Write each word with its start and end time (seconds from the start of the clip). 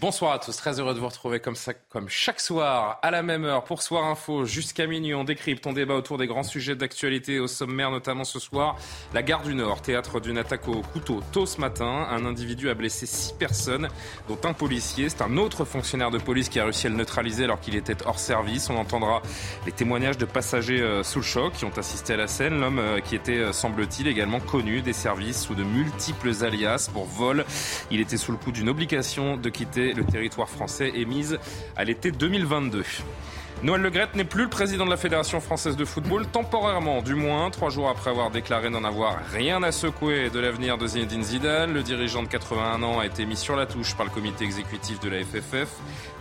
Bonsoir 0.00 0.30
à 0.30 0.38
tous, 0.38 0.56
très 0.56 0.78
heureux 0.78 0.94
de 0.94 1.00
vous 1.00 1.08
retrouver 1.08 1.40
comme 1.40 1.56
ça, 1.56 1.74
comme 1.74 2.08
chaque 2.08 2.38
soir, 2.38 3.00
à 3.02 3.10
la 3.10 3.24
même 3.24 3.44
heure, 3.44 3.64
pour 3.64 3.82
Soir 3.82 4.04
Info, 4.04 4.44
jusqu'à 4.44 4.86
minuit. 4.86 5.12
On 5.12 5.24
décrypte, 5.24 5.66
on 5.66 5.72
débat 5.72 5.94
autour 5.94 6.18
des 6.18 6.28
grands 6.28 6.44
sujets 6.44 6.76
d'actualité 6.76 7.40
au 7.40 7.48
sommaire, 7.48 7.90
notamment 7.90 8.22
ce 8.22 8.38
soir, 8.38 8.76
la 9.12 9.24
gare 9.24 9.42
du 9.42 9.56
Nord, 9.56 9.82
théâtre 9.82 10.20
d'une 10.20 10.38
attaque 10.38 10.68
au 10.68 10.82
couteau. 10.82 11.20
Tôt 11.32 11.46
ce 11.46 11.60
matin, 11.60 12.06
un 12.12 12.24
individu 12.26 12.70
a 12.70 12.74
blessé 12.74 13.06
six 13.06 13.32
personnes, 13.32 13.88
dont 14.28 14.38
un 14.44 14.52
policier. 14.52 15.08
C'est 15.08 15.22
un 15.22 15.36
autre 15.36 15.64
fonctionnaire 15.64 16.12
de 16.12 16.18
police 16.18 16.48
qui 16.48 16.60
a 16.60 16.64
réussi 16.64 16.86
à 16.86 16.90
le 16.90 16.96
neutraliser 16.96 17.42
alors 17.42 17.58
qu'il 17.58 17.74
était 17.74 17.96
hors 18.06 18.20
service. 18.20 18.70
On 18.70 18.76
entendra 18.76 19.20
les 19.66 19.72
témoignages 19.72 20.18
de 20.18 20.26
passagers 20.26 20.80
euh, 20.80 21.02
sous 21.02 21.18
le 21.18 21.24
choc 21.24 21.54
qui 21.54 21.64
ont 21.64 21.76
assisté 21.76 22.12
à 22.12 22.18
la 22.18 22.28
scène. 22.28 22.60
L'homme 22.60 22.78
euh, 22.78 23.00
qui 23.00 23.16
était, 23.16 23.38
euh, 23.38 23.52
semble-t-il, 23.52 24.06
également 24.06 24.38
connu 24.38 24.80
des 24.80 24.92
services 24.92 25.42
sous 25.42 25.56
de 25.56 25.64
multiples 25.64 26.44
alias 26.44 26.88
pour 26.92 27.06
vol. 27.06 27.44
Il 27.90 28.00
était 28.00 28.16
sous 28.16 28.30
le 28.30 28.38
coup 28.38 28.52
d'une 28.52 28.68
obligation 28.68 29.36
de 29.36 29.48
quitter 29.48 29.87
le 29.92 30.04
territoire 30.04 30.48
français 30.48 30.92
émise 30.94 31.38
à 31.76 31.84
l'été 31.84 32.10
2022. 32.10 32.84
Noël 33.60 33.80
Legrette 33.80 34.14
n'est 34.14 34.22
plus 34.22 34.44
le 34.44 34.48
président 34.48 34.84
de 34.84 34.90
la 34.90 34.96
Fédération 34.96 35.40
française 35.40 35.74
de 35.74 35.84
football, 35.84 36.28
temporairement 36.28 37.02
du 37.02 37.16
moins, 37.16 37.50
trois 37.50 37.70
jours 37.70 37.88
après 37.88 38.10
avoir 38.10 38.30
déclaré 38.30 38.70
n'en 38.70 38.84
avoir 38.84 39.18
rien 39.32 39.64
à 39.64 39.72
secouer 39.72 40.30
de 40.30 40.38
l'avenir 40.38 40.78
de 40.78 40.86
Zinedine 40.86 41.24
Zidane. 41.24 41.74
Le 41.74 41.82
dirigeant 41.82 42.22
de 42.22 42.28
81 42.28 42.84
ans 42.84 43.00
a 43.00 43.06
été 43.06 43.26
mis 43.26 43.36
sur 43.36 43.56
la 43.56 43.66
touche 43.66 43.96
par 43.96 44.06
le 44.06 44.12
comité 44.12 44.44
exécutif 44.44 45.00
de 45.00 45.08
la 45.08 45.24
FFF. 45.24 45.68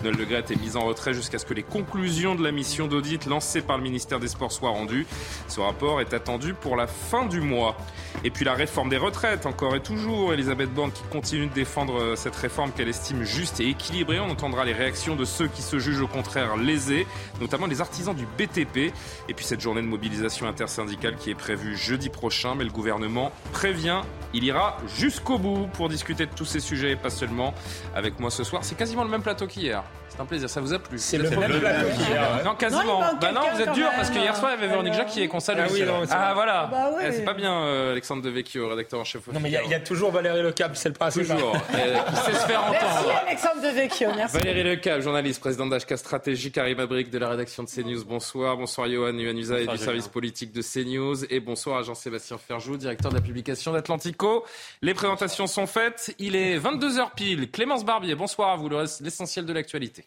Noël 0.01 0.17
Legrette 0.17 0.49
est 0.49 0.55
mis 0.55 0.75
en 0.77 0.85
retrait 0.85 1.13
jusqu'à 1.13 1.37
ce 1.37 1.45
que 1.45 1.53
les 1.53 1.61
conclusions 1.61 2.33
de 2.33 2.43
la 2.43 2.51
mission 2.51 2.87
d'audit 2.87 3.27
lancée 3.27 3.61
par 3.61 3.77
le 3.77 3.83
ministère 3.83 4.19
des 4.19 4.29
Sports 4.29 4.51
soient 4.51 4.71
rendues. 4.71 5.05
Ce 5.47 5.59
rapport 5.59 6.01
est 6.01 6.15
attendu 6.15 6.55
pour 6.55 6.75
la 6.75 6.87
fin 6.87 7.27
du 7.27 7.39
mois. 7.39 7.77
Et 8.23 8.31
puis 8.31 8.45
la 8.45 8.55
réforme 8.55 8.89
des 8.89 8.97
retraites, 8.97 9.45
encore 9.45 9.75
et 9.75 9.81
toujours. 9.81 10.33
Elisabeth 10.33 10.73
Borne 10.73 10.91
qui 10.91 11.03
continue 11.11 11.45
de 11.45 11.53
défendre 11.53 12.15
cette 12.15 12.35
réforme 12.35 12.71
qu'elle 12.71 12.89
estime 12.89 13.23
juste 13.23 13.59
et 13.59 13.69
équilibrée. 13.69 14.19
On 14.19 14.31
entendra 14.31 14.65
les 14.65 14.73
réactions 14.73 15.15
de 15.15 15.23
ceux 15.23 15.47
qui 15.47 15.61
se 15.61 15.77
jugent 15.77 16.01
au 16.01 16.07
contraire 16.07 16.57
lésés, 16.57 17.05
notamment 17.41 17.67
les 17.67 17.81
artisans 17.81 18.15
du 18.15 18.25
BTP. 18.25 18.93
Et 19.29 19.33
puis 19.33 19.45
cette 19.45 19.61
journée 19.61 19.81
de 19.81 19.87
mobilisation 19.87 20.47
intersyndicale 20.47 21.15
qui 21.15 21.29
est 21.29 21.35
prévue 21.35 21.75
jeudi 21.75 22.09
prochain. 22.09 22.55
Mais 22.55 22.63
le 22.63 22.71
gouvernement 22.71 23.31
prévient, 23.51 24.01
il 24.33 24.43
ira 24.43 24.77
jusqu'au 24.95 25.37
bout 25.37 25.67
pour 25.73 25.89
discuter 25.89 26.25
de 26.25 26.31
tous 26.31 26.45
ces 26.45 26.59
sujets 26.59 26.91
et 26.91 26.95
pas 26.95 27.09
seulement 27.09 27.53
avec 27.95 28.19
moi 28.19 28.29
ce 28.29 28.43
soir. 28.43 28.63
C'est 28.63 28.75
quasiment 28.75 29.03
le 29.03 29.09
même 29.09 29.23
plateau 29.23 29.47
qu'hier. 29.47 29.83
C'est 30.17 30.23
un 30.23 30.25
plaisir, 30.25 30.49
ça 30.49 30.61
vous 30.61 30.73
a 30.73 30.79
plu 30.79 30.97
C'est 30.97 31.19
le 31.19 31.29
même 31.29 31.59
plateau 31.59 31.85
qu'hier. 31.95 32.41
Non, 32.43 32.55
quasiment. 32.55 33.01
Non, 33.01 33.17
bah 33.21 33.31
non, 33.31 33.41
vous 33.53 33.61
êtes 33.61 33.71
dur 33.73 33.87
parce 33.95 34.09
que 34.09 34.17
hier 34.17 34.35
soir 34.35 34.49
il 34.51 34.55
y 34.55 34.57
avait 34.57 34.67
Véronique 34.67 34.95
Jacquier 34.95 35.27
qu'on 35.27 35.39
salue. 35.39 35.59
Ah 35.63 35.67
oui, 35.71 35.83
non, 35.83 36.01
c'est 36.05 36.13
Ah, 36.13 36.25
vrai. 36.25 36.33
voilà. 36.33 36.65
Bah 36.71 36.89
oui. 36.97 37.03
Eh, 37.07 37.11
C'est 37.11 37.23
pas 37.23 37.35
bien 37.35 37.53
euh, 37.53 37.91
Alexandre 37.91 38.23
Devecchio, 38.23 38.67
rédacteur 38.67 38.99
en 38.99 39.03
chef. 39.03 39.27
Non, 39.27 39.39
mais 39.39 39.49
il 39.49 39.51
y 39.51 39.57
a- 39.57 39.63
il 39.63 39.69
y, 39.69 39.75
a 39.75 39.79
toujours 39.79 40.09
Valérie 40.11 40.41
Lecable, 40.41 40.75
c'est 40.75 40.89
le 40.89 40.95
principe. 40.95 41.27
Toujours. 41.27 41.55
euh, 41.75 41.95
qui 42.09 42.15
sait 42.15 42.33
se 42.33 42.47
faire 42.47 42.63
Merci 42.71 42.85
entendre. 42.85 43.21
Alexandre 43.27 43.61
Devecchio, 43.61 44.07
merci. 44.15 44.37
Valérie 44.37 44.63
Lecable, 44.63 45.03
journaliste, 45.03 45.39
présidente 45.39 45.69
d'HK 45.69 45.95
Stratégie, 45.99 46.51
Karim 46.51 46.79
Abric 46.79 47.11
de 47.11 47.17
la 47.19 47.29
rédaction 47.29 47.61
de 47.61 47.69
CNews. 47.69 48.03
Bonsoir. 48.03 48.57
Bonsoir 48.57 48.89
Johan 48.89 49.13
Uanusa 49.13 49.59
et 49.59 49.67
du 49.67 49.77
service 49.77 50.07
politique 50.07 50.51
de 50.51 50.63
CNews. 50.63 51.25
Et 51.29 51.39
bonsoir 51.39 51.77
à 51.77 51.83
Jean-Sébastien 51.83 52.39
Ferjou, 52.39 52.75
directeur 52.77 53.11
de 53.11 53.17
la 53.17 53.21
publication 53.21 53.71
d'Atlantico. 53.71 54.43
Les 54.81 54.95
présentations 54.95 55.45
sont 55.45 55.67
faites. 55.67 56.15
Il 56.17 56.35
est 56.35 56.57
22h 56.57 57.11
pile. 57.15 57.51
Clémence 57.51 57.85
Barbier, 57.85 58.15
bonsoir 58.15 58.49
à 58.49 58.55
vous. 58.55 58.67
Le 58.67 58.77
reste- 58.77 59.01
L'essentiel 59.01 59.45
de 59.45 59.53
l'actualité. 59.53 60.05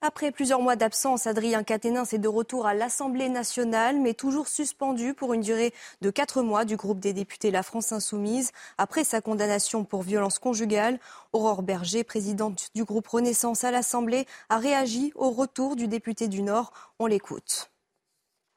Après 0.00 0.30
plusieurs 0.30 0.62
mois 0.62 0.76
d'absence, 0.76 1.26
Adrien 1.26 1.64
Quatennens 1.64 2.12
est 2.12 2.18
de 2.18 2.28
retour 2.28 2.68
à 2.68 2.74
l'Assemblée 2.74 3.28
nationale, 3.28 3.98
mais 3.98 4.14
toujours 4.14 4.46
suspendu 4.46 5.12
pour 5.12 5.34
une 5.34 5.40
durée 5.40 5.74
de 6.02 6.10
quatre 6.10 6.40
mois 6.40 6.64
du 6.64 6.76
groupe 6.76 7.00
des 7.00 7.12
députés 7.12 7.50
La 7.50 7.64
France 7.64 7.90
Insoumise. 7.90 8.52
Après 8.78 9.02
sa 9.02 9.20
condamnation 9.20 9.82
pour 9.82 10.02
violence 10.02 10.38
conjugale, 10.38 11.00
Aurore 11.32 11.62
Berger, 11.62 12.04
présidente 12.04 12.68
du 12.76 12.84
groupe 12.84 13.08
Renaissance 13.08 13.64
à 13.64 13.72
l'Assemblée, 13.72 14.26
a 14.50 14.58
réagi 14.58 15.12
au 15.16 15.30
retour 15.30 15.74
du 15.74 15.88
député 15.88 16.28
du 16.28 16.42
Nord. 16.42 16.70
On 17.00 17.06
l'écoute. 17.06 17.68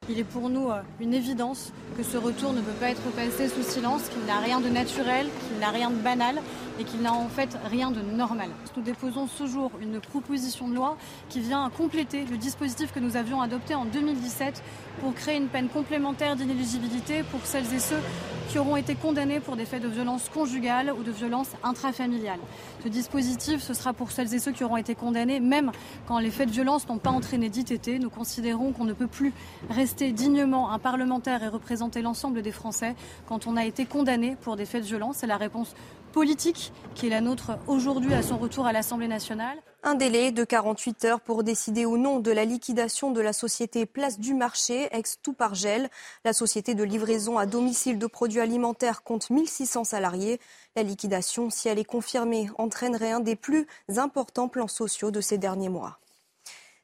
Il 0.08 0.20
est 0.20 0.24
pour 0.24 0.48
nous 0.48 0.70
euh, 0.70 0.82
une 1.00 1.14
évidence 1.14 1.72
que 1.96 2.04
ce 2.04 2.16
retour 2.16 2.52
ne 2.52 2.60
peut 2.60 2.72
pas 2.72 2.90
être 2.90 3.10
passé 3.16 3.48
sous 3.48 3.62
silence, 3.62 4.02
qu'il 4.08 4.24
n'a 4.26 4.38
rien 4.38 4.60
de 4.60 4.68
naturel, 4.68 5.28
qu'il 5.48 5.58
n'a 5.58 5.70
rien 5.70 5.90
de 5.90 5.96
banal 5.96 6.40
et 6.78 6.84
qu'il 6.84 7.02
n'a 7.02 7.12
en 7.12 7.28
fait 7.28 7.56
rien 7.64 7.90
de 7.90 8.00
normal. 8.00 8.48
Nous 8.76 8.82
déposons 8.82 9.26
ce 9.26 9.46
jour 9.46 9.70
une 9.80 10.00
proposition 10.00 10.68
de 10.68 10.74
loi 10.74 10.96
qui 11.28 11.40
vient 11.40 11.70
compléter 11.76 12.24
le 12.24 12.36
dispositif 12.36 12.92
que 12.92 13.00
nous 13.00 13.16
avions 13.16 13.40
adopté 13.40 13.74
en 13.74 13.84
2017 13.84 14.62
pour 15.00 15.14
créer 15.14 15.36
une 15.36 15.48
peine 15.48 15.68
complémentaire 15.68 16.36
d'inéligibilité 16.36 17.22
pour 17.24 17.40
celles 17.44 17.72
et 17.74 17.78
ceux 17.78 18.00
qui 18.48 18.58
auront 18.58 18.76
été 18.76 18.94
condamnés 18.94 19.40
pour 19.40 19.56
des 19.56 19.64
faits 19.64 19.82
de 19.82 19.88
violence 19.88 20.28
conjugale 20.28 20.92
ou 20.98 21.02
de 21.02 21.10
violence 21.10 21.48
intrafamiliale. 21.62 22.40
Ce 22.82 22.88
dispositif, 22.88 23.62
ce 23.62 23.72
sera 23.72 23.92
pour 23.92 24.10
celles 24.10 24.34
et 24.34 24.38
ceux 24.38 24.52
qui 24.52 24.62
auront 24.62 24.76
été 24.76 24.94
condamnés, 24.94 25.40
même 25.40 25.72
quand 26.06 26.18
les 26.18 26.30
faits 26.30 26.48
de 26.48 26.52
violence 26.52 26.86
n'ont 26.88 26.98
pas 26.98 27.10
entraîné 27.10 27.48
d'ITT. 27.48 27.98
Nous 28.00 28.10
considérons 28.10 28.72
qu'on 28.72 28.84
ne 28.84 28.92
peut 28.92 29.06
plus 29.06 29.32
rester 29.70 30.12
dignement 30.12 30.70
un 30.70 30.78
parlementaire 30.78 31.42
et 31.42 31.48
représenter 31.48 32.02
l'ensemble 32.02 32.42
des 32.42 32.52
Français 32.52 32.94
quand 33.26 33.46
on 33.46 33.56
a 33.56 33.64
été 33.64 33.86
condamné 33.86 34.36
pour 34.40 34.56
des 34.56 34.66
faits 34.66 34.82
de 34.82 34.88
violence. 34.88 35.16
C'est 35.18 35.26
la 35.26 35.38
réponse 35.38 35.74
politique 36.12 36.72
qui 36.94 37.06
est 37.06 37.10
la 37.10 37.20
nôtre 37.20 37.52
aujourd'hui 37.66 38.14
à 38.14 38.22
son 38.22 38.38
retour 38.38 38.66
à 38.66 38.72
l'Assemblée 38.72 39.08
nationale. 39.08 39.58
Un 39.82 39.96
délai 39.96 40.30
de 40.30 40.44
48 40.44 41.04
heures 41.06 41.20
pour 41.20 41.42
décider 41.42 41.86
ou 41.86 41.96
non 41.96 42.20
de 42.20 42.30
la 42.30 42.44
liquidation 42.44 43.10
de 43.10 43.20
la 43.20 43.32
société 43.32 43.84
Place 43.84 44.20
du 44.20 44.34
Marché, 44.34 44.88
ex-Toupargel. 44.92 45.90
La 46.24 46.32
société 46.32 46.76
de 46.76 46.84
livraison 46.84 47.36
à 47.36 47.46
domicile 47.46 47.98
de 47.98 48.06
produits 48.06 48.40
alimentaires 48.40 49.02
compte 49.02 49.30
1600 49.30 49.84
salariés. 49.84 50.38
La 50.76 50.84
liquidation, 50.84 51.50
si 51.50 51.68
elle 51.68 51.80
est 51.80 51.84
confirmée, 51.84 52.48
entraînerait 52.58 53.10
un 53.10 53.20
des 53.20 53.34
plus 53.34 53.66
importants 53.96 54.48
plans 54.48 54.68
sociaux 54.68 55.10
de 55.10 55.20
ces 55.20 55.38
derniers 55.38 55.68
mois. 55.68 55.98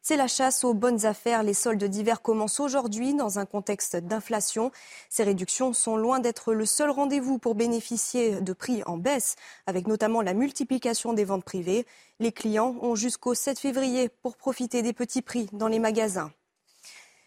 C'est 0.09 0.17
la 0.17 0.27
chasse 0.27 0.65
aux 0.65 0.73
bonnes 0.73 1.05
affaires. 1.05 1.43
Les 1.43 1.53
soldes 1.53 1.85
d'hiver 1.85 2.23
commencent 2.23 2.61
aujourd'hui 2.61 3.13
dans 3.13 3.39
un 3.39 3.45
contexte 3.45 3.95
d'inflation. 3.95 4.73
Ces 5.11 5.23
réductions 5.23 5.75
sont 5.75 5.99
loin 5.99 6.19
d'être 6.19 6.55
le 6.55 6.65
seul 6.65 6.89
rendez-vous 6.89 7.37
pour 7.37 7.55
bénéficier 7.55 8.41
de 8.41 8.53
prix 8.55 8.83
en 8.87 8.97
baisse, 8.97 9.37
avec 9.67 9.87
notamment 9.87 10.23
la 10.23 10.33
multiplication 10.33 11.13
des 11.13 11.27
ventes 11.27 11.45
privées. 11.45 11.87
Les 12.21 12.33
clients 12.33 12.75
ont 12.81 12.95
jusqu'au 12.95 13.35
7 13.35 13.59
février 13.59 14.09
pour 14.09 14.39
profiter 14.39 14.81
des 14.81 14.95
petits 14.95 15.21
prix 15.21 15.51
dans 15.53 15.69
les 15.69 15.79
magasins. 15.79 16.33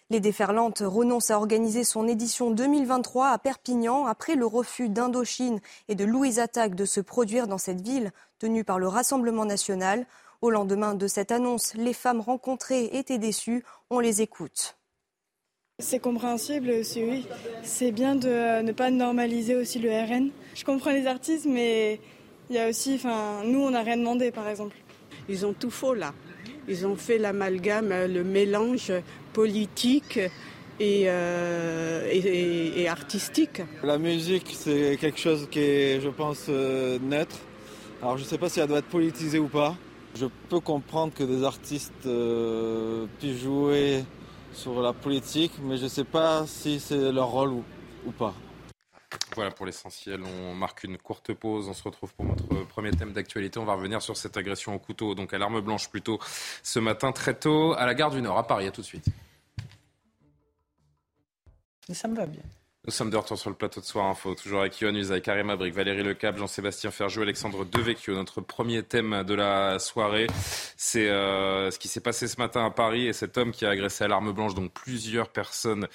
Les 0.09 0.19
déferlantes 0.19 0.81
renoncent 0.83 1.29
à 1.29 1.37
organiser 1.37 1.83
son 1.83 2.07
édition 2.07 2.49
2023 2.49 3.27
à 3.29 3.37
Perpignan 3.37 4.07
après 4.07 4.33
le 4.33 4.47
refus 4.47 4.89
d'Indochine 4.89 5.59
et 5.87 5.93
de 5.93 6.03
Louise 6.03 6.39
Attaque 6.39 6.73
de 6.73 6.85
se 6.85 6.99
produire 6.99 7.45
dans 7.45 7.59
cette 7.59 7.81
ville 7.81 8.11
tenue 8.39 8.63
par 8.63 8.79
le 8.79 8.87
Rassemblement 8.87 9.45
national. 9.45 10.07
Au 10.41 10.49
lendemain 10.49 10.95
de 10.95 11.07
cette 11.07 11.31
annonce, 11.31 11.75
les 11.75 11.93
femmes 11.93 12.19
rencontrées 12.19 12.85
étaient 12.93 13.19
déçues. 13.19 13.63
On 13.91 13.99
les 13.99 14.21
écoute. 14.23 14.75
C'est 15.79 15.99
compréhensible 15.99 16.71
aussi, 16.71 17.03
oui. 17.03 17.27
C'est 17.63 17.91
bien 17.91 18.15
de 18.15 18.27
euh, 18.27 18.61
ne 18.63 18.71
pas 18.71 18.89
normaliser 18.89 19.55
aussi 19.55 19.77
le 19.79 19.89
RN. 19.91 20.29
Je 20.55 20.63
comprends 20.63 20.91
les 20.91 21.05
artistes, 21.07 21.45
mais 21.45 21.99
il 22.49 22.55
y 22.55 22.59
a 22.59 22.67
aussi, 22.69 22.95
enfin, 22.95 23.43
nous, 23.45 23.59
on 23.59 23.71
n'a 23.71 23.81
rien 23.83 23.97
demandé, 23.97 24.31
par 24.31 24.47
exemple. 24.47 24.75
Ils 25.29 25.45
ont 25.45 25.53
tout 25.53 25.69
faux 25.71 25.93
là. 25.93 26.13
Ils 26.67 26.85
ont 26.87 26.95
fait 26.95 27.17
l'amalgame, 27.19 27.91
euh, 27.91 28.07
le 28.07 28.23
mélange 28.23 28.91
politique 29.33 30.19
et, 30.79 31.03
euh, 31.05 32.07
et- 32.11 32.17
et- 32.17 32.81
et 32.81 32.87
artistique. 32.87 33.61
La 33.83 33.97
musique, 33.99 34.55
c'est 34.57 34.97
quelque 34.99 35.19
chose 35.19 35.47
qui 35.51 35.59
est, 35.59 36.01
je 36.01 36.09
pense, 36.09 36.45
euh, 36.49 36.97
neutre. 36.99 37.37
Alors 38.01 38.17
je 38.17 38.23
ne 38.23 38.27
sais 38.27 38.37
pas 38.39 38.49
si 38.49 38.59
elle 38.59 38.67
doit 38.67 38.79
être 38.79 38.87
politisée 38.87 39.37
ou 39.39 39.47
pas. 39.47 39.75
Je 40.15 40.25
peux 40.49 40.59
comprendre 40.59 41.13
que 41.13 41.23
des 41.23 41.43
artistes 41.43 42.05
euh, 42.05 43.05
puissent 43.19 43.41
jouer 43.41 44.03
sur 44.53 44.81
la 44.81 44.93
politique, 44.93 45.53
mais 45.61 45.77
je 45.77 45.83
ne 45.83 45.89
sais 45.89 46.03
pas 46.03 46.45
si 46.45 46.79
c'est 46.79 47.11
leur 47.11 47.27
rôle 47.27 47.51
ou, 47.51 47.63
ou 48.05 48.11
pas. 48.11 48.33
Voilà 49.35 49.51
pour 49.51 49.65
l'essentiel. 49.65 50.21
On 50.23 50.53
marque 50.53 50.83
une 50.83 50.97
courte 50.97 51.33
pause. 51.33 51.67
On 51.69 51.73
se 51.73 51.83
retrouve 51.83 52.13
pour 52.13 52.25
notre 52.25 52.67
premier 52.67 52.91
thème 52.91 53.13
d'actualité. 53.13 53.59
On 53.59 53.65
va 53.65 53.75
revenir 53.75 54.01
sur 54.01 54.17
cette 54.17 54.35
agression 54.37 54.75
au 54.75 54.79
couteau, 54.79 55.15
donc 55.15 55.33
à 55.33 55.37
l'arme 55.37 55.61
blanche 55.61 55.89
plutôt, 55.89 56.19
ce 56.63 56.79
matin 56.79 57.11
très 57.11 57.33
tôt 57.33 57.73
à 57.73 57.85
la 57.85 57.93
gare 57.93 58.11
du 58.11 58.21
Nord, 58.21 58.37
à 58.37 58.47
Paris. 58.47 58.67
À 58.67 58.71
tout 58.71 58.81
de 58.81 58.85
suite. 58.85 59.05
Ça 61.93 62.07
me 62.07 62.15
va 62.15 62.25
bien. 62.25 62.43
Nous 62.87 62.91
sommes 62.91 63.11
de 63.11 63.17
retour 63.17 63.37
sur 63.37 63.51
le 63.51 63.55
plateau 63.55 63.79
de 63.79 63.85
Soir 63.85 64.07
Info, 64.07 64.33
toujours 64.33 64.61
avec 64.61 64.79
Yohann 64.79 64.95
avec 64.95 65.23
Karim 65.23 65.51
Abric, 65.51 65.71
Valérie 65.71 66.01
Lecap, 66.01 66.35
Jean-Sébastien 66.35 66.89
Ferjou, 66.89 67.21
Alexandre 67.21 67.63
Devecchio. 67.63 68.15
Notre 68.15 68.41
premier 68.41 68.81
thème 68.81 69.23
de 69.23 69.35
la 69.35 69.77
soirée, 69.77 70.25
c'est 70.77 71.07
euh, 71.07 71.69
ce 71.69 71.77
qui 71.77 71.87
s'est 71.87 71.99
passé 71.99 72.27
ce 72.27 72.37
matin 72.37 72.65
à 72.65 72.71
Paris 72.71 73.05
et 73.05 73.13
cet 73.13 73.37
homme 73.37 73.51
qui 73.51 73.67
a 73.67 73.69
agressé 73.69 74.05
à 74.05 74.07
l'arme 74.07 74.31
blanche 74.31 74.55
donc 74.55 74.73
plusieurs 74.73 75.29
personnes 75.29 75.87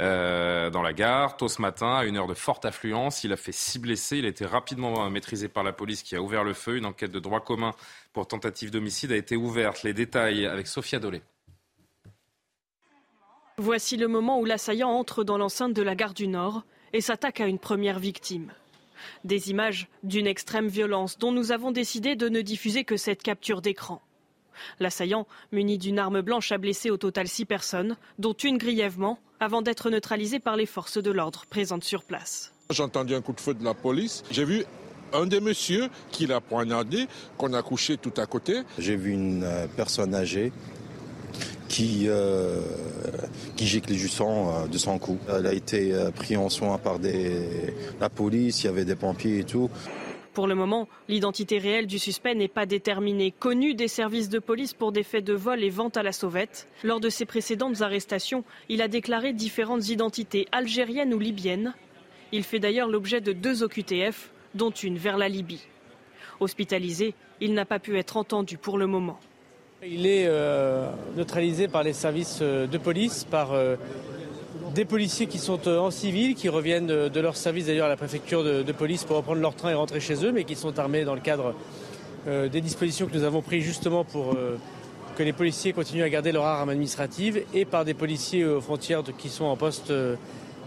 euh, 0.00 0.70
dans 0.70 0.80
la 0.80 0.94
gare. 0.94 1.36
Tôt 1.36 1.48
ce 1.48 1.60
matin, 1.60 1.96
à 1.96 2.04
une 2.06 2.16
heure 2.16 2.26
de 2.26 2.32
forte 2.32 2.64
affluence, 2.64 3.22
il 3.22 3.34
a 3.34 3.36
fait 3.36 3.52
six 3.52 3.78
blessés. 3.78 4.16
Il 4.16 4.24
a 4.24 4.28
été 4.28 4.46
rapidement 4.46 5.10
maîtrisé 5.10 5.48
par 5.48 5.62
la 5.62 5.74
police 5.74 6.02
qui 6.02 6.16
a 6.16 6.22
ouvert 6.22 6.42
le 6.42 6.54
feu. 6.54 6.78
Une 6.78 6.86
enquête 6.86 7.10
de 7.10 7.20
droit 7.20 7.40
commun 7.40 7.74
pour 8.14 8.26
tentative 8.26 8.70
d'homicide 8.70 9.12
a 9.12 9.16
été 9.16 9.36
ouverte. 9.36 9.82
Les 9.82 9.92
détails 9.92 10.46
avec 10.46 10.68
Sophia 10.68 11.00
Dolé. 11.00 11.20
Voici 13.62 13.98
le 13.98 14.08
moment 14.08 14.40
où 14.40 14.46
l'assaillant 14.46 14.88
entre 14.88 15.22
dans 15.22 15.36
l'enceinte 15.36 15.74
de 15.74 15.82
la 15.82 15.94
gare 15.94 16.14
du 16.14 16.28
Nord 16.28 16.62
et 16.94 17.02
s'attaque 17.02 17.42
à 17.42 17.46
une 17.46 17.58
première 17.58 17.98
victime. 17.98 18.52
Des 19.24 19.50
images 19.50 19.88
d'une 20.02 20.26
extrême 20.26 20.68
violence 20.68 21.18
dont 21.18 21.30
nous 21.30 21.52
avons 21.52 21.70
décidé 21.70 22.16
de 22.16 22.30
ne 22.30 22.40
diffuser 22.40 22.84
que 22.84 22.96
cette 22.96 23.22
capture 23.22 23.60
d'écran. 23.60 24.00
L'assaillant, 24.78 25.26
muni 25.52 25.76
d'une 25.76 25.98
arme 25.98 26.22
blanche, 26.22 26.52
a 26.52 26.56
blessé 26.56 26.88
au 26.88 26.96
total 26.96 27.28
six 27.28 27.44
personnes, 27.44 27.98
dont 28.18 28.32
une 28.32 28.56
grièvement, 28.56 29.18
avant 29.40 29.60
d'être 29.60 29.90
neutralisé 29.90 30.38
par 30.40 30.56
les 30.56 30.64
forces 30.64 30.96
de 30.96 31.10
l'ordre 31.10 31.44
présentes 31.50 31.84
sur 31.84 32.04
place. 32.04 32.54
J'ai 32.70 32.82
entendu 32.82 33.14
un 33.14 33.20
coup 33.20 33.34
de 33.34 33.40
feu 33.40 33.52
de 33.52 33.62
la 33.62 33.74
police. 33.74 34.22
J'ai 34.30 34.46
vu 34.46 34.64
un 35.12 35.26
des 35.26 35.40
messieurs 35.40 35.90
qui 36.10 36.26
l'a 36.26 36.40
poignardé, 36.40 37.08
qu'on 37.36 37.52
a 37.52 37.62
couché 37.62 37.98
tout 37.98 38.14
à 38.16 38.24
côté. 38.24 38.62
J'ai 38.78 38.96
vu 38.96 39.12
une 39.12 39.44
euh, 39.44 39.66
personne 39.76 40.14
âgée 40.14 40.50
qui, 41.70 42.06
euh, 42.08 42.60
qui 43.56 43.64
gicle 43.64 43.96
sang 43.96 44.64
euh, 44.64 44.66
de 44.66 44.76
son 44.76 44.98
cou. 44.98 45.18
Elle 45.28 45.46
a 45.46 45.54
été 45.54 45.94
euh, 45.94 46.10
prise 46.10 46.36
en 46.36 46.48
soin 46.48 46.78
par 46.78 46.98
la 48.00 48.08
police, 48.10 48.62
il 48.62 48.66
y 48.66 48.68
avait 48.68 48.84
des 48.84 48.96
pompiers 48.96 49.38
et 49.38 49.44
tout. 49.44 49.70
Pour 50.34 50.48
le 50.48 50.56
moment, 50.56 50.88
l'identité 51.08 51.58
réelle 51.58 51.86
du 51.86 51.98
suspect 51.98 52.34
n'est 52.34 52.48
pas 52.48 52.66
déterminée. 52.66 53.30
Connu 53.30 53.74
des 53.74 53.88
services 53.88 54.28
de 54.28 54.40
police 54.40 54.74
pour 54.74 54.90
des 54.90 55.04
faits 55.04 55.24
de 55.24 55.32
vol 55.32 55.62
et 55.62 55.70
vente 55.70 55.96
à 55.96 56.02
la 56.02 56.12
sauvette, 56.12 56.66
lors 56.82 57.00
de 57.00 57.08
ses 57.08 57.24
précédentes 57.24 57.82
arrestations, 57.82 58.44
il 58.68 58.82
a 58.82 58.88
déclaré 58.88 59.32
différentes 59.32 59.88
identités 59.88 60.46
algériennes 60.50 61.14
ou 61.14 61.18
libyennes. 61.18 61.74
Il 62.32 62.42
fait 62.42 62.60
d'ailleurs 62.60 62.88
l'objet 62.88 63.20
de 63.20 63.32
deux 63.32 63.62
OQTF, 63.62 64.30
dont 64.54 64.70
une 64.70 64.98
vers 64.98 65.18
la 65.18 65.28
Libye. 65.28 65.66
Hospitalisé, 66.40 67.14
il 67.40 67.54
n'a 67.54 67.64
pas 67.64 67.78
pu 67.78 67.96
être 67.98 68.16
entendu 68.16 68.56
pour 68.56 68.78
le 68.78 68.86
moment. 68.86 69.20
Il 69.82 70.06
est 70.06 70.26
euh, 70.26 70.90
neutralisé 71.16 71.66
par 71.66 71.82
les 71.82 71.94
services 71.94 72.40
euh, 72.42 72.66
de 72.66 72.76
police, 72.76 73.24
par 73.24 73.52
euh, 73.52 73.76
des 74.74 74.84
policiers 74.84 75.26
qui 75.26 75.38
sont 75.38 75.68
en 75.68 75.90
civil, 75.90 76.34
qui 76.34 76.50
reviennent 76.50 76.86
de 76.86 77.20
leur 77.20 77.34
service 77.34 77.66
d'ailleurs 77.66 77.86
à 77.86 77.88
la 77.88 77.96
préfecture 77.96 78.44
de, 78.44 78.72
police 78.72 79.04
pour 79.04 79.16
reprendre 79.16 79.40
leur 79.40 79.54
train 79.54 79.70
et 79.70 79.74
rentrer 79.74 79.98
chez 79.98 80.22
eux, 80.24 80.32
mais 80.32 80.44
qui 80.44 80.54
sont 80.54 80.78
armés 80.78 81.04
dans 81.04 81.14
le 81.14 81.20
cadre 81.20 81.54
des 82.26 82.60
dispositions 82.60 83.06
que 83.06 83.16
nous 83.16 83.24
avons 83.24 83.42
prises 83.42 83.64
justement 83.64 84.04
pour 84.04 84.36
que 85.16 85.22
les 85.24 85.32
policiers 85.32 85.72
continuent 85.72 86.04
à 86.04 86.08
garder 86.08 86.30
leur 86.30 86.44
arme 86.44 86.68
administrative 86.68 87.42
et 87.52 87.64
par 87.64 87.84
des 87.84 87.94
policiers 87.94 88.44
aux 88.44 88.60
frontières 88.60 89.02
qui 89.18 89.28
sont 89.28 89.46
en 89.46 89.56
poste 89.56 89.92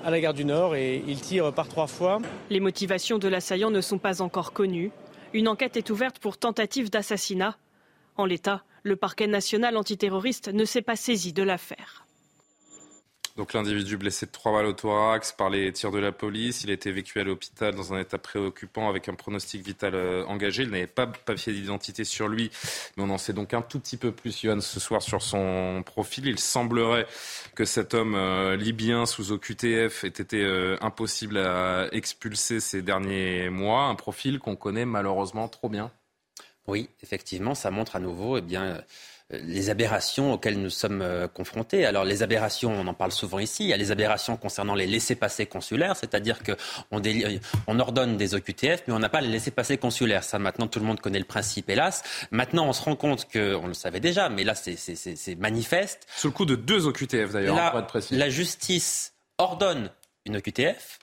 à 0.04 0.12
la 0.12 0.20
gare 0.20 0.34
du 0.34 0.44
Nord 0.44 0.76
et 0.76 1.02
ils 1.08 1.22
tirent 1.22 1.54
par 1.54 1.70
trois 1.70 1.88
fois. 1.88 2.20
Les 2.50 2.60
motivations 2.60 3.20
de 3.20 3.30
l'assaillant 3.30 3.70
ne 3.70 3.80
sont 3.80 4.00
pas 4.00 4.22
encore 4.22 4.52
connues. 4.52 4.92
Une 5.34 5.48
enquête 5.48 5.78
est 5.78 5.90
ouverte 5.92 6.20
pour 6.20 6.38
tentative 6.38 6.90
d'assassinat. 6.90 7.56
En 8.18 8.26
l'état, 8.26 8.64
le 8.84 8.96
parquet 8.96 9.28
national 9.28 9.78
antiterroriste 9.78 10.50
ne 10.50 10.66
s'est 10.66 10.82
pas 10.82 10.96
saisi 10.96 11.34
de 11.34 11.44
l'affaire. 11.44 12.06
Donc 13.36 13.54
l'individu 13.54 13.98
blessé 13.98 14.28
de 14.28 14.32
trois 14.32 14.52
balles 14.52 14.68
au 14.68 14.74
thorax 14.74 15.32
par 15.32 15.50
les 15.50 15.72
tirs 15.74 15.90
de 15.90 15.98
la 15.98 16.12
police, 16.12 16.64
il 16.64 16.70
a 16.70 16.74
été 16.74 16.90
évacué 16.90 17.22
à 17.22 17.24
l'hôpital 17.24 17.74
dans 17.74 17.92
un 17.92 18.00
état 18.00 18.20
préoccupant 18.20 18.88
avec 18.88 19.10
un 19.10 19.16
pronostic 19.16 19.66
vital 19.66 19.96
euh, 19.96 20.24
engagé. 20.26 20.64
Il 20.64 20.70
n'avait 20.70 20.86
pas 20.86 21.08
papier 21.08 21.52
d'identité 21.52 22.04
sur 22.04 22.28
lui, 22.28 22.52
mais 22.96 23.04
on 23.04 23.10
en 23.10 23.18
sait 23.18 23.34
donc 23.34 23.56
un 23.56 23.64
tout 23.64 23.80
petit 23.80 23.98
peu 23.98 24.12
plus, 24.12 24.40
Johan, 24.40 24.62
ce 24.62 24.80
soir 24.80 25.02
sur 25.02 25.24
son 25.24 25.82
profil. 25.84 26.28
Il 26.28 26.38
semblerait 26.38 27.08
que 27.56 27.66
cet 27.66 27.96
homme 27.96 28.14
euh, 28.14 28.56
libyen 28.56 29.08
sous 29.08 29.32
OQTF 29.32 30.04
ait 30.04 30.10
été 30.10 30.44
euh, 30.44 30.78
impossible 30.82 31.40
à 31.40 31.88
expulser 31.92 32.60
ces 32.60 32.84
derniers 32.84 33.50
mois, 33.50 33.86
un 33.86 33.96
profil 33.96 34.38
qu'on 34.38 34.56
connaît 34.56 34.86
malheureusement 34.86 35.48
trop 35.48 35.70
bien. 35.70 35.92
Oui, 36.68 36.90
effectivement, 37.02 37.56
ça 37.56 37.72
montre 37.72 37.96
à 37.96 38.00
nouveau 38.00 38.38
eh 38.38 38.42
bien, 38.42 38.64
euh, 38.64 38.82
les 39.32 39.70
aberrations 39.70 40.34
auxquelles 40.34 40.60
nous 40.62 40.70
sommes 40.70 41.02
euh, 41.02 41.28
confrontés. 41.28 41.86
Alors 41.86 42.06
les 42.06 42.24
aberrations, 42.24 42.72
on 42.72 42.88
en 42.88 42.94
parle 42.94 43.12
souvent 43.12 43.40
ici, 43.40 43.64
il 43.64 43.70
y 43.70 43.74
a 43.74 43.78
les 43.78 43.92
aberrations 43.92 44.38
concernant 44.38 44.76
les 44.76 44.88
laissés-passer 44.88 45.46
consulaires, 45.46 45.96
c'est-à-dire 45.96 46.40
qu'on 46.42 47.02
on 47.68 47.80
ordonne 47.80 48.16
des 48.18 48.36
OQTF, 48.36 48.84
mais 48.88 48.94
on 48.94 49.00
n'a 49.00 49.10
pas 49.10 49.22
les 49.22 49.28
laissés-passer 49.30 49.78
consulaires. 49.78 50.24
Ça, 50.24 50.40
maintenant, 50.40 50.68
tout 50.68 50.80
le 50.80 50.86
monde 50.86 51.02
connaît 51.02 51.20
le 51.20 51.26
principe, 51.26 51.70
hélas. 51.70 52.04
Maintenant, 52.32 52.68
on 52.68 52.74
se 52.74 52.82
rend 52.82 52.96
compte 52.96 53.28
que, 53.28 53.56
on 53.56 53.68
le 53.68 53.74
savait 53.74 54.00
déjà, 54.00 54.30
mais 54.30 54.44
là, 54.44 54.56
c'est 54.56 55.36
manifeste. 55.38 56.08
Sous 56.16 56.28
le 56.28 56.34
coup 56.34 56.46
de 56.46 56.56
deux 56.56 56.88
OQTF, 56.88 57.32
d'ailleurs, 57.32 57.72
pour 57.72 57.80
être 57.80 57.88
précis. 57.88 58.16
La 58.16 58.30
justice 58.30 59.14
ordonne 59.38 59.90
une 60.26 60.38
OQTF, 60.38 61.00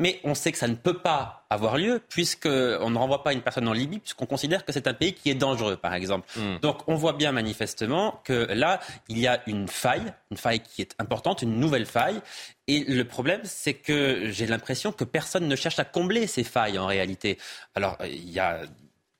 mais 0.00 0.18
on 0.24 0.34
sait 0.34 0.50
que 0.50 0.58
ça 0.58 0.66
ne 0.66 0.74
peut 0.74 0.98
pas 0.98 1.46
avoir 1.50 1.76
lieu 1.76 2.00
puisqu'on 2.08 2.90
ne 2.90 2.98
renvoie 2.98 3.22
pas 3.22 3.32
une 3.32 3.42
personne 3.42 3.68
en 3.68 3.72
Libye 3.72 4.00
puisqu'on 4.00 4.26
considère 4.26 4.64
que 4.64 4.72
c'est 4.72 4.88
un 4.88 4.94
pays 4.94 5.12
qui 5.12 5.30
est 5.30 5.34
dangereux, 5.34 5.76
par 5.76 5.94
exemple. 5.94 6.26
Hmm. 6.36 6.56
Donc 6.62 6.88
on 6.88 6.96
voit 6.96 7.12
bien 7.12 7.30
manifestement 7.30 8.20
que 8.24 8.48
là, 8.52 8.80
il 9.08 9.18
y 9.18 9.28
a 9.28 9.42
une 9.46 9.68
faille, 9.68 10.12
une 10.30 10.38
faille 10.38 10.60
qui 10.60 10.82
est 10.82 10.94
importante, 10.98 11.42
une 11.42 11.60
nouvelle 11.60 11.86
faille. 11.86 12.20
Et 12.66 12.84
le 12.84 13.04
problème, 13.04 13.42
c'est 13.44 13.74
que 13.74 14.30
j'ai 14.30 14.46
l'impression 14.46 14.90
que 14.90 15.04
personne 15.04 15.46
ne 15.46 15.56
cherche 15.56 15.78
à 15.78 15.84
combler 15.84 16.26
ces 16.26 16.44
failles 16.44 16.78
en 16.78 16.86
réalité. 16.86 17.38
Alors 17.74 17.98
il 18.04 18.30
y 18.30 18.40
a 18.40 18.62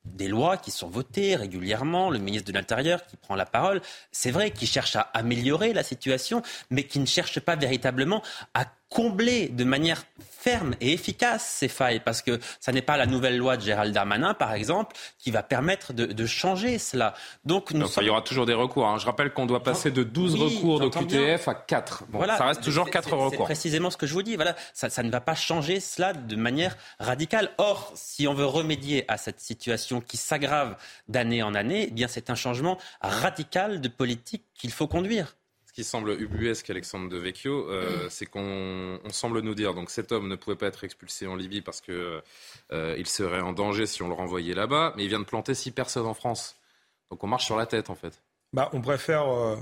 des 0.05 0.29
lois 0.29 0.56
qui 0.56 0.71
sont 0.71 0.88
votées 0.88 1.37
régulièrement, 1.37 2.09
le 2.11 2.19
ministre 2.19 2.50
de 2.50 2.56
l'Intérieur 2.56 3.05
qui 3.05 3.17
prend 3.17 3.35
la 3.35 3.44
parole, 3.44 3.83
c'est 4.12 4.31
vrai, 4.31 4.50
qui 4.50 4.67
cherche 4.67 4.97
à 4.97 5.03
améliorer 5.12 5.75
la 5.75 5.83
situation, 5.83 6.43
mais 6.71 6.85
qui 6.85 7.00
ne 7.00 7.06
cherche 7.06 7.38
pas 7.41 7.55
véritablement 7.55 8.23
à 8.55 8.65
combler 8.91 9.49
de 9.49 9.65
manière 9.65 10.05
ferme 10.19 10.75
et 10.81 10.93
efficace 10.93 11.45
ces 11.45 11.69
failles, 11.69 12.01
parce 12.01 12.23
que 12.23 12.39
ça 12.61 12.73
n'est 12.73 12.83
pas 12.83 12.97
la 12.97 13.07
nouvelle 13.07 13.37
loi 13.37 13.57
de 13.57 13.63
Gérald 13.63 13.95
Darmanin, 13.95 14.35
par 14.35 14.55
exemple, 14.55 14.97
qui 15.19 15.31
va 15.31 15.43
permettre 15.43 15.93
de, 15.93 16.27
changer 16.27 16.79
cela. 16.79 17.15
Donc, 17.45 17.73
nous 17.73 17.87
il 18.01 18.07
y 18.07 18.11
aura 18.11 18.23
toujours 18.23 18.47
des 18.47 18.55
recours. 18.55 18.87
Hein. 18.87 18.99
Je 18.99 19.07
rappelle 19.07 19.33
qu'on 19.33 19.47
doit 19.47 19.63
passer 19.63 19.91
de 19.91 20.03
12 20.03 20.35
recours 20.37 20.81
de 20.81 20.89
QTF 20.89 21.49
à 21.49 21.55
4. 21.55 22.05
Bon, 22.09 22.19
voilà, 22.19 22.39
ça 22.39 22.47
reste 22.47 22.63
toujours 22.63 22.91
4 22.91 23.13
recours. 23.13 23.31
C'est 23.31 23.37
précisément 23.39 23.91
ce 23.91 23.97
que 23.97 24.07
je 24.07 24.15
vous 24.15 24.23
dis. 24.23 24.37
Voilà, 24.37 24.57
ça, 24.73 24.91
ça 24.91 25.03
ne 25.03 25.11
va 25.11 25.21
pas 25.21 25.35
changer 25.35 25.81
cela 25.81 26.13
de 26.13 26.37
manière 26.37 26.77
radicale. 26.99 27.51
Or, 27.59 27.93
si 27.95 28.27
on 28.27 28.35
veut 28.35 28.47
remédier 28.47 29.05
à 29.09 29.19
cette 29.19 29.41
situation 29.41 30.00
qui 30.00 30.17
s'aggrave 30.17 30.76
d'année 31.09 31.43
en 31.43 31.55
année, 31.55 31.87
eh 31.88 31.91
bien 31.91 32.09
c'est 32.09 32.31
un 32.31 32.35
changement 32.35 32.79
radical 33.00 33.81
de 33.81 33.88
politique 33.88 34.45
qu'il 34.55 34.73
faut 34.73 34.87
conduire 34.87 35.37
ce 35.71 35.73
qui 35.73 35.85
semble 35.85 36.21
ubuesque, 36.21 36.69
Alexandre 36.69 37.09
de 37.09 37.17
Vecchio, 37.17 37.69
euh, 37.71 38.09
c'est 38.09 38.27
qu'on 38.27 38.99
semble 39.11 39.41
nous 39.41 39.55
dire 39.55 39.73
donc 39.73 39.89
cet 39.91 40.11
homme 40.11 40.27
ne 40.27 40.35
pouvait 40.35 40.57
pas 40.57 40.67
être 40.67 40.83
expulsé 40.83 41.29
en 41.29 41.37
Libye 41.37 41.61
parce 41.61 41.81
que 41.81 42.21
euh, 42.73 42.97
il 42.99 43.07
serait 43.07 43.41
en 43.41 43.53
danger 43.53 43.87
si 43.87 44.03
on 44.03 44.09
le 44.09 44.15
renvoyait 44.15 44.55
là-bas, 44.55 44.95
mais 44.97 45.05
il 45.05 45.09
vient 45.09 45.21
de 45.21 45.25
planter 45.25 45.55
six 45.55 45.71
personnes 45.71 46.07
en 46.07 46.15
France. 46.15 46.57
Donc 47.12 47.23
on 47.23 47.29
marche 47.29 47.45
sur 47.45 47.57
la 47.57 47.67
tête 47.67 47.89
en 47.89 47.95
fait. 47.95 48.21
Bah, 48.53 48.69
on 48.73 48.81
préfère 48.81 49.33
euh, 49.33 49.55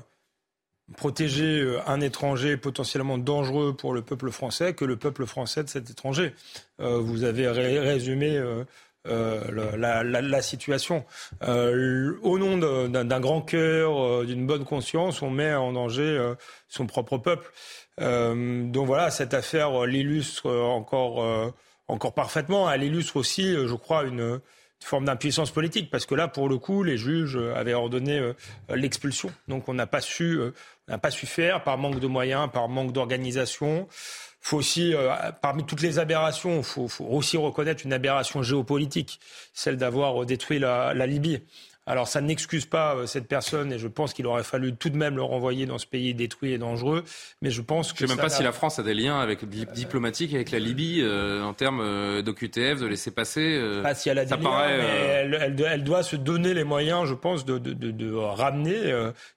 protéger 0.96 1.78
un 1.86 2.00
étranger 2.00 2.56
potentiellement 2.56 3.18
dangereux 3.18 3.76
pour 3.76 3.92
le 3.92 4.00
peuple 4.00 4.30
français 4.30 4.72
que 4.72 4.86
le 4.86 4.96
peuple 4.96 5.26
français 5.26 5.62
de 5.62 5.68
cet 5.68 5.90
étranger. 5.90 6.34
vous 6.78 7.24
avez 7.24 7.48
résumé 7.48 8.42
euh, 9.08 9.76
la, 9.76 10.42
situation. 10.42 11.04
Euh, 11.42 12.18
au 12.22 12.38
nom 12.38 12.56
d'un 12.88 13.20
grand 13.20 13.42
cœur, 13.42 14.02
euh, 14.02 14.24
d'une 14.26 14.46
bonne 14.46 14.64
conscience, 14.64 15.22
on 15.22 15.30
met 15.30 15.54
en 15.54 15.72
danger 15.72 16.34
son 16.68 16.86
propre 16.86 17.18
peuple. 17.18 17.50
donc 17.98 18.86
voilà, 18.86 19.10
cette 19.10 19.34
affaire 19.34 19.86
l'illustre 19.86 20.50
encore, 20.50 21.52
encore 21.88 22.14
parfaitement. 22.14 22.70
Elle 22.70 22.84
illustre 22.84 23.16
aussi, 23.16 23.54
je 23.54 23.74
crois, 23.74 24.04
une, 24.04 24.40
forme 24.80 25.06
d'impuissance 25.06 25.50
politique, 25.50 25.90
parce 25.90 26.06
que 26.06 26.14
là, 26.14 26.28
pour 26.28 26.48
le 26.48 26.56
coup, 26.56 26.84
les 26.84 26.96
juges 26.96 27.36
avaient 27.56 27.74
ordonné 27.74 28.32
l'expulsion. 28.68 29.32
Donc 29.48 29.68
on 29.68 29.74
n'a 29.74 29.88
pas 29.88 30.00
su, 30.00 30.38
n'a 30.86 30.98
pas 30.98 31.10
su 31.10 31.26
faire 31.26 31.64
par 31.64 31.78
manque 31.78 31.98
de 31.98 32.06
moyens, 32.06 32.48
par 32.52 32.68
manque 32.68 32.92
d'organisation 32.92 33.88
faut 34.40 34.58
aussi, 34.58 34.94
euh, 34.94 35.14
parmi 35.42 35.64
toutes 35.64 35.82
les 35.82 35.98
aberrations, 35.98 36.62
faut, 36.62 36.88
aussi 37.00 37.36
reconnaître 37.36 37.84
une 37.84 37.92
aberration 37.92 38.42
géopolitique, 38.42 39.20
celle 39.52 39.76
d'avoir 39.76 40.24
détruit 40.26 40.58
la, 40.58 41.06
Libye. 41.06 41.40
Alors 41.88 42.06
ça 42.06 42.20
n'excuse 42.20 42.66
pas 42.66 42.94
euh, 42.94 43.06
cette 43.06 43.26
personne 43.26 43.72
et 43.72 43.78
je 43.78 43.88
pense 43.88 44.12
qu'il 44.12 44.26
aurait 44.26 44.44
fallu 44.44 44.74
tout 44.74 44.90
de 44.90 44.96
même 44.96 45.16
le 45.16 45.22
renvoyer 45.22 45.64
dans 45.64 45.78
ce 45.78 45.86
pays 45.86 46.12
détruit 46.12 46.52
et 46.52 46.58
dangereux. 46.58 47.02
Mais 47.40 47.50
je 47.50 47.62
pense 47.62 47.94
que 47.94 48.00
je 48.00 48.04
ne 48.04 48.08
sais 48.08 48.14
même 48.14 48.22
pas 48.22 48.28
si 48.28 48.42
la 48.42 48.52
France 48.52 48.78
a 48.78 48.82
des 48.82 48.92
liens 48.92 49.18
avec 49.18 49.48
diplomatiques 49.48 50.34
avec 50.34 50.50
la 50.50 50.58
Libye 50.58 51.00
euh, 51.00 51.42
en 51.42 51.54
termes 51.54 51.80
euh, 51.80 52.20
d'OQTF, 52.20 52.80
de 52.80 52.86
laisser 52.86 53.10
passer. 53.10 53.58
pas 53.82 53.94
si 53.94 54.10
elle 54.10 54.18
a 54.18 54.26
des 54.26 54.36
liens, 54.36 54.66
mais 54.68 55.64
elle, 55.64 55.82
doit 55.82 56.02
se 56.02 56.16
donner 56.16 56.52
les 56.52 56.64
moyens, 56.64 57.06
je 57.06 57.14
pense, 57.14 57.46
de, 57.46 57.56
de, 57.56 57.72
de, 57.72 57.90
de 57.90 58.12
ramener 58.12 58.94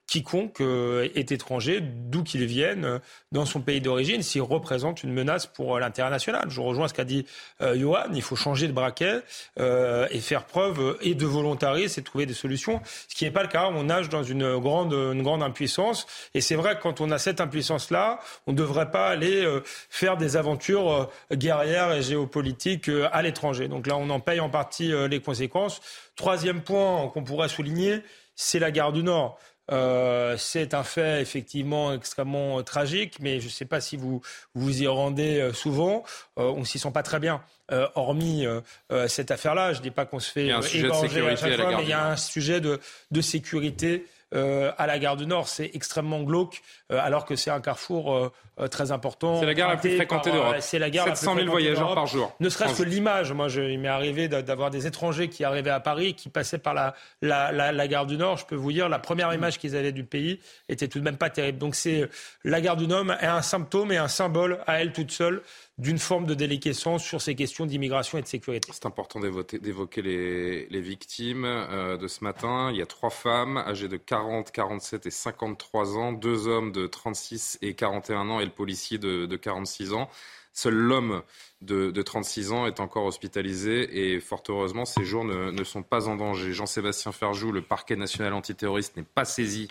quiconque 0.08 0.60
est 0.60 1.32
étranger, 1.32 1.80
d'où 1.82 2.24
qu'il 2.24 2.44
vienne, 2.46 3.00
dans 3.32 3.46
son 3.46 3.62
pays 3.62 3.80
d'origine, 3.80 4.22
s'il 4.22 4.42
représente 4.42 5.04
une 5.04 5.14
menace 5.14 5.46
pour 5.46 5.80
l'international. 5.80 6.48
Je 6.50 6.60
rejoins 6.60 6.90
ce 6.90 6.94
qu'a 6.94 7.06
dit 7.06 7.26
Johan. 7.62 8.10
Il 8.14 8.22
faut 8.22 8.36
changer 8.36 8.68
de 8.68 8.74
braquet 8.74 9.22
et 9.58 10.20
faire 10.20 10.44
preuve 10.44 10.98
et 11.02 11.16
de 11.16 11.26
volontarisme 11.26 12.00
et 12.00 12.04
trouver 12.04 12.26
des 12.26 12.34
ce 12.50 13.16
qui 13.16 13.26
n'est 13.26 13.32
pas 13.32 13.44
le 13.44 13.50
cas. 13.50 13.70
On 13.74 13.84
nage 13.84 14.10
dans 14.10 14.24
une 14.24 14.58
grande, 14.58 14.94
une 14.94 15.24
grande 15.24 15.44
impuissance. 15.44 16.08
Et 16.34 16.42
c'est 16.42 16.56
vrai 16.56 16.76
que 16.76 16.82
quand 16.82 17.02
on 17.02 17.12
a 17.12 17.18
cette 17.18 17.42
impuissance-là, 17.42 18.20
on 18.48 18.52
ne 18.52 18.58
devrait 18.58 18.92
pas 18.92 19.08
aller 19.08 19.44
euh, 19.44 19.62
faire 19.90 20.18
des 20.18 20.38
aventures 20.38 20.92
euh, 20.92 21.36
guerrières 21.36 21.92
et 21.92 22.02
géopolitiques 22.02 22.90
euh, 22.90 23.10
à 23.12 23.22
l'étranger. 23.22 23.68
Donc 23.68 23.88
là, 23.88 23.98
on 23.98 24.10
en 24.10 24.20
paye 24.20 24.40
en 24.40 24.50
partie 24.50 24.92
les 25.10 25.20
conséquences. 25.20 25.82
Troisième 26.16 26.62
point 26.62 27.08
qu'on 27.10 27.24
pourrait 27.24 27.50
souligner, 27.50 28.02
c'est 28.36 28.60
la 28.60 28.72
gare 28.72 28.92
du 28.92 29.04
Nord. 29.04 29.38
Euh, 29.72 30.36
c'est 30.38 30.74
un 30.74 30.84
fait 30.84 31.22
effectivement 31.22 31.94
extrêmement 31.94 32.62
tragique, 32.64 33.18
mais 33.20 33.40
je 33.40 33.46
ne 33.46 33.52
sais 33.52 33.66
pas 33.66 33.82
si 33.82 33.98
vous 33.98 34.22
vous 34.54 34.84
y 34.84 34.88
rendez 34.88 35.52
souvent. 35.54 36.04
Euh, 36.38 36.44
on 36.44 36.64
s'y 36.66 36.80
sent 36.80 36.92
pas 36.92 37.04
très 37.04 37.20
bien. 37.20 37.42
Euh, 37.72 37.88
hormis 37.96 38.46
euh, 38.46 38.60
euh, 38.92 39.08
cette 39.08 39.32
affaire-là, 39.32 39.72
je 39.72 39.80
ne 39.80 39.84
dis 39.84 39.92
pas 39.92 40.06
qu'on 40.06 40.20
se 40.20 40.30
fait 40.30 40.48
égorger 40.48 40.86
à 40.90 41.36
chaque 41.38 41.56
fois, 41.56 41.78
mais 41.78 41.84
il 41.84 41.90
y 41.90 41.94
a 41.94 42.08
un 42.08 42.18
sujet 42.18 42.60
de, 42.60 42.82
de 43.12 43.22
sécurité 43.22 44.06
euh, 44.34 44.72
à 44.78 44.88
la 44.88 44.98
gare 45.00 45.18
du 45.18 45.26
Nord. 45.26 45.48
C'est 45.48 45.72
extrêmement 45.74 46.22
glauque, 46.22 46.62
euh, 46.92 47.00
alors 47.02 47.26
que 47.26 47.36
c'est 47.36 47.52
un 47.52 47.60
carrefour 47.60 48.14
euh, 48.16 48.68
très 48.68 48.92
important. 48.92 49.40
C'est 49.40 49.46
la 49.46 49.54
gare 49.54 49.70
la 49.70 49.78
plus 49.78 49.96
fréquentée 49.96 50.32
d'Europe. 50.32 50.56
C'est 50.60 50.80
la 50.80 50.90
gare 50.90 51.08
700 51.08 51.36
000 51.36 51.48
voyageurs 51.48 51.94
par 51.94 52.08
jour. 52.08 52.34
Ne 52.40 52.50
serait-ce 52.50 52.82
que 52.82 52.84
l'image. 52.84 53.34
Moi, 53.34 53.48
je, 53.48 53.62
il 53.62 53.80
m'est 53.80 53.88
arrivé 53.88 54.28
d'avoir 54.28 54.70
des 54.70 54.88
étrangers 54.88 55.30
qui 55.30 55.44
arrivaient 55.44 55.70
à 55.70 55.80
Paris, 55.80 56.14
qui 56.14 56.30
passaient 56.30 56.60
par 56.60 56.74
la, 56.74 56.94
la, 57.22 57.52
la, 57.52 57.72
la, 57.72 57.88
gare 57.88 58.06
du 58.06 58.18
Nord. 58.18 58.38
Je 58.38 58.46
peux 58.46 58.56
vous 58.56 58.72
dire, 58.72 58.88
la 58.88 59.00
première 59.00 59.34
image 59.34 59.60
qu'ils 59.60 59.76
avaient 59.76 59.92
du 59.92 60.04
pays 60.04 60.40
était 60.70 60.88
tout 60.88 61.00
de 61.00 61.04
même 61.04 61.18
pas 61.18 61.30
terrible. 61.30 61.58
Donc, 61.58 61.76
c'est 61.76 62.10
la 62.44 62.62
gare 62.62 62.78
du 62.78 62.88
Nord 62.88 63.06
est 63.22 63.26
un 63.26 63.42
symptôme 63.42 63.92
et 63.92 63.98
un 63.98 64.08
symbole 64.08 64.60
à 64.68 64.82
elle 64.82 64.94
toute 64.94 65.12
seule 65.12 65.42
d'une 65.82 65.98
forme 65.98 66.28
de 66.28 66.36
déliquescence 66.36 67.04
sur 67.04 67.22
ces 67.22 67.34
questions 67.34 67.66
d'immigration 67.66 68.20
et 68.20 68.22
de 68.22 68.28
sécurité. 68.28 68.70
C'est 68.72 68.86
important 68.86 69.20
d'évoquer 69.20 70.02
les, 70.04 70.82
victimes 70.82 71.44
euh, 71.44 71.98
de 71.98 72.08
ce 72.08 72.24
matin. 72.24 72.70
Il 72.72 72.78
y 72.78 72.84
a 72.84 72.86
trois 72.86 73.10
femmes 73.10 73.58
âgées 73.58 73.88
de 73.88 73.98
40, 73.98 74.52
47 74.52 75.08
et 75.08 75.12
53 75.12 75.98
ans, 75.98 76.14
deux 76.14 76.48
hommes 76.48 76.72
de 76.72 76.86
36 76.86 77.58
et 77.64 77.74
41 77.74 78.30
ans 78.30 78.40
et 78.40 78.46
le 78.46 78.52
policier 78.52 79.00
de 79.00 79.36
46 79.36 79.94
ans. 79.94 80.08
Seul 80.54 80.74
l'homme 80.74 81.22
de, 81.62 81.92
de, 81.92 82.02
36 82.02 82.52
ans 82.52 82.66
est 82.66 82.80
encore 82.80 83.06
hospitalisé 83.06 84.14
et 84.14 84.20
fort 84.20 84.44
heureusement, 84.50 84.84
ces 84.84 85.06
jours 85.06 85.24
ne, 85.24 85.64
sont 85.64 85.84
pas 85.84 86.10
en 86.10 86.16
danger. 86.16 86.52
Jean-Sébastien 86.52 87.12
Ferjou, 87.12 87.52
le 87.52 87.62
parquet 87.62 87.96
national 87.96 88.34
antiterroriste, 88.34 88.98
n'est 88.98 89.04
pas 89.04 89.26
saisi 89.26 89.70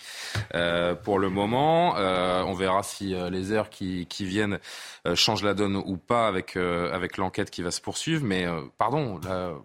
euh, 0.55 0.95
pour 0.95 1.19
le 1.19 1.29
moment. 1.29 1.97
Euh, 1.97 2.43
on 2.45 2.55
verra 2.55 2.83
si 2.83 3.15
euh, 3.15 3.29
les 3.29 3.53
heures 3.53 3.69
qui, 3.69 4.07
viennent 4.21 4.59
changent 5.15 5.43
la 5.43 5.55
donne 5.55 5.77
ou 5.77 5.97
pas 5.97 6.29
avec, 6.29 6.57
avec 6.57 7.17
l'enquête 7.17 7.51
qui 7.51 7.63
va 7.63 7.71
se 7.71 7.81
poursuivre. 7.81 8.25
Mais 8.25 8.47
pardon, 8.79 9.19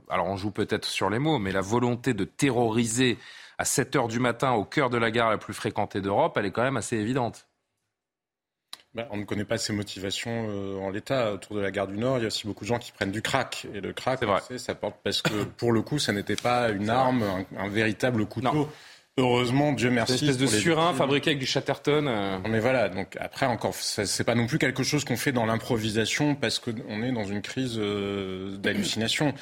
alors 0.10 0.28
on 0.28 0.38
joue 0.38 0.52
peut-être 0.52 0.86
sur 0.86 1.10
les 1.10 1.20
mots, 1.20 1.40
mais 1.40 1.52
la 1.52 1.62
volonté 1.62 2.14
de 2.14 2.24
terroriser 2.24 3.18
à 3.58 3.66
7 3.66 3.96
heures 3.96 4.08
du 4.08 4.20
matin 4.20 4.54
au 4.54 4.66
cœur 4.66 4.90
de 4.90 4.98
la 4.98 5.12
gare 5.12 5.30
la 5.30 5.38
plus 5.38 5.54
fréquentée 5.54 6.02
d'Europe, 6.02 6.36
elle 6.38 6.46
est 6.46 6.52
quand 6.52 6.64
même 6.64 6.78
assez 6.78 6.98
évidente. 6.98 7.48
Ben, 8.96 9.06
on 9.12 9.18
ne 9.18 9.26
connaît 9.26 9.44
pas 9.44 9.58
ses 9.58 9.74
motivations 9.74 10.48
euh, 10.50 10.80
en 10.80 10.90
l'état. 10.90 11.34
Autour 11.34 11.58
de 11.58 11.62
la 11.62 11.70
gare 11.70 11.88
du 11.88 11.98
Nord, 11.98 12.18
il 12.18 12.22
y 12.22 12.24
a 12.24 12.28
aussi 12.28 12.48
beaucoup 12.48 12.64
de 12.64 12.70
gens 12.70 12.80
qui 12.80 12.94
prennent 12.94 13.12
du 13.12 13.22
crack. 13.22 13.68
Et 13.74 13.82
le 13.82 13.92
crack, 13.92 14.22
sait, 14.48 14.58
ça 14.58 14.74
porte 14.74 14.96
parce 15.04 15.22
que 15.22 15.44
pour 15.58 15.74
le 15.74 15.82
coup, 15.82 16.00
ça 16.00 16.14
n'était 16.14 16.38
pas 16.38 16.70
une 16.70 16.90
arme, 16.90 17.24
un, 17.58 17.68
véritable 17.68 18.26
couteau. 18.26 18.70
Heureusement, 19.18 19.74
Dieu 19.74 19.92
merci. 19.92 20.24
Une 20.24 20.30
espèce 20.30 20.38
de 20.38 20.48
surin 20.48 20.94
fabriqué 20.94 21.32
avec 21.32 21.40
du 21.40 21.46
Chatterton. 21.46 22.08
Euh. 22.08 22.38
Mais 22.48 22.60
voilà, 22.60 22.88
donc 22.88 23.18
après 23.20 23.46
encore, 23.46 23.74
c'est 23.74 24.24
pas 24.24 24.36
non 24.36 24.48
plus 24.48 24.60
quelque 24.60 24.84
chose 24.84 25.04
qu'on 25.04 25.18
fait 25.18 25.34
dans 25.34 25.46
l'improvisation 25.46 26.36
parce 26.36 26.60
qu'on 26.60 27.04
est 27.04 27.12
dans 27.12 27.26
une 27.26 27.42
crise 27.42 27.76
euh, 27.78 28.56
d'hallucination. 28.58 29.34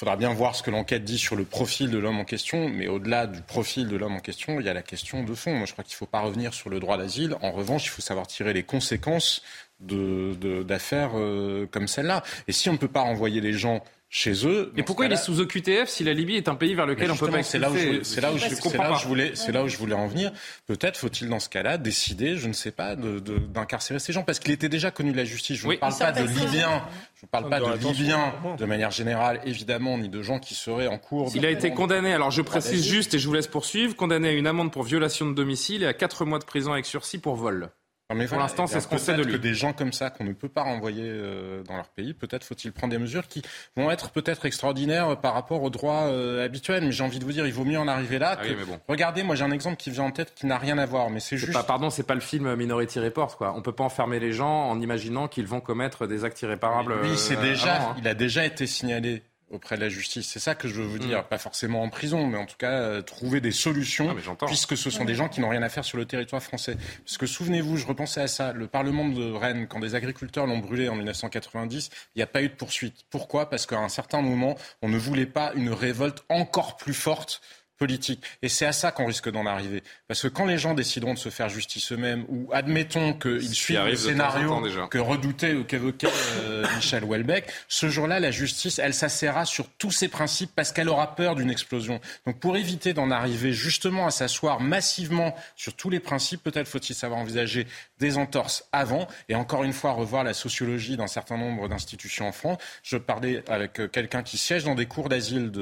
Il 0.00 0.06
faudra 0.06 0.16
bien 0.16 0.32
voir 0.32 0.54
ce 0.56 0.62
que 0.62 0.70
l'enquête 0.70 1.04
dit 1.04 1.18
sur 1.18 1.36
le 1.36 1.44
profil 1.44 1.90
de 1.90 1.98
l'homme 1.98 2.20
en 2.20 2.24
question, 2.24 2.70
mais 2.70 2.88
au-delà 2.88 3.26
du 3.26 3.42
profil 3.42 3.86
de 3.86 3.98
l'homme 3.98 4.16
en 4.16 4.20
question, 4.20 4.58
il 4.58 4.64
y 4.64 4.70
a 4.70 4.72
la 4.72 4.80
question 4.80 5.24
de 5.24 5.34
fond. 5.34 5.54
Moi, 5.54 5.66
je 5.66 5.72
crois 5.72 5.84
qu'il 5.84 5.92
ne 5.92 5.98
faut 5.98 6.06
pas 6.06 6.20
revenir 6.20 6.54
sur 6.54 6.70
le 6.70 6.80
droit 6.80 6.96
d'asile. 6.96 7.36
En 7.42 7.50
revanche, 7.50 7.84
il 7.84 7.90
faut 7.90 8.00
savoir 8.00 8.26
tirer 8.26 8.54
les 8.54 8.62
conséquences 8.62 9.42
d'affaires 9.78 11.10
euh, 11.16 11.66
comme 11.70 11.86
celle-là. 11.86 12.22
Et 12.48 12.52
si 12.52 12.70
on 12.70 12.72
ne 12.72 12.78
peut 12.78 12.88
pas 12.88 13.02
renvoyer 13.02 13.42
les 13.42 13.52
gens 13.52 13.84
chez 14.12 14.44
eux. 14.44 14.72
Et 14.76 14.82
pourquoi 14.82 15.06
il 15.06 15.12
est 15.12 15.16
sous 15.16 15.40
OQTF 15.40 15.88
si 15.88 16.02
la 16.02 16.12
Libye 16.12 16.34
est 16.34 16.48
un 16.48 16.56
pays 16.56 16.74
vers 16.74 16.84
lequel 16.84 17.12
on 17.12 17.16
peut 17.16 17.30
pas 17.30 17.44
C'est 17.44 17.60
là 17.60 17.70
où 17.70 17.76
je, 17.76 18.02
c'est 18.02 18.20
là 18.20 18.32
où 18.32 18.38
je, 18.38 18.48
je 18.48 19.06
voulais, 19.06 19.32
c'est 19.34 19.52
là 19.52 19.62
où 19.62 19.68
je 19.68 19.76
voulais 19.76 19.94
en 19.94 20.08
venir. 20.08 20.32
Peut-être 20.66 20.96
faut-il 20.96 21.28
dans 21.28 21.38
ce 21.38 21.48
cas-là 21.48 21.78
décider, 21.78 22.36
je 22.36 22.48
ne 22.48 22.52
sais 22.52 22.72
pas, 22.72 22.96
d'incarcérer 22.96 23.98
de, 23.98 24.02
ces 24.02 24.12
gens 24.12 24.24
parce 24.24 24.40
qu'il 24.40 24.50
était 24.50 24.68
déjà 24.68 24.90
connu 24.90 25.12
de 25.12 25.16
la 25.16 25.24
justice. 25.24 25.58
Je 25.58 25.68
ne 25.68 25.76
parle 25.76 25.96
pas 25.96 26.10
de 26.10 26.24
Libyens. 26.24 26.82
Je 27.14 27.26
ne 27.26 27.28
parle 27.28 27.48
pas 27.48 27.60
de 27.60 27.88
Libyens 27.88 28.34
de 28.58 28.64
manière 28.64 28.90
générale, 28.90 29.40
évidemment, 29.44 29.96
ni 29.96 30.08
de 30.08 30.22
gens 30.22 30.40
qui 30.40 30.56
seraient 30.56 30.88
en 30.88 30.98
cours. 30.98 31.30
Il 31.36 31.46
a 31.46 31.50
été 31.50 31.70
condamné. 31.70 32.12
Alors 32.12 32.32
je 32.32 32.42
précise 32.42 32.84
juste 32.84 33.14
et 33.14 33.20
je 33.20 33.28
vous 33.28 33.34
laisse 33.34 33.46
poursuivre. 33.46 33.94
Condamné 33.94 34.28
à 34.28 34.32
une 34.32 34.48
amende 34.48 34.72
pour 34.72 34.82
violation 34.82 35.26
de 35.26 35.34
domicile 35.34 35.84
et 35.84 35.86
à 35.86 35.94
quatre 35.94 36.24
mois 36.24 36.40
de 36.40 36.44
prison 36.44 36.72
avec 36.72 36.84
sursis 36.84 37.18
pour 37.18 37.36
vol 37.36 37.70
mais 38.14 38.26
pour 38.26 38.38
l'instant, 38.38 38.66
c'est 38.66 38.80
ce 38.80 38.88
qu'on 38.88 38.98
sait 38.98 39.14
de 39.14 39.22
lui. 39.22 39.32
que 39.32 39.38
des 39.38 39.54
gens 39.54 39.72
comme 39.72 39.92
ça 39.92 40.10
qu'on 40.10 40.24
ne 40.24 40.32
peut 40.32 40.48
pas 40.48 40.62
renvoyer 40.62 41.04
euh, 41.06 41.62
dans 41.64 41.76
leur 41.76 41.88
pays, 41.88 42.14
peut-être 42.14 42.44
faut-il 42.44 42.72
prendre 42.72 42.92
des 42.92 42.98
mesures 42.98 43.28
qui 43.28 43.42
vont 43.76 43.90
être 43.90 44.10
peut-être 44.10 44.46
extraordinaires 44.46 45.20
par 45.20 45.34
rapport 45.34 45.62
aux 45.62 45.70
droits 45.70 46.08
euh, 46.08 46.44
habituels. 46.44 46.84
Mais 46.84 46.92
j'ai 46.92 47.04
envie 47.04 47.18
de 47.18 47.24
vous 47.24 47.32
dire, 47.32 47.46
il 47.46 47.52
vaut 47.52 47.64
mieux 47.64 47.78
en 47.78 47.88
arriver 47.88 48.18
là. 48.18 48.38
Ah 48.38 48.44
regardez, 48.88 49.22
moi 49.22 49.34
j'ai 49.34 49.44
un 49.44 49.50
exemple 49.50 49.76
qui 49.76 49.90
vient 49.90 50.04
en 50.04 50.10
tête 50.10 50.34
qui 50.34 50.46
n'a 50.46 50.58
rien 50.58 50.78
à 50.78 50.86
voir, 50.86 51.10
mais 51.10 51.20
c'est 51.20 51.36
juste. 51.36 51.52
Pas, 51.52 51.62
pardon, 51.62 51.90
c'est 51.90 52.06
pas 52.06 52.14
le 52.14 52.20
film 52.20 52.54
Minority 52.54 53.00
Report, 53.00 53.36
quoi. 53.36 53.54
On 53.56 53.62
peut 53.62 53.72
pas 53.72 53.84
enfermer 53.84 54.18
les 54.18 54.32
gens 54.32 54.68
en 54.68 54.80
imaginant 54.80 55.28
qu'ils 55.28 55.46
vont 55.46 55.60
commettre 55.60 56.06
des 56.06 56.24
actes 56.24 56.40
irréparables. 56.42 56.96
Oui, 57.02 57.16
c'est 57.16 57.36
euh, 57.36 57.42
déjà, 57.42 57.76
hein. 57.76 57.96
il 57.98 58.08
a 58.08 58.14
déjà 58.14 58.44
été 58.44 58.66
signalé 58.66 59.22
auprès 59.50 59.76
de 59.76 59.80
la 59.80 59.88
justice. 59.88 60.28
C'est 60.28 60.38
ça 60.38 60.54
que 60.54 60.68
je 60.68 60.74
veux 60.74 60.86
vous 60.86 60.98
dire. 60.98 61.20
Mm. 61.20 61.24
Pas 61.24 61.38
forcément 61.38 61.82
en 61.82 61.88
prison, 61.88 62.26
mais 62.26 62.38
en 62.38 62.46
tout 62.46 62.56
cas 62.56 62.70
euh, 62.70 63.02
trouver 63.02 63.40
des 63.40 63.52
solutions, 63.52 64.16
ah, 64.40 64.46
puisque 64.46 64.76
ce 64.76 64.90
sont 64.90 65.04
des 65.04 65.14
gens 65.14 65.28
qui 65.28 65.40
n'ont 65.40 65.48
rien 65.48 65.62
à 65.62 65.68
faire 65.68 65.84
sur 65.84 65.98
le 65.98 66.04
territoire 66.04 66.42
français. 66.42 66.76
Parce 67.04 67.18
que 67.18 67.26
souvenez-vous, 67.26 67.76
je 67.76 67.86
repensais 67.86 68.20
à 68.20 68.28
ça, 68.28 68.52
le 68.52 68.66
Parlement 68.66 69.08
de 69.08 69.32
Rennes, 69.32 69.66
quand 69.68 69.80
des 69.80 69.94
agriculteurs 69.94 70.46
l'ont 70.46 70.58
brûlé 70.58 70.88
en 70.88 70.94
1990, 70.94 71.90
il 72.14 72.18
n'y 72.18 72.22
a 72.22 72.26
pas 72.26 72.42
eu 72.42 72.48
de 72.48 72.54
poursuite. 72.54 73.04
Pourquoi? 73.10 73.50
Parce 73.50 73.66
qu'à 73.66 73.78
un 73.78 73.88
certain 73.88 74.22
moment, 74.22 74.56
on 74.82 74.88
ne 74.88 74.98
voulait 74.98 75.26
pas 75.26 75.52
une 75.54 75.70
révolte 75.70 76.24
encore 76.28 76.76
plus 76.76 76.94
forte 76.94 77.40
politique. 77.80 78.22
Et 78.42 78.50
c'est 78.50 78.66
à 78.66 78.72
ça 78.72 78.92
qu'on 78.92 79.06
risque 79.06 79.30
d'en 79.30 79.46
arriver. 79.46 79.82
Parce 80.06 80.20
que 80.20 80.28
quand 80.28 80.44
les 80.44 80.58
gens 80.58 80.74
décideront 80.74 81.14
de 81.14 81.18
se 81.18 81.30
faire 81.30 81.48
justice 81.48 81.90
eux-mêmes, 81.92 82.26
ou 82.28 82.50
admettons 82.52 83.14
qu'ils 83.14 83.54
suivent 83.54 83.82
le 83.86 83.96
scénario 83.96 84.62
que 84.90 84.98
redoutait 84.98 85.54
ou 85.54 85.64
qu'évoquait 85.64 86.06
euh, 86.42 86.66
Michel 86.76 87.04
Houellebecq, 87.04 87.50
ce 87.68 87.88
jour-là, 87.88 88.20
la 88.20 88.30
justice, 88.30 88.78
elle 88.78 88.92
s'assera 88.92 89.46
sur 89.46 89.66
tous 89.78 89.90
ses 89.90 90.08
principes 90.08 90.50
parce 90.54 90.72
qu'elle 90.72 90.90
aura 90.90 91.16
peur 91.16 91.34
d'une 91.34 91.50
explosion. 91.50 92.00
Donc 92.26 92.38
pour 92.38 92.58
éviter 92.58 92.92
d'en 92.92 93.10
arriver 93.10 93.54
justement 93.54 94.06
à 94.06 94.10
s'asseoir 94.10 94.60
massivement 94.60 95.34
sur 95.56 95.72
tous 95.74 95.88
les 95.88 96.00
principes, 96.00 96.42
peut-être 96.42 96.68
faut-il 96.68 96.94
savoir 96.94 97.18
envisager 97.18 97.66
des 98.00 98.18
entorses 98.18 98.68
avant, 98.72 99.06
et 99.28 99.34
encore 99.34 99.62
une 99.62 99.72
fois 99.72 99.92
revoir 99.92 100.24
la 100.24 100.34
sociologie 100.34 100.96
d'un 100.96 101.06
certain 101.06 101.36
nombre 101.36 101.68
d'institutions 101.68 102.26
en 102.26 102.32
France. 102.32 102.58
Je 102.82 102.96
parlais 102.96 103.48
avec 103.48 103.80
euh, 103.80 103.88
quelqu'un 103.88 104.22
qui 104.22 104.38
siège 104.38 104.64
dans 104.64 104.74
des 104.74 104.86
cours 104.86 105.08
d'asile 105.08 105.52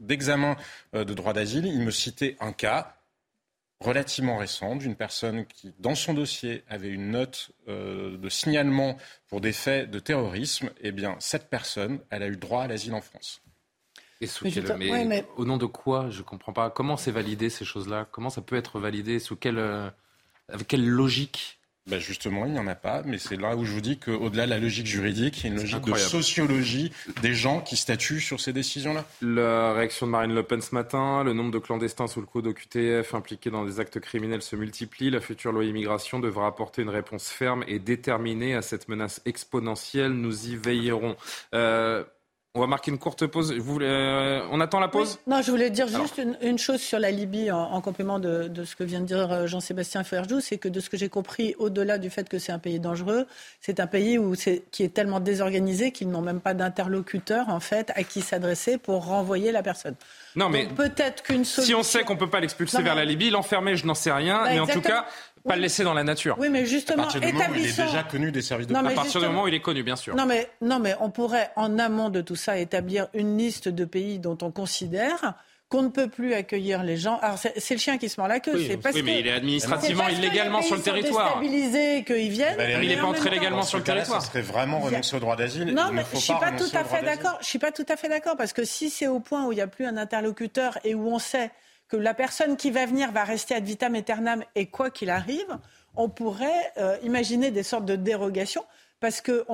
d'examen 0.00 0.56
euh, 0.94 1.04
de 1.04 1.12
droit 1.12 1.32
d'asile 1.32 1.66
il 1.66 1.80
me 1.80 1.90
citait 1.90 2.36
un 2.40 2.52
cas 2.52 2.96
relativement 3.80 4.38
récent 4.38 4.76
d'une 4.76 4.96
personne 4.96 5.44
qui, 5.46 5.74
dans 5.78 5.94
son 5.94 6.14
dossier, 6.14 6.64
avait 6.68 6.88
une 6.88 7.10
note 7.10 7.50
euh, 7.68 8.16
de 8.16 8.28
signalement 8.28 8.96
pour 9.28 9.40
des 9.40 9.52
faits 9.52 9.90
de 9.90 9.98
terrorisme. 9.98 10.70
Eh 10.80 10.92
bien, 10.92 11.16
cette 11.18 11.50
personne, 11.50 12.00
elle 12.10 12.22
a 12.22 12.28
eu 12.28 12.36
droit 12.36 12.62
à 12.62 12.66
l'asile 12.66 12.94
en 12.94 13.00
France. 13.00 13.42
Et 14.20 14.28
mais, 14.78 15.26
au 15.36 15.44
nom 15.44 15.58
de 15.58 15.66
quoi? 15.66 16.08
Je 16.08 16.18
ne 16.18 16.22
comprends 16.22 16.52
pas. 16.52 16.70
Comment 16.70 16.96
c'est 16.96 17.10
validé 17.10 17.50
ces 17.50 17.64
choses-là? 17.64 18.08
Comment 18.10 18.30
ça 18.30 18.40
peut 18.40 18.56
être 18.56 18.78
validé? 18.78 19.18
Sous 19.18 19.36
quelle, 19.36 19.58
euh, 19.58 19.90
avec 20.48 20.68
quelle 20.68 20.88
logique? 20.88 21.60
Ben 21.86 22.00
justement, 22.00 22.46
il 22.46 22.52
n'y 22.52 22.58
en 22.58 22.66
a 22.66 22.74
pas, 22.74 23.02
mais 23.04 23.18
c'est 23.18 23.36
là 23.36 23.56
où 23.56 23.64
je 23.66 23.72
vous 23.72 23.82
dis 23.82 23.98
qu'au-delà 23.98 24.46
de 24.46 24.50
la 24.50 24.58
logique 24.58 24.86
juridique, 24.86 25.40
il 25.40 25.44
y 25.44 25.46
a 25.48 25.52
une 25.52 25.60
logique 25.60 25.84
de 25.84 25.94
sociologie 25.94 26.92
des 27.20 27.34
gens 27.34 27.60
qui 27.60 27.76
statuent 27.76 28.22
sur 28.22 28.40
ces 28.40 28.54
décisions-là. 28.54 29.04
La 29.20 29.74
réaction 29.74 30.06
de 30.06 30.12
Marine 30.12 30.34
Le 30.34 30.42
Pen 30.42 30.62
ce 30.62 30.74
matin, 30.74 31.22
le 31.24 31.34
nombre 31.34 31.50
de 31.50 31.58
clandestins 31.58 32.06
sous 32.06 32.20
le 32.20 32.26
code 32.26 32.46
OQTF 32.46 33.14
impliqués 33.14 33.50
dans 33.50 33.66
des 33.66 33.80
actes 33.80 34.00
criminels 34.00 34.40
se 34.40 34.56
multiplie. 34.56 35.10
La 35.10 35.20
future 35.20 35.52
loi 35.52 35.64
immigration 35.64 36.20
devra 36.20 36.46
apporter 36.46 36.80
une 36.80 36.88
réponse 36.88 37.28
ferme 37.28 37.64
et 37.68 37.78
déterminée 37.78 38.54
à 38.54 38.62
cette 38.62 38.88
menace 38.88 39.20
exponentielle. 39.26 40.12
Nous 40.12 40.48
y 40.48 40.56
veillerons. 40.56 41.16
Euh, 41.54 42.02
on 42.56 42.60
va 42.60 42.68
marquer 42.68 42.92
une 42.92 42.98
courte 42.98 43.26
pause. 43.26 43.52
Vous 43.52 43.80
euh, 43.80 44.46
on 44.52 44.60
attend 44.60 44.78
la 44.78 44.86
pause 44.86 45.18
Non, 45.26 45.42
je 45.42 45.50
voulais 45.50 45.70
dire 45.70 45.88
juste 45.88 46.20
une, 46.40 46.56
chose 46.56 46.80
sur 46.80 47.00
la 47.00 47.10
Libye 47.10 47.50
en, 47.50 47.80
complément 47.80 48.20
de, 48.20 48.48
ce 48.64 48.76
que 48.76 48.84
vient 48.84 49.00
de 49.00 49.06
dire 49.06 49.32
euh, 49.32 49.46
Jean-Sébastien 49.48 50.04
Ferjou, 50.04 50.38
c'est 50.40 50.58
que 50.58 50.68
de 50.68 50.78
ce 50.78 50.88
que 50.88 50.96
j'ai 50.96 51.08
compris, 51.08 51.56
au-delà 51.58 51.98
du 51.98 52.10
fait 52.10 52.28
que 52.28 52.38
c'est 52.38 52.52
un 52.52 52.60
pays 52.60 52.78
dangereux, 52.78 53.26
c'est 53.60 53.80
un 53.80 53.88
pays 53.88 54.18
où 54.18 54.34
qui 54.70 54.82
est 54.84 54.94
tellement 54.94 55.18
désorganisé 55.18 55.90
qu'ils 55.90 56.08
n'ont 56.08 56.20
même 56.20 56.40
pas 56.40 56.54
d'interlocuteur 56.54 57.48
en 57.48 57.58
fait 57.58 57.90
à 57.96 58.04
qui 58.04 58.20
s'adresser 58.20 58.78
pour 58.78 59.06
renvoyer 59.06 59.50
la 59.50 59.64
personne. 59.64 59.96
Non, 60.36 60.48
mais 60.48 60.66
peut-être 60.66 61.24
qu'une 61.24 61.44
Si 61.44 61.74
on 61.74 61.82
sait 61.82 62.04
qu'on 62.04 62.16
peut 62.16 62.30
pas 62.30 62.40
l'expulser 62.40 62.82
vers 62.82 62.94
la 62.94 63.04
Libye, 63.04 63.30
l'enfermer, 63.30 63.76
je 63.76 63.86
n'en 63.86 63.94
sais 63.94 64.12
rien, 64.12 64.44
bah, 64.44 64.50
mais 64.50 64.60
en 64.60 64.66
tout 64.66 64.80
cas, 64.80 65.06
pas 65.46 65.56
le 65.56 65.62
laisser 65.62 65.84
dans 65.84 65.94
la 65.94 66.04
nature. 66.04 66.36
Oui, 66.38 66.48
mais 66.48 66.66
justement, 66.66 67.02
à 67.02 67.06
partir 67.06 67.20
du 67.20 67.32
moment 67.32 67.44
où 67.50 67.54
il 67.54 67.66
est 67.66 67.82
déjà 67.82 68.02
connu 68.02 68.32
des 68.32 68.42
services 68.42 68.66
de 68.66 68.72
non, 68.72 68.84
À 68.84 68.90
partir 68.90 69.20
du 69.20 69.26
moment 69.26 69.42
où 69.44 69.48
il 69.48 69.54
est 69.54 69.60
connu, 69.60 69.82
bien 69.82 69.96
sûr. 69.96 70.16
Non 70.16 70.26
mais, 70.26 70.48
non, 70.60 70.78
mais 70.78 70.94
on 71.00 71.10
pourrait, 71.10 71.50
en 71.56 71.78
amont 71.78 72.10
de 72.10 72.20
tout 72.20 72.36
ça, 72.36 72.58
établir 72.58 73.08
une 73.14 73.36
liste 73.36 73.68
de 73.68 73.84
pays 73.84 74.18
dont 74.18 74.38
on 74.42 74.50
considère 74.50 75.34
qu'on 75.68 75.82
ne 75.82 75.88
peut 75.88 76.08
plus 76.08 76.34
accueillir 76.34 76.82
les 76.82 76.96
gens. 76.96 77.18
Alors 77.20 77.38
c'est 77.38 77.74
le 77.74 77.80
chien 77.80 77.98
qui 77.98 78.08
se 78.08 78.20
mord 78.20 78.28
la 78.28 78.38
queue. 78.38 78.52
Oui, 78.54 78.66
c'est 78.68 78.76
parce 78.76 78.94
oui 78.94 79.02
mais 79.02 79.20
il 79.20 79.26
est 79.26 79.32
administrativement 79.32 80.08
illégalement 80.08 80.62
sur 80.62 80.76
le 80.76 80.82
territoire. 80.82 81.40
Déstabilisé 81.40 82.04
qu'ils 82.04 82.30
viennent. 82.30 82.82
il 82.82 82.88
n'est 82.88 82.96
pas 82.96 83.06
entré 83.06 83.30
légalement 83.30 83.62
sur 83.62 83.78
le 83.78 83.84
territoire. 83.84 84.22
Ce 84.22 84.28
serait 84.28 84.42
vraiment 84.42 84.80
renoncer 84.80 85.16
au 85.16 85.20
droit 85.20 85.36
d'asile. 85.36 85.72
Non, 85.74 85.90
mais 85.92 86.04
je 86.12 86.18
suis 86.18 86.34
pas 86.34 86.52
tout 86.52 86.70
à 86.74 86.84
fait 86.84 87.02
d'accord. 87.02 87.38
Je 87.40 87.46
suis 87.46 87.58
pas 87.58 87.72
tout 87.72 87.86
à 87.88 87.96
fait 87.96 88.08
d'accord 88.08 88.36
parce 88.36 88.52
que 88.52 88.64
si 88.64 88.90
c'est 88.90 89.08
au 89.08 89.20
point 89.20 89.46
où 89.46 89.52
il 89.52 89.56
n'y 89.56 89.62
a 89.62 89.66
plus 89.66 89.86
un 89.86 89.96
interlocuteur 89.96 90.78
et 90.84 90.94
où 90.94 91.08
on 91.08 91.18
sait 91.18 91.50
que 91.88 91.96
la 91.96 92.14
personne 92.14 92.56
qui 92.56 92.70
va 92.70 92.86
venir 92.86 93.12
va 93.12 93.24
rester 93.24 93.54
ad 93.54 93.64
vitam 93.64 93.94
aeternam 93.94 94.44
et 94.54 94.66
quoi 94.66 94.90
qu'il 94.90 95.10
arrive, 95.10 95.58
on 95.96 96.08
pourrait 96.08 96.72
euh, 96.78 96.96
imaginer 97.02 97.50
des 97.50 97.62
sortes 97.62 97.84
de 97.84 97.96
dérogations 97.96 98.64
parce 99.00 99.20
que, 99.20 99.44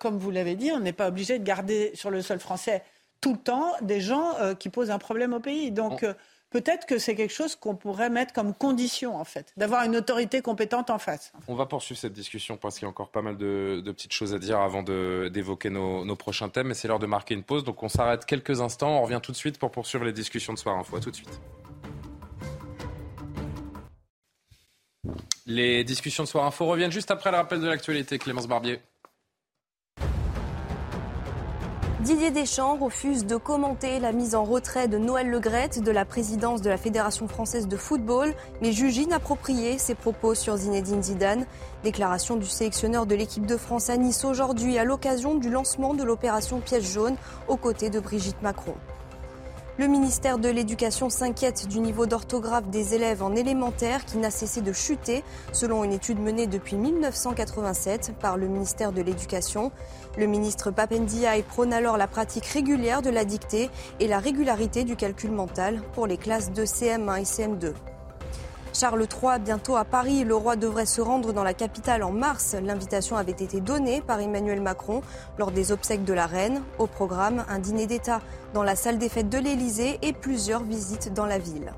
comme, 0.00 0.18
vous 0.18 0.30
l'avez 0.30 0.54
dit, 0.54 0.72
on 0.72 0.80
n'est 0.80 0.94
pas 0.94 1.08
obligé 1.08 1.38
de 1.38 1.44
garder 1.44 1.92
sur 1.94 2.10
le 2.10 2.22
sol 2.22 2.40
français 2.40 2.82
tout 3.20 3.32
le 3.32 3.38
temps 3.38 3.72
des 3.82 4.00
gens 4.00 4.34
euh, 4.40 4.54
qui 4.54 4.70
posent 4.70 4.90
un 4.90 4.98
problème 4.98 5.34
au 5.34 5.40
pays. 5.40 5.70
Donc, 5.70 6.06
peut-être 6.52 6.86
que 6.86 6.98
c'est 6.98 7.14
quelque 7.14 7.32
chose 7.32 7.56
qu'on 7.56 7.74
pourrait 7.74 8.10
mettre 8.10 8.32
comme 8.32 8.54
condition, 8.54 9.16
en 9.16 9.24
fait, 9.24 9.52
d'avoir 9.56 9.84
une 9.84 9.96
autorité 9.96 10.42
compétente 10.42 10.90
en 10.90 10.98
face. 10.98 11.32
On 11.48 11.54
va 11.54 11.66
poursuivre 11.66 11.98
cette 11.98 12.12
discussion 12.12 12.56
parce 12.56 12.76
qu'il 12.76 12.84
y 12.84 12.86
a 12.86 12.90
encore 12.90 13.10
pas 13.10 13.22
mal 13.22 13.36
de, 13.36 13.82
petites 13.86 14.12
choses 14.12 14.34
à 14.34 14.38
dire 14.38 14.60
avant 14.60 14.82
d'évoquer 14.82 15.70
nos, 15.70 16.04
nos, 16.04 16.16
prochains 16.16 16.48
thèmes. 16.48 16.70
Et 16.70 16.74
c'est 16.74 16.86
l'heure 16.88 16.98
de 16.98 17.06
marquer 17.06 17.34
une 17.34 17.42
pause. 17.42 17.64
Donc, 17.64 17.82
on 17.82 17.88
s'arrête 17.88 18.26
quelques 18.26 18.60
instants. 18.60 18.98
On 18.98 19.02
revient 19.02 19.20
tout 19.22 19.32
de 19.32 19.36
suite 19.36 19.58
pour 19.58 19.70
poursuivre 19.70 20.04
les 20.04 20.12
discussions 20.12 20.52
de 20.52 20.58
Soir 20.58 20.78
Info. 20.78 20.96
À 20.96 21.00
tout 21.00 21.10
de 21.10 21.16
suite. 21.16 21.40
Les 25.46 25.82
discussions 25.82 26.22
de 26.22 26.28
Soir 26.28 26.44
Info 26.44 26.66
reviennent 26.66 26.92
juste 26.92 27.10
après 27.10 27.30
le 27.30 27.36
rappel 27.36 27.60
de 27.60 27.66
l'actualité. 27.66 28.18
Clémence 28.18 28.46
Barbier. 28.46 28.80
Didier 32.02 32.32
Deschamps 32.32 32.78
refuse 32.78 33.26
de 33.26 33.36
commenter 33.36 34.00
la 34.00 34.10
mise 34.10 34.34
en 34.34 34.42
retrait 34.42 34.88
de 34.88 34.98
Noël 34.98 35.30
Legrette 35.30 35.80
de 35.80 35.92
la 35.92 36.04
présidence 36.04 36.60
de 36.60 36.68
la 36.68 36.76
Fédération 36.76 37.28
française 37.28 37.68
de 37.68 37.76
football, 37.76 38.34
mais 38.60 38.72
juge 38.72 38.96
inapproprié 38.96 39.78
ses 39.78 39.94
propos 39.94 40.34
sur 40.34 40.56
Zinedine 40.56 41.00
Zidane. 41.00 41.46
Déclaration 41.84 42.36
du 42.36 42.46
sélectionneur 42.46 43.06
de 43.06 43.14
l'équipe 43.14 43.46
de 43.46 43.56
France 43.56 43.88
à 43.88 43.96
Nice 43.96 44.24
aujourd'hui 44.24 44.78
à 44.78 44.84
l'occasion 44.84 45.36
du 45.36 45.48
lancement 45.48 45.94
de 45.94 46.02
l'opération 46.02 46.58
Pièce 46.58 46.92
jaune 46.92 47.14
aux 47.46 47.56
côtés 47.56 47.88
de 47.88 48.00
Brigitte 48.00 48.42
Macron. 48.42 48.74
Le 49.82 49.88
ministère 49.88 50.38
de 50.38 50.48
l'Éducation 50.48 51.10
s'inquiète 51.10 51.66
du 51.66 51.80
niveau 51.80 52.06
d'orthographe 52.06 52.68
des 52.68 52.94
élèves 52.94 53.20
en 53.20 53.34
élémentaire 53.34 54.04
qui 54.04 54.16
n'a 54.16 54.30
cessé 54.30 54.60
de 54.60 54.72
chuter, 54.72 55.24
selon 55.50 55.82
une 55.82 55.92
étude 55.92 56.20
menée 56.20 56.46
depuis 56.46 56.76
1987 56.76 58.14
par 58.20 58.36
le 58.36 58.46
ministère 58.46 58.92
de 58.92 59.02
l'Éducation. 59.02 59.72
Le 60.16 60.26
ministre 60.26 60.70
Papendiaï 60.70 61.42
prône 61.42 61.72
alors 61.72 61.96
la 61.96 62.06
pratique 62.06 62.46
régulière 62.46 63.02
de 63.02 63.10
la 63.10 63.24
dictée 63.24 63.70
et 63.98 64.06
la 64.06 64.20
régularité 64.20 64.84
du 64.84 64.94
calcul 64.94 65.32
mental 65.32 65.82
pour 65.94 66.06
les 66.06 66.16
classes 66.16 66.52
de 66.52 66.64
CM1 66.64 67.18
et 67.18 67.24
CM2. 67.24 67.72
Charles 68.74 69.02
III, 69.02 69.38
bientôt 69.38 69.76
à 69.76 69.84
Paris, 69.84 70.24
le 70.24 70.34
roi 70.34 70.56
devrait 70.56 70.86
se 70.86 71.02
rendre 71.02 71.34
dans 71.34 71.44
la 71.44 71.52
capitale 71.52 72.02
en 72.02 72.10
mars. 72.10 72.56
L'invitation 72.60 73.16
avait 73.16 73.32
été 73.32 73.60
donnée 73.60 74.00
par 74.00 74.18
Emmanuel 74.20 74.62
Macron 74.62 75.02
lors 75.38 75.50
des 75.50 75.72
obsèques 75.72 76.04
de 76.04 76.14
la 76.14 76.26
reine. 76.26 76.62
Au 76.78 76.86
programme, 76.86 77.44
un 77.50 77.58
dîner 77.58 77.86
d'État 77.86 78.20
dans 78.54 78.62
la 78.62 78.74
salle 78.74 78.98
des 78.98 79.10
fêtes 79.10 79.28
de 79.28 79.38
l'Élysée 79.38 79.98
et 80.00 80.14
plusieurs 80.14 80.62
visites 80.62 81.12
dans 81.12 81.26
la 81.26 81.38
ville. 81.38 81.72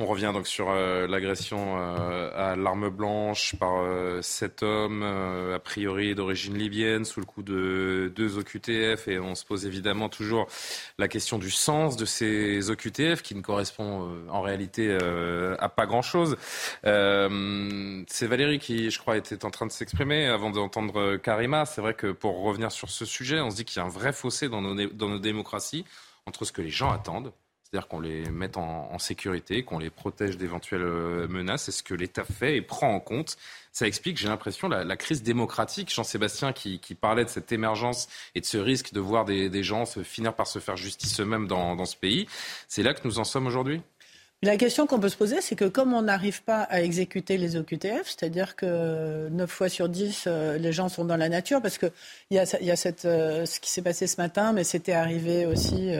On 0.00 0.06
revient 0.06 0.30
donc 0.32 0.46
sur 0.46 0.70
euh, 0.70 1.08
l'agression 1.08 1.76
euh, 1.76 2.30
à 2.32 2.54
l'arme 2.54 2.88
blanche 2.88 3.56
par 3.56 3.80
euh, 3.80 4.22
cet 4.22 4.62
homme, 4.62 5.02
a 5.02 5.58
priori 5.58 6.14
d'origine 6.14 6.56
libyenne, 6.56 7.04
sous 7.04 7.18
le 7.18 7.26
coup 7.26 7.42
de 7.42 8.12
deux 8.14 8.38
OQTF. 8.38 9.08
Et 9.08 9.18
on 9.18 9.34
se 9.34 9.44
pose 9.44 9.66
évidemment 9.66 10.08
toujours 10.08 10.46
la 10.98 11.08
question 11.08 11.36
du 11.36 11.50
sens 11.50 11.96
de 11.96 12.04
ces 12.04 12.70
OQTF, 12.70 13.22
qui 13.22 13.34
ne 13.34 13.40
correspond 13.40 14.08
en 14.30 14.40
réalité 14.40 14.96
à 15.58 15.68
pas 15.68 15.86
grand-chose. 15.86 16.36
C'est 16.84 18.26
Valérie 18.26 18.60
qui, 18.60 18.92
je 18.92 18.98
crois, 19.00 19.16
était 19.16 19.44
en 19.44 19.50
train 19.50 19.66
de 19.66 19.72
s'exprimer 19.72 20.26
avant 20.26 20.50
d'entendre 20.50 21.16
Karima. 21.16 21.66
C'est 21.66 21.80
vrai 21.80 21.94
que 21.94 22.12
pour 22.12 22.40
revenir 22.42 22.70
sur 22.70 22.88
ce 22.88 23.04
sujet, 23.04 23.40
on 23.40 23.50
se 23.50 23.56
dit 23.56 23.64
qu'il 23.64 23.80
y 23.80 23.82
a 23.82 23.86
un 23.86 23.90
vrai 23.90 24.12
fossé 24.12 24.48
dans 24.48 24.62
nos 24.62 25.18
démocraties 25.18 25.84
entre 26.26 26.44
ce 26.44 26.52
que 26.52 26.62
les 26.62 26.70
gens 26.70 26.92
attendent 26.92 27.32
c'est-à-dire 27.70 27.88
qu'on 27.88 28.00
les 28.00 28.30
mette 28.30 28.56
en, 28.56 28.98
sécurité, 28.98 29.62
qu'on 29.62 29.78
les 29.78 29.90
protège 29.90 30.38
d'éventuelles 30.38 30.82
euh, 30.82 31.28
menaces. 31.28 31.64
C'est 31.64 31.72
ce 31.72 31.82
que 31.82 31.92
l'État 31.92 32.24
fait 32.24 32.56
et 32.56 32.62
prend 32.62 32.94
en 32.94 33.00
compte. 33.00 33.36
Ça 33.72 33.86
explique, 33.86 34.16
j'ai 34.16 34.28
l'impression, 34.28 34.68
la, 34.68 34.96
crise 34.96 35.22
démocratique. 35.22 35.92
Jean-Sébastien 35.92 36.54
qui, 36.54 36.78
parlait 36.98 37.24
de 37.24 37.28
cette 37.28 37.52
émergence 37.52 38.08
et 38.34 38.40
de 38.40 38.46
ce 38.46 38.56
risque 38.56 38.94
de 38.94 39.00
voir 39.00 39.26
des, 39.26 39.62
gens 39.62 39.84
se, 39.84 40.02
finir 40.02 40.34
par 40.34 40.46
se 40.46 40.60
faire 40.60 40.78
justice 40.78 41.20
eux-mêmes 41.20 41.46
dans, 41.46 41.84
ce 41.84 41.96
pays. 41.96 42.26
C'est 42.68 42.82
là 42.82 42.94
que 42.94 43.06
nous 43.06 43.18
en 43.18 43.24
sommes 43.24 43.46
aujourd'hui? 43.46 43.82
La 44.42 44.56
question 44.56 44.86
qu'on 44.86 45.00
peut 45.00 45.08
se 45.08 45.16
poser, 45.16 45.40
c'est 45.40 45.56
que 45.56 45.66
comme 45.66 45.92
on 45.92 46.02
n'arrive 46.02 46.42
pas 46.44 46.62
à 46.62 46.80
exécuter 46.80 47.36
les 47.36 47.56
OQTF, 47.56 48.04
c'est-à-dire 48.06 48.56
que 48.56 49.28
9 49.28 49.50
fois 49.50 49.68
sur 49.68 49.88
10, 49.88 50.24
euh, 50.26 50.58
les 50.58 50.72
gens 50.72 50.88
sont 50.88 51.04
dans 51.04 51.16
la 51.16 51.28
nature, 51.28 51.60
parce 51.60 51.76
qu'il 51.76 51.90
y 52.30 52.38
a, 52.38 52.44
y 52.62 52.70
a 52.70 52.92
euh, 53.04 53.46
ce 53.46 53.60
qui 53.60 53.70
s'est 53.70 53.82
passé 53.82 54.06
ce 54.06 54.16
matin, 54.16 54.52
mais 54.52 54.64
c'était 54.64 54.92
arrivé 54.92 55.44
aussi 55.44 55.92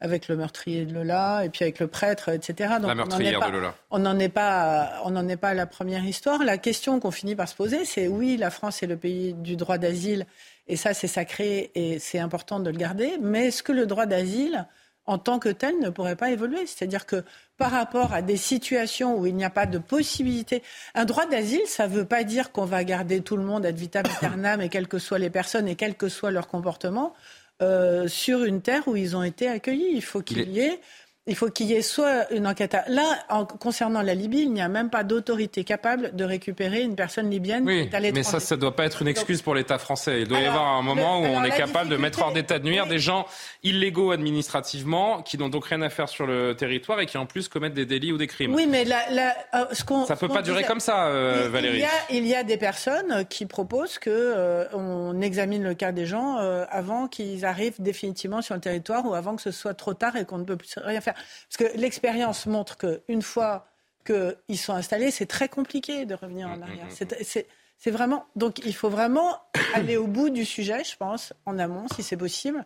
avec 0.00 0.28
le 0.28 0.36
meurtrier 0.36 0.84
de 0.84 0.94
Lola 0.94 1.44
et 1.44 1.48
puis 1.48 1.64
avec 1.64 1.80
le 1.80 1.88
prêtre, 1.88 2.28
etc. 2.28 2.74
Donc, 2.80 2.88
la 2.88 2.94
meurtrière 2.94 3.46
de 3.46 3.52
Lola. 3.52 3.74
On 3.90 3.98
n'en 3.98 4.18
est 4.18 4.28
pas, 4.28 5.00
on 5.04 5.10
n'en 5.10 5.26
est 5.28 5.36
pas 5.36 5.48
à 5.48 5.54
la 5.54 5.66
première 5.66 6.04
histoire. 6.04 6.44
La 6.44 6.58
question 6.58 7.00
qu'on 7.00 7.10
finit 7.10 7.34
par 7.34 7.48
se 7.48 7.54
poser, 7.54 7.84
c'est 7.84 8.06
oui, 8.06 8.36
la 8.36 8.50
France 8.50 8.82
est 8.82 8.86
le 8.86 8.96
pays 8.96 9.34
du 9.34 9.56
droit 9.56 9.78
d'asile 9.78 10.26
et 10.68 10.76
ça 10.76 10.94
c'est 10.94 11.08
sacré 11.08 11.70
et 11.74 11.98
c'est 11.98 12.18
important 12.18 12.60
de 12.60 12.70
le 12.70 12.76
garder. 12.76 13.18
Mais 13.20 13.48
est-ce 13.48 13.62
que 13.62 13.72
le 13.72 13.86
droit 13.86 14.06
d'asile 14.06 14.66
en 15.06 15.18
tant 15.18 15.38
que 15.38 15.48
tel 15.48 15.78
ne 15.80 15.88
pourrait 15.88 16.16
pas 16.16 16.30
évoluer? 16.30 16.66
C'est-à-dire 16.66 17.04
que 17.06 17.24
par 17.56 17.72
rapport 17.72 18.12
à 18.12 18.22
des 18.22 18.36
situations 18.36 19.18
où 19.18 19.26
il 19.26 19.34
n'y 19.34 19.44
a 19.44 19.50
pas 19.50 19.66
de 19.66 19.78
possibilité, 19.78 20.62
un 20.94 21.06
droit 21.06 21.26
d'asile, 21.26 21.66
ça 21.66 21.88
ne 21.88 21.92
veut 21.92 22.04
pas 22.04 22.22
dire 22.22 22.52
qu'on 22.52 22.66
va 22.66 22.84
garder 22.84 23.20
tout 23.20 23.36
le 23.36 23.42
monde 23.42 23.66
ad 23.66 23.76
vitam 23.76 24.04
aeternam 24.06 24.60
et 24.60 24.68
quelles 24.68 24.86
que 24.86 25.00
soient 25.00 25.18
les 25.18 25.30
personnes 25.30 25.66
et 25.66 25.74
quel 25.74 25.96
que 25.96 26.08
soit 26.08 26.30
leur 26.30 26.46
comportement. 26.46 27.14
Euh, 27.60 28.06
sur 28.06 28.44
une 28.44 28.62
terre 28.62 28.86
où 28.86 28.94
ils 28.94 29.16
ont 29.16 29.24
été 29.24 29.48
accueillis. 29.48 29.90
Il 29.92 30.02
faut 30.02 30.22
qu'il 30.22 30.48
y 30.48 30.60
ait 30.60 30.80
il 31.28 31.36
faut 31.36 31.50
qu'il 31.50 31.66
y 31.66 31.74
ait 31.74 31.82
soit 31.82 32.32
une 32.32 32.46
enquête. 32.46 32.74
Là, 32.88 33.18
en, 33.28 33.44
concernant 33.44 34.00
la 34.00 34.14
Libye, 34.14 34.40
il 34.40 34.52
n'y 34.52 34.62
a 34.62 34.68
même 34.68 34.88
pas 34.88 35.04
d'autorité 35.04 35.62
capable 35.62 36.16
de 36.16 36.24
récupérer 36.24 36.80
une 36.80 36.96
personne 36.96 37.30
libyenne 37.30 37.64
oui, 37.66 37.88
Mais 38.14 38.22
ça, 38.22 38.40
ça 38.40 38.56
ne 38.56 38.60
doit 38.62 38.74
pas 38.74 38.86
être 38.86 39.02
une 39.02 39.08
excuse 39.08 39.42
pour 39.42 39.54
l'État 39.54 39.76
français. 39.78 40.22
Il 40.22 40.28
doit 40.28 40.40
y 40.40 40.46
avoir 40.46 40.66
un 40.78 40.82
moment 40.82 41.20
où 41.20 41.24
on 41.24 41.44
est 41.44 41.56
capable 41.56 41.90
de 41.90 41.96
mettre 41.96 42.22
hors 42.22 42.32
d'état 42.32 42.58
de 42.58 42.64
nuire 42.64 42.86
des 42.86 42.98
gens 42.98 43.26
illégaux 43.62 44.10
administrativement, 44.10 45.22
qui 45.22 45.36
n'ont 45.36 45.50
donc 45.50 45.66
rien 45.66 45.82
à 45.82 45.90
faire 45.90 46.08
sur 46.08 46.26
le 46.26 46.54
territoire 46.54 46.98
et 47.00 47.06
qui 47.06 47.18
en 47.18 47.26
plus 47.26 47.48
commettent 47.48 47.74
des 47.74 47.86
délits 47.86 48.12
ou 48.12 48.16
des 48.16 48.26
crimes. 48.26 48.54
Oui, 48.54 48.66
mais 48.66 48.86
la, 48.86 49.02
euh, 49.54 49.66
ce 49.72 49.84
qu'on. 49.84 50.06
Ça 50.06 50.16
peut 50.16 50.28
pas 50.28 50.42
durer 50.42 50.64
comme 50.64 50.80
ça, 50.80 51.08
euh, 51.08 51.48
Valérie. 51.50 51.84
Il 52.10 52.26
y, 52.26 52.34
a, 52.34 52.42
des 52.42 52.56
personnes 52.56 53.26
qui 53.28 53.44
proposent 53.44 53.98
que 53.98 54.08
euh, 54.08 54.64
on 54.72 55.20
examine 55.20 55.62
le 55.62 55.74
cas 55.74 55.92
des 55.92 56.06
gens 56.06 56.36
avant 56.70 57.06
qu'ils 57.06 57.44
arrivent 57.44 57.80
définitivement 57.80 58.40
sur 58.40 58.54
le 58.54 58.60
territoire 58.60 59.04
ou 59.04 59.14
avant 59.14 59.36
que 59.36 59.42
ce 59.42 59.50
soit 59.50 59.74
trop 59.74 59.92
tard 59.92 60.16
et 60.16 60.24
qu'on 60.24 60.38
ne 60.38 60.44
peut 60.44 60.56
plus 60.56 60.70
rien 60.78 61.00
faire. 61.02 61.14
Parce 61.48 61.70
que 61.70 61.76
l'expérience 61.78 62.46
montre 62.46 62.76
qu'une 62.76 63.22
fois 63.22 63.66
qu'ils 64.04 64.58
sont 64.58 64.74
installés, 64.74 65.10
c'est 65.10 65.26
très 65.26 65.48
compliqué 65.48 66.06
de 66.06 66.14
revenir 66.14 66.48
en 66.48 66.56
mm, 66.56 66.60
mm, 66.60 66.62
arrière. 66.62 66.86
Mm, 66.86 67.24
c'est 67.80 67.90
vraiment. 67.92 68.26
Donc 68.36 68.58
il 68.64 68.74
faut 68.74 68.90
vraiment 68.90 69.40
aller 69.74 69.96
au 69.96 70.06
bout 70.06 70.30
du 70.30 70.44
sujet, 70.44 70.82
je 70.84 70.96
pense, 70.96 71.32
en 71.46 71.58
amont, 71.58 71.86
si 71.94 72.02
c'est 72.02 72.16
possible. 72.16 72.64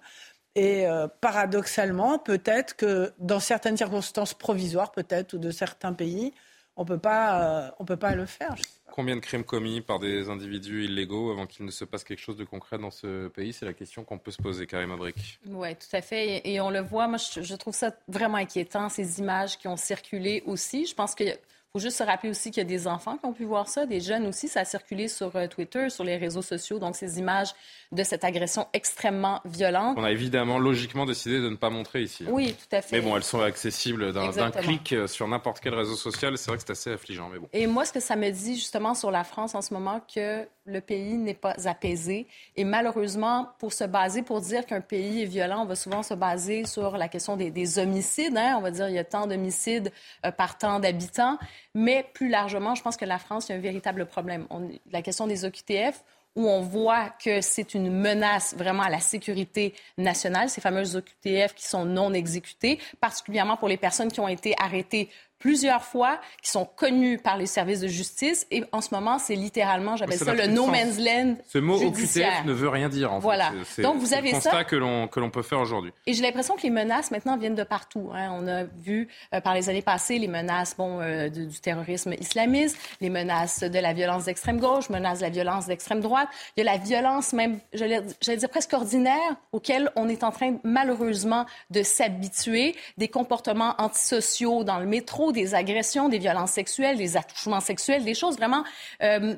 Et 0.54 0.86
euh, 0.86 1.08
paradoxalement, 1.20 2.18
peut-être 2.18 2.76
que 2.76 3.12
dans 3.18 3.40
certaines 3.40 3.76
circonstances 3.76 4.34
provisoires, 4.34 4.92
peut-être, 4.92 5.34
ou 5.34 5.38
de 5.38 5.50
certains 5.50 5.94
pays, 5.94 6.34
on 6.76 6.84
peut 6.84 6.98
pas, 6.98 7.66
euh, 7.66 7.70
on 7.78 7.84
peut 7.84 7.96
pas 7.96 8.14
le 8.14 8.26
faire. 8.26 8.54
Combien 8.90 9.16
de 9.16 9.20
crimes 9.20 9.44
commis 9.44 9.80
par 9.80 9.98
des 9.98 10.28
individus 10.28 10.84
illégaux 10.84 11.30
avant 11.30 11.46
qu'il 11.46 11.64
ne 11.64 11.70
se 11.70 11.84
passe 11.84 12.04
quelque 12.04 12.20
chose 12.20 12.36
de 12.36 12.44
concret 12.44 12.78
dans 12.78 12.90
ce 12.90 13.28
pays? 13.28 13.52
C'est 13.52 13.64
la 13.64 13.72
question 13.72 14.04
qu'on 14.04 14.18
peut 14.18 14.30
se 14.30 14.42
poser, 14.42 14.66
Karim 14.66 14.90
Abric. 14.92 15.40
Oui, 15.46 15.74
tout 15.74 15.96
à 15.96 16.02
fait. 16.02 16.46
Et, 16.46 16.60
on 16.60 16.70
le 16.70 16.80
voit, 16.80 17.08
moi, 17.08 17.16
je, 17.16 17.54
trouve 17.54 17.74
ça 17.74 17.92
vraiment 18.08 18.36
inquiétant, 18.36 18.88
ces 18.90 19.18
images 19.18 19.58
qui 19.58 19.66
ont 19.68 19.78
circulé 19.78 20.42
aussi. 20.46 20.86
Je 20.86 20.94
pense 20.94 21.14
qu'il 21.14 21.34
faut 21.74 21.80
juste 21.80 21.96
se 21.96 22.02
rappeler 22.02 22.28
aussi 22.28 22.50
qu'il 22.50 22.60
y 22.62 22.66
a 22.66 22.68
des 22.68 22.86
enfants 22.86 23.16
qui 23.16 23.24
ont 23.24 23.32
pu 23.32 23.44
voir 23.44 23.66
ça, 23.66 23.86
des 23.86 24.00
jeunes 24.00 24.26
aussi. 24.26 24.46
Ça 24.46 24.60
a 24.60 24.64
circulé 24.66 25.08
sur 25.08 25.34
euh, 25.36 25.46
Twitter, 25.46 25.88
sur 25.88 26.04
les 26.04 26.18
réseaux 26.18 26.42
sociaux. 26.42 26.78
Donc, 26.78 26.96
ces 26.96 27.18
images 27.18 27.54
de 27.92 28.02
cette 28.02 28.24
agression 28.24 28.66
extrêmement 28.74 29.40
violente. 29.46 29.96
On 29.98 30.04
a 30.04 30.10
évidemment 30.10 30.58
logiquement 30.58 31.06
décidé 31.06 31.40
de 31.40 31.48
ne 31.48 31.56
pas 31.56 31.70
montrer 31.70 32.02
ici. 32.02 32.26
Oui, 32.28 32.54
tout 32.54 32.76
à 32.76 32.82
fait. 32.82 32.96
Mais 32.96 33.02
bon, 33.02 33.16
elles 33.16 33.22
sont 33.22 33.40
accessibles 33.40 34.12
d'un 34.12 34.50
clic 34.50 34.92
euh, 34.92 35.06
sur 35.06 35.26
n'importe 35.26 35.60
quel 35.60 35.74
réseau 35.74 35.96
social. 35.96 36.36
C'est 36.36 36.50
vrai 36.50 36.58
que 36.58 36.64
c'est 36.66 36.72
assez 36.72 36.92
affligeant. 36.92 37.30
Mais 37.32 37.38
bon. 37.38 37.48
Et 37.54 37.66
moi, 37.66 37.86
ce 37.86 37.92
que 37.94 38.00
ça 38.00 38.16
me 38.16 38.28
dit 38.28 38.56
justement 38.56 38.94
sur 38.94 39.10
la 39.10 39.24
France 39.24 39.54
en 39.54 39.62
ce 39.62 39.72
moment, 39.72 40.02
que 40.14 40.46
le 40.64 40.80
pays 40.80 41.14
n'est 41.14 41.34
pas 41.34 41.54
apaisé. 41.66 42.26
Et 42.56 42.64
malheureusement, 42.64 43.48
pour 43.58 43.72
se 43.72 43.84
baser, 43.84 44.22
pour 44.22 44.40
dire 44.40 44.64
qu'un 44.66 44.80
pays 44.80 45.22
est 45.22 45.26
violent, 45.26 45.62
on 45.62 45.66
va 45.66 45.74
souvent 45.74 46.02
se 46.02 46.14
baser 46.14 46.64
sur 46.64 46.96
la 46.96 47.08
question 47.08 47.36
des, 47.36 47.78
homicides. 47.78 48.36
Hein. 48.36 48.54
On 48.58 48.60
va 48.60 48.70
dire 48.70 48.88
il 48.88 48.94
y 48.94 48.98
a 48.98 49.04
tant 49.04 49.26
d'homicides 49.26 49.92
euh, 50.24 50.30
par 50.30 50.58
tant 50.58 50.78
d'habitants. 50.78 51.38
Mais 51.74 52.06
plus 52.14 52.28
largement, 52.28 52.74
je 52.74 52.82
pense 52.82 52.96
que 52.96 53.04
la 53.04 53.18
France, 53.18 53.48
il 53.48 53.52
y 53.52 53.54
a 53.54 53.58
un 53.58 53.60
véritable 53.60 54.06
problème. 54.06 54.46
la 54.90 55.02
question 55.02 55.26
des 55.26 55.44
OQTF, 55.44 56.02
où 56.34 56.48
on 56.48 56.60
voit 56.60 57.10
que 57.10 57.40
c'est 57.40 57.74
une 57.74 57.90
menace 57.90 58.54
vraiment 58.56 58.84
à 58.84 58.90
la 58.90 59.00
sécurité 59.00 59.74
nationale, 59.98 60.48
ces 60.48 60.60
fameuses 60.60 60.96
OQTF 60.96 61.54
qui 61.54 61.66
sont 61.66 61.84
non 61.84 62.12
exécutées, 62.14 62.78
particulièrement 63.00 63.56
pour 63.56 63.68
les 63.68 63.76
personnes 63.76 64.10
qui 64.10 64.20
ont 64.20 64.28
été 64.28 64.54
arrêtées 64.58 65.10
plusieurs 65.42 65.82
fois, 65.82 66.20
qui 66.40 66.50
sont 66.50 66.64
connus 66.64 67.18
par 67.18 67.36
les 67.36 67.46
services 67.46 67.80
de 67.80 67.88
justice. 67.88 68.46
Et 68.52 68.62
en 68.70 68.80
ce 68.80 68.94
moment, 68.94 69.18
c'est 69.18 69.34
littéralement, 69.34 69.96
j'appelle 69.96 70.18
ça, 70.18 70.34
le 70.34 70.46
no 70.46 70.66
man's 70.66 71.00
land. 71.00 71.34
Ce 71.48 71.58
mot 71.58 71.82
OQTF 71.82 72.44
ne 72.44 72.52
veut 72.52 72.68
rien 72.68 72.88
dire, 72.88 73.12
en 73.12 73.18
voilà. 73.18 73.52
fait. 73.64 73.82
Donc, 73.82 73.96
vous 73.96 74.14
avez 74.14 74.28
le 74.28 74.34
constat 74.36 74.62
que 74.62 74.76
l'on, 74.76 75.08
que 75.08 75.18
l'on 75.18 75.30
peut 75.30 75.42
faire 75.42 75.58
aujourd'hui. 75.58 75.92
Et 76.06 76.14
j'ai 76.14 76.22
l'impression 76.22 76.54
que 76.54 76.62
les 76.62 76.70
menaces, 76.70 77.10
maintenant, 77.10 77.36
viennent 77.36 77.56
de 77.56 77.64
partout. 77.64 78.10
Hein. 78.14 78.30
On 78.38 78.46
a 78.46 78.62
vu 78.62 79.08
euh, 79.34 79.40
par 79.40 79.54
les 79.54 79.68
années 79.68 79.82
passées 79.82 80.20
les 80.20 80.28
menaces 80.28 80.76
bon, 80.76 81.00
euh, 81.00 81.28
du, 81.28 81.48
terrorisme 81.60 82.12
islamiste, 82.12 82.78
les 83.00 83.10
menaces 83.10 83.64
de 83.64 83.78
la 83.80 83.92
violence 83.92 84.26
d'extrême 84.26 84.60
gauche, 84.60 84.90
menaces 84.90 85.18
de 85.18 85.24
la 85.24 85.30
violence 85.30 85.66
d'extrême 85.66 86.00
droite. 86.00 86.28
Il 86.56 86.64
y 86.64 86.68
a 86.68 86.72
la 86.72 86.78
violence 86.78 87.32
même, 87.32 87.58
j'allais, 87.72 88.00
j'allais 88.20 88.38
dire 88.38 88.48
presque 88.48 88.72
ordinaire, 88.74 89.36
auquel 89.50 89.90
on 89.96 90.08
est 90.08 90.22
en 90.22 90.30
train, 90.30 90.54
malheureusement, 90.62 91.46
de 91.70 91.82
s'habituer. 91.82 92.76
Des 92.96 93.08
comportements 93.08 93.74
antisociaux 93.78 94.62
dans 94.62 94.78
le 94.78 94.86
métro, 94.86 95.31
des 95.32 95.54
agressions, 95.54 96.08
des 96.08 96.18
violences 96.18 96.52
sexuelles, 96.52 96.96
des 96.96 97.16
attouchements 97.16 97.60
sexuels, 97.60 98.04
des 98.04 98.14
choses 98.14 98.36
vraiment 98.36 98.64
euh, 99.02 99.34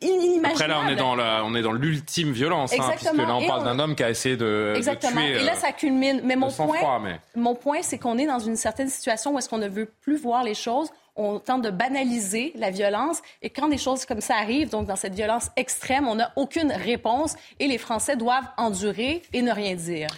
inimaginables. 0.00 0.46
Après 0.46 0.68
là, 0.68 0.80
on 0.84 0.88
est 0.88 0.96
dans 0.96 1.14
la, 1.14 1.42
on 1.44 1.54
est 1.54 1.62
dans 1.62 1.72
l'ultime 1.72 2.32
violence, 2.32 2.72
hein, 2.72 2.92
puisque 2.96 3.16
là 3.16 3.36
on 3.36 3.46
parle 3.46 3.64
d'un 3.64 3.78
homme 3.78 3.94
qui 3.94 4.02
a 4.02 4.10
essayé 4.10 4.36
de, 4.36 4.74
Exactement. 4.76 5.20
tuer. 5.20 5.40
Et 5.40 5.44
là, 5.44 5.54
ça 5.54 5.72
culmine. 5.72 6.20
Mais 6.24 6.36
mon 6.36 6.50
point, 6.50 7.18
mon 7.34 7.54
point, 7.54 7.82
c'est 7.82 7.98
qu'on 7.98 8.18
est 8.18 8.26
dans 8.26 8.38
une 8.38 8.56
certaine 8.56 8.88
situation 8.88 9.34
où 9.34 9.38
est-ce 9.38 9.48
qu'on 9.48 9.58
ne 9.58 9.68
veut 9.68 9.90
plus 10.02 10.16
voir 10.16 10.44
les 10.44 10.54
choses 10.54 10.90
on 11.16 11.38
tente 11.38 11.62
de 11.62 11.70
banaliser 11.70 12.52
la 12.56 12.70
violence. 12.70 13.22
Et 13.42 13.50
quand 13.50 13.68
des 13.68 13.78
choses 13.78 14.04
comme 14.04 14.20
ça 14.20 14.36
arrivent, 14.36 14.70
donc 14.70 14.86
dans 14.86 14.96
cette 14.96 15.14
violence 15.14 15.50
extrême, 15.56 16.08
on 16.08 16.16
n'a 16.16 16.32
aucune 16.36 16.72
réponse 16.72 17.36
et 17.60 17.68
les 17.68 17.78
Français 17.78 18.16
doivent 18.16 18.48
endurer 18.56 19.22
et 19.32 19.42
ne 19.42 19.52
rien 19.52 19.74
dire. 19.74 20.08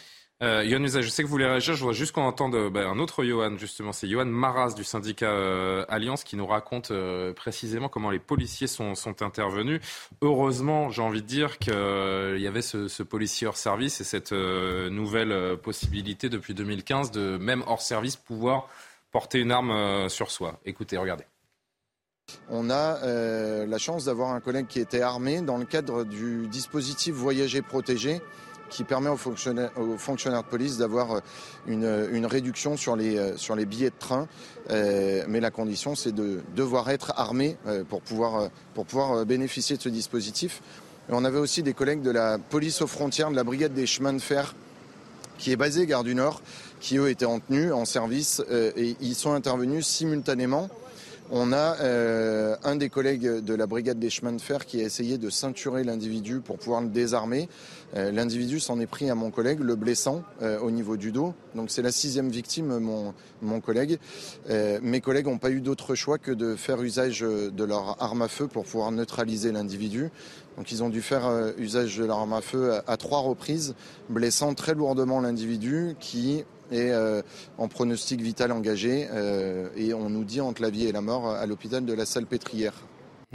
Euh, 0.42 0.62
je 0.62 1.08
sais 1.08 1.22
que 1.22 1.26
vous 1.26 1.32
voulez 1.32 1.46
réagir. 1.46 1.74
Je 1.74 1.80
voudrais 1.80 1.94
juste 1.94 2.12
qu'on 2.12 2.22
entende 2.22 2.54
euh, 2.54 2.68
ben, 2.68 2.86
un 2.86 2.98
autre 2.98 3.24
Johan, 3.24 3.56
justement. 3.56 3.92
C'est 3.92 4.06
Johan 4.06 4.26
Maras 4.26 4.74
du 4.74 4.84
syndicat 4.84 5.30
euh, 5.30 5.86
Alliance 5.88 6.24
qui 6.24 6.36
nous 6.36 6.46
raconte 6.46 6.90
euh, 6.90 7.32
précisément 7.32 7.88
comment 7.88 8.10
les 8.10 8.18
policiers 8.18 8.66
sont, 8.66 8.92
intervenus. 9.20 9.80
Heureusement, 10.20 10.90
j'ai 10.90 11.00
envie 11.00 11.22
de 11.22 11.26
dire 11.26 11.58
qu'il 11.58 11.72
y 11.72 12.46
avait 12.46 12.60
ce, 12.60 13.02
policier 13.02 13.46
hors 13.46 13.56
service 13.56 14.00
et 14.00 14.04
cette 14.04 14.32
nouvelle 14.32 15.56
possibilité 15.58 16.28
depuis 16.28 16.54
2015 16.54 17.12
de, 17.12 17.38
même 17.38 17.62
hors 17.66 17.80
service, 17.80 18.16
pouvoir 18.16 18.68
porter 19.12 19.38
une 19.38 19.52
arme 19.52 20.08
sur 20.08 20.30
soi. 20.30 20.58
Écoutez, 20.64 20.98
regardez. 20.98 21.24
On 22.50 22.68
a 22.68 23.64
la 23.64 23.78
chance 23.78 24.06
d'avoir 24.06 24.30
un 24.30 24.40
collègue 24.40 24.66
qui 24.66 24.80
était 24.80 25.02
armé 25.02 25.40
dans 25.40 25.56
le 25.56 25.64
cadre 25.64 26.04
du 26.04 26.48
dispositif 26.48 27.14
Voyager 27.14 27.62
protégé 27.62 28.20
qui 28.70 28.84
permet 28.84 29.10
aux 29.10 29.16
fonctionnaires, 29.16 29.72
de 29.76 30.48
police 30.48 30.76
d'avoir 30.76 31.20
euh, 31.68 32.08
une, 32.12 32.26
réduction 32.26 32.76
sur 32.76 32.96
les, 32.96 33.16
euh, 33.16 33.36
sur 33.36 33.56
les 33.56 33.64
billets 33.64 33.90
de 33.90 33.98
train. 33.98 34.28
Euh, 34.70 35.24
mais 35.28 35.40
la 35.40 35.50
condition, 35.50 35.94
c'est 35.94 36.12
de 36.12 36.40
devoir 36.54 36.90
être 36.90 37.12
armé 37.16 37.56
pour 37.88 38.00
pouvoir, 38.00 38.50
pour 38.74 38.86
pouvoir 38.86 39.24
bénéficier 39.24 39.76
de 39.76 39.82
ce 39.82 39.88
dispositif. 39.88 40.62
on 41.08 41.24
avait 41.24 41.38
aussi 41.38 41.62
des 41.62 41.74
collègues 41.74 42.02
de 42.02 42.10
la 42.10 42.38
police 42.38 42.82
aux 42.82 42.86
frontières, 42.86 43.30
de 43.30 43.36
la 43.36 43.44
brigade 43.44 43.74
des 43.74 43.86
chemins 43.86 44.12
de 44.12 44.20
fer, 44.20 44.54
qui 45.38 45.52
est 45.52 45.56
basée 45.56 45.86
Gare 45.86 46.02
du 46.02 46.14
Nord, 46.14 46.42
qui 46.80 46.96
eux 46.98 47.08
étaient 47.08 47.26
en 47.26 47.40
tenue, 47.40 47.72
en 47.72 47.84
service, 47.84 48.42
et 48.50 48.96
ils 49.00 49.14
sont 49.14 49.32
intervenus 49.32 49.86
simultanément 49.86 50.68
on 51.30 51.52
a 51.52 51.76
euh, 51.80 52.56
un 52.62 52.76
des 52.76 52.88
collègues 52.88 53.26
de 53.26 53.54
la 53.54 53.66
brigade 53.66 53.98
des 53.98 54.10
chemins 54.10 54.32
de 54.32 54.40
fer 54.40 54.64
qui 54.64 54.80
a 54.80 54.84
essayé 54.84 55.18
de 55.18 55.30
ceinturer 55.30 55.84
l'individu 55.84 56.40
pour 56.40 56.58
pouvoir 56.58 56.82
le 56.82 56.88
désarmer. 56.88 57.48
Euh, 57.94 58.10
l'individu 58.10 58.58
s'en 58.60 58.80
est 58.80 58.86
pris 58.86 59.10
à 59.10 59.14
mon 59.14 59.30
collègue, 59.30 59.60
le 59.60 59.76
blessant 59.76 60.22
euh, 60.42 60.58
au 60.58 60.70
niveau 60.70 60.96
du 60.96 61.12
dos. 61.12 61.34
Donc 61.54 61.70
c'est 61.70 61.82
la 61.82 61.92
sixième 61.92 62.28
victime, 62.28 62.78
mon, 62.78 63.14
mon 63.42 63.60
collègue. 63.60 63.98
mes 64.48 65.00
collègues 65.00 65.26
n'ont 65.26 65.38
pas 65.38 65.50
eu 65.50 65.60
d'autre 65.60 65.94
choix 65.94 66.18
que 66.18 66.32
de 66.32 66.56
faire 66.56 66.82
usage 66.82 67.20
de 67.20 67.64
leur 67.64 68.02
arme 68.02 68.22
à 68.22 68.28
feu 68.28 68.46
pour 68.46 68.64
pouvoir 68.64 68.90
neutraliser 68.92 69.52
l'individu. 69.52 70.10
Donc 70.56 70.72
ils 70.72 70.82
ont 70.82 70.88
dû 70.88 71.02
faire 71.02 71.52
usage 71.58 71.98
de 71.98 72.04
leur 72.04 72.18
arme 72.18 72.32
à 72.32 72.40
feu 72.40 72.80
à 72.86 72.96
trois 72.96 73.20
reprises, 73.20 73.74
blessant 74.08 74.54
très 74.54 74.74
lourdement 74.74 75.20
l'individu 75.20 75.96
qui 76.00 76.44
euh, 76.72 77.22
en 77.58 77.68
pronostic 77.68 78.20
vital 78.20 78.52
engagé. 78.52 79.08
Euh, 79.12 79.68
et 79.76 79.94
on 79.94 80.10
nous 80.10 80.24
dit 80.24 80.40
entre 80.40 80.62
la 80.62 80.70
vie 80.70 80.86
et 80.86 80.92
la 80.92 81.00
mort 81.00 81.30
à 81.30 81.46
l'hôpital 81.46 81.84
de 81.84 81.92
la 81.92 82.04
Salpêtrière. 82.04 82.74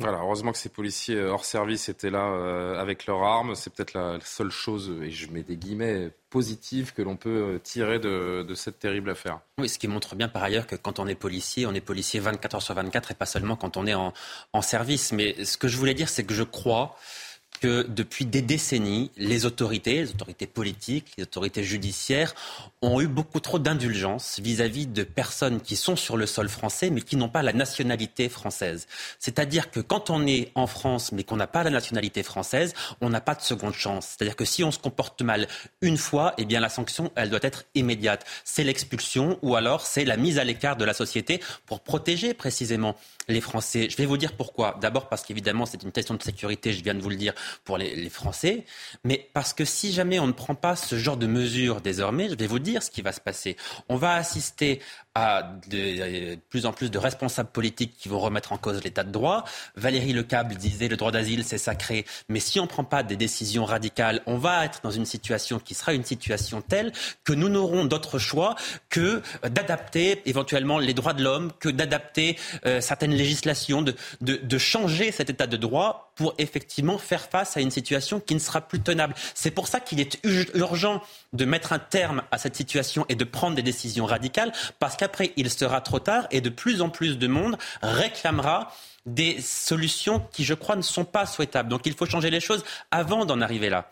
Voilà, 0.01 0.19
heureusement 0.19 0.51
que 0.51 0.57
ces 0.57 0.69
policiers 0.69 1.21
hors 1.21 1.45
service 1.45 1.89
étaient 1.89 2.09
là 2.09 2.25
euh, 2.25 2.79
avec 2.79 3.05
leurs 3.05 3.23
armes. 3.23 3.55
C'est 3.55 3.73
peut-être 3.73 3.93
la 3.93 4.17
seule 4.23 4.51
chose, 4.51 4.93
et 5.01 5.09
je 5.09 5.29
mets 5.31 5.43
des 5.43 5.57
guillemets, 5.57 6.11
positive 6.29 6.93
que 6.93 7.01
l'on 7.01 7.15
peut 7.15 7.59
tirer 7.63 7.99
de, 7.99 8.45
cette 8.55 8.79
terrible 8.79 9.09
affaire. 9.09 9.39
Oui, 9.57 9.67
ce 9.67 9.77
qui 9.77 9.87
montre 9.87 10.15
bien 10.15 10.29
par 10.29 10.43
ailleurs 10.43 10.65
que 10.65 10.75
quand 10.75 10.99
on 10.99 11.07
est 11.07 11.15
policier, 11.15 11.65
on 11.65 11.73
est 11.73 11.81
policier 11.81 12.19
24 12.19 12.55
heures 12.55 12.61
sur 12.61 12.73
24 12.73 13.11
et 13.11 13.15
pas 13.15 13.25
seulement 13.25 13.55
quand 13.55 13.77
on 13.77 13.85
est 13.85 13.93
en 13.93 14.61
service. 14.61 15.11
Mais 15.11 15.43
ce 15.43 15.57
que 15.57 15.67
je 15.67 15.77
voulais 15.77 15.93
dire, 15.93 16.09
c'est 16.09 16.23
que 16.23 16.33
je 16.33 16.43
crois 16.43 16.95
que 17.59 17.85
depuis 17.87 18.25
des 18.25 18.41
décennies, 18.41 19.11
les 19.17 19.45
autorités, 19.45 20.01
les 20.01 20.09
autorités 20.09 20.47
politiques, 20.47 21.13
les 21.17 21.23
autorités 21.23 21.63
judiciaires 21.63 22.33
ont 22.81 22.99
eu 23.01 23.07
beaucoup 23.07 23.39
trop 23.39 23.59
d'indulgence 23.59 24.39
vis-à-vis 24.39 24.87
de 24.87 25.03
personnes 25.03 25.61
qui 25.61 25.75
sont 25.75 25.95
sur 25.95 26.17
le 26.17 26.25
sol 26.25 26.49
français 26.49 26.89
mais 26.89 27.01
qui 27.01 27.15
n'ont 27.15 27.29
pas 27.29 27.43
la 27.43 27.53
nationalité 27.53 28.29
française. 28.29 28.87
C'est-à-dire 29.19 29.69
que 29.69 29.79
quand 29.79 30.09
on 30.09 30.25
est 30.25 30.51
en 30.55 30.67
France 30.67 31.11
mais 31.11 31.23
qu'on 31.23 31.35
n'a 31.35 31.47
pas 31.47 31.63
la 31.63 31.69
nationalité 31.69 32.23
française, 32.23 32.73
on 33.01 33.09
n'a 33.09 33.21
pas 33.21 33.35
de 33.35 33.41
seconde 33.41 33.73
chance. 33.73 34.15
C'est-à-dire 34.17 34.35
que 34.35 34.45
si 34.45 34.63
on 34.63 34.71
se 34.71 34.79
comporte 34.79 35.21
mal 35.21 35.47
une 35.81 35.97
fois, 35.97 36.33
eh 36.37 36.45
bien 36.45 36.59
la 36.59 36.69
sanction, 36.69 37.11
elle 37.15 37.29
doit 37.29 37.39
être 37.43 37.65
immédiate. 37.75 38.25
C'est 38.43 38.63
l'expulsion 38.63 39.37
ou 39.41 39.55
alors 39.55 39.85
c'est 39.85 40.05
la 40.05 40.17
mise 40.17 40.39
à 40.39 40.43
l'écart 40.43 40.77
de 40.77 40.85
la 40.85 40.93
société 40.93 41.41
pour 41.65 41.81
protéger 41.81 42.33
précisément 42.33 42.95
les 43.31 43.41
Français. 43.41 43.89
Je 43.89 43.97
vais 43.97 44.05
vous 44.05 44.17
dire 44.17 44.33
pourquoi. 44.33 44.77
D'abord 44.81 45.09
parce 45.09 45.23
qu'évidemment 45.23 45.65
c'est 45.65 45.83
une 45.83 45.91
question 45.91 46.15
de 46.15 46.23
sécurité, 46.23 46.73
je 46.73 46.83
viens 46.83 46.93
de 46.93 47.01
vous 47.01 47.09
le 47.09 47.15
dire, 47.15 47.33
pour 47.63 47.77
les, 47.77 48.09
Français, 48.09 48.65
mais 49.03 49.29
parce 49.33 49.53
que 49.53 49.63
si 49.63 49.93
jamais 49.93 50.19
on 50.19 50.27
ne 50.27 50.31
prend 50.33 50.55
pas 50.55 50.75
ce 50.75 50.97
genre 50.97 51.17
de 51.17 51.27
mesures 51.27 51.81
désormais, 51.81 52.29
je 52.29 52.35
vais 52.35 52.47
vous 52.47 52.59
dire 52.59 52.83
ce 52.83 52.91
qui 52.91 53.01
va 53.01 53.11
se 53.11 53.21
passer. 53.21 53.55
On 53.89 53.95
va 53.95 54.15
assister 54.15 54.81
à 55.15 55.43
de, 55.69 56.36
plus 56.50 56.65
en 56.65 56.74
plus 56.74 56.89
de 56.89 56.97
responsables 56.97 57.50
politiques 57.50 57.95
qui 57.97 58.08
vont 58.10 58.19
remettre 58.19 58.54
en 58.54 58.58
cause 58.58 58.84
l'état 58.84 59.04
de 59.04 59.12
droit. 59.12 59.43
Valérie 59.76 60.13
Lecable 60.13 60.56
disait 60.56 60.88
le 60.88 60.97
droit 60.97 61.12
d'asile 61.12 61.43
c'est 61.43 61.58
sacré, 61.58 62.06
mais 62.30 62.39
si 62.39 62.60
on 62.60 62.63
ne 62.63 62.67
prend 62.67 62.84
pas 62.84 63.04
des 63.04 63.17
décisions 63.17 63.65
radicales, 63.65 64.21
on 64.26 64.38
va 64.38 64.65
être 64.65 64.82
dans 64.84 64.91
une 64.91 65.06
situation 65.06 65.60
qui 65.60 65.74
sera 65.74 65.93
une 65.93 66.06
situation 66.06 66.62
telle 66.62 66.91
que 67.24 67.34
nous 67.34 67.50
n'aurons 67.50 67.86
d'autre 67.86 68.19
choix 68.19 68.56
que 68.89 69.21
d'adapter 69.43 70.21
éventuellement 70.26 70.80
les 70.80 70.93
droits 70.93 71.13
de 71.13 71.24
l'homme, 71.24 71.52
que 71.60 71.69
d'adapter 71.69 72.38
euh, 72.65 72.80
certaines 72.82 73.13
législations, 73.13 73.82
de, 73.82 73.95
de, 74.21 74.36
de 74.38 74.58
changer 74.58 75.12
cet 75.12 75.30
état 75.30 75.47
de 75.47 75.58
droit 75.58 76.11
pour 76.21 76.36
effectivement 76.38 76.99
faire 76.99 77.27
face 77.31 77.57
à 77.57 77.62
une 77.62 77.71
situation 77.71 78.19
qui 78.19 78.36
ne 78.36 78.39
sera 78.39 78.62
plus 78.62 78.79
tenable. 78.79 79.15
C'est 79.34 79.49
pour 79.49 79.67
ça 79.67 79.79
qu'il 79.79 79.99
est 79.99 80.19
urgent 80.53 81.01
de 81.34 81.45
mettre 81.45 81.73
un 81.73 81.79
terme 81.79 82.21
à 82.29 82.38
cette 82.38 82.55
situation 82.55 83.07
et 83.10 83.15
de 83.15 83.23
prendre 83.23 83.55
des 83.55 83.63
décisions 83.63 84.05
radicales, 84.05 84.51
parce 84.77 84.95
qu'après, 84.95 85.34
il 85.36 85.49
sera 85.49 85.81
trop 85.81 85.97
tard 85.97 86.27
et 86.29 86.39
de 86.39 86.49
plus 86.49 86.84
en 86.84 86.89
plus 86.89 87.17
de 87.17 87.25
monde 87.25 87.57
réclamera 87.81 88.71
des 89.07 89.41
solutions 89.41 90.23
qui, 90.31 90.43
je 90.43 90.53
crois, 90.53 90.75
ne 90.75 90.84
sont 90.84 91.05
pas 91.05 91.25
souhaitables. 91.25 91.69
Donc 91.69 91.88
il 91.88 91.95
faut 91.95 92.05
changer 92.05 92.29
les 92.29 92.39
choses 92.39 92.63
avant 92.91 93.25
d'en 93.25 93.41
arriver 93.41 93.71
là. 93.71 93.89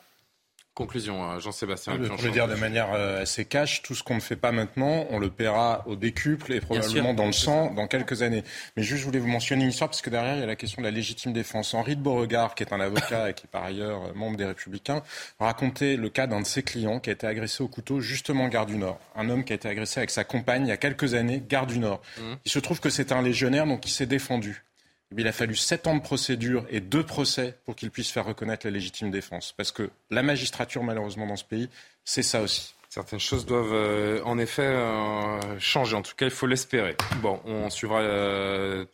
Conclusion, 0.80 1.30
euh, 1.30 1.40
Jean-Sébastien. 1.42 2.00
Je 2.02 2.26
le 2.26 2.32
dire 2.32 2.48
de 2.48 2.56
manière 2.56 2.94
euh, 2.94 3.24
assez 3.24 3.44
cash, 3.44 3.82
tout 3.82 3.96
ce 3.96 4.02
qu'on 4.02 4.16
ne 4.16 4.22
fait 4.22 4.38
pas 4.38 4.54
maintenant, 4.54 5.08
on 5.10 5.20
le 5.20 5.30
paiera 5.30 5.84
au 5.88 5.98
décuple 5.98 6.54
et 6.54 6.62
probablement 6.62 7.14
dans 7.14 7.26
le 7.26 7.34
sang 7.34 7.74
dans 7.74 7.86
quelques 7.86 8.22
années. 8.22 8.46
Mais 8.78 8.84
juste, 8.84 9.02
je 9.02 9.06
voulais 9.06 9.20
vous 9.20 9.28
mentionner 9.28 9.66
une 9.66 9.72
histoire 9.72 9.90
parce 9.90 10.02
que 10.02 10.10
derrière, 10.10 10.38
il 10.38 10.40
y 10.40 10.44
a 10.44 10.46
la 10.46 10.56
question 10.56 10.82
de 10.82 10.88
la 10.88 10.92
légitime 10.92 11.34
défense. 11.34 11.74
Henri 11.74 11.98
de 11.98 12.02
Beauregard, 12.02 12.56
qui 12.56 12.64
est 12.64 12.72
un 12.72 12.80
avocat 12.80 13.30
et 13.30 13.34
qui 13.34 13.44
est 13.44 13.50
par 13.52 13.66
ailleurs 13.66 14.06
euh, 14.06 14.14
membre 14.14 14.38
des 14.38 14.46
Républicains, 14.46 15.04
racontait 15.38 15.98
le 15.98 16.08
cas 16.08 16.28
d'un 16.28 16.40
de 16.40 16.48
ses 16.48 16.64
clients 16.64 17.02
qui 17.02 17.10
a 17.10 17.14
été 17.14 17.28
agressé 17.28 17.62
au 17.62 17.68
couteau 17.68 18.00
justement 18.00 18.48
gare 18.48 18.66
du 18.66 18.78
Nord. 18.78 19.02
Un 19.18 19.30
homme 19.30 19.44
qui 19.44 19.52
a 19.52 19.58
été 19.58 19.68
agressé 19.68 20.00
avec 20.00 20.12
sa 20.12 20.24
compagne 20.24 20.66
il 20.66 20.70
y 20.70 20.72
a 20.72 20.78
quelques 20.78 21.14
années, 21.14 21.44
gare 21.46 21.68
du 21.68 21.80
Nord. 21.80 22.02
Mmh. 22.18 22.36
Il 22.46 22.52
se 22.54 22.60
trouve 22.60 22.80
que 22.80 22.90
c'est 22.90 23.12
un 23.12 23.22
légionnaire, 23.22 23.66
donc 23.66 23.86
il 23.86 23.92
s'est 23.92 24.06
défendu. 24.06 24.64
Il 25.18 25.28
a 25.28 25.32
fallu 25.32 25.56
sept 25.56 25.88
ans 25.88 25.96
de 25.96 26.02
procédure 26.02 26.66
et 26.70 26.82
deux 26.82 27.04
procès 27.04 27.58
pour 27.66 27.76
qu'il 27.76 27.90
puisse 27.90 28.12
faire 28.12 28.26
reconnaître 28.26 28.68
la 28.68 28.72
légitime 28.72 29.10
défense. 29.10 29.54
Parce 29.58 29.72
que 29.72 29.90
la 30.12 30.22
magistrature, 30.22 30.84
malheureusement, 30.84 31.26
dans 31.26 31.36
ce 31.36 31.44
pays, 31.44 31.68
c'est 32.06 32.22
ça 32.22 32.42
aussi. 32.42 32.76
Certaines 32.90 33.20
choses 33.20 33.46
doivent 33.46 33.74
euh, 33.74 34.22
en 34.24 34.38
effet 34.38 34.64
euh, 34.64 35.60
changer. 35.60 35.96
En 35.96 36.02
tout 36.04 36.16
cas, 36.16 36.26
il 36.26 36.32
faut 36.32 36.48
l'espérer. 36.48 36.96
Bon, 37.22 37.40
on 37.46 37.70
suivra 37.70 38.02
euh, 38.02 38.86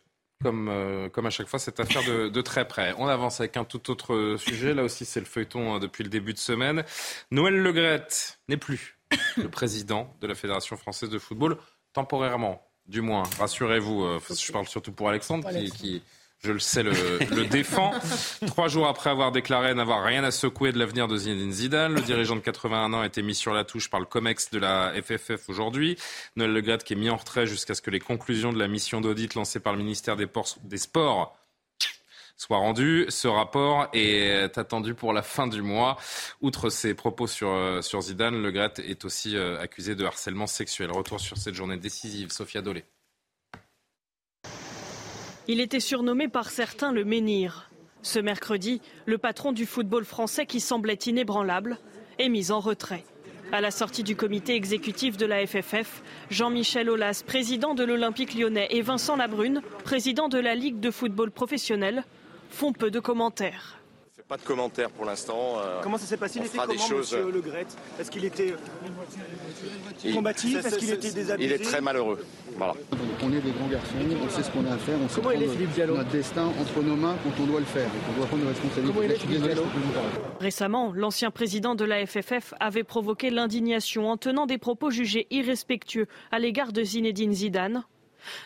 comme, 0.42 1.10
comme 1.12 1.26
à 1.26 1.30
chaque 1.30 1.48
fois 1.48 1.58
cette 1.58 1.80
affaire 1.80 2.02
de, 2.04 2.28
de, 2.28 2.40
très 2.40 2.66
près. 2.66 2.94
On 2.98 3.08
avance 3.08 3.40
avec 3.40 3.56
un 3.58 3.64
tout 3.64 3.90
autre 3.90 4.36
sujet. 4.38 4.74
Là 4.74 4.84
aussi, 4.84 5.04
c'est 5.04 5.20
le 5.20 5.26
feuilleton 5.26 5.78
depuis 5.78 6.04
le 6.04 6.10
début 6.10 6.32
de 6.32 6.38
semaine. 6.38 6.84
Noël 7.30 7.54
Legrette 7.54 8.38
n'est 8.48 8.58
plus 8.58 8.98
le 9.36 9.48
président 9.48 10.14
de 10.20 10.26
la 10.26 10.34
Fédération 10.34 10.76
française 10.76 11.10
de 11.10 11.18
football 11.18 11.56
temporairement 11.92 12.65
du 12.88 13.00
moins, 13.00 13.24
rassurez-vous. 13.38 14.04
Euh, 14.04 14.20
je 14.30 14.52
parle 14.52 14.66
surtout 14.66 14.92
pour 14.92 15.08
Alexandre, 15.08 15.48
qui, 15.76 16.02
je 16.40 16.52
le 16.52 16.58
sais, 16.58 16.82
le, 16.82 17.44
défend. 17.46 17.92
Trois 18.46 18.68
jours 18.68 18.86
après 18.86 19.10
avoir 19.10 19.32
déclaré 19.32 19.74
n'avoir 19.74 20.04
rien 20.04 20.22
à 20.24 20.30
secouer 20.30 20.72
de 20.72 20.78
l'avenir 20.78 21.08
de 21.08 21.16
Zinedine 21.16 21.52
Zidane, 21.52 21.94
le 21.94 22.00
dirigeant 22.00 22.36
de 22.36 22.40
81 22.40 22.92
ans 22.92 23.00
a 23.00 23.06
été 23.06 23.22
mis 23.22 23.34
sur 23.34 23.52
la 23.52 23.64
touche 23.64 23.90
par 23.90 24.00
le 24.00 24.06
COMEX 24.06 24.50
de 24.50 24.58
la 24.58 24.92
FFF 25.02 25.48
aujourd'hui. 25.48 25.96
Noël 26.36 26.52
Le 26.52 26.76
qui 26.78 26.92
est 26.92 26.96
mis 26.96 27.10
en 27.10 27.16
retrait 27.16 27.46
jusqu'à 27.46 27.74
ce 27.74 27.82
que 27.82 27.90
les 27.90 28.00
conclusions 28.00 28.52
de 28.52 28.58
la 28.58 28.68
mission 28.68 29.00
d'audit 29.00 29.34
lancée 29.34 29.60
par 29.60 29.72
le 29.72 29.78
ministère 29.78 30.16
des, 30.16 30.28
des 30.64 30.78
Sports 30.78 31.36
soit 32.36 32.58
rendu. 32.58 33.06
Ce 33.08 33.28
rapport 33.28 33.88
est 33.92 34.56
attendu 34.58 34.94
pour 34.94 35.12
la 35.12 35.22
fin 35.22 35.46
du 35.46 35.62
mois. 35.62 35.96
Outre 36.40 36.70
ses 36.70 36.94
propos 36.94 37.26
sur, 37.26 37.48
euh, 37.48 37.80
Zidane, 38.00 38.42
Le 38.42 38.50
Gret 38.50 38.74
est 38.78 39.04
aussi 39.04 39.36
euh, 39.36 39.60
accusé 39.60 39.94
de 39.94 40.04
harcèlement 40.04 40.46
sexuel. 40.46 40.90
Retour 40.90 41.20
sur 41.20 41.36
cette 41.36 41.54
journée 41.54 41.76
décisive. 41.76 42.30
Sophia 42.30 42.62
Dolé. 42.62 42.84
Il 45.48 45.60
était 45.60 45.80
surnommé 45.80 46.28
par 46.28 46.50
certains 46.50 46.92
le 46.92 47.04
menhir. 47.04 47.70
Ce 48.02 48.18
mercredi, 48.18 48.80
le 49.06 49.18
patron 49.18 49.52
du 49.52 49.66
football 49.66 50.04
français 50.04 50.46
qui 50.46 50.60
semblait 50.60 50.94
inébranlable 50.94 51.78
est 52.18 52.28
mis 52.28 52.50
en 52.50 52.60
retrait. 52.60 53.04
À 53.52 53.60
la 53.60 53.70
sortie 53.70 54.02
du 54.02 54.16
comité 54.16 54.56
exécutif 54.56 55.16
de 55.16 55.24
la 55.24 55.46
FFF, 55.46 56.02
Jean-Michel 56.30 56.90
Aulas, 56.90 57.22
président 57.24 57.74
de 57.74 57.84
l'Olympique 57.84 58.34
lyonnais, 58.34 58.66
et 58.70 58.82
Vincent 58.82 59.14
Labrune, 59.14 59.62
président 59.84 60.28
de 60.28 60.38
la 60.38 60.56
Ligue 60.56 60.80
de 60.80 60.90
football 60.90 61.30
professionnel, 61.30 62.04
font 62.56 62.72
peu 62.72 62.90
de 62.90 63.00
commentaires. 63.00 63.78
Pas 64.28 64.38
de 64.38 64.42
commentaires 64.42 64.90
pour 64.90 65.04
l'instant. 65.04 65.58
Euh, 65.58 65.80
comment 65.82 65.98
ça 65.98 66.06
s'est 66.06 66.16
passé? 66.16 66.40
Il 66.40 66.46
était 66.46 66.58
comment, 66.58 66.76
choses... 66.78 67.12
Monsieur 67.12 67.30
Le 67.30 67.40
Gret 67.40 67.66
Est-ce 68.00 68.10
qu'il 68.10 68.24
était 68.24 68.52
euh, 70.04 70.12
combatif? 70.12 70.64
Est-ce 70.64 70.78
qu'il 70.78 70.90
était 70.90 71.12
désabusé? 71.12 71.48
Il 71.48 71.52
est 71.52 71.62
très 71.62 71.80
malheureux. 71.80 72.24
Voilà. 72.56 72.74
on 73.22 73.32
est 73.32 73.40
des 73.40 73.52
grands 73.52 73.68
garçons, 73.68 73.94
on 74.24 74.28
sait 74.28 74.42
ce 74.42 74.50
qu'on 74.50 74.66
a 74.66 74.74
à 74.74 74.78
faire, 74.78 74.96
on 75.00 75.08
sait 75.08 75.20
prendre 75.20 75.96
notre 75.96 76.10
destin 76.10 76.46
entre 76.46 76.82
nos 76.82 76.96
mains 76.96 77.14
quand 77.22 77.42
on 77.42 77.46
doit 77.46 77.60
le 77.60 77.66
faire. 77.66 77.88
on 78.10 78.18
doit 78.18 78.26
prendre 78.26 78.42
nos 78.42 78.48
responsabilités. 78.48 79.28
Récemment, 80.40 80.92
l'ancien 80.92 81.30
président 81.30 81.76
de 81.76 81.84
la 81.84 82.04
FFF 82.04 82.54
avait 82.58 82.84
provoqué 82.84 83.30
l'indignation 83.30 84.10
en 84.10 84.16
tenant 84.16 84.46
des 84.46 84.58
propos 84.58 84.90
jugés 84.90 85.28
irrespectueux 85.30 86.08
à 86.32 86.40
l'égard 86.40 86.72
de 86.72 86.82
Zinedine 86.82 87.32
Zidane 87.32 87.84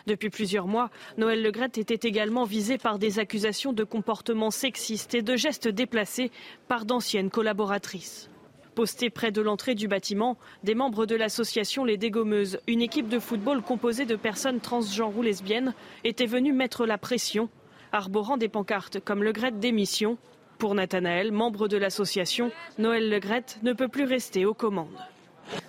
depuis 0.07 0.29
plusieurs 0.29 0.67
mois, 0.67 0.89
Noël 1.17 1.41
Legrette 1.41 1.77
était 1.77 2.07
également 2.07 2.45
visé 2.45 2.77
par 2.77 2.99
des 2.99 3.19
accusations 3.19 3.73
de 3.73 3.83
comportements 3.83 4.51
sexistes 4.51 5.13
et 5.13 5.21
de 5.21 5.35
gestes 5.35 5.67
déplacés 5.67 6.31
par 6.67 6.85
d'anciennes 6.85 7.29
collaboratrices. 7.29 8.29
Postés 8.75 9.09
près 9.09 9.31
de 9.31 9.41
l'entrée 9.41 9.75
du 9.75 9.89
bâtiment, 9.89 10.37
des 10.63 10.75
membres 10.75 11.05
de 11.05 11.15
l'association 11.15 11.83
Les 11.83 11.97
Dégommeuses, 11.97 12.59
une 12.67 12.81
équipe 12.81 13.09
de 13.09 13.19
football 13.19 13.61
composée 13.61 14.05
de 14.05 14.15
personnes 14.15 14.61
transgenres 14.61 15.17
ou 15.17 15.21
lesbiennes, 15.21 15.73
étaient 16.05 16.25
venus 16.25 16.53
mettre 16.53 16.85
la 16.85 16.97
pression, 16.97 17.49
arborant 17.91 18.37
des 18.37 18.47
pancartes 18.47 18.99
comme 19.01 19.23
Legrette 19.23 19.59
démission. 19.59 20.17
Pour 20.57 20.73
Nathanaël, 20.75 21.31
membre 21.31 21.67
de 21.67 21.75
l'association, 21.75 22.51
Noël 22.77 23.09
Legrette 23.09 23.59
ne 23.63 23.73
peut 23.73 23.89
plus 23.89 24.05
rester 24.05 24.45
aux 24.45 24.53
commandes. 24.53 24.87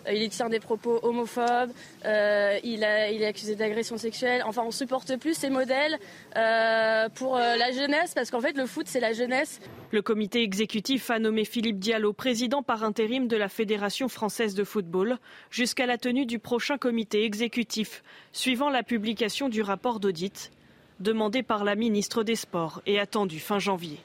Euh, 0.07 0.13
il 0.13 0.29
tient 0.31 0.49
des 0.49 0.61
propos 0.61 0.99
homophobes, 1.03 1.71
euh, 2.05 2.59
il, 2.65 2.83
est 2.83 3.27
accusé 3.27 3.55
d'agression 3.55 3.97
sexuelle. 3.97 4.43
Enfin, 4.47 4.63
on 4.67 4.71
supporte 4.71 5.17
plus 5.17 5.35
ces 5.35 5.51
modèles 5.51 5.99
euh, 6.37 7.09
pour 7.11 7.37
la 7.37 7.71
jeunesse, 7.73 8.13
parce 8.15 8.31
qu'en 8.31 8.41
fait, 8.41 8.57
le 8.57 8.67
foot, 8.67 8.87
c'est 8.89 9.01
la 9.01 9.13
jeunesse. 9.13 9.61
Le 9.91 10.03
comité 10.03 10.43
exécutif 10.43 11.11
a 11.11 11.19
nommé 11.19 11.45
Philippe 11.45 11.79
Diallo 11.79 12.13
président 12.13 12.63
par 12.63 12.85
intérim 12.85 13.29
de 13.29 13.37
la 13.37 13.49
Fédération 13.49 14.09
française 14.09 14.55
de 14.55 14.65
football 14.65 15.19
jusqu'à 15.51 15.87
la 15.87 15.99
tenue 15.99 16.27
du 16.27 16.39
prochain 16.39 16.79
comité 16.79 17.25
exécutif, 17.25 18.03
suivant 18.33 18.71
la 18.71 18.83
publication 18.83 19.49
du 19.49 19.63
rapport 19.63 20.01
d'audit 20.01 20.51
demandé 21.01 21.43
par 21.43 21.65
la 21.65 21.75
ministre 21.75 22.23
des 22.23 22.37
Sports 22.37 22.81
et 22.87 22.99
attendu 22.99 23.41
fin 23.41 23.59
janvier. 23.59 23.99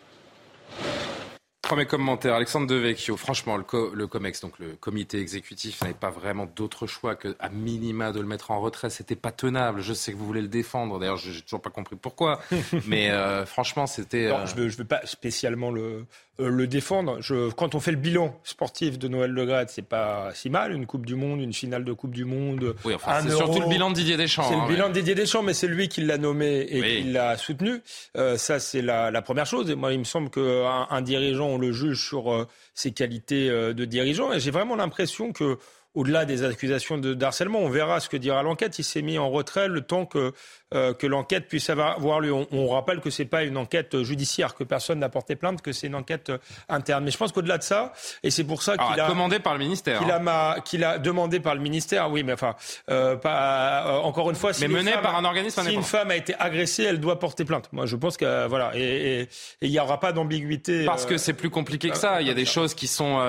Premier 1.68 1.86
commentaire, 1.86 2.34
Alexandre 2.34 2.66
Devecchio. 2.66 3.18
Franchement, 3.18 3.58
le, 3.58 3.66
le, 3.94 4.08
COMEX, 4.08 4.40
donc 4.40 4.58
le 4.58 4.78
comité 4.80 5.20
exécutif, 5.20 5.82
n'avait 5.82 5.94
pas 5.94 6.10
vraiment 6.10 6.46
d'autre 6.46 6.88
choix 6.88 7.16
que, 7.16 7.36
à 7.42 7.50
minima, 7.50 8.14
de 8.14 8.22
le 8.22 8.26
mettre 8.26 8.52
en 8.52 8.62
retrait. 8.62 8.90
C'était 8.90 9.18
pas 9.18 9.32
tenable. 9.32 9.82
Je 9.82 9.94
sais 9.94 10.14
que 10.14 10.18
vous 10.18 10.26
voulez 10.26 10.42
le 10.42 10.48
défendre. 10.48 10.98
D'ailleurs, 10.98 11.18
j'ai 11.18 11.42
toujours 11.42 11.62
pas 11.62 11.70
compris 11.70 11.98
pourquoi. 11.98 12.40
Mais 12.88 13.10
euh, 13.10 13.46
franchement, 13.46 13.86
c'était. 13.86 14.28
Euh... 14.28 14.46
Je 14.46 14.56
ne 14.56 14.62
veux, 14.62 14.70
veux, 14.70 14.86
pas 14.86 15.02
spécialement 15.06 15.70
le, 15.70 16.06
euh, 16.40 16.50
le 16.50 16.68
défendre. 16.68 17.18
Je, 17.20 17.50
quand 17.52 17.74
on 17.74 17.80
fait 17.80 17.92
le 17.92 17.98
bilan 17.98 18.40
sportif 18.44 19.00
de 19.00 19.08
Noël 19.08 19.32
Le 19.32 19.46
Gret, 19.46 19.66
c'est 19.70 19.82
pas 19.82 20.30
si 20.36 20.52
mal. 20.52 20.72
Une 20.72 20.86
Coupe 20.86 21.06
du 21.06 21.16
Monde, 21.16 21.42
une 21.42 21.54
finale 21.54 21.84
de 21.84 21.94
Coupe 21.94 22.14
du 22.14 22.26
Monde. 22.26 22.76
Oui, 22.86 22.94
enfin, 22.94 23.22
c'est 23.24 23.32
surtout 23.32 23.60
le 23.60 23.68
bilan 23.68 23.90
de 23.90 23.96
Didier 23.96 24.18
Deschamps. 24.18 24.44
C'est 24.48 24.54
hein, 24.54 24.66
le 24.68 24.72
bilan 24.72 24.90
de 24.90 24.94
Didier 24.94 25.16
Deschamps, 25.16 25.42
mais 25.42 25.56
c'est 25.56 25.68
lui 25.68 25.90
qui 25.90 26.02
l'a 26.02 26.20
nommé 26.20 26.60
et 26.70 26.82
qui 26.82 27.04
l'a 27.12 27.38
soutenu. 27.38 27.82
Euh, 28.18 28.38
ça, 28.38 28.60
c'est 28.60 28.84
la, 28.84 29.10
la, 29.10 29.22
première 29.24 29.48
chose. 29.48 29.72
Et 29.72 29.76
moi, 29.76 29.94
il 29.94 30.00
me 30.00 30.04
semble 30.04 30.30
qu'un 30.30 30.88
un 30.90 31.02
dirigeant, 31.02 31.57
le 31.58 31.72
juge 31.72 32.08
sur 32.08 32.32
euh, 32.32 32.48
ses 32.74 32.92
qualités 32.92 33.50
euh, 33.50 33.74
de 33.74 33.86
dirigeant. 33.86 34.34
Et 34.34 34.40
j'ai 34.40 34.52
vraiment 34.52 34.76
l'impression 34.76 35.32
que 35.34 35.58
au-delà 35.94 36.26
des 36.26 36.44
accusations 36.44 36.98
de 37.00 37.24
harcèlement, 37.24 37.60
on 37.60 37.70
verra 37.70 38.00
ce 38.00 38.08
que 38.08 38.18
dira 38.18 38.44
l'enquête. 38.44 38.78
Il 38.78 38.84
s'est 38.84 39.02
mis 39.02 39.18
en 39.18 39.32
retrait 39.32 39.68
le 39.68 39.82
temps 39.82 40.06
que 40.06 40.32
euh, 40.74 40.94
que 40.94 41.08
l'enquête 41.08 41.48
puisse 41.48 41.70
avoir 41.70 42.20
lieu. 42.20 42.34
On, 42.34 42.68
rappelle 42.68 43.00
que 43.00 43.10
c'est 43.10 43.24
pas 43.24 43.44
une 43.44 43.56
enquête 43.56 44.04
judiciaire, 44.04 44.54
que 44.54 44.66
personne 44.66 45.00
n'a 45.00 45.08
porté 45.08 45.38
plainte, 45.38 45.62
que 45.62 45.72
c'est 45.72 45.88
une 45.88 45.96
enquête 45.96 46.30
euh, 46.30 46.40
interne. 46.68 47.06
Mais 47.06 47.12
je 47.12 47.18
pense 47.18 47.32
qu'au-delà 47.32 47.58
de 47.58 47.64
ça, 47.64 47.94
et 48.22 48.32
c'est 48.32 48.44
pour 48.44 48.62
ça 48.62 48.76
qu'il 48.76 49.00
a 49.00 49.08
commandé 49.08 49.40
par 49.40 49.54
le 49.54 49.60
ministère, 49.60 50.00
qu'il 50.00 50.12
a, 50.12 50.60
qu'il 50.60 50.84
a 50.84 51.00
demandé 51.00 51.40
par 51.40 51.56
le 51.56 51.62
ministère. 51.62 52.12
Oui, 52.12 52.24
mais 52.24 52.34
enfin, 52.34 52.56
euh, 52.90 53.16
pas 53.16 54.02
encore 54.04 54.30
une 54.30 54.36
fois. 54.36 54.52
Si 54.52 54.62
mais 54.62 54.68
mené 54.68 54.92
par 55.02 55.16
un 55.16 55.24
organisme. 55.24 55.62
Si 55.64 55.74
une 55.74 55.84
femme 55.84 56.12
a 56.12 56.18
été 56.18 56.36
agressée, 56.38 56.84
elle 56.84 57.00
doit 57.00 57.18
porter 57.18 57.46
plainte. 57.46 57.70
Moi, 57.72 57.86
je 57.86 57.96
pense 57.96 58.18
que 58.18 58.48
voilà, 58.48 58.72
et 58.76 59.30
il 59.62 59.72
n'y 59.72 59.80
aura 59.80 60.02
pas 60.02 60.12
d'ambiguïté. 60.12 60.84
Parce 60.84 61.06
que 61.06 61.18
c'est 61.18 61.34
plus 61.34 61.50
compliqué 61.50 61.90
que 61.92 61.98
ça. 61.98 62.22
Il 62.22 62.28
y 62.28 62.32
a 62.32 62.34
des 62.34 62.46
choses 62.46 62.74
qui 62.74 62.88
sont 62.88 63.22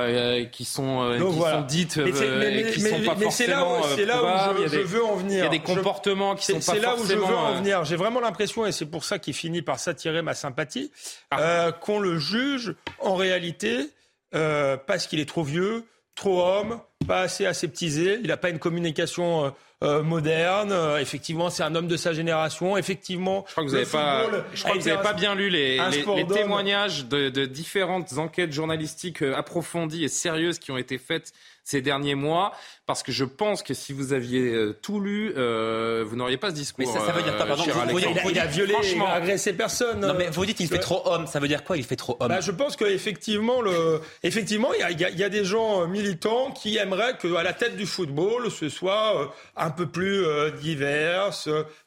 qui 0.51 0.65
sont 0.65 1.15
qui 1.17 1.39
sont 1.41 1.61
dites 1.69 1.99
mais 1.99 2.63
et 2.63 2.73
qui 2.73 2.83
ne 2.83 2.89
sont 2.89 3.03
pas 3.05 3.15
forcément. 3.15 3.83
C'est 3.95 4.05
là 4.07 4.23
où, 4.23 4.67
je, 4.67 4.79
veux 4.79 5.05
en 5.05 5.15
venir. 5.15 5.39
Il 5.39 5.45
y 5.45 5.47
a 5.47 5.51
des 5.51 5.61
comportements 5.61 6.35
qui 6.35 6.47
sont 6.47 6.55
pas 6.55 6.81
forcément 6.81 7.28
en 7.35 7.55
venir. 7.57 7.85
J'ai 7.85 7.97
vraiment 7.97 8.21
l'impression, 8.21 8.67
et 8.67 8.73
c'est 8.73 8.87
pour 8.87 9.05
ça 9.05 9.19
qu'il 9.19 9.35
finit 9.35 9.63
par 9.63 9.79
s'attirer 9.79 10.23
ma 10.23 10.35
sympathie, 10.35 10.91
ah. 11.31 11.41
euh, 11.41 11.73
qu'on 11.73 12.01
le 12.01 12.19
juge 12.19 12.75
en 13.01 13.15
réalité 13.15 13.91
euh, 14.35 14.77
parce 14.77 15.07
qu'il 15.07 15.21
est 15.21 15.29
trop 15.29 15.43
vieux, 15.43 15.85
trop 16.15 16.43
homme, 16.43 16.81
pas 17.07 17.21
assez 17.21 17.47
aseptisé, 17.47 18.19
il 18.23 18.29
n'a 18.29 18.37
pas 18.37 18.51
une 18.51 18.59
communication 18.59 19.55
euh, 19.85 20.03
moderne. 20.03 20.75
effectivement, 21.01 21.49
c'est 21.49 21.63
un 21.63 21.75
homme 21.75 21.87
de 21.87 21.97
sa 21.97 22.13
génération. 22.13 22.77
Effectivement, 22.77 23.45
je 23.47 23.53
crois 23.53 23.65
que 23.65 23.69
vous 23.69 23.75
n'avez 23.77 23.87
pas, 23.87 24.27
je 24.53 24.63
crois 24.65 24.77
que 24.77 24.83
vous 24.83 24.89
avez 24.89 25.03
pas 25.03 25.13
bien 25.13 25.35
lu 25.35 25.49
les, 25.49 25.79
les, 25.91 26.27
témoignages 26.27 27.07
de, 27.07 27.29
de, 27.29 27.47
différentes 27.47 28.19
enquêtes 28.19 28.53
journalistiques 28.53 29.23
approfondies 29.23 30.05
et 30.05 30.09
sérieuses 30.09 30.59
qui 30.59 30.73
ont 30.73 30.79
été 30.79 30.99
faites 30.99 31.33
ces 31.63 31.83
derniers 31.83 32.15
mois, 32.15 32.53
parce 32.89 33.03
que 33.03 33.13
je 33.13 33.27
pense 33.27 33.63
que 33.63 33.75
si 33.75 33.93
vous 33.93 34.15
aviez 34.15 34.41
euh, 34.41 34.73
tout 34.73 34.99
lu, 34.99 35.35
euh, 35.37 36.07
vous 36.09 36.17
n'auriez 36.17 36.39
pas 36.39 36.49
ce 36.49 36.55
discours. 36.55 36.87
Mais 36.87 36.91
ça, 36.91 37.05
ça 37.05 37.13
veut 37.13 37.23
dire 37.23 37.37
quoi 37.37 37.45
Pardon, 37.45 37.63
vous, 37.91 37.99
il, 37.99 38.39
a, 38.39 38.47
violé, 38.47 38.75
il 38.83 39.01
a 39.03 39.11
agressé 39.11 39.53
personne. 39.53 40.01
Non, 40.01 40.15
mais 40.15 40.31
vous 40.31 40.47
dites 40.47 40.57
qu'il 40.57 40.69
fait 40.69 40.79
trop 40.79 41.03
homme. 41.05 41.27
Ça 41.27 41.39
veut 41.39 41.49
dire 41.49 41.65
quoi 41.65 41.77
Il 41.77 41.85
fait 41.85 41.97
trop 41.97 42.17
homme? 42.19 42.31
Bah, 42.31 42.41
je 42.41 42.51
pense 42.51 42.77
qu'effectivement, 42.77 43.61
le, 43.61 44.01
effectivement, 44.23 44.71
il 44.73 44.99
y, 44.99 45.05
a, 45.05 45.11
y 45.11 45.23
a 45.23 45.29
des 45.29 45.45
gens 45.45 45.87
militants 45.87 46.51
qui 46.51 46.79
aimeraient 46.79 47.19
qu'à 47.19 47.43
la 47.43 47.53
tête 47.53 47.77
du 47.77 47.85
football, 47.85 48.51
ce 48.51 48.71
soit 48.71 49.21
euh, 49.21 49.27
un 49.55 49.71
peu 49.71 49.85
plus 49.87 50.25
divers. 50.59 51.31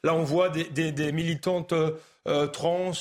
Là, 0.04 0.14
on 0.14 0.22
voit 0.22 0.50
des, 0.50 0.64
des, 0.64 0.92
des 0.92 1.10
militantes 1.10 1.74
trans, 2.52 2.92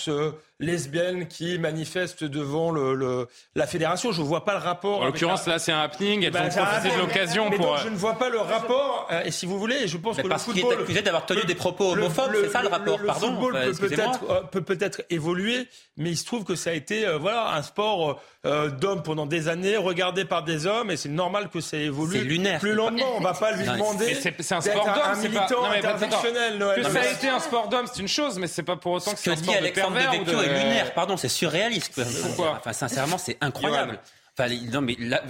lesbiennes 0.61 1.27
qui 1.27 1.57
manifestent 1.57 2.23
devant 2.23 2.71
le, 2.71 3.27
la 3.55 3.67
fédération. 3.67 4.11
Je 4.11 4.21
ne 4.21 4.27
vois 4.27 4.45
pas 4.45 4.53
le 4.53 4.59
rapport. 4.59 5.01
En 5.01 5.05
l'occurrence, 5.05 5.47
là, 5.47 5.59
c'est 5.59 5.71
un 5.71 5.81
happening. 5.81 6.23
Elles 6.23 6.31
bah, 6.31 6.43
ont 6.45 6.49
profité 6.49 6.95
de 6.95 6.99
l'occasion 6.99 7.49
pour. 7.49 7.77
je 7.77 7.89
ne 7.91 7.97
vois 7.97 8.17
pas 8.17 8.29
le 8.29 8.39
rapport. 8.39 9.07
et 9.25 9.31
si 9.31 9.45
vous 9.45 9.59
voulez, 9.59 9.87
je 9.87 9.97
pense 9.97 10.17
que 10.17 10.27
parce 10.27 10.47
le 10.47 10.53
football. 10.53 10.73
est 10.73 10.81
accusé 10.81 11.01
d'avoir 11.01 11.25
tenu 11.25 11.43
des 11.43 11.55
propos 11.55 11.91
homophobes, 11.91 12.31
c'est 12.43 12.49
ça 12.49 12.61
le 12.61 12.67
rapport. 12.67 12.97
Le, 12.97 13.07
Pardon. 13.07 13.27
football 13.27 13.53
peut 13.53 13.87
peut-être 13.87 14.49
peut 14.49 14.61
peut-être 14.61 15.01
évoluer, 15.09 15.67
mais 15.97 16.11
il 16.11 16.17
se 16.17 16.25
trouve 16.25 16.43
que 16.43 16.55
ça 16.55 16.71
a 16.71 16.73
été 16.73 17.05
voilà 17.19 17.53
un 17.53 17.61
sport 17.61 18.21
d'hommes 18.43 19.03
pendant 19.03 19.25
des 19.25 19.47
années, 19.47 19.77
regardé 19.77 20.25
par 20.25 20.43
des 20.43 20.65
hommes, 20.65 20.91
et 20.91 20.97
c'est 20.97 21.09
normal 21.09 21.49
que 21.49 21.61
ça 21.61 21.77
évolue. 21.77 22.17
C'est 22.17 22.23
lunaire. 22.23 22.59
Plus 22.59 22.73
lentement, 22.73 23.13
on 23.17 23.21
va 23.21 23.33
pas 23.33 23.51
lui 23.51 23.65
demander. 23.65 24.15
C'est 24.15 24.51
un 24.51 24.61
sport 24.61 24.85
d'hommes, 24.85 25.15
c'est 25.21 25.29
pas. 25.29 25.47
Non, 25.51 25.69
mais 25.69 26.81
Que 26.81 26.83
ça 26.83 27.01
a 27.01 27.11
été 27.11 27.29
un 27.29 27.39
sport 27.39 27.67
d'hommes, 27.67 27.87
c'est 27.91 28.01
une 28.01 28.07
chose, 28.07 28.37
mais 28.39 28.47
c'est 28.47 28.63
pas 28.63 28.75
pour 28.75 28.93
autant 28.93 29.11
que 29.11 29.19
c'est 29.19 29.31
un 29.31 29.35
sport 29.35 29.61
de 29.61 29.69
pervers. 29.69 30.19
ou 30.19 30.23
de... 30.23 30.31
est 30.31 30.63
lunaire. 30.63 30.93
Pardon, 30.93 31.17
c'est 31.17 31.29
surréaliste. 31.29 32.01
Pourquoi 32.21 32.57
Enfin, 32.59 32.73
sincèrement, 32.73 33.17
c'est 33.17 33.37
incroyable. 33.41 33.99
Enfin, 34.37 34.53
non, 34.71 34.81
mais 34.81 34.95
là, 34.97 35.21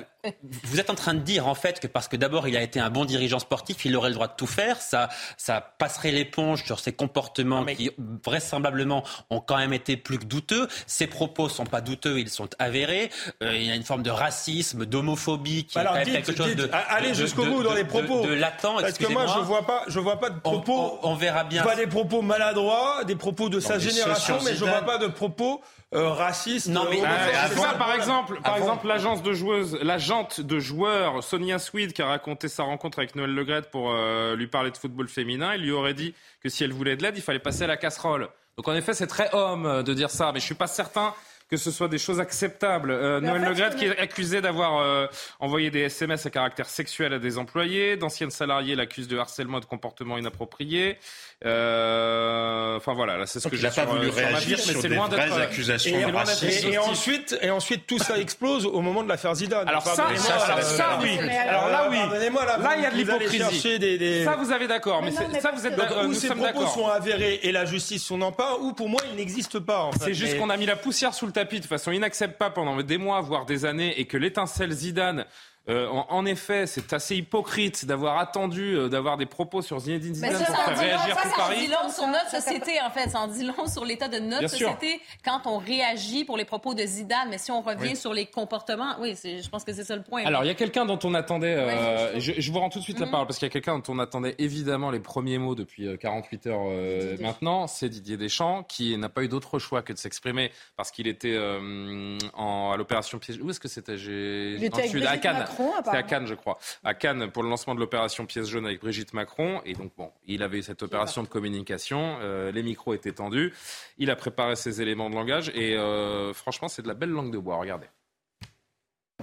vous 0.63 0.79
êtes 0.79 0.89
en 0.89 0.95
train 0.95 1.13
de 1.13 1.19
dire 1.19 1.47
en 1.47 1.55
fait 1.55 1.79
que 1.79 1.88
parce 1.88 2.07
que 2.07 2.15
d'abord 2.15 2.47
il 2.47 2.55
a 2.55 2.62
été 2.62 2.79
un 2.79 2.89
bon 2.89 3.05
dirigeant 3.05 3.39
sportif, 3.39 3.86
il 3.86 3.95
aurait 3.95 4.10
le 4.10 4.15
droit 4.15 4.27
de 4.27 4.36
tout 4.38 4.47
faire. 4.47 4.81
Ça, 4.81 5.10
ça 5.38 5.62
passerait 5.62 6.12
l'éponge 6.12 6.63
sur 6.63 6.79
ses 6.79 6.93
comportements 6.93 7.65
qui 7.65 7.91
vraisemblablement 8.23 9.03
ont 9.29 9.39
quand 9.39 9.57
même 9.57 9.73
été 9.73 9.97
plus 9.97 10.19
que 10.19 10.25
douteux. 10.25 10.67
Ses 10.86 11.07
propos 11.07 11.49
sont 11.49 11.65
pas 11.65 11.81
douteux, 11.81 12.19
ils 12.19 12.29
sont 12.29 12.49
avérés. 12.60 13.10
Euh, 13.41 13.55
il 13.55 13.65
y 13.67 13.71
a 13.71 13.75
une 13.75 13.84
forme 13.84 14.03
de 14.03 14.12
racisme, 14.12 14.86
d'homophobie 14.86 15.65
qui 15.65 15.79
Alors, 15.79 15.97
est 15.97 16.05
dites, 16.05 16.13
quelque 16.13 16.36
chose 16.36 16.47
dites, 16.47 16.57
de, 16.57 16.69
allez 16.89 17.13
jusqu'au 17.13 17.45
bout 17.45 17.63
dans 17.63 17.73
les 17.73 17.84
propos. 17.86 18.21
de, 18.23 18.29
de 18.29 18.34
latent. 18.34 18.62
Parce 18.62 18.97
que 18.97 19.07
moi 19.12 19.25
je 19.27 19.39
vois 19.39 19.65
pas, 19.65 19.84
je 19.88 19.99
vois 19.99 20.19
pas 20.19 20.29
de 20.29 20.39
propos. 20.39 20.99
On, 21.01 21.07
on, 21.10 21.12
on 21.12 21.15
verra 21.15 21.43
bien. 21.43 21.63
Pas 21.63 21.75
des 21.75 21.88
propos 21.88 22.21
maladroits, 22.21 23.03
des 23.05 23.15
propos 23.15 23.49
de 23.49 23.60
non, 23.60 23.62
sa 23.67 23.79
génération, 23.79 24.38
mais 24.45 24.55
je 24.55 24.65
vois 24.65 24.81
pas 24.81 24.97
de 24.97 25.07
propos 25.07 25.62
euh, 25.93 26.10
racistes. 26.10 26.67
Non 26.67 26.86
mais 26.89 27.01
euh, 27.03 27.55
ça, 27.55 27.73
par 27.73 27.93
exemple, 27.93 28.39
par 28.41 28.53
avant. 28.53 28.63
exemple 28.63 28.88
l'agence 28.88 29.23
de 29.23 29.34
joueuses, 29.34 29.77
l'agente 30.12 30.41
de 30.41 30.60
joueurs 30.60 31.24
Sonia 31.24 31.58
Swede 31.58 31.93
qui 31.93 32.02
a 32.02 32.06
raconté 32.06 32.50
sa 32.50 32.63
rencontre 32.63 33.00
avec 33.00 33.15
Noël 33.15 33.34
Legrette 33.34 33.71
pour 33.71 33.93
euh, 33.93 34.36
lui 34.36 34.47
parler 34.47 34.69
de 34.69 34.76
football 34.76 35.08
féminin, 35.08 35.56
il 35.56 35.62
lui 35.62 35.71
aurait 35.71 35.93
dit 35.93 36.13
que 36.43 36.50
si 36.50 36.65
elle 36.65 36.74
voulait 36.74 36.97
de 36.97 37.04
l'aide, 37.04 37.15
il 37.15 37.21
fallait 37.21 37.39
passer 37.39 37.63
à 37.63 37.67
la 37.67 37.78
casserole. 37.78 38.28
Donc 38.58 38.67
en 38.67 38.74
effet, 38.74 38.93
c'est 38.93 39.08
très 39.08 39.34
homme 39.34 39.84
de 39.84 39.93
dire 39.93 40.10
ça, 40.10 40.34
mais 40.34 40.41
je 40.41 40.45
suis 40.45 40.56
pas 40.56 40.67
certain 40.67 41.13
que 41.52 41.58
ce 41.58 41.69
soit 41.69 41.89
des 41.89 41.97
choses 41.97 42.21
acceptables. 42.21 42.91
Euh, 42.91 43.19
Noël 43.19 43.43
en 43.43 43.54
fait, 43.54 43.69
Le 43.71 43.76
qui 43.76 43.86
est 43.86 43.97
accusé 44.00 44.39
d'avoir 44.39 44.78
euh, 44.78 45.08
envoyé 45.41 45.69
des 45.69 45.82
SMS 45.82 46.26
à 46.26 46.30
caractère 46.30 46.69
sexuel 46.69 47.13
à 47.13 47.19
des 47.19 47.38
employés. 47.38 47.97
D'anciennes 47.97 48.32
salariés 48.32 48.74
l'accusent 48.76 49.10
de 49.10 49.17
harcèlement 49.17 49.58
et 49.58 49.62
de 49.62 49.65
comportement 49.65 50.17
inapproprié. 50.17 50.97
Euh, 51.43 52.77
enfin 52.77 52.93
voilà, 52.93 53.17
là 53.17 53.25
c'est 53.25 53.39
ce 53.39 53.45
Donc 53.45 53.54
que 53.54 53.58
j'ai 53.58 53.69
pas 53.69 53.86
voulu 53.86 54.08
sur, 54.08 54.15
réagir 54.15 54.60
sur, 54.60 54.80
sur 54.80 54.82
des 54.89 54.95
vraies 54.95 55.41
accusations 55.41 55.97
et, 55.97 56.06
racistes. 56.06 56.65
Et, 56.65 56.73
et, 56.73 56.77
ensuite, 56.77 57.36
et 57.41 57.49
ensuite, 57.49 57.88
tout 57.88 57.97
ça 57.97 58.19
explose 58.19 58.67
au 58.67 58.80
moment 58.82 59.01
de 59.01 59.10
l'affaire 59.10 59.34
Zidane. 59.34 59.67
Alors 59.67 59.82
ça, 59.82 60.08
ça, 60.15 60.39
ça, 60.39 60.62
ça, 60.62 60.99
oui. 61.01 61.17
Alors 61.47 61.69
là, 61.69 61.88
oui. 61.89 61.97
Là, 61.97 62.58
là, 62.58 62.73
il 62.77 62.84
y 62.84 62.86
a 62.86 62.91
de 62.91 62.95
l'hypocrisie. 62.95 63.80
Des, 63.80 63.97
des... 63.97 64.23
Ça, 64.23 64.36
vous 64.36 64.51
avez 64.51 64.67
d'accord. 64.67 65.01
Mais, 65.01 65.12
mais 65.32 65.39
ça, 65.39 65.51
vous 65.51 65.65
êtes 65.65 65.75
d'accord. 65.75 66.06
Où 66.06 66.13
ces 66.13 66.30
propos 66.30 66.67
sont 66.67 66.88
avérés 66.88 67.39
et 67.43 67.51
la 67.51 67.65
justice 67.65 68.04
son 68.04 68.21
empare, 68.21 68.62
ou 68.62 68.73
pour 68.73 68.89
moi, 68.89 69.01
il 69.10 69.15
n'existe 69.15 69.58
pas. 69.60 69.82
En 69.82 69.91
fait. 69.93 70.06
C'est 70.06 70.13
juste 70.13 70.38
qu'on 70.38 70.49
a 70.49 70.58
mis 70.58 70.67
la 70.67 70.75
poussière 70.75 71.13
sous 71.13 71.25
le 71.25 71.32
tapis 71.32 71.60
de 71.60 71.65
façon 71.65 71.91
inacceptable 71.91 72.32
pas 72.38 72.49
pendant 72.49 72.82
des 72.82 72.97
mois, 72.97 73.19
voire 73.21 73.45
des 73.45 73.65
années, 73.65 73.99
et 73.99 74.06
que 74.06 74.15
l'étincelle 74.15 74.71
Zidane 74.71 75.25
euh, 75.71 75.88
en, 75.89 76.05
en, 76.10 76.25
effet, 76.25 76.67
c'est 76.67 76.93
assez 76.93 77.15
hypocrite 77.15 77.86
d'avoir 77.86 78.17
attendu, 78.19 78.75
euh, 78.75 78.89
d'avoir 78.89 79.17
des 79.17 79.25
propos 79.25 79.62
sur 79.62 79.79
Zinedine 79.79 80.13
Zidane 80.15 80.36
ça, 80.36 80.45
pour 80.45 80.55
faire 80.63 80.77
réagir 80.79 81.15
ça, 81.15 81.21
tout 81.23 81.29
ça 81.29 81.36
Paris. 81.38 81.55
Ça 81.55 81.57
en 81.57 81.60
dit 81.62 81.67
long 81.67 81.89
sur 81.91 82.07
notre 82.07 82.29
société, 82.29 82.71
en 82.86 82.89
fait. 82.89 83.10
Ça 83.10 83.19
en 83.19 83.27
dit 83.27 83.43
long 83.45 83.67
sur 83.67 83.86
l'état 83.86 84.07
de 84.07 84.19
notre 84.19 84.39
Bien 84.39 84.47
société 84.47 84.89
sûr. 84.91 84.99
quand 85.23 85.41
on 85.45 85.57
réagit 85.57 86.25
pour 86.25 86.38
les 86.38 86.45
propos 86.45 86.73
de 86.73 86.84
Zidane. 86.86 87.29
Mais 87.29 87.38
si 87.38 87.51
on 87.51 87.62
revient 87.62 87.89
Oui. 87.91 87.95
sur 87.95 88.13
les 88.13 88.25
comportements, 88.25 88.95
oui, 88.99 89.15
je 89.23 89.47
pense 89.49 89.63
que 89.63 89.73
c'est 89.73 89.84
ça 89.84 89.95
le 89.95 90.03
point. 90.03 90.23
Alors, 90.25 90.43
il 90.43 90.47
y 90.47 90.51
a 90.51 90.55
quelqu'un 90.55 90.86
dont 90.86 90.99
on 91.03 91.13
attendait, 91.13 91.55
euh, 91.55 92.19
je, 92.19 92.34
je 92.38 92.51
vous 92.51 92.60
rends 92.60 92.69
tout 92.69 92.79
de 92.79 92.84
suite 92.84 92.99
la 92.99 93.05
Mhm. 93.05 93.12
parole, 93.12 93.27
parce 93.27 93.39
qu'il 93.39 93.45
y 93.45 93.51
a 93.51 93.53
quelqu'un 93.53 93.77
dont 93.79 93.93
on 93.93 93.99
attendait 93.99 94.36
évidemment 94.38 94.91
les 94.91 94.99
premiers 94.99 95.38
mots 95.38 95.55
depuis 95.55 95.88
euh, 95.88 95.97
48 95.97 96.47
heures 96.47 96.60
euh, 96.67 97.15
maintenant, 97.19 97.67
c'est 97.67 97.89
Didier 97.89 98.17
Deschamps, 98.17 98.63
qui 98.63 98.97
n'a 98.97 99.10
pas 99.10 99.23
eu 99.23 99.27
d'autre 99.27 99.60
choix 99.60 99.81
que 99.81 99.93
de 99.93 99.97
s'exprimer, 99.97 100.51
parce 100.75 100.91
qu'il 100.91 101.07
était 101.07 101.34
euh, 101.36 102.17
en, 102.34 102.71
à 102.73 102.77
l'opération 102.77 103.19
Piège. 103.19 103.39
Où 103.41 103.49
est-ce 103.49 103.60
que 103.60 103.67
c'était? 103.67 103.97
J'ai- 103.97 104.55
Il 104.55 104.63
était 104.63 105.07
à 105.07 105.17
Cannes. 105.17 105.45
Macron, 105.63 105.82
C'était 105.86 105.97
à. 105.97 106.04
Cannes, 106.04 106.28
je 106.28 106.34
crois. 106.36 106.58
À 106.84 106.93
Cannes 106.93 107.32
pour 107.32 107.43
le 107.43 107.50
lancement 107.50 107.76
de 107.76 107.80
l'opération 107.80 108.26
Pièce 108.26 108.47
jaune 108.47 108.65
avec 108.65 108.82
Brigitte 108.82 109.13
Macron. 109.13 109.62
Et 109.65 109.74
donc, 109.74 109.91
bon, 109.97 110.12
il 110.26 110.43
avait 110.43 110.60
eu 110.60 110.63
cette 110.63 110.84
opération 110.84 111.24
de 111.24 111.28
communication. 111.28 112.17
euh, 112.21 112.52
les 112.52 112.63
micros 112.63 112.93
étaient 112.93 113.12
tendus. 113.12 113.54
Il 113.97 114.10
a 114.12 114.15
préparé 114.15 114.56
ses 114.56 114.82
éléments 114.82 115.10
de 115.10 115.15
langage. 115.15 115.52
Et 115.56 115.76
euh, 115.78 116.34
franchement, 116.34 116.67
c'est 116.67 116.82
de 116.82 116.88
la 116.88 116.93
belle 116.93 117.10
langue 117.12 117.32
de 117.32 117.38
bois. 117.38 117.58
Regardez. 117.58 117.88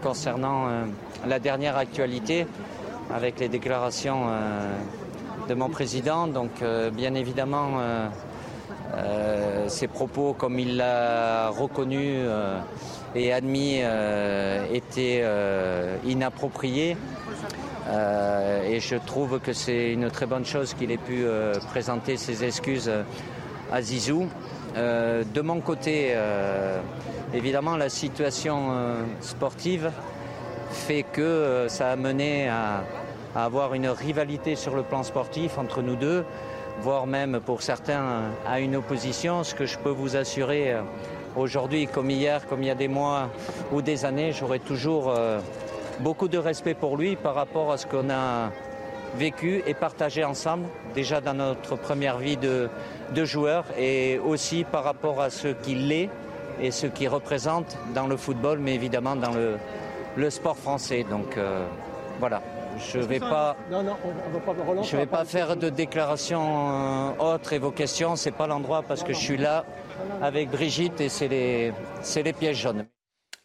Concernant 0.03 0.68
euh, 0.68 0.85
la 1.27 1.38
dernière 1.40 1.77
actualité, 1.77 2.46
avec 3.12 3.40
les 3.40 3.48
déclarations 3.48 4.27
euh, 4.29 4.79
de 5.48 5.55
mon 5.55 5.68
président, 5.68 6.29
donc 6.29 6.62
euh, 6.62 6.90
bien 6.90 7.14
évidemment, 7.14 7.81
euh, 8.96 9.68
ces 9.68 9.87
propos, 9.87 10.35
comme 10.37 10.59
il 10.59 10.77
l'a 10.77 11.51
reconnu 11.51 12.01
euh, 12.05 12.59
et 13.14 13.33
admis, 13.33 13.81
euh, 13.83 14.64
étaient 14.72 15.24
inappropriés. 16.05 16.96
Et 18.70 18.81
je 18.81 18.96
trouve 18.96 19.40
que 19.40 19.55
c'est 19.55 19.92
une 19.92 20.11
très 20.11 20.27
bonne 20.27 20.44
chose 20.44 20.74
qu'il 20.74 20.90
ait 20.90 20.98
pu 20.98 21.24
présenter 21.70 22.18
ses 22.18 22.44
excuses 22.44 22.90
à 23.72 23.81
Zizou. 23.81 24.29
De 24.74 25.40
mon 25.40 25.61
côté, 25.61 26.14
évidemment, 27.33 27.79
la 27.79 27.88
situation 27.88 28.72
sportive 29.22 29.90
fait 30.70 31.03
que 31.03 31.64
ça 31.68 31.92
a 31.92 31.96
mené 31.96 32.48
à 32.48 32.85
avoir 33.35 33.72
une 33.72 33.88
rivalité 33.88 34.55
sur 34.55 34.77
le 34.77 34.83
plan 34.83 35.03
sportif 35.03 35.57
entre 35.57 35.81
nous 35.81 35.96
deux, 35.96 36.24
voire 36.80 37.06
même 37.06 37.40
pour 37.44 37.62
certains 37.62 38.00
euh, 38.00 38.30
à 38.46 38.60
une 38.60 38.76
opposition. 38.76 39.44
Ce 39.44 39.54
que 39.54 39.66
je 39.66 39.78
peux 39.78 39.90
vous 39.90 40.16
assurer 40.16 40.72
euh, 40.72 40.82
aujourd'hui, 41.36 41.86
comme 41.86 42.10
hier, 42.10 42.46
comme 42.46 42.62
il 42.62 42.66
y 42.66 42.70
a 42.70 42.74
des 42.74 42.88
mois 42.88 43.30
ou 43.72 43.82
des 43.82 44.04
années, 44.04 44.32
j'aurai 44.32 44.60
toujours 44.60 45.10
euh, 45.10 45.40
beaucoup 46.00 46.28
de 46.28 46.38
respect 46.38 46.74
pour 46.74 46.96
lui 46.96 47.16
par 47.16 47.34
rapport 47.34 47.72
à 47.72 47.78
ce 47.78 47.86
qu'on 47.86 48.10
a 48.10 48.50
vécu 49.16 49.62
et 49.66 49.74
partagé 49.74 50.22
ensemble, 50.22 50.66
déjà 50.94 51.20
dans 51.20 51.34
notre 51.34 51.76
première 51.76 52.18
vie 52.18 52.36
de, 52.36 52.68
de 53.14 53.24
joueur, 53.24 53.64
et 53.78 54.18
aussi 54.18 54.64
par 54.64 54.84
rapport 54.84 55.20
à 55.20 55.30
ce 55.30 55.48
qu'il 55.48 55.90
est 55.90 56.10
et 56.60 56.70
ce 56.70 56.86
qu'il 56.86 57.08
représente 57.08 57.78
dans 57.94 58.06
le 58.06 58.16
football, 58.16 58.58
mais 58.58 58.74
évidemment 58.74 59.16
dans 59.16 59.32
le, 59.32 60.30
sport 60.30 60.58
français. 60.58 61.06
Donc 61.08 61.38
voilà, 62.18 62.42
je 62.78 62.98
ne 62.98 63.04
vais 63.04 63.20
pas... 63.20 63.56
Non, 63.70 63.82
non, 63.82 63.96
on, 64.04 64.08
on 64.08 64.38
va 64.38 64.40
pas 64.40 64.64
relancer. 64.64 64.90
Je 64.90 64.96
ne 64.96 65.00
vais 65.02 65.06
pas 65.06 65.24
faire 65.24 65.56
de 65.56 65.68
déclarations 65.68 66.70
euh, 66.70 67.34
autres 67.34 67.52
et 67.52 67.58
vos 67.58 67.70
questions. 67.70 68.16
Ce 68.16 68.28
n'est 68.28 68.36
pas 68.36 68.46
l'endroit 68.46 68.82
parce 68.82 69.02
que 69.02 69.12
je 69.12 69.18
suis 69.18 69.36
là 69.36 69.64
avec 70.22 70.50
Brigitte 70.50 71.00
et 71.00 71.08
c'est 71.08 71.28
les, 71.28 71.72
c'est 72.02 72.22
les 72.22 72.32
pièges 72.32 72.62
jaunes. 72.62 72.86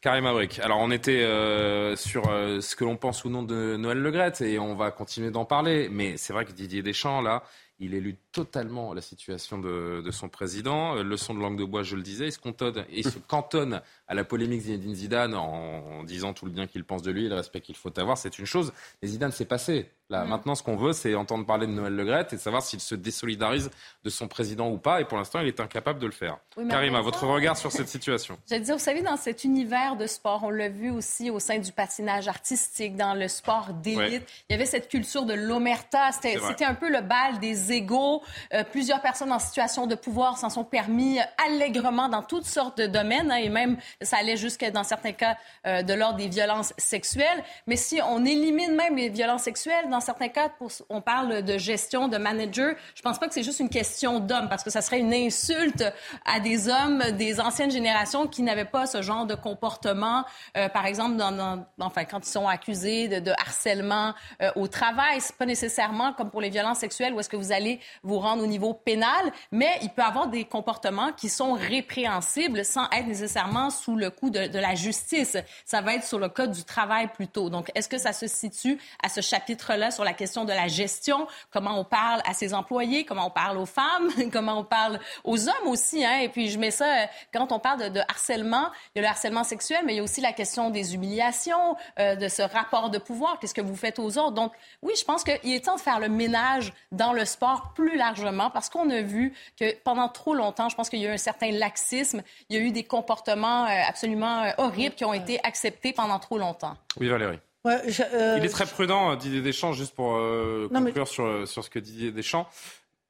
Karim 0.02 0.26
Abric. 0.26 0.60
Alors, 0.60 0.80
on 0.80 0.91
était 0.91 1.24
euh, 1.24 1.96
sur 1.96 2.30
euh, 2.30 2.60
ce 2.60 2.76
que 2.76 2.84
l'on 2.84 2.98
pense 2.98 3.24
ou 3.24 3.30
non 3.30 3.41
de 3.41 3.78
Noël 3.78 4.00
Legrette 4.00 4.41
et 4.41 4.60
on 4.60 4.76
va 4.76 4.91
continuer 4.91 5.32
d'en 5.32 5.46
parler. 5.46 5.88
Mais 5.89 6.17
c'est 6.17 6.34
vrai 6.34 6.43
que 6.43 6.52
Didier 6.52 6.84
Deschamps, 6.84 7.22
là, 7.22 7.43
il 7.80 7.93
élude 7.93 8.17
totalement 8.34 8.93
la 8.93 9.02
situation 9.02 9.58
de, 9.58 10.02
de 10.06 10.12
son 10.12 10.28
président. 10.28 10.96
Leçon 10.96 11.34
de 11.34 11.39
langue 11.39 11.58
de 11.58 11.63
bois, 11.63 11.84
je 11.84 11.96
le 11.96 12.02
disais. 12.02 12.28
Il 12.28 12.32
se 12.34 12.39
cantonne, 12.39 12.86
il 12.91 13.06
se 13.06 13.17
cantonne 13.17 13.82
à 14.13 14.15
la 14.15 14.23
polémique 14.23 14.62
Zinedine 14.62 14.95
Zidane 14.95 15.34
en, 15.34 16.04
disant 16.04 16.34
tout 16.34 16.45
le 16.45 16.52
bien 16.52 16.67
qu'il 16.67 16.84
pense 16.84 17.02
de 17.02 17.12
lui 17.12 17.26
et 17.26 17.30
le 17.30 17.36
respect 17.36 17.62
qu'il 17.62 17.76
faut 17.76 17.97
avoir. 17.99 18.17
C'est 18.17 18.38
une 18.38 18.45
chose. 18.45 18.71
Mais 19.02 19.08
Zidane, 19.08 19.32
c'est 19.32 19.45
passé. 19.45 19.89
Là, 20.10 20.26
maintenant, 20.26 20.54
ce 20.54 20.62
qu'on 20.62 20.76
veut, 20.76 20.93
c'est 20.93 21.15
entendre 21.15 21.45
parler 21.45 21.65
de 21.65 21.71
Noël 21.71 21.95
Legrette 21.95 22.34
et 22.34 22.38
savoir 22.38 22.62
s'il 22.62 22.82
se 22.82 22.93
désolidarise 22.93 23.71
de 24.04 24.10
son 24.10 24.28
président 24.28 24.69
ou 24.69 24.78
pas. 24.78 25.02
Et 25.02 25.06
pour 25.06 25.17
l'instant, 25.17 25.39
il 25.39 25.47
est 25.47 25.60
incapable 25.60 25.99
de 25.99 26.06
le 26.06 26.12
faire. 26.12 26.38
Oui, 26.58 26.67
Karima, 26.67 27.02
votre 27.02 27.26
regard 27.26 27.58
sur 27.58 27.71
cette 27.71 27.88
situation? 27.88 28.38
Je 28.49 28.56
veux 28.56 28.62
dire, 28.62 28.76
vous 28.76 28.84
savez, 28.84 29.02
dans 29.02 29.17
cet 29.17 29.43
univers 29.43 29.95
de 29.95 30.06
sport, 30.06 30.41
on 30.43 30.52
l'a 30.52 30.69
vu 30.69 30.91
aussi 30.91 31.32
au 31.32 31.39
sein 31.39 31.58
du 31.58 31.71
patinage 31.71 32.28
artistique, 32.28 32.95
dans 32.95 33.15
le 33.15 33.28
sport 33.28 33.73
d'élite, 33.73 33.93
Ouais. 34.04 34.23
il 34.49 34.54
y 34.54 34.56
avait 34.56 34.65
cette 34.65 34.89
culture 34.89 35.26
de 35.26 35.34
l'omerta. 35.34 36.12
C'était 36.12 36.65
un 36.65 36.76
peu 36.76 36.89
le 36.91 37.02
bal 37.02 37.39
des 37.39 37.71
égaux. 37.71 38.21
Euh, 38.54 38.63
plusieurs 38.69 39.02
personnes 39.02 39.32
en 39.32 39.39
situation 39.39 39.88
de 39.88 39.95
pouvoir 39.95 40.38
s'en 40.38 40.49
sont 40.49 40.65
permis 40.65 41.19
euh, 41.19 41.23
allègrement 41.47 42.10
dans 42.10 42.21
toutes 42.21 42.45
sortes 42.45 42.78
de 42.78 42.88
domaines, 42.88 43.32
hein, 43.32 43.38
et 43.38 43.49
même 43.49 43.78
ça 44.04 44.18
allait 44.18 44.38
jusqu'à, 44.38 44.72
dans 44.72 44.84
certains 44.84 45.12
cas, 45.12 45.36
euh, 45.66 45.82
de 45.82 45.94
l'ordre 45.94 46.18
des 46.18 46.28
violences 46.28 46.74
sexuelles. 46.78 47.44
Mais 47.68 47.76
si 47.76 48.00
on 48.08 48.26
élimine 48.26 48.76
même 48.76 48.96
les 48.96 49.10
violences 49.10 49.44
sexuelles 49.44 49.89
dans 49.89 50.00
certains 50.00 50.30
cas, 50.30 50.50
on 50.89 51.02
parle 51.02 51.44
de 51.44 51.58
gestion, 51.58 52.08
de 52.08 52.18
manager, 52.18 52.76
je 52.96 53.02
pense 53.02 53.20
pas 53.20 53.28
que 53.28 53.34
c'est 53.34 53.44
juste 53.44 53.60
une 53.60 53.70
question 53.70 54.20
d'hommes, 54.20 54.50
parce 54.50 54.63
que 54.63 54.70
ça 54.70 54.82
serait 54.82 55.00
une 55.00 55.13
insulte 55.13 55.84
à 56.26 56.39
des 56.39 56.70
hommes 56.70 57.04
des 57.12 57.39
anciennes 57.39 57.72
générations 57.72 58.28
qui 58.28 58.42
n'avaient 58.42 58.66
pas 58.66 58.86
ce 58.86 59.02
genre 59.02 59.26
de 59.26 59.36
comportement, 59.36 60.26
euh, 60.58 60.70
par 60.70 60.86
exemple, 60.86 61.18
quand 61.18 62.20
ils 62.20 62.30
sont 62.30 62.48
accusés 62.48 63.08
de, 63.08 63.32
harcèlement 63.32 64.13
euh, 64.42 64.52
au 64.56 64.68
travail. 64.68 65.20
C'est 65.20 65.36
pas 65.36 65.46
nécessairement 65.46 66.13
comme 66.13 66.30
pour 66.30 66.42
les 66.42 66.50
violences 66.50 66.80
sexuelles 66.80 67.13
où 67.13 67.20
est-ce 67.20 67.30
que 67.30 67.38
vous 67.38 67.52
allez 67.52 67.80
vous 68.04 68.20
rendre 68.20 68.44
au 68.44 68.48
niveau 68.48 68.74
pénal, 68.74 69.32
mais 69.52 69.80
il 69.82 69.89
peut 69.89 70.02
avoir 70.02 70.28
des 70.28 70.46
comportements 70.46 71.12
qui 71.12 71.30
sont 71.30 71.54
répréhensibles 71.54 72.66
sans 72.66 72.86
être 72.92 73.08
nécessairement 73.08 73.70
le 73.91 74.10
coup 74.10 74.30
de, 74.30 74.48
de 74.48 74.60
la 74.60 74.76
justice. 74.76 75.38
Ça 75.65 75.82
va 75.82 75.96
être 75.96 76.06
sur 76.06 76.19
le 76.19 76.30
code 76.30 76.52
du 76.52 76.63
travail 76.63 77.08
plutôt. 77.08 77.50
Donc, 77.50 77.72
est-ce 77.76 77.89
que 77.89 77.98
ça 77.98 78.13
se 78.13 78.28
situe 78.28 78.80
à 79.02 79.10
ce 79.10 79.22
chapitre-là 79.22 79.91
sur 79.91 80.04
la 80.04 80.13
question 80.13 80.46
de 80.46 80.54
la 80.54 80.67
gestion, 80.67 81.28
comment 81.52 81.80
on 81.80 81.84
parle 81.84 82.22
à 82.26 82.34
ses 82.34 82.54
employés, 82.54 83.06
comment 83.06 83.28
on 83.28 83.32
parle 83.32 83.58
aux 83.58 83.65
femmes, 83.65 84.10
comment 84.32 84.60
on 84.60 84.63
parle 84.63 85.00
aux 85.24 85.48
hommes 85.48 85.67
aussi. 85.67 86.04
Hein? 86.04 86.19
Et 86.19 86.30
puis 86.30 86.50
je 86.50 86.60
mets 86.60 86.72
ça, 86.72 86.86
euh, 86.86 87.05
quand 87.34 87.51
on 87.51 87.60
parle 87.60 87.91
de, 87.91 87.99
harcèlement, 88.08 88.72
il 88.95 88.99
y 88.99 88.99
a 88.99 89.01
le 89.03 89.08
harcèlement 89.10 89.43
sexuel, 89.43 89.82
mais 89.86 89.93
il 89.93 89.97
y 89.97 89.99
a 89.99 90.03
aussi 90.03 90.22
la 90.22 90.34
question 90.34 90.70
des 90.70 90.95
humiliations, 90.95 91.76
euh, 91.99 92.16
de 92.16 92.28
ce 92.28 92.41
rapport 92.41 92.89
de 92.89 92.97
pouvoir, 92.97 93.39
qu'est-ce 93.39 93.53
que 93.53 93.62
vous 93.62 93.76
faites 93.76 93.99
aux 93.99 94.18
autres? 94.18 94.32
Donc 94.32 94.53
oui, 94.82 94.93
je 94.97 95.05
pense 95.05 95.24
qu'il 95.24 95.53
est 95.53 95.66
temps 95.66 95.76
de 95.76 95.82
faire 95.82 95.99
le 95.99 96.10
ménage 96.10 96.74
dans 96.91 97.14
le 97.14 97.26
sport 97.26 97.74
plus 97.74 97.97
largement 97.97 98.49
parce 98.49 98.70
qu'on 98.70 98.89
a 98.89 99.01
vu 99.01 99.34
que 99.60 99.76
pendant 99.84 100.10
trop 100.10 100.34
longtemps, 100.34 100.70
je 100.70 100.76
pense 100.76 100.89
qu'il 100.89 100.99
y 100.99 101.05
a 101.05 101.10
eu 101.10 101.14
un 101.14 101.18
certain 101.18 101.51
laxisme, 101.51 102.24
il 102.49 102.58
y 102.58 102.60
a 102.60 102.62
eu 102.62 102.72
des 102.72 102.84
comportements 102.84 103.66
euh, 103.66 103.70
absolument 103.88 104.53
horribles 104.57 104.95
qui 104.95 105.05
ont 105.05 105.13
été 105.13 105.39
acceptés 105.43 105.93
pendant 105.93 106.19
trop 106.19 106.38
longtemps. 106.38 106.78
Oui, 106.99 107.09
Valérie. 107.09 107.39
Euh, 107.65 108.36
il 108.38 108.45
est 108.45 108.49
très 108.49 108.65
prudent, 108.65 109.11
euh, 109.11 109.15
Didier 109.15 109.41
Deschamps, 109.41 109.71
juste 109.71 109.95
pour 109.95 110.15
euh, 110.15 110.67
conclure 110.74 111.07
sur, 111.07 111.47
sur 111.47 111.63
ce 111.63 111.69
que 111.69 111.80
Didier 111.80 112.11
Deschamps. 112.11 112.47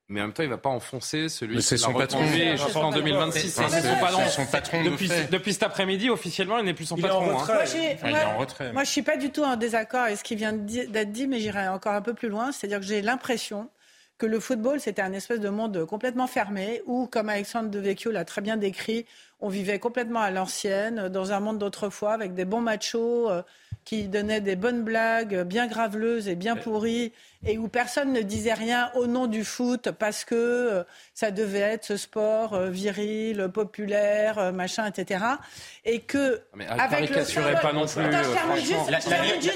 Mais 0.09 0.20
en 0.20 0.26
même 0.26 0.34
temps, 0.34 0.43
il 0.43 0.49
ne 0.49 0.53
va 0.53 0.59
pas 0.59 0.70
enfoncer 0.70 1.30
celui 1.30 1.57
qui 1.57 1.76
l'a 1.76 1.88
patron 1.88 2.24
jusqu'en 2.55 2.91
2026. 2.91 3.49
C'est 3.49 4.30
son, 4.30 4.45
patron. 4.45 4.84
depuis, 4.84 5.09
depuis, 5.32 5.53
cet 5.53 5.64
après-midi, 5.64 6.09
officiellement, 6.09 6.59
il 6.59 6.66
n'est 6.66 6.74
plus 6.74 6.86
son 6.86 6.97
patron. 6.97 7.39
Hein. 7.39 7.45
Moi, 7.47 7.64
il 8.03 8.16
est 8.16 8.24
en 8.26 8.38
retrait. 8.38 8.74
Moi, 8.74 8.84
je 8.84 8.89
ne 8.89 8.91
suis 8.91 9.01
pas 9.01 9.18
du 9.18 9.32
tout 9.32 9.43
en 9.43 9.55
désaccord 9.55 10.01
avec 10.01 10.18
ce 10.18 10.24
qui 10.24 10.36
vient 10.36 10.53
d'être 10.53 11.11
dit, 11.11 11.26
mais 11.26 11.39
j'irai 11.39 11.68
encore 11.70 11.93
un 11.93 12.01
peu 12.01 12.14
plus 12.14 12.30
loin. 12.30 12.51
C'est-à-dire 12.51 12.80
que 12.80 12.86
j'ai 12.86 13.01
l'impression 13.01 13.70
que 14.18 14.26
le 14.26 14.39
football, 14.39 14.80
c'était 14.80 15.01
un 15.01 15.14
espèce 15.14 15.39
de 15.39 15.49
monde 15.49 15.86
complètement 15.86 16.28
fermé, 16.28 16.84
où, 16.86 17.07
comme 17.07 17.30
Alexandre 17.30 17.70
Devecchio 17.70 18.11
l'a 18.11 18.26
très 18.26 18.41
bien 18.41 18.57
décrit, 18.57 19.05
on 19.44 19.50
vivait 19.50 19.78
complètement 19.78 20.22
à 20.22 20.32
l'ancienne, 20.32 21.10
dans 21.10 21.34
un 21.34 21.39
monde 21.41 21.60
d'autrefois, 21.60 22.14
avec 22.14 22.34
des 22.34 22.46
bons 22.46 22.62
machos 22.62 23.30
qui 23.86 24.08
donnaient 24.08 24.41
des 24.41 24.56
bonnes 24.56 24.84
blagues 24.84 25.44
bien 25.44 25.68
graveleuses 25.68 26.30
et 26.30 26.36
bien 26.36 26.56
pourries 26.56 27.12
et 27.46 27.58
où 27.58 27.68
personne 27.68 28.14
ne 28.14 28.22
disait 28.22 28.54
rien 28.54 28.89
au 28.96 29.08
nom 29.08 29.28
du 29.28 29.44
foot 29.44 29.91
parce 29.91 30.24
que 30.24 30.36
euh, 30.36 30.84
ça 31.14 31.32
devait 31.32 31.60
être 31.60 31.84
ce 31.84 31.98
sport 31.98 32.54
euh, 32.54 32.70
viril, 32.70 33.50
populaire, 33.54 34.39
euh, 34.39 34.52
machin, 34.52 34.86
etc. 34.86 35.26
Et 35.84 36.00
que 36.00 36.41
mais 36.56 36.66
avec 36.68 37.10
le 37.10 37.62
pas 37.62 37.74
non 37.74 37.86
plus. 37.86 37.89
franchement. 37.89 38.88
La, 38.89 39.00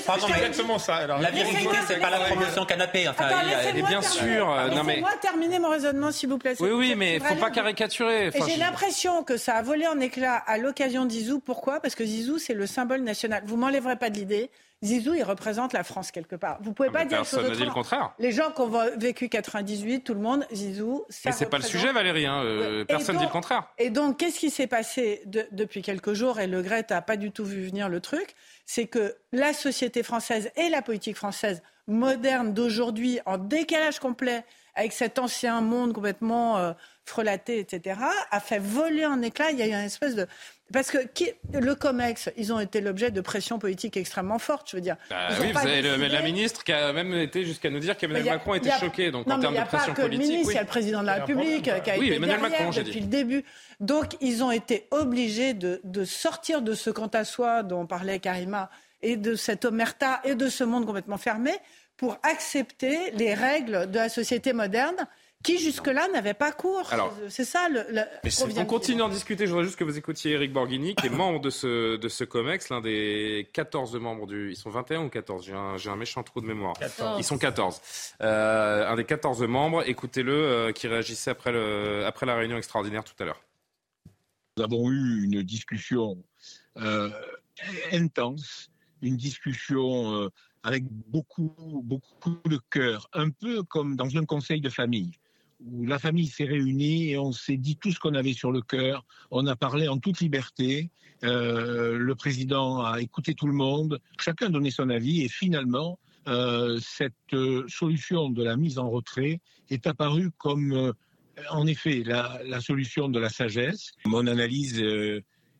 pardon, 0.05 0.27
exactement 0.27 0.79
ça. 0.79 0.95
Alors. 0.95 1.19
La 1.19 1.31
virilité, 1.31 1.77
c'est 1.87 1.99
pas 1.99 2.09
la 2.09 2.19
promotion 2.19 2.65
canapé. 2.65 3.07
Enfin, 3.07 3.29
et 3.73 3.81
bien 3.81 4.01
sûr. 4.01 4.45
non 4.75 4.83
mais. 4.83 4.99
Moi 4.99 5.11
terminer 5.21 5.59
mon 5.59 5.69
raisonnement, 5.69 6.11
s'il 6.11 6.29
vous 6.29 6.37
plaît. 6.37 6.55
Oui, 6.59 6.71
oui, 6.71 6.95
mais 6.95 7.15
il 7.15 7.21
faut 7.21 7.35
pas 7.35 7.51
caricaturer. 7.51 8.27
et 8.27 8.41
j'ai 8.47 8.57
l'impression 8.57 9.23
que 9.23 9.37
ça 9.37 9.55
a 9.55 9.61
volé 9.61 9.76
en 9.85 9.99
éclats 9.99 10.37
à 10.37 10.57
l'occasion 10.57 11.05
de 11.05 11.11
Zizou. 11.11 11.39
Pourquoi? 11.39 11.79
Parce 11.79 11.93
que 11.93 12.05
Zizou, 12.05 12.39
c'est 12.39 12.53
le 12.53 12.65
symbole 12.65 13.01
national. 13.01 13.43
Vous 13.45 13.57
m'enlèverez 13.57 13.97
pas 13.97 14.09
de 14.09 14.17
l'idée. 14.17 14.49
Zizou, 14.83 15.15
il 15.15 15.23
représente 15.23 15.73
la 15.73 15.83
France 15.83 16.11
quelque 16.11 16.35
part. 16.35 16.59
Vous 16.61 16.71
pouvez 16.71 16.89
ah, 16.89 16.99
pas 16.99 17.05
dire 17.05 17.17
personne 17.17 17.47
n'a 17.47 17.55
dit 17.55 17.65
le 17.65 17.71
contraire. 17.71 18.13
Les 18.19 18.31
gens 18.31 18.51
qui 18.51 18.61
ont 18.61 18.71
vécu 18.97 19.27
98, 19.27 20.01
tout 20.01 20.13
le 20.13 20.19
monde, 20.19 20.45
Zizou, 20.53 21.03
ça. 21.09 21.29
Mais 21.29 21.31
c'est 21.31 21.49
pas 21.49 21.57
le 21.57 21.63
sujet, 21.63 21.91
Valérie. 21.91 22.25
Hein. 22.25 22.43
Euh, 22.43 22.85
personne 22.85 23.15
ne 23.15 23.19
dit 23.19 23.25
le 23.25 23.31
contraire. 23.31 23.67
Et 23.77 23.89
donc, 23.89 24.17
qu'est-ce 24.17 24.39
qui 24.39 24.49
s'est 24.49 24.67
passé 24.67 25.23
depuis 25.25 25.81
quelques 25.81 26.13
jours 26.13 26.39
Et 26.39 26.47
Le 26.47 26.61
Gret 26.61 26.85
n'a 26.89 27.01
pas 27.01 27.17
du 27.17 27.31
tout 27.31 27.45
vu 27.45 27.65
venir 27.65 27.89
le 27.89 27.99
truc. 27.99 28.35
C'est 28.65 28.85
que 28.87 29.15
la 29.31 29.53
société 29.53 30.03
française 30.03 30.51
et 30.55 30.69
la 30.69 30.81
politique 30.81 31.17
française 31.17 31.61
moderne 31.87 32.53
d'aujourd'hui, 32.53 33.19
en 33.25 33.37
décalage 33.37 33.99
complet 33.99 34.45
avec 34.77 34.93
cet 34.93 35.19
ancien 35.19 35.59
monde 35.59 35.91
complètement 35.91 36.57
euh, 36.57 36.71
frelaté, 37.03 37.59
etc., 37.59 37.99
a 38.31 38.39
fait 38.39 38.59
voler 38.59 39.05
en 39.05 39.21
éclats. 39.21 39.51
Il 39.51 39.57
y 39.57 39.63
a 39.63 39.67
eu 39.67 39.71
une 39.71 39.85
espèce 39.85 40.15
de 40.15 40.27
parce 40.71 40.91
que 40.91 40.97
le 41.53 41.75
COMEX, 41.75 42.29
ils 42.35 42.51
ont 42.51 42.59
été 42.59 42.81
l'objet 42.81 43.09
de 43.09 43.21
pression 43.21 43.57
politique 43.57 43.95
extrêmement 43.95 44.37
forte, 44.37 44.69
je 44.69 44.75
veux 44.75 44.81
dire. 44.81 44.97
Bah 45.09 45.29
oui, 45.39 45.51
vous 45.53 45.57
avez 45.59 45.81
la 45.81 46.21
ministre 46.21 46.63
qui 46.65 46.73
a 46.73 46.91
même 46.91 47.13
été 47.13 47.45
jusqu'à 47.45 47.69
nous 47.69 47.79
dire 47.79 47.95
qu'Emmanuel 47.95 48.25
Macron 48.25 48.55
était 48.55 48.71
choqué. 48.71 49.09
Donc 49.09 49.29
en 49.29 49.39
termes 49.39 49.55
de 49.55 49.63
pression 49.63 49.93
politique. 49.93 50.19
Le 50.19 50.27
ministre, 50.27 50.51
il 50.51 50.55
y 50.55 50.57
a 50.57 50.61
le 50.61 50.67
président 50.67 51.01
de 51.01 51.05
la 51.05 51.13
République 51.15 51.63
qui 51.63 51.71
a 51.71 51.77
été 51.77 52.19
derrière 52.19 52.41
Macron, 52.41 52.69
depuis 52.69 52.99
le 52.99 53.07
début. 53.07 53.45
Donc 53.79 54.17
ils 54.19 54.43
ont 54.43 54.51
été 54.51 54.87
obligés 54.91 55.53
de, 55.53 55.79
de 55.83 56.03
sortir 56.03 56.61
de 56.61 56.73
ce 56.73 56.89
quant 56.89 57.07
à 57.07 57.23
soi 57.23 57.63
dont 57.63 57.85
parlait 57.85 58.19
Karima 58.19 58.69
et 59.01 59.15
de 59.15 59.35
cette 59.35 59.63
omerta 59.63 60.19
et 60.25 60.35
de 60.35 60.49
ce 60.49 60.63
monde 60.63 60.85
complètement 60.85 61.17
fermé 61.17 61.51
pour 61.97 62.17
accepter 62.23 63.11
les 63.11 63.33
règles 63.33 63.89
de 63.91 63.97
la 63.97 64.09
société 64.09 64.53
moderne 64.53 65.07
qui 65.43 65.59
jusque-là 65.59 66.07
n'avait 66.09 66.33
pas 66.33 66.51
cours. 66.51 66.89
C'est 67.29 67.45
ça 67.45 67.69
le. 67.69 67.85
on 68.59 68.65
continue 68.65 69.03
à 69.03 69.09
discuter. 69.09 69.45
Je 69.45 69.51
voudrais 69.51 69.65
juste 69.65 69.77
que 69.77 69.83
vous 69.83 69.97
écoutiez 69.97 70.31
Eric 70.31 70.51
Borghini, 70.51 70.95
qui 70.95 71.07
est 71.07 71.11
membre 71.11 71.39
de 71.39 71.49
ce, 71.49 71.95
de 71.95 72.09
ce 72.09 72.23
COMEX, 72.23 72.69
l'un 72.69 72.81
des 72.81 73.47
14 73.53 73.95
membres 73.95 74.27
du. 74.27 74.51
Ils 74.51 74.55
sont 74.55 74.69
21 74.69 75.05
ou 75.05 75.09
14 75.09 75.45
J'ai 75.45 75.53
un, 75.53 75.75
un, 75.93 75.95
méchant 75.95 76.23
trou 76.23 76.41
de 76.41 76.47
mémoire. 76.47 76.75
Ils 77.17 77.23
sont 77.23 77.37
14. 77.37 77.81
Euh, 78.21 78.87
un 78.87 78.95
des 78.95 79.05
14 79.05 79.43
membres. 79.43 79.87
Écoutez-le, 79.87 80.33
euh, 80.33 80.71
qui 80.71 80.87
réagissait 80.87 81.31
après, 81.31 81.51
le, 81.51 82.05
après 82.05 82.25
la 82.25 82.35
réunion 82.35 82.57
extraordinaire 82.57 83.03
tout 83.03 83.15
à 83.19 83.25
l'heure. 83.25 83.41
Nous 84.57 84.63
avons 84.63 84.89
eu 84.89 85.23
une 85.23 85.43
discussion 85.43 86.17
euh, 86.77 87.09
intense, 87.91 88.71
une 89.03 89.15
discussion 89.15 90.29
avec 90.67 90.83
beaucoup, 91.07 91.53
beaucoup 91.81 92.37
de 92.45 92.59
cœur, 92.69 93.09
un 93.13 93.29
peu 93.29 93.63
comme 93.63 93.95
dans 93.95 94.17
un 94.17 94.25
conseil 94.25 94.59
de 94.59 94.67
famille 94.67 95.13
où 95.65 95.85
la 95.85 95.97
famille 95.97 96.27
s'est 96.27 96.43
réunie 96.43 97.11
et 97.11 97.17
on 97.17 97.31
s'est 97.31 97.55
dit 97.55 97.77
tout 97.77 97.91
ce 97.91 97.99
qu'on 97.99 98.15
avait 98.15 98.33
sur 98.33 98.51
le 98.51 98.61
cœur. 98.61 99.05
On 99.31 99.47
a 99.47 99.55
parlé 99.55 99.87
en 99.87 99.97
toute 99.97 100.19
liberté. 100.19 100.91
Euh, 101.23 101.97
le 101.97 102.15
président 102.15 102.81
a 102.81 102.99
écouté 102.99 103.33
tout 103.33 103.47
le 103.47 103.53
monde. 103.53 103.99
Chacun 104.19 104.49
donné 104.49 104.69
son 104.69 104.89
avis 104.89 105.23
et 105.23 105.29
finalement, 105.29 105.99
euh, 106.27 106.79
cette 106.81 107.13
euh, 107.33 107.65
solution 107.69 108.29
de 108.29 108.43
la 108.43 108.57
mise 108.57 108.77
en 108.77 108.89
retrait 108.89 109.39
est 109.69 109.87
apparue 109.87 110.31
comme, 110.37 110.93
en 111.49 111.65
effet, 111.65 112.03
la, 112.05 112.59
solution 112.59 113.07
de 113.07 113.19
la 113.19 113.29
sagesse. 113.29 113.93
Mon 114.05 114.27
analyse 114.27 114.83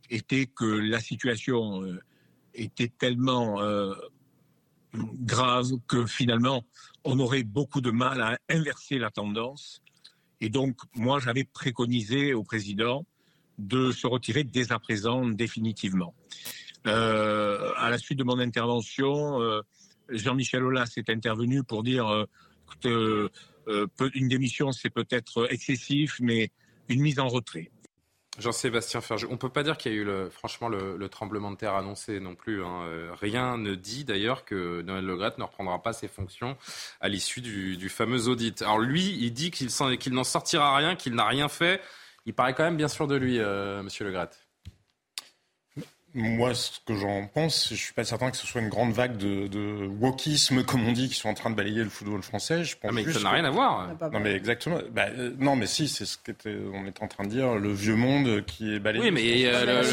était 0.09 0.47
que 0.47 0.65
la 0.65 0.99
situation 0.99 1.83
était 2.53 2.91
tellement 2.99 3.59
grave 5.19 5.71
que 5.87 6.05
finalement, 6.05 6.63
on 7.03 7.19
aurait 7.19 7.43
beaucoup 7.43 7.81
de 7.81 7.91
mal 7.91 8.21
à 8.21 8.37
inverser 8.49 8.97
la 8.97 9.09
tendance 9.09 9.81
et 10.41 10.49
donc, 10.49 10.77
moi, 10.95 11.19
j'avais 11.19 11.43
préconisé 11.43 12.33
au 12.33 12.43
président 12.43 13.05
de 13.57 13.91
se 13.91 14.05
retirer 14.05 14.43
dès 14.43 14.71
à 14.71 14.79
présent 14.79 15.27
définitivement. 15.27 16.13
Euh, 16.85 17.71
à 17.77 17.89
la 17.89 17.97
suite 17.97 18.19
de 18.19 18.23
mon 18.23 18.39
intervention, 18.39 19.41
euh, 19.41 19.61
Jean-Michel 20.09 20.63
Aulas 20.63 20.93
est 20.95 21.09
intervenu 21.09 21.63
pour 21.63 21.83
dire 21.83 22.07
euh, 22.07 22.25
que 22.81 23.31
une 24.13 24.29
démission, 24.29 24.71
c'est 24.71 24.89
peut-être 24.89 25.51
excessif, 25.51 26.19
mais 26.21 26.51
une 26.87 27.01
mise 27.01 27.19
en 27.19 27.27
retrait. 27.27 27.69
Jean-Sébastien 28.37 29.01
Ferjou, 29.01 29.27
on 29.31 29.37
peut 29.37 29.49
pas 29.49 29.63
dire 29.63 29.77
qu'il 29.77 29.91
y 29.91 29.95
a 29.95 29.97
eu 29.97 30.03
le, 30.03 30.29
franchement 30.29 30.69
le, 30.69 31.09
tremblement 31.09 31.51
de 31.51 31.57
terre 31.57 31.75
annoncé 31.75 32.19
non 32.19 32.35
plus. 32.35 32.63
Hein. 32.63 32.83
Euh, 32.83 33.11
rien 33.19 33.57
ne 33.57 33.75
dit 33.75 34.05
d'ailleurs 34.05 34.45
que 34.45 34.81
Noël 34.81 35.05
Legret 35.05 35.33
ne 35.37 35.43
reprendra 35.43 35.81
pas 35.81 35.93
ses 35.93 36.07
fonctions 36.07 36.57
à 37.01 37.09
l'issue 37.09 37.41
du, 37.41 37.89
fameux 37.89 38.27
audit. 38.27 38.61
Alors 38.61 38.79
lui, 38.79 39.17
il 39.21 39.31
dit 39.31 39.51
qu'il 39.51 40.13
n'en 40.13 40.23
sortira 40.23 40.75
rien, 40.75 40.95
qu'il 40.95 41.15
n'a 41.15 41.25
rien 41.25 41.47
fait. 41.47 41.81
Il 42.25 42.33
paraît 42.33 42.53
quand 42.53 42.63
même 42.63 42.77
bien 42.77 42.89
sûr 42.89 43.07
de 43.07 43.15
lui, 43.15 43.39
euh, 43.39 43.81
Monsieur 43.81 44.05
Legret. 44.05 44.29
Moi, 46.13 46.55
ce 46.55 46.79
que 46.85 46.95
j'en 46.95 47.27
pense, 47.27 47.69
je 47.69 47.75
suis 47.75 47.93
pas 47.93 48.03
certain 48.03 48.31
que 48.31 48.37
ce 48.37 48.47
soit 48.47 48.61
une 48.61 48.69
grande 48.69 48.91
vague 48.91 49.17
de, 49.17 49.47
de 49.47 49.85
wokisme, 49.99 50.63
comme 50.63 50.87
on 50.87 50.91
dit, 50.91 51.09
qui 51.09 51.15
sont 51.15 51.29
en 51.29 51.33
train 51.33 51.49
de 51.49 51.55
balayer 51.55 51.83
le 51.83 51.89
football 51.89 52.23
français. 52.23 52.63
Je 52.63 52.75
pense 52.77 52.89
ah, 52.89 52.93
mais 52.93 53.11
ça 53.11 53.19
n'a 53.19 53.31
rien 53.31 53.45
à 53.45 53.49
voir. 53.49 53.89
Non, 54.11 54.19
mais 54.19 54.33
exactement. 54.33 54.79
Bah, 54.91 55.07
euh, 55.09 55.31
non, 55.37 55.55
mais 55.55 55.67
si, 55.67 55.87
c'est 55.87 56.05
ce 56.05 56.17
qu'on 56.17 56.85
est 56.85 57.01
en 57.03 57.07
train 57.07 57.25
de 57.25 57.29
dire, 57.29 57.55
le 57.55 57.71
vieux 57.71 57.95
monde 57.95 58.43
qui 58.45 58.73
est 58.73 58.79
balayé. 58.79 59.03
Oui, 59.03 59.11
mais 59.11 59.45
euh, 59.45 59.83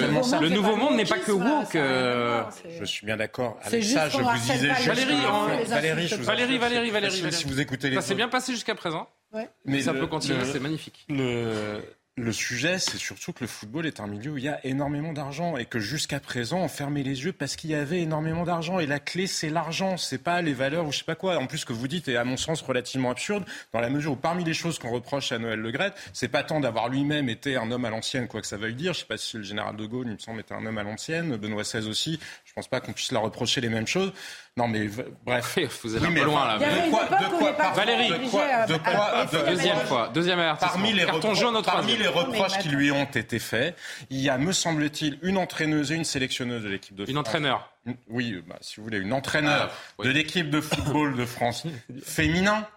le, 0.41 0.49
nouveau 0.49 0.77
monde 0.77 0.97
n'est 0.97 1.05
pas 1.05 1.19
que 1.19 1.33
woke. 1.33 1.75
Euh. 1.75 2.45
je 2.79 2.85
suis 2.85 3.05
bien 3.05 3.17
d'accord 3.17 3.59
avec 3.63 3.83
ça. 3.83 4.09
Je 4.09 4.19
vous 4.19 4.33
disais 4.39 4.69
Valérie, 4.69 5.67
Valérie, 5.67 6.07
Valérie, 6.07 6.59
Valérie, 6.59 6.91
Valérie, 6.91 7.33
Si 7.33 7.45
vous 7.45 7.61
écoutez 7.61 7.91
les. 7.91 7.97
Ça 7.97 8.03
s'est 8.03 8.15
bien 8.15 8.29
passé 8.29 8.53
jusqu'à 8.53 8.75
présent. 8.75 9.09
Ouais. 9.33 9.51
Mais 9.65 9.83
ça 9.83 9.93
peut 9.93 10.07
continuer, 10.07 10.45
c'est 10.45 10.61
magnifique. 10.61 11.05
Le 11.09 11.83
le 12.17 12.33
sujet, 12.33 12.79
c'est 12.79 12.97
surtout 12.97 13.33
que 13.33 13.41
le 13.41 13.49
football 13.49 13.87
est 13.87 13.99
un 13.99 14.07
milieu 14.07 14.31
où 14.31 14.39
il 14.39 14.45
y 14.45 14.49
a 14.49 14.65
énormément 14.65 15.13
d'argent 15.13 15.57
et 15.57 15.65
que 15.65 15.81
jusqu'à 15.81 16.21
présent, 16.21 16.61
on 16.61 16.69
fermait 16.69 17.03
les 17.03 17.25
yeux 17.25 17.33
parce 17.33 17.57
qu'il 17.57 17.71
y 17.71 17.75
avait 17.75 18.03
énormément 18.03 18.45
d'argent. 18.45 18.79
Et 18.79 18.87
la 18.87 19.01
clé, 19.01 19.27
c'est 19.27 19.51
l'argent, 19.51 19.97
c'est 19.97 20.19
pas 20.19 20.41
les 20.41 20.53
valeurs 20.53 20.87
ou 20.87 20.93
je 20.93 20.99
sais 20.99 21.05
pas 21.05 21.17
quoi. 21.17 21.39
En 21.39 21.49
plus, 21.49 21.59
ce 21.59 21.67
que 21.67 21.73
vous 21.73 21.89
dites 21.89 22.07
est 22.07 22.15
à 22.15 22.23
mon 22.23 22.37
sens 22.37 22.63
relativement 22.63 23.11
absurde 23.11 23.45
dans 23.73 23.81
la 23.81 23.91
mesure 23.91 24.13
où 24.13 24.17
parmi 24.17 24.45
les 24.45 24.55
choses 24.55 24.79
qu'on 24.79 24.91
reproche 24.91 25.33
à 25.33 25.39
Noël 25.39 25.59
Le 25.59 25.73
c'est 26.13 26.29
pas 26.29 26.45
tant 26.45 26.61
d'avoir 26.61 26.89
lui-même 26.89 27.29
été 27.29 27.57
un 27.57 27.69
homme 27.73 27.85
à 27.85 27.91
l'ancienne, 27.91 28.29
quoi 28.29 28.41
que 28.41 28.47
ça 28.47 28.59
veuille 28.59 28.77
dire. 28.77 28.93
Je 28.93 29.01
sais 29.01 29.07
pas 29.07 29.17
si 29.17 29.37
le 29.37 29.43
général 29.43 29.75
de 29.75 29.85
Gaulle, 29.85 30.07
il 30.07 30.13
me 30.13 30.19
semble, 30.19 30.39
était 30.39 30.55
un 30.55 30.65
homme 30.65 30.79
à 30.79 30.85
l'ancienne. 30.85 31.37
Benoît 31.37 31.65
XVI 31.65 31.89
aussi. 31.89 32.21
Je 32.57 32.61
pense 32.61 32.69
pas 32.69 32.79
qu'on 32.81 32.93
puisse 32.93 33.11
leur 33.11 33.23
reprocher 33.23 33.61
les 33.61 33.69
mêmes 33.69 33.89
choses. 33.89 34.13
Non, 34.57 34.69
mais 34.69 34.89
bref. 35.27 35.59
Vous 35.83 35.97
êtes 35.97 36.05
un 36.05 36.13
peu 36.13 36.23
loin, 36.23 36.47
là. 36.47 36.59
De 36.59 36.89
quoi, 36.89 37.05
de 37.07 37.37
quoi, 37.37 37.73
Valérie, 37.73 38.09
de 38.11 38.31
quoi, 38.31 38.67
de 38.67 38.77
quoi, 38.77 39.25
de- 39.27 39.51
deuxième 39.51 39.81
fois, 39.81 40.09
deuxième. 40.15 40.39
Parmi 40.61 40.93
les, 40.93 41.05
repro- 41.05 41.65
parmi 41.65 41.97
les 41.97 42.07
reproches 42.07 42.59
qui 42.61 42.69
lui 42.69 42.93
ont 42.93 43.07
été 43.07 43.41
faits, 43.41 43.77
il 44.09 44.21
y 44.21 44.31
a, 44.31 44.39
me 44.39 44.53
semble-t-il, 44.53 45.19
une 45.23 45.37
entraîneuse 45.37 45.91
et 45.91 45.97
une 45.97 46.05
sélectionneuse 46.05 46.63
de 46.63 46.69
l'équipe 46.69 46.95
de 46.95 47.03
France. 47.03 47.11
Une 47.11 47.19
entraîneur. 47.19 47.73
Une- 47.87 47.97
Oui, 48.09 48.41
bah, 48.47 48.55
si 48.61 48.77
vous 48.77 48.85
voulez, 48.85 48.99
une 48.99 49.13
entraîneur 49.13 49.71
Ah, 49.73 49.77
oui. 49.99 50.07
de 50.07 50.13
l'équipe 50.13 50.49
de 50.49 50.61
football 50.61 51.17
de 51.17 51.27
France 51.27 51.65
féminin 52.05 52.69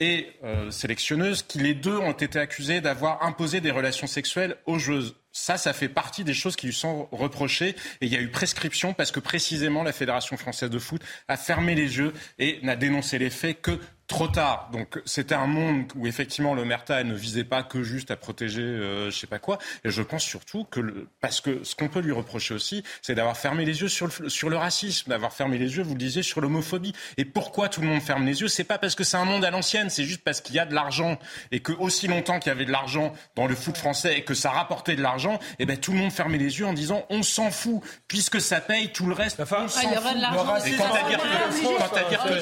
et 0.00 0.28
euh, 0.44 0.70
sélectionneuse, 0.70 1.42
qui 1.42 1.58
les 1.58 1.74
deux 1.74 1.96
ont 1.96 2.12
été 2.12 2.38
accusés 2.38 2.80
d'avoir 2.80 3.22
imposé 3.22 3.60
des 3.60 3.70
relations 3.70 4.06
sexuelles 4.06 4.56
aux 4.66 4.78
joueuses. 4.78 5.16
Ça, 5.32 5.56
ça 5.56 5.72
fait 5.72 5.88
partie 5.88 6.24
des 6.24 6.34
choses 6.34 6.56
qui 6.56 6.66
lui 6.66 6.74
sont 6.74 7.08
reprochées. 7.10 7.70
Et 8.00 8.06
il 8.06 8.12
y 8.12 8.16
a 8.16 8.20
eu 8.20 8.28
prescription 8.28 8.92
parce 8.92 9.10
que 9.10 9.20
précisément 9.20 9.82
la 9.82 9.92
Fédération 9.92 10.36
française 10.36 10.70
de 10.70 10.78
foot 10.78 11.02
a 11.28 11.36
fermé 11.36 11.74
les 11.74 11.96
yeux 11.98 12.12
et 12.38 12.58
n'a 12.62 12.76
dénoncé 12.76 13.18
les 13.18 13.30
faits 13.30 13.62
que 13.62 13.78
trop 14.12 14.28
tard. 14.28 14.68
Donc 14.72 15.00
c'était 15.06 15.34
un 15.34 15.46
monde 15.46 15.90
où 15.96 16.06
effectivement 16.06 16.54
l'Omerta 16.54 17.02
ne 17.02 17.14
visait 17.14 17.44
pas 17.44 17.62
que 17.62 17.82
juste 17.82 18.10
à 18.10 18.16
protéger 18.16 18.62
euh, 18.62 19.10
je 19.10 19.18
sais 19.18 19.26
pas 19.26 19.38
quoi. 19.38 19.58
Et 19.84 19.90
je 19.90 20.02
pense 20.02 20.22
surtout 20.22 20.64
que 20.64 20.80
le, 20.80 21.08
parce 21.20 21.40
que 21.40 21.64
ce 21.64 21.74
qu'on 21.74 21.88
peut 21.88 22.00
lui 22.00 22.12
reprocher 22.12 22.52
aussi, 22.52 22.84
c'est 23.00 23.14
d'avoir 23.14 23.36
fermé 23.36 23.64
les 23.64 23.80
yeux 23.80 23.88
sur 23.88 24.06
le, 24.06 24.28
sur 24.28 24.50
le 24.50 24.56
racisme, 24.56 25.08
d'avoir 25.08 25.32
fermé 25.32 25.56
les 25.56 25.76
yeux, 25.76 25.82
vous 25.82 25.94
le 25.94 25.98
disiez, 25.98 26.22
sur 26.22 26.42
l'homophobie. 26.42 26.92
Et 27.16 27.24
pourquoi 27.24 27.70
tout 27.70 27.80
le 27.80 27.86
monde 27.86 28.02
ferme 28.02 28.26
les 28.26 28.42
yeux? 28.42 28.48
C'est 28.48 28.64
pas 28.64 28.76
parce 28.76 28.94
que 28.94 29.02
c'est 29.02 29.16
un 29.16 29.24
monde 29.24 29.44
à 29.44 29.50
l'ancienne, 29.50 29.88
c'est 29.88 30.04
juste 30.04 30.22
parce 30.22 30.42
qu'il 30.42 30.56
y 30.56 30.58
a 30.58 30.66
de 30.66 30.74
l'argent 30.74 31.18
et 31.50 31.60
que 31.60 31.72
aussi 31.72 32.06
longtemps 32.06 32.38
qu'il 32.38 32.50
y 32.50 32.54
avait 32.54 32.66
de 32.66 32.72
l'argent 32.72 33.14
dans 33.34 33.46
le 33.46 33.54
foot 33.54 33.78
français 33.78 34.18
et 34.18 34.24
que 34.24 34.34
ça 34.34 34.50
rapportait 34.50 34.94
de 34.94 35.02
l'argent, 35.02 35.40
et 35.58 35.64
ben 35.64 35.78
tout 35.78 35.92
le 35.92 35.98
monde 35.98 36.12
fermait 36.12 36.38
les 36.38 36.58
yeux 36.58 36.66
en 36.66 36.74
disant 36.74 37.06
on 37.08 37.22
s'en 37.22 37.50
fout 37.50 37.80
puisque 38.08 38.42
ça 38.42 38.60
paye 38.60 38.92
tout 38.92 39.06
le 39.06 39.14
reste. 39.14 39.40
on 39.40 39.68
s'en 39.68 39.80
il 39.80 39.94
y 39.94 39.96
aura 39.96 40.08
fout. 40.10 40.16
de 40.16 40.20
l'argent. 40.20 40.56
Et 40.66 40.76
quant 40.76 40.92
à 40.94 41.02
dire 42.08 42.22
que, 42.22 42.40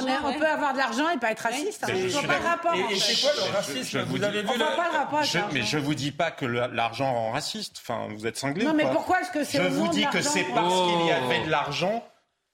On 0.00 0.30
est- 0.30 0.38
peut 0.38 0.46
avoir 0.46 0.72
de 0.72 0.78
l'argent 0.78 1.08
et 1.10 1.18
pas 1.18 1.30
être 1.32 1.40
raciste. 1.40 1.84
hein. 1.84 1.88
Mais 1.90 2.02
je 2.02 2.06
Je 2.08 2.12
vois 2.12 2.20
suis 2.20 2.28
pas 2.28 2.38
le 2.38 2.44
rapport. 2.44 2.74
Et, 2.74 2.96
c'est 2.98 3.20
quoi 3.20 3.30
le 3.36 3.46
Je- 3.50 3.52
racisme 3.56 4.00
vous 4.02 4.22
avez 4.22 4.42
vu 4.42 4.48
le- 4.52 4.58
pas 4.58 4.88
le 4.92 4.96
rapport 4.98 5.20
mais 5.52 5.62
je 5.62 5.78
vous 5.78 5.94
dis 5.94 6.12
pas 6.12 6.30
que 6.30 6.44
l'argent 6.46 7.12
rend 7.12 7.30
raciste. 7.32 7.76
Enfin, 7.82 8.08
vous 8.10 8.26
êtes 8.26 8.36
cinglé. 8.36 8.64
Non, 8.64 8.72
ou 8.72 8.74
mais 8.74 8.84
pas 8.84 8.90
pourquoi 8.90 9.20
est-ce 9.20 9.30
que 9.30 9.44
c'est 9.44 9.62
Je 9.62 9.68
vous 9.68 9.88
dis 9.88 10.06
que 10.06 10.20
c'est 10.22 10.44
parce 10.54 10.72
qu'il 10.74 11.06
y 11.06 11.10
Oh. 11.12 11.24
avait 11.24 11.44
de 11.44 11.50
l'argent. 11.50 12.04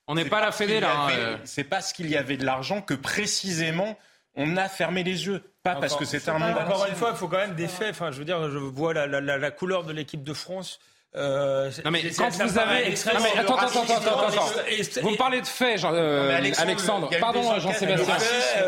On 0.06 0.14
n'est 0.14 0.24
pas 0.24 0.40
la 0.40 0.52
Fédé, 0.52 0.80
là. 0.80 0.90
hein, 0.92 1.10
euh. 1.12 1.36
C'est 1.44 1.64
parce 1.64 1.92
qu'il 1.92 2.08
y 2.08 2.16
avait 2.16 2.36
de 2.38 2.44
l'argent 2.46 2.80
que 2.80 2.94
précisément 2.94 3.96
on 4.36 4.56
a 4.56 4.68
fermé 4.68 5.02
les 5.02 5.26
yeux. 5.26 5.42
Pas 5.62 5.74
parce 5.76 5.96
que 5.96 6.04
c'était 6.04 6.30
un 6.30 6.38
monde 6.38 6.56
Encore 6.56 6.86
une 6.86 6.94
fois, 6.94 7.10
il 7.12 7.16
faut 7.16 7.28
quand 7.28 7.36
même 7.38 7.54
des 7.56 7.68
faits. 7.68 7.90
Enfin, 7.90 8.10
je 8.12 8.18
veux 8.18 8.24
dire, 8.24 8.48
je 8.50 8.56
vois 8.58 8.94
la, 8.94 9.06
la- 9.06 9.20
la- 9.20 9.36
la 9.36 9.50
couleur 9.50 9.84
de 9.84 9.92
l'équipe 9.92 10.22
de 10.22 10.32
France. 10.32 10.78
Euh, 11.16 11.70
Non 11.86 11.90
mais 11.90 12.02
quand 12.16 12.28
vous 12.28 12.58
avez... 12.58 12.88
extrêmement- 12.88 13.20
Non, 13.20 13.26
mais 13.34 13.40
attends, 13.40 13.56
attends, 13.56 13.82
attends, 13.82 13.94
attends, 13.96 14.28
attends. 14.28 14.48
et- 14.68 14.80
et- 14.80 15.00
Vous 15.00 15.10
me 15.10 15.16
parlez 15.16 15.40
de 15.40 15.46
faits, 15.46 15.78
Jean- 15.80 15.94
euh, 15.94 16.28
Alexandre. 16.58 17.08
Pardon, 17.18 17.58
Jean-Sébastien. 17.58 18.14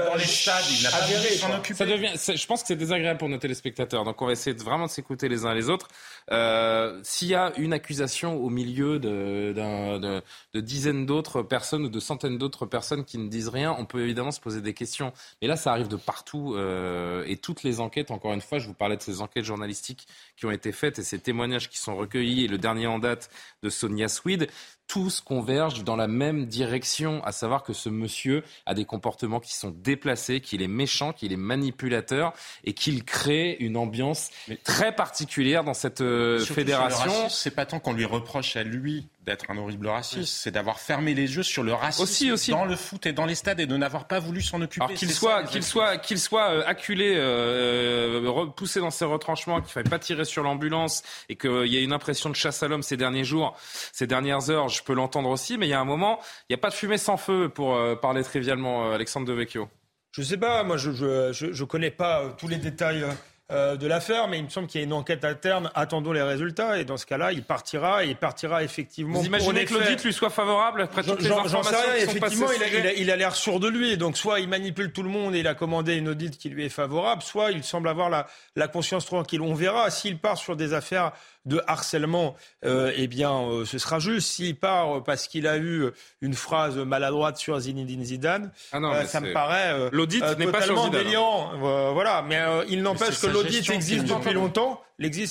dans 0.07 0.15
les 0.15 0.25
stades, 0.25 0.65
il 0.71 0.83
n'a 0.83 0.91
pas. 0.91 1.75
Ça 1.75 1.85
devient, 1.87 2.13
je 2.17 2.47
pense 2.47 2.63
que 2.63 2.69
c'est 2.69 2.77
désagréable 2.77 3.19
pour 3.19 3.29
nos 3.29 3.37
téléspectateurs. 3.39 4.05
Donc 4.05 4.21
on 4.23 4.27
va 4.27 4.33
essayer 4.33 4.55
de 4.55 4.63
vraiment 4.63 4.87
de 4.87 4.91
s'écouter 4.91 5.29
les 5.29 5.45
uns 5.45 5.53
les 5.55 5.69
autres. 5.69 5.89
Euh, 6.31 7.01
S'il 7.03 7.29
y 7.29 7.35
a 7.35 7.53
une 7.57 7.73
accusation 7.73 8.37
au 8.37 8.51
milieu 8.51 8.99
de, 8.99 10.23
dizaines 10.55 11.07
d'autres 11.07 11.43
personnes 11.43 11.85
ou 11.85 11.89
de 11.89 12.01
centaines 12.01 12.39
d'autres 12.39 12.67
personnes 12.67 13.05
qui 13.05 13.19
ne 13.19 13.29
disent 13.29 13.49
rien, 13.49 13.75
on 13.79 13.85
peut 13.85 14.03
évidemment 14.03 14.31
se 14.31 14.41
poser 14.41 14.61
des 14.61 14.75
questions. 14.75 15.13
Mais 15.43 15.49
là, 15.49 15.57
ça 15.57 15.73
arrive 15.73 15.89
de 15.89 15.97
partout 15.97 16.55
euh, 16.55 17.25
et 17.27 17.37
toutes 17.37 17.63
les 17.63 17.81
enquêtes. 17.81 18.11
Encore 18.11 18.33
une 18.33 18.41
fois, 18.41 18.59
je 18.59 18.67
vous 18.67 18.75
parlais 18.75 18.97
de 18.97 19.03
ces 19.03 19.21
enquêtes 19.21 19.45
journalistiques 19.45 20.07
qui 20.37 20.47
ont 20.47 20.51
été 20.51 20.73
faites 20.73 20.99
et 20.99 21.03
ces 21.03 21.19
témoignages 21.19 21.69
qui 21.69 21.79
sont 21.79 21.97
recueillis. 21.97 22.45
Et 22.45 22.49
le 22.49 22.59
dernier 22.59 22.87
en 22.87 22.99
date 22.99 23.31
de 23.63 23.71
Sonia 23.71 24.09
Swede 24.09 24.49
tous 24.91 25.21
convergent 25.21 25.85
dans 25.85 25.95
la 25.95 26.09
même 26.09 26.47
direction, 26.47 27.23
à 27.23 27.31
savoir 27.31 27.63
que 27.63 27.73
ce 27.73 27.89
monsieur 27.89 28.43
a 28.67 28.75
des 28.75 28.85
comportements 28.85 29.39
qui 29.39 29.55
sont 29.55 29.71
déplacés, 29.71 30.41
qu'il 30.41 30.63
est 30.63 30.69
méchant, 30.69 31.13
qu'il 31.13 31.33
est 31.33 31.37
manipulateur 31.37 32.33
et 32.65 32.73
qu'il 32.73 33.05
crée 33.05 33.57
une 33.61 33.77
ambiance 33.77 34.31
très 34.65 34.93
particulière 34.93 35.63
dans 35.63 35.75
cette 35.75 36.01
euh, 36.01 36.41
fédération. 36.41 37.29
C'est 37.29 37.55
pas 37.55 37.67
tant 37.67 37.79
qu'on 37.79 37.93
lui 37.93 38.05
reproche 38.05 38.57
à 38.57 38.65
lui 38.65 39.07
d'être 39.25 39.51
un 39.51 39.59
horrible 39.59 39.87
raciste, 39.89 40.33
c'est 40.33 40.51
d'avoir 40.51 40.81
fermé 40.81 41.15
les 41.15 41.37
yeux 41.37 41.43
sur 41.43 41.63
le 41.63 41.75
racisme 41.75 42.03
Aussi, 42.03 42.33
aussi. 42.33 42.51
dans 42.53 42.65
le 42.65 42.77
foot 42.77 43.05
et 43.07 43.13
dans 43.13 43.27
les 43.27 43.35
stades 43.35 43.61
et 43.61 43.67
de 43.67 43.77
n'avoir 43.77 44.07
pas 44.07 44.19
voulu 44.19 44.41
s'en 44.41 44.61
occuper. 44.63 44.85
Alors 44.85 44.97
qu'il 44.97 45.11
soit, 45.11 45.45
qu'il 45.45 45.63
soit, 45.63 45.99
qu'il 45.99 46.19
soit 46.19 46.51
euh, 46.51 46.63
acculé, 46.67 47.15
euh, 47.17 48.23
repoussé 48.27 48.81
dans 48.81 48.91
ses 48.91 49.05
retranchements, 49.05 49.57
qu'il 49.57 49.67
ne 49.67 49.71
faille 49.71 49.85
pas 49.85 49.99
tirer 49.99 50.25
sur 50.25 50.43
l'ambulance 50.43 51.03
et 51.29 51.37
qu'il 51.37 51.67
y 51.67 51.77
ait 51.77 51.85
une 51.85 51.93
impression 51.93 52.31
de 52.31 52.37
chasse 52.37 52.63
à 52.63 52.69
l'homme 52.69 52.83
ces 52.83 52.97
derniers 52.97 53.25
jours, 53.25 53.57
ces 53.93 54.07
dernières 54.07 54.51
heures, 54.51 54.69
je 54.69 54.83
peux 54.83 54.95
l'entendre 54.95 55.29
aussi, 55.29 55.59
mais 55.59 55.67
il 55.67 55.71
y 55.71 55.75
a 55.75 55.81
un 55.81 55.85
moment, 55.85 56.19
il 56.49 56.53
n'y 56.53 56.55
a 56.55 56.59
pas 56.59 56.71
de 56.71 56.75
fumée 56.75 56.99
sans 56.99 57.17
feu 57.17 57.49
pour 57.49 57.75
euh, 57.75 57.97
parler 57.97 58.23
trivialement, 58.23 58.87
euh, 58.87 58.95
Alexandre 58.95 59.27
Devecchio. 59.27 59.69
Je 60.13 60.23
sais 60.23 60.37
pas, 60.39 60.65
moi 60.65 60.77
je 60.77 60.91
je, 60.91 61.33
je, 61.33 61.53
je 61.53 61.65
connais 61.65 61.91
pas 61.91 62.23
euh, 62.23 62.31
tous 62.37 62.49
les 62.49 62.57
détails 62.57 63.05
euh, 63.51 63.77
de 63.77 63.87
l'affaire, 63.87 64.29
mais 64.29 64.39
il 64.39 64.45
me 64.45 64.49
semble 64.49 64.69
qu'il 64.69 64.81
y 64.81 64.85
a 64.85 64.87
une 64.87 64.93
enquête 64.93 65.25
interne. 65.25 65.71
Attendons 65.75 66.13
les 66.13 66.23
résultats 66.23 66.79
et 66.79 66.85
dans 66.85 66.97
ce 66.97 67.05
cas-là, 67.07 67.33
il 67.33 67.43
partira 67.43 68.05
et 68.05 68.09
il 68.09 68.17
partira 68.17 68.63
effectivement. 68.63 69.19
Vous 69.19 69.27
imaginez 69.27 69.65
que 69.65 69.75
l'audit 69.75 70.05
lui 70.05 70.13
soit 70.13 70.31
favorable 70.31 70.83
après 70.83 71.03
toutes 71.03 71.21
les 71.23 71.29
sais 71.29 71.35
informations 71.35 71.71
rien. 71.71 71.95
qui 71.95 72.01
sont 72.01 72.17
Effectivement, 72.17 72.47
passées 72.47 72.61
il 72.99 73.11
a, 73.11 73.15
il 73.15 73.19
l'air 73.19 73.35
sûr 73.35 73.59
de 73.59 73.69
lui. 73.69 73.97
Donc, 73.97 74.17
soit 74.17 74.41
il 74.41 74.49
manipule 74.49 74.93
tout 74.93 75.03
le 75.03 75.09
monde 75.09 75.35
et 75.35 75.41
il 75.41 75.49
a 75.49 75.55
commandé 75.55 75.95
une 75.97 76.09
audite 76.09 76.39
qui 76.39 76.49
lui 76.49 76.65
est 76.65 76.71
favorable, 76.71 77.23
soit 77.23 77.51
il 77.51 77.65
semble 77.65 77.89
avoir 77.89 78.09
la, 78.09 78.27
la 78.57 78.69
conscience 78.69 79.05
tranquille. 79.05 79.41
On 79.41 79.55
verra 79.55 79.91
s'il 79.91 80.19
part 80.19 80.39
sur 80.39 80.55
des 80.55 80.73
affaires 80.73 81.13
de 81.51 81.61
harcèlement. 81.67 82.37
euh, 82.65 82.93
eh 82.97 83.07
bien, 83.09 83.33
euh, 83.33 83.65
ce 83.67 83.79
sera 83.79 83.99
juste. 83.99 84.29
S'il 84.31 84.57
part 84.57 85.03
parce 85.03 85.27
qu'il 85.29 85.47
a 85.47 85.59
eu 85.59 85.91
une 86.23 86.35
phrase 86.35 86.79
maladroite 86.79 87.37
sur 87.37 87.59
Zinedine 87.59 88.05
Zidane, 88.05 88.53
Ah 88.73 88.81
non, 88.81 88.93
euh, 88.93 89.05
ça 89.05 89.21
me 89.21 89.33
paraît 89.33 89.73
euh, 89.73 89.91
L'audit 89.93 90.23
euh, 90.23 90.35
n'est 90.37 90.47
pas 90.47 90.63
sur 90.63 90.75
totalement 90.75 90.85
Zidane, 90.85 91.03
délirant. 91.05 91.93
Voilà. 91.93 92.23
Mais 92.27 92.39
euh, 92.39 92.65
il 92.69 92.83
n'empêche 92.83 93.21
que 93.21 93.27
l'audit 93.27 93.69
existe 93.71 94.07
depuis 94.07 94.33
longtemps. 94.33 94.81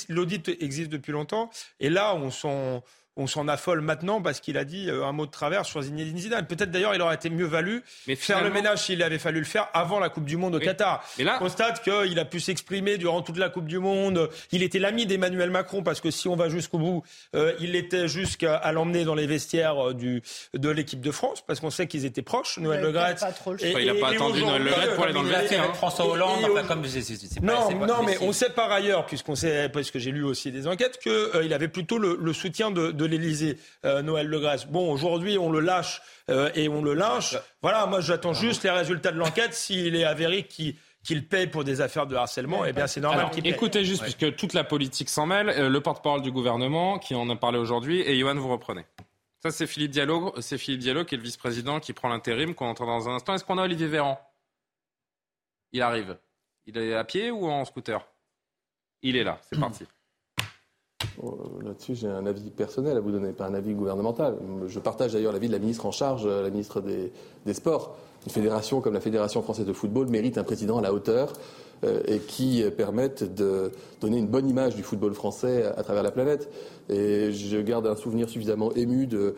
L'audit 0.09 0.49
existe 0.61 0.89
depuis 0.91 1.11
longtemps. 1.11 1.49
Et 1.80 1.89
là, 1.89 2.15
on 2.15 2.30
s'en 2.32 2.84
on 3.20 3.28
s'en 3.28 3.47
affole 3.47 3.82
maintenant 3.82 4.22
parce 4.22 4.39
qu'il 4.39 4.57
a 4.57 4.63
dit 4.63 4.89
euh, 4.89 5.05
un 5.05 5.11
mot 5.11 5.26
de 5.26 5.32
travers 5.32 5.65
sur 5.65 5.82
Zinedine 5.82 6.17
Zidane. 6.17 6.47
Peut-être 6.47 6.72
d'ailleurs 6.72 6.95
il 6.95 7.01
aurait 7.01 7.15
été 7.15 7.30
mieux 7.30 7.45
valu 7.45 7.84
Mais 8.07 8.15
faire 8.15 8.43
le 8.43 8.49
ménage 8.49 8.80
s'il 8.86 9.03
avait 9.03 9.20
fallu 9.20 9.39
le 9.39 9.45
faire 9.45 9.67
avant 9.74 9.99
la 9.99 10.09
Coupe 10.09 10.26
du 10.26 10.38
Monde 10.38 10.55
au 10.55 10.59
Oui. 10.59 10.65
Qatar. 10.65 11.03
Là- 11.20 11.36
On 11.36 11.39
constate 11.39 11.84
qu'il 11.84 12.17
a 12.17 12.26
pu 12.26 12.39
s'exprimer 12.39 12.97
durant 12.97 13.22
toute 13.22 13.38
la 13.38 13.49
Coupe 13.49 13.67
du 13.67 13.78
Monde. 13.80 14.30
Il 14.51 14.63
était 14.63 14.80
l'ami 14.80 15.05
d'Emmanuel 15.05 15.49
Macron 15.51 15.84
parce 15.84 16.01
que 16.01 16.11
si 16.11 16.28
on 16.28 16.36
va 16.36 16.49
jusqu'au 16.49 16.78
bout, 16.80 17.03
euh, 17.36 17.53
il 17.59 17.76
était 17.76 18.07
jusqu'à 18.07 18.72
l'emmener 18.72 19.03
dans 19.03 19.15
les 19.15 19.28
vestiaires 19.28 19.89
euh, 19.89 19.93
du, 19.93 20.22
de 20.53 20.70
l'équipe 20.70 21.01
de 21.01 21.11
France 21.11 21.43
parce 21.45 21.59
qu'on 21.59 21.70
sait 21.70 21.88
qu'ils 21.88 22.05
étaient 22.05 22.22
proches. 22.22 22.57
Noël 22.57 22.82
Le 22.82 22.91
Graët. 22.91 23.20
pas 23.20 23.32
trop 23.34 23.51
le 23.53 23.63
Et- 23.63 23.72
choix. 23.72 23.82
Il 23.82 23.89
a 23.89 23.93
et- 23.93 23.99
pas 23.99 24.11
et 24.13 24.15
attendu 24.15 24.41
Noël 24.43 24.63
Le 24.63 24.70
Graët 24.72 24.95
pour 24.95 25.03
aller 25.03 25.13
dans 25.13 25.24
le 25.24 25.30
vestiaire, 25.30 25.63
hein. 25.70 25.74
François 25.74 26.07
Hollande, 26.07 26.39
et- 26.41 26.51
enfin, 26.51 26.63
comme 26.67 26.86
c'est- 26.86 27.01
c'est- 27.01 27.15
c'est 27.17 27.39
pas- 27.41 27.45
non, 27.70 27.80
pas- 27.80 27.86
non, 27.86 28.03
mais 28.05 28.17
on 28.22 28.32
sait 28.32 28.49
par 28.49 28.72
ailleurs, 28.72 29.05
puisqu'on 29.05 29.36
sait, 29.36 29.67
parce 29.70 29.91
que 29.91 29.99
j'ai 29.99 30.11
lu 30.11 30.24
aussi 30.24 30.51
des 30.51 30.67
enquêtes, 30.67 30.99
qu'il 30.99 31.53
avait 31.53 31.67
plutôt 31.67 31.97
le, 31.97 32.17
le 32.22 32.34
soutien 32.34 32.72
de, 32.72 32.91
de 32.91 33.09
l'Élysée, 33.10 33.57
euh, 33.86 34.01
Noël 34.01 34.28
Le 34.28 34.39
Graët. 34.39 34.68
Bon, 34.72 34.91
aujourd'hui, 34.91 35.38
on 35.38 35.51
le 35.51 35.60
lâche 35.60 36.01
euh, 36.30 36.49
et 36.55 36.70
on 36.70 36.82
le 36.82 36.93
lynche. 36.93 37.36
Voilà, 37.62 37.86
moi, 37.86 38.01
j'attends 38.01 38.34
juste 38.34 38.64
les 38.64 38.70
résultats 38.70 39.12
de 39.12 39.18
l'enquête. 39.18 39.53
S'il 39.53 39.95
est 39.95 40.05
avéré 40.05 40.43
qu'il 40.43 40.76
qu'il 41.03 41.28
paye 41.28 41.47
pour 41.47 41.64
des 41.64 41.82
affaires 41.82 42.07
de 42.07 42.16
harcèlement, 42.16 42.66
eh 42.66 42.74
bien, 42.74 42.86
c'est 42.86 42.99
normal 42.99 43.30
qu'il 43.32 43.43
paye. 43.43 43.51
écoutez 43.51 43.86
juste, 43.86 44.03
puisque 44.03 44.36
toute 44.36 44.53
la 44.53 44.64
politique 44.64 45.10
s'en 45.10 45.26
mêle, 45.26 45.49
euh, 45.49 45.70
le 45.70 45.82
porte-parole 45.82 46.22
du 46.22 46.32
gouvernement 46.32 46.99
qui 46.99 47.16
en 47.16 47.30
a 47.30 47.36
parlé 47.36 47.57
aujourd'hui, 47.57 48.01
et 48.01 48.20
Johan, 48.20 48.36
vous 48.36 48.49
reprenez. 48.49 48.86
Ça, 49.41 49.51
c'est 49.51 49.68
Philippe 49.68 49.91
Diallo, 49.91 50.34
c'est 50.41 50.57
Philippe 50.57 50.82
Diallo 50.82 51.05
qui 51.05 51.16
est 51.16 51.18
le 51.18 51.24
vice-président 51.24 51.80
qui 51.80 51.93
prend 51.93 52.10
l'intérim, 52.10 52.53
qu'on 52.53 52.68
entend 52.68 52.86
dans 52.86 53.07
un 53.07 53.16
instant. 53.16 53.34
Est-ce 53.34 53.45
qu'on 53.45 53.57
a 53.57 53.64
Olivier 53.64 53.88
Véran? 53.88 54.20
Il 55.72 55.82
arrive. 55.82 56.18
Il 56.66 56.78
est 56.78 56.93
à 56.93 57.05
pied 57.05 57.32
ou 57.32 57.49
en 57.49 57.64
scooter? 57.64 58.05
Il 59.01 59.16
est 59.16 59.24
là, 59.24 59.39
c'est 59.49 59.57
parti. 59.57 59.86
Euh, 61.24 61.28
Là-dessus, 61.63 61.95
j'ai 61.95 62.07
un 62.07 62.26
avis 62.26 62.49
personnel 62.49 62.97
à 62.97 62.99
vous 62.99 63.11
donner, 63.11 63.32
pas 63.32 63.47
un 63.47 63.53
avis 63.53 63.74
gouvernemental. 63.74 64.38
Je 64.67 64.80
partage 64.80 65.13
d'ailleurs 65.13 65.34
l'avis 65.34 65.47
de 65.47 65.53
la 65.53 65.59
ministre 65.59 65.86
en 65.86 65.91
charge, 65.91 66.24
euh, 66.26 66.43
la 66.43 66.49
ministre 66.49 66.82
des, 66.82 67.53
Sports. 67.53 67.95
Une 68.26 68.32
fédération 68.32 68.82
comme 68.82 68.93
la 68.93 68.99
Fédération 68.99 69.41
française 69.41 69.65
de 69.65 69.74
football 69.74 70.07
mérite 70.07 70.38
un 70.38 70.43
président 70.43 70.78
à 70.78 70.82
la 70.82 70.93
hauteur 70.93 71.34
euh, 71.84 72.01
et 72.05 72.20
qui 72.20 72.63
permette 72.78 73.34
de 73.34 73.72
donner 74.01 74.17
une 74.17 74.28
bonne 74.28 74.47
image 74.47 74.76
du 74.76 74.84
football 74.84 75.13
français 75.13 75.63
à, 75.63 75.80
à 75.80 75.84
travers 75.84 76.03
la 76.03 76.11
planète. 76.11 76.49
Et 76.89 77.32
je 77.32 77.57
garde 77.57 77.88
un 77.88 77.95
souvenir 77.95 78.30
suffisamment 78.30 78.74
ému 78.74 79.07
de 79.07 79.36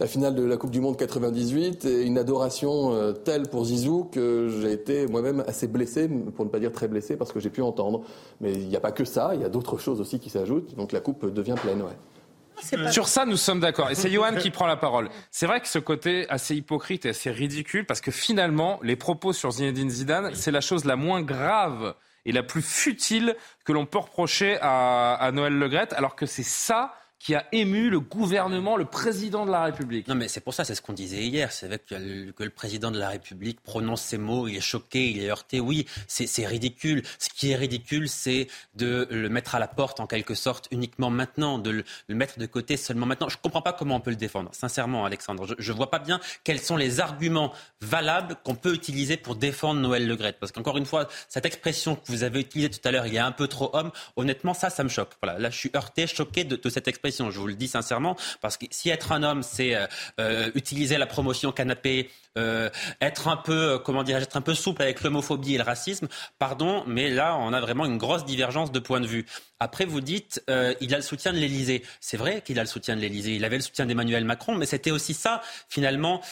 la 0.00 0.06
finale 0.06 0.34
de 0.34 0.42
la 0.42 0.56
Coupe 0.56 0.70
du 0.70 0.80
Monde 0.80 0.96
98 0.96 1.84
et 1.84 2.02
une 2.02 2.16
adoration 2.16 2.94
euh, 2.94 3.12
telle 3.12 3.42
pour 3.42 3.66
Zizou 3.66 4.04
que 4.04 4.48
j'ai 4.62 4.72
été 4.72 5.06
moi-même 5.06 5.44
assez 5.46 5.68
blessé, 5.68 6.08
pour 6.34 6.46
ne 6.46 6.50
pas 6.50 6.58
dire 6.58 6.72
très 6.72 6.88
blessé, 6.88 7.18
parce 7.18 7.32
que 7.32 7.38
j'ai 7.38 7.50
pu 7.50 7.60
entendre. 7.60 8.02
Mais 8.40 8.52
il 8.52 8.68
n'y 8.68 8.76
a 8.76 8.80
pas 8.80 8.92
que 8.92 9.04
ça, 9.04 9.32
il 9.34 9.42
y 9.42 9.44
a 9.44 9.50
d'autres 9.50 9.76
choses 9.76 10.00
aussi 10.00 10.18
qui 10.18 10.30
s'ajoutent. 10.30 10.74
Donc 10.74 10.92
la 10.92 11.00
coupe 11.00 11.26
devient 11.26 11.54
pleine, 11.60 11.82
ouais. 11.82 12.90
Sur 12.90 13.08
ça, 13.08 13.26
nous 13.26 13.36
sommes 13.36 13.60
d'accord. 13.60 13.90
Et 13.90 13.94
c'est 13.94 14.10
Johan 14.10 14.36
qui 14.36 14.50
prend 14.50 14.66
la 14.66 14.76
parole. 14.76 15.10
C'est 15.30 15.46
vrai 15.46 15.60
que 15.60 15.68
ce 15.68 15.78
côté 15.78 16.26
assez 16.30 16.54
hypocrite 16.54 17.04
et 17.04 17.10
assez 17.10 17.30
ridicule, 17.30 17.84
parce 17.84 18.00
que 18.00 18.10
finalement, 18.10 18.80
les 18.82 18.96
propos 18.96 19.34
sur 19.34 19.50
Zinedine 19.50 19.90
Zidane, 19.90 20.30
c'est 20.34 20.50
la 20.50 20.60
chose 20.62 20.86
la 20.86 20.96
moins 20.96 21.22
grave 21.22 21.94
et 22.24 22.32
la 22.32 22.42
plus 22.42 22.62
futile 22.62 23.34
que 23.64 23.72
l'on 23.72 23.86
peut 23.86 23.98
reprocher 23.98 24.58
à, 24.60 25.14
à 25.14 25.32
Noël 25.32 25.58
Legrette, 25.58 25.92
alors 25.94 26.16
que 26.16 26.26
c'est 26.26 26.42
ça 26.42 26.94
qui 27.20 27.34
a 27.34 27.44
ému 27.52 27.90
le 27.90 28.00
gouvernement, 28.00 28.78
le 28.78 28.86
président 28.86 29.44
de 29.44 29.50
la 29.50 29.64
République. 29.64 30.08
Non, 30.08 30.14
mais 30.14 30.26
c'est 30.26 30.40
pour 30.40 30.54
ça, 30.54 30.64
c'est 30.64 30.74
ce 30.74 30.80
qu'on 30.80 30.94
disait 30.94 31.22
hier. 31.22 31.52
C'est 31.52 31.66
vrai 31.66 31.78
que 31.78 31.94
le, 31.94 32.32
le, 32.36 32.50
président 32.50 32.90
de 32.90 32.98
la 32.98 33.10
République 33.10 33.60
prononce 33.60 34.00
ces 34.00 34.16
mots, 34.16 34.48
il 34.48 34.56
est 34.56 34.62
choqué, 34.62 35.10
il 35.10 35.22
est 35.22 35.28
heurté. 35.28 35.60
Oui, 35.60 35.86
c'est 36.08 36.46
ridicule. 36.46 37.02
Ce 37.18 37.28
qui 37.28 37.50
est 37.50 37.56
ridicule, 37.56 38.08
c'est 38.08 38.46
de 38.74 39.06
le 39.10 39.28
mettre 39.28 39.54
à 39.54 39.58
la 39.58 39.68
porte 39.68 40.00
en 40.00 40.06
quelque 40.06 40.34
sorte 40.34 40.66
uniquement 40.70 41.10
maintenant, 41.10 41.58
de 41.58 41.68
le, 41.68 41.84
le 42.08 42.14
mettre 42.14 42.38
de 42.38 42.46
côté 42.46 42.78
seulement 42.78 43.04
maintenant. 43.04 43.28
Je 43.28 43.36
ne 43.36 43.42
comprends 43.42 43.60
pas 43.60 43.74
comment 43.74 43.96
on 43.96 44.00
peut 44.00 44.10
le 44.10 44.16
défendre, 44.16 44.50
sincèrement, 44.54 45.04
Alexandre. 45.04 45.54
Je 45.58 45.72
ne 45.72 45.76
vois 45.76 45.90
pas 45.90 45.98
bien 45.98 46.20
quels 46.42 46.60
sont 46.60 46.78
les 46.78 47.00
arguments 47.00 47.52
valables 47.82 48.36
qu'on 48.44 48.54
peut 48.54 48.72
utiliser 48.72 49.18
pour 49.18 49.36
défendre 49.36 49.78
Noël 49.78 50.08
Legrette. 50.08 50.38
Parce 50.40 50.52
qu'encore 50.52 50.78
une 50.78 50.86
fois, 50.86 51.06
cette 51.28 51.44
expression 51.44 51.96
que 51.96 52.06
vous 52.06 52.22
avez 52.22 52.40
utilisée 52.40 52.70
tout 52.70 52.88
à 52.88 52.90
l'heure, 52.92 53.06
il 53.06 53.18
a 53.18 53.26
un 53.26 53.32
peu 53.32 53.46
trop 53.46 53.68
homme, 53.74 53.90
honnêtement, 54.16 54.54
ça, 54.54 54.70
ça 54.70 54.84
me 54.84 54.88
choque. 54.88 55.10
Voilà, 55.22 55.38
là, 55.38 55.50
je 55.50 55.58
suis 55.58 55.70
heurté, 55.76 56.06
choqué 56.06 56.44
de 56.44 56.58
cette 56.70 56.88
expression 56.88 57.09
je 57.10 57.38
vous 57.38 57.46
le 57.46 57.54
dis 57.54 57.68
sincèrement, 57.68 58.16
parce 58.40 58.56
que 58.56 58.66
si 58.70 58.90
être 58.90 59.12
un 59.12 59.22
homme, 59.22 59.42
c'est 59.42 59.74
euh, 59.74 59.86
euh, 60.20 60.50
utiliser 60.54 60.98
la 60.98 61.06
promotion 61.06 61.52
canapé, 61.52 62.10
euh, 62.38 62.70
être 63.00 63.28
un 63.28 63.36
peu, 63.36 63.78
comment 63.84 64.02
dirais-je, 64.02 64.24
être 64.24 64.36
un 64.36 64.40
peu 64.40 64.54
souple 64.54 64.82
avec 64.82 65.02
l'homophobie 65.02 65.54
et 65.54 65.58
le 65.58 65.64
racisme, 65.64 66.08
pardon, 66.38 66.84
mais 66.86 67.10
là, 67.10 67.36
on 67.36 67.52
a 67.52 67.60
vraiment 67.60 67.86
une 67.86 67.98
grosse 67.98 68.24
divergence 68.24 68.72
de 68.72 68.78
point 68.78 69.00
de 69.00 69.06
vue. 69.06 69.26
Après, 69.58 69.84
vous 69.84 70.00
dites, 70.00 70.42
il 70.80 70.94
a 70.94 70.96
le 70.96 71.02
soutien 71.02 71.32
de 71.32 71.38
l'Élysée. 71.38 71.82
C'est 72.00 72.16
vrai 72.16 72.40
qu'il 72.42 72.58
a 72.58 72.62
le 72.62 72.68
soutien 72.68 72.96
de 72.96 73.00
l'Élysée. 73.00 73.34
Il 73.34 73.44
avait 73.44 73.56
le 73.56 73.62
soutien 73.62 73.84
d'Emmanuel 73.84 74.24
Macron, 74.24 74.54
mais 74.54 74.64
c'était 74.64 74.90
aussi 74.90 75.12
ça, 75.12 75.42
finalement 75.68 76.22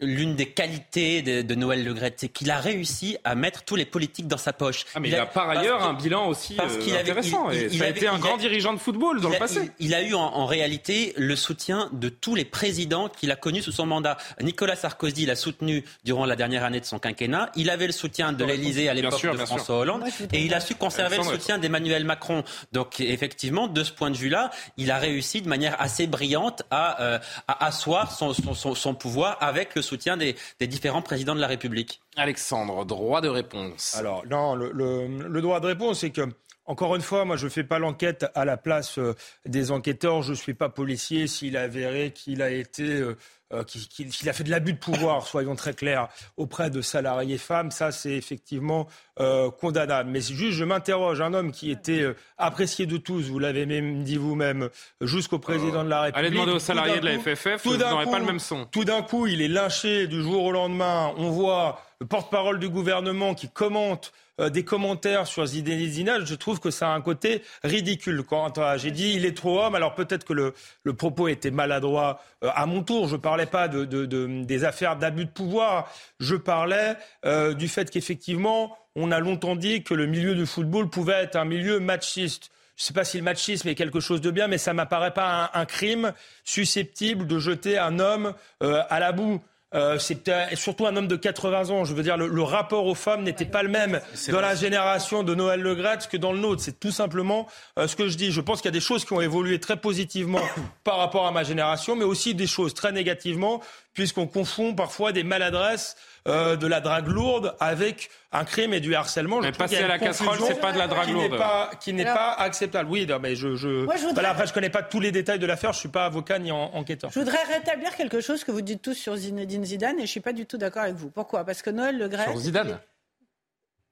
l'une 0.00 0.34
des 0.34 0.46
qualités 0.46 1.22
de, 1.22 1.42
de 1.42 1.54
Noël 1.54 1.84
Le 1.84 1.94
c'est 2.16 2.28
qu'il 2.28 2.50
a 2.50 2.58
réussi 2.58 3.16
à 3.24 3.34
mettre 3.34 3.64
tous 3.64 3.76
les 3.76 3.84
politiques 3.84 4.26
dans 4.26 4.36
sa 4.36 4.52
poche. 4.52 4.84
Ah, 4.94 5.00
mais 5.00 5.08
il, 5.08 5.14
a, 5.14 5.26
par 5.26 5.48
ailleurs 5.48 5.82
un 5.82 5.94
bilan 5.94 6.28
aussi 6.28 6.56
euh, 6.60 6.98
intéressant. 6.98 7.48
Avait, 7.48 7.66
il, 7.66 7.74
il, 7.74 7.82
a 7.82 7.88
été 7.88 8.08
un 8.08 8.18
grand 8.18 8.36
dirigeant 8.36 8.74
de 8.74 8.78
football 8.78 9.20
dans 9.20 9.30
le 9.30 9.38
passé. 9.38 9.70
Il, 9.78 9.94
a 9.94 10.02
eu 10.02 10.14
en, 10.14 10.20
en, 10.20 10.46
réalité 10.46 11.14
le 11.16 11.36
soutien 11.36 11.88
de 11.92 12.08
tous 12.08 12.34
les 12.34 12.44
présidents 12.44 13.08
qu'il 13.08 13.30
a 13.30 13.36
connus 13.36 13.62
sous 13.62 13.72
son 13.72 13.86
mandat. 13.86 14.16
Nicolas 14.42 14.76
Sarkozy 14.76 15.26
l'a 15.26 15.36
soutenu 15.36 15.84
durant 16.04 16.26
la 16.26 16.36
dernière 16.36 16.64
année 16.64 16.80
de 16.80 16.84
son 16.84 16.98
quinquennat. 16.98 17.50
Il 17.54 17.70
avait 17.70 17.86
le 17.86 17.92
soutien 17.92 18.32
de 18.32 18.44
l'Élysée 18.44 18.88
à 18.88 18.94
l'époque 18.94 19.22
de 19.22 19.36
François 19.38 19.64
sûr. 19.64 19.74
Hollande. 19.74 20.04
et 20.32 20.44
il 20.44 20.54
a 20.54 20.60
su 20.60 20.74
conserver 20.74 21.18
le 21.18 21.22
soutien 21.22 21.58
d'Emmanuel 21.58 22.04
Macron. 22.04 22.42
Donc 22.72 23.00
effectivement, 23.00 23.68
de 23.68 23.84
ce 23.84 23.92
point 23.92 24.10
de 24.10 24.16
vue-là, 24.16 24.50
il 24.76 24.90
a 24.90 24.98
réussi 24.98 25.40
de 25.40 25.48
manière 25.48 25.80
assez 25.80 26.06
brillante 26.06 26.64
à, 26.70 27.00
euh, 27.00 27.18
à 27.46 27.66
asseoir 27.66 28.12
son, 28.12 28.34
son, 28.34 28.54
son, 28.54 28.74
son 28.74 28.94
pouvoir 28.94 29.38
avec 29.40 29.74
le 29.74 29.82
soutien 29.84 30.16
des, 30.16 30.34
des, 30.58 30.66
différents 30.66 31.02
présidents 31.02 31.34
de 31.34 31.40
la 31.40 31.46
République. 31.46 32.00
Alexandre, 32.16 32.84
droit 32.84 33.20
de 33.20 33.28
réponse. 33.28 33.94
Alors, 33.96 34.24
non, 34.26 34.54
le, 34.54 34.72
le, 34.72 35.06
le 35.28 35.40
droit 35.40 35.60
de 35.60 35.66
réponse, 35.66 36.00
c'est 36.00 36.10
que 36.10 36.28
encore 36.66 36.96
une 36.96 37.02
fois, 37.02 37.24
moi, 37.24 37.36
je 37.36 37.44
ne 37.44 37.50
fais 37.50 37.64
pas 37.64 37.78
l'enquête 37.78 38.24
à 38.34 38.44
la 38.44 38.56
place 38.56 38.98
euh, 38.98 39.14
des 39.44 39.70
enquêteurs. 39.70 40.22
Je 40.22 40.30
ne 40.30 40.36
suis 40.36 40.54
pas 40.54 40.70
policier. 40.70 41.26
S'il 41.26 41.56
a 41.56 41.62
avéré 41.62 42.10
qu'il 42.12 42.40
a 42.40 42.50
été, 42.50 42.84
euh, 42.84 43.16
euh 43.54 43.64
qu'il 43.64 44.08
qu 44.08 44.28
a 44.28 44.32
fait 44.32 44.44
de 44.44 44.50
l'abus 44.50 44.72
de 44.72 44.78
pouvoir, 44.78 45.26
soyons 45.26 45.56
très 45.56 45.74
clairs, 45.74 46.08
auprès 46.36 46.70
de 46.70 46.80
salariés 46.80 47.38
femmes, 47.38 47.70
ça, 47.70 47.92
c'est 47.92 48.12
effectivement 48.12 48.86
euh, 49.20 49.50
condamnable. 49.50 50.10
Mais 50.10 50.20
juste, 50.20 50.58
je 50.58 50.64
m'interroge, 50.64 51.20
un 51.20 51.34
homme 51.34 51.52
qui 51.52 51.70
était 51.70 52.02
euh, 52.02 52.16
apprécié 52.38 52.86
de 52.86 52.96
tous, 52.96 53.22
vous 53.22 53.38
l'avez 53.38 53.66
même 53.66 54.02
dit 54.02 54.16
vous-même, 54.16 54.68
jusqu'au 55.00 55.38
président 55.38 55.84
de 55.84 55.88
la 55.88 56.02
République. 56.02 56.26
Allez 56.26 56.34
demander 56.34 56.52
aux 56.52 56.58
salariés 56.58 57.00
de 57.00 57.06
la 57.06 57.18
FFF, 57.18 57.64
vous 57.64 57.76
n'aurez 57.76 58.06
pas 58.06 58.18
le 58.18 58.26
même 58.26 58.40
son. 58.40 58.66
Tout 58.66 58.84
d'un 58.84 59.02
coup, 59.02 59.26
il 59.26 59.40
est 59.40 59.48
lynché 59.48 60.06
du 60.06 60.22
jour 60.22 60.44
au 60.44 60.52
lendemain. 60.52 61.12
On 61.16 61.30
voit 61.30 61.80
le 62.00 62.06
porte-parole 62.06 62.58
du 62.58 62.68
gouvernement 62.68 63.34
qui 63.34 63.48
commente 63.48 64.12
euh, 64.40 64.50
des 64.50 64.64
commentaires 64.64 65.26
sur 65.26 65.46
Zinedine 65.46 66.24
je 66.24 66.34
trouve 66.34 66.60
que 66.60 66.70
ça 66.70 66.88
a 66.88 66.94
un 66.94 67.00
côté 67.00 67.42
ridicule. 67.62 68.22
Quand 68.22 68.58
euh, 68.58 68.78
j'ai 68.78 68.90
dit 68.90 69.12
il 69.14 69.24
est 69.24 69.36
trop 69.36 69.60
homme, 69.60 69.74
alors 69.74 69.94
peut-être 69.94 70.24
que 70.24 70.32
le, 70.32 70.54
le, 70.82 70.94
propos 70.94 71.28
était 71.28 71.50
maladroit 71.50 72.20
euh, 72.42 72.50
à 72.54 72.66
mon 72.66 72.82
tour. 72.82 73.08
Je 73.08 73.16
parlais 73.16 73.46
pas 73.46 73.68
de, 73.68 73.84
de, 73.84 74.06
de 74.06 74.44
des 74.44 74.64
affaires 74.64 74.96
d'abus 74.96 75.26
de 75.26 75.30
pouvoir. 75.30 75.90
Je 76.20 76.36
parlais 76.36 76.96
euh, 77.24 77.54
du 77.54 77.68
fait 77.68 77.90
qu'effectivement, 77.90 78.76
on 78.96 79.10
a 79.10 79.20
longtemps 79.20 79.56
dit 79.56 79.82
que 79.82 79.94
le 79.94 80.06
milieu 80.06 80.34
du 80.34 80.46
football 80.46 80.88
pouvait 80.90 81.22
être 81.22 81.36
un 81.36 81.44
milieu 81.44 81.80
machiste. 81.80 82.50
Je 82.76 82.82
ne 82.82 82.86
sais 82.86 82.94
pas 82.94 83.04
si 83.04 83.18
le 83.18 83.22
machisme 83.22 83.68
est 83.68 83.76
quelque 83.76 84.00
chose 84.00 84.20
de 84.20 84.32
bien, 84.32 84.48
mais 84.48 84.58
ça 84.58 84.72
m'apparaît 84.72 85.14
pas 85.14 85.50
un, 85.54 85.60
un, 85.60 85.64
crime 85.64 86.12
susceptible 86.42 87.26
de 87.26 87.38
jeter 87.38 87.78
un 87.78 88.00
homme 88.00 88.34
euh, 88.64 88.82
à 88.90 88.98
la 88.98 89.12
boue. 89.12 89.40
Euh, 89.74 89.98
c'est 89.98 90.30
surtout 90.54 90.86
un 90.86 90.96
homme 90.96 91.08
de 91.08 91.16
80 91.16 91.70
ans. 91.70 91.84
Je 91.84 91.94
veux 91.94 92.02
dire, 92.02 92.16
le, 92.16 92.28
le 92.28 92.42
rapport 92.42 92.86
aux 92.86 92.94
femmes 92.94 93.22
n'était 93.22 93.44
pas 93.44 93.62
le 93.62 93.68
même 93.68 94.00
dans 94.28 94.40
la 94.40 94.54
génération 94.54 95.22
de 95.22 95.34
Noël 95.34 95.60
Le 95.60 95.74
que 96.10 96.16
dans 96.16 96.32
le 96.32 96.38
nôtre. 96.38 96.62
C'est 96.62 96.78
tout 96.78 96.90
simplement 96.90 97.46
euh, 97.78 97.86
ce 97.86 97.96
que 97.96 98.08
je 98.08 98.16
dis. 98.16 98.30
Je 98.30 98.40
pense 98.40 98.60
qu'il 98.60 98.68
y 98.68 98.72
a 98.74 98.78
des 98.78 98.80
choses 98.80 99.04
qui 99.04 99.12
ont 99.12 99.20
évolué 99.20 99.58
très 99.60 99.76
positivement 99.76 100.40
par 100.84 100.98
rapport 100.98 101.26
à 101.26 101.30
ma 101.30 101.42
génération, 101.42 101.96
mais 101.96 102.04
aussi 102.04 102.34
des 102.34 102.46
choses 102.46 102.74
très 102.74 102.92
négativement, 102.92 103.60
puisqu'on 103.92 104.26
confond 104.26 104.74
parfois 104.74 105.12
des 105.12 105.24
maladresses 105.24 105.96
euh, 106.26 106.56
de 106.56 106.66
la 106.66 106.80
drague 106.80 107.08
lourde 107.08 107.54
avec 107.60 108.10
un 108.32 108.44
crime 108.44 108.72
et 108.72 108.80
du 108.80 108.94
harcèlement. 108.94 109.42
Je 109.42 109.48
mais 109.48 109.52
passer 109.52 109.76
à 109.76 109.88
la 109.88 109.98
casserole, 109.98 110.38
c'est 110.46 110.60
pas 110.60 110.72
de 110.72 110.78
la 110.78 110.88
drague 110.88 111.10
lourde. 111.10 111.36
Pas, 111.36 111.70
qui 111.80 111.92
n'est 111.92 112.04
pas 112.04 112.32
acceptable. 112.32 112.88
Oui, 112.90 113.06
non, 113.06 113.18
mais 113.20 113.36
je, 113.36 113.56
je, 113.56 113.84
Moi, 113.84 113.96
je 113.96 114.00
voudrais... 114.00 114.14
voilà, 114.14 114.30
après, 114.30 114.46
je 114.46 114.54
connais 114.54 114.70
pas 114.70 114.82
tous 114.82 115.00
les 115.00 115.12
détails 115.12 115.38
de 115.38 115.46
l'affaire. 115.46 115.72
Je 115.72 115.80
suis 115.80 115.88
pas 115.88 116.06
avocat 116.06 116.38
ni 116.38 116.50
en, 116.50 116.70
enquêteur. 116.74 117.10
Je 117.10 117.18
voudrais 117.18 117.42
rétablir 117.44 117.94
quelque 117.96 118.20
chose 118.20 118.42
que 118.42 118.52
vous 118.52 118.62
dites 118.62 118.80
tous 118.80 118.94
sur 118.94 119.16
Zinedine 119.16 119.64
Zidane 119.64 119.98
et 119.98 120.06
je 120.06 120.10
suis 120.10 120.20
pas 120.20 120.32
du 120.32 120.46
tout 120.46 120.56
d'accord 120.56 120.82
avec 120.84 120.94
vous. 120.94 121.10
Pourquoi? 121.10 121.44
Parce 121.44 121.60
que 121.60 121.70
Noël 121.70 121.98
Le 121.98 122.08
Gret. 122.08 122.24
Sur 122.24 122.38
Zidane? 122.38 122.80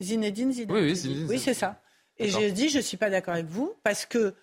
Zinedine 0.00 0.52
Zidane. 0.52 0.76
Oui, 0.76 0.82
oui, 0.84 0.96
Zidane. 0.96 1.26
oui 1.28 1.38
c'est 1.38 1.54
ça. 1.54 1.80
Et 2.18 2.28
je 2.28 2.50
dis, 2.50 2.68
je 2.68 2.78
suis 2.78 2.96
pas 2.96 3.10
d'accord 3.10 3.34
avec 3.34 3.46
vous 3.46 3.74
parce 3.82 4.06
que 4.06 4.34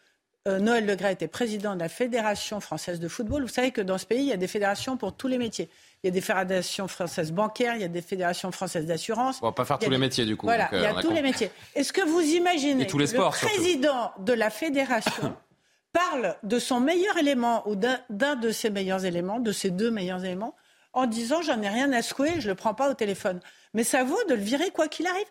euh, 0.48 0.60
Noël 0.60 0.86
Le 0.86 0.96
Gret 0.96 1.14
était 1.14 1.28
président 1.28 1.76
de 1.76 1.80
la 1.80 1.90
Fédération 1.90 2.60
française 2.62 3.00
de 3.00 3.08
football. 3.08 3.42
Vous 3.42 3.50
savez 3.50 3.72
que 3.72 3.82
dans 3.82 3.98
ce 3.98 4.06
pays, 4.06 4.22
il 4.22 4.28
y 4.28 4.34
a 4.34 4.38
des 4.38 4.48
fédérations 4.48 4.96
pour 4.96 5.14
tous 5.14 5.28
les 5.28 5.38
métiers. 5.38 5.70
Il 6.02 6.08
y 6.08 6.10
a 6.10 6.14
des 6.14 6.22
fédérations 6.22 6.88
françaises 6.88 7.34
bancaires, 7.34 7.76
il 7.76 7.82
y 7.82 7.86
a 7.86 7.90
des 7.90 8.02
fédérations 8.02 8.52
françaises 8.52 8.86
d'assurance. 8.86 9.40
On 9.42 9.48
va 9.48 9.52
pas 9.52 9.66
faire 9.66 9.78
tous 9.78 9.86
des... 9.86 9.92
les 9.92 9.98
métiers 9.98 10.26
du 10.26 10.38
coup. 10.38 10.46
Voilà, 10.46 10.66
donc, 10.66 10.74
euh, 10.74 10.78
il 10.78 10.84
y 10.84 10.86
a 10.86 11.02
tous 11.02 11.12
les 11.12 11.22
métiers. 11.22 11.52
Est-ce 11.76 11.92
que 11.92 12.02
vous 12.02 12.22
imaginez 12.22 12.88
tous 12.88 12.98
les 12.98 13.08
sports, 13.08 13.38
que 13.38 13.46
le 13.46 13.52
président 13.52 14.04
surtout. 14.04 14.24
de 14.24 14.34
la 14.34 14.50
fédération 14.50 15.36
parle 15.92 16.38
de 16.44 16.58
son 16.58 16.80
meilleur 16.80 17.18
élément 17.18 17.68
ou 17.68 17.76
d'un 17.76 18.36
de 18.36 18.52
ses 18.52 18.70
meilleurs 18.70 19.04
éléments, 19.04 19.40
de 19.40 19.52
ses 19.52 19.72
deux 19.72 19.92
meilleurs 19.92 20.24
éléments, 20.24 20.56
en 20.94 21.06
disant 21.06 21.42
j'en 21.42 21.62
ai 21.62 21.68
rien 21.68 21.92
à 21.92 22.02
secouer, 22.02 22.40
je 22.40 22.48
le 22.48 22.56
prends 22.56 22.74
pas 22.74 22.90
au 22.90 22.94
téléphone. 22.94 23.42
Mais 23.74 23.84
ça 23.84 24.06
vaut 24.06 24.24
de 24.30 24.36
le 24.36 24.42
virer 24.42 24.72
quoi 24.72 24.88
qu'il 24.88 25.06
arrive. 25.06 25.28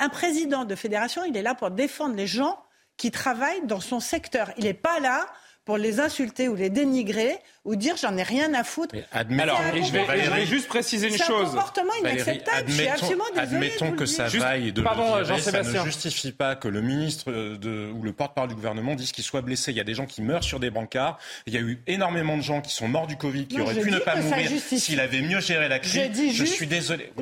Un 0.00 0.08
président 0.08 0.64
de 0.64 0.74
fédération, 0.74 1.24
il 1.24 1.36
est 1.36 1.42
là 1.42 1.54
pour 1.54 1.70
défendre 1.70 2.16
les 2.16 2.26
gens 2.26 2.58
qui 2.96 3.10
travaillent 3.10 3.66
dans 3.66 3.80
son 3.80 4.00
secteur. 4.00 4.50
Il 4.56 4.64
n'est 4.64 4.74
pas 4.74 5.00
là 5.00 5.26
pour 5.66 5.76
les 5.76 5.98
insulter 6.00 6.48
ou 6.48 6.54
les 6.54 6.70
dénigrer 6.70 7.36
ou 7.64 7.74
dire 7.74 7.96
j'en 7.96 8.16
ai 8.16 8.22
rien 8.22 8.54
à 8.54 8.62
foutre. 8.62 8.94
Alors, 9.12 9.60
et 9.74 9.82
je, 9.82 9.92
vais, 9.92 10.02
et 10.16 10.22
je 10.22 10.30
vais 10.30 10.46
juste 10.46 10.68
préciser 10.68 11.08
une 11.08 11.18
chose. 11.18 11.26
C'est 11.26 11.32
un 11.32 11.44
comportement 11.46 11.92
inacceptable. 12.00 12.70
Valérie, 12.70 12.88
admettons, 12.88 13.36
admettons 13.36 13.92
que 13.92 14.06
ça 14.06 14.28
juste, 14.28 14.44
vaille 14.44 14.72
de 14.72 14.80
pardon, 14.80 15.16
le 15.16 15.24
virer, 15.24 15.40
ça 15.40 15.62
ne 15.62 15.84
justifie 15.84 16.30
pas 16.30 16.54
que 16.54 16.68
le 16.68 16.80
ministre 16.80 17.32
de, 17.32 17.90
ou 17.90 18.02
le 18.04 18.12
porte-parole 18.12 18.48
du 18.48 18.54
gouvernement 18.54 18.94
dise 18.94 19.10
qu'il 19.10 19.24
soit 19.24 19.42
blessé. 19.42 19.72
Il 19.72 19.76
y 19.76 19.80
a 19.80 19.84
des 19.84 19.94
gens 19.94 20.06
qui 20.06 20.22
meurent 20.22 20.44
sur 20.44 20.60
des 20.60 20.70
brancards. 20.70 21.18
Il 21.46 21.54
y 21.54 21.56
a 21.56 21.60
eu 21.60 21.82
énormément 21.88 22.36
de 22.36 22.42
gens 22.42 22.60
qui 22.60 22.72
sont 22.72 22.86
morts 22.86 23.08
du 23.08 23.16
Covid, 23.16 23.48
qui 23.48 23.56
non, 23.56 23.64
auraient 23.64 23.80
pu 23.80 23.90
ne 23.90 23.98
pas 23.98 24.14
mourir 24.14 24.48
s'il 24.60 25.00
avait 25.00 25.22
mieux 25.22 25.40
géré 25.40 25.68
la 25.68 25.80
crise. 25.80 26.10
Dit 26.12 26.32
je 26.32 26.44
suis 26.44 26.68
désolé. 26.68 27.12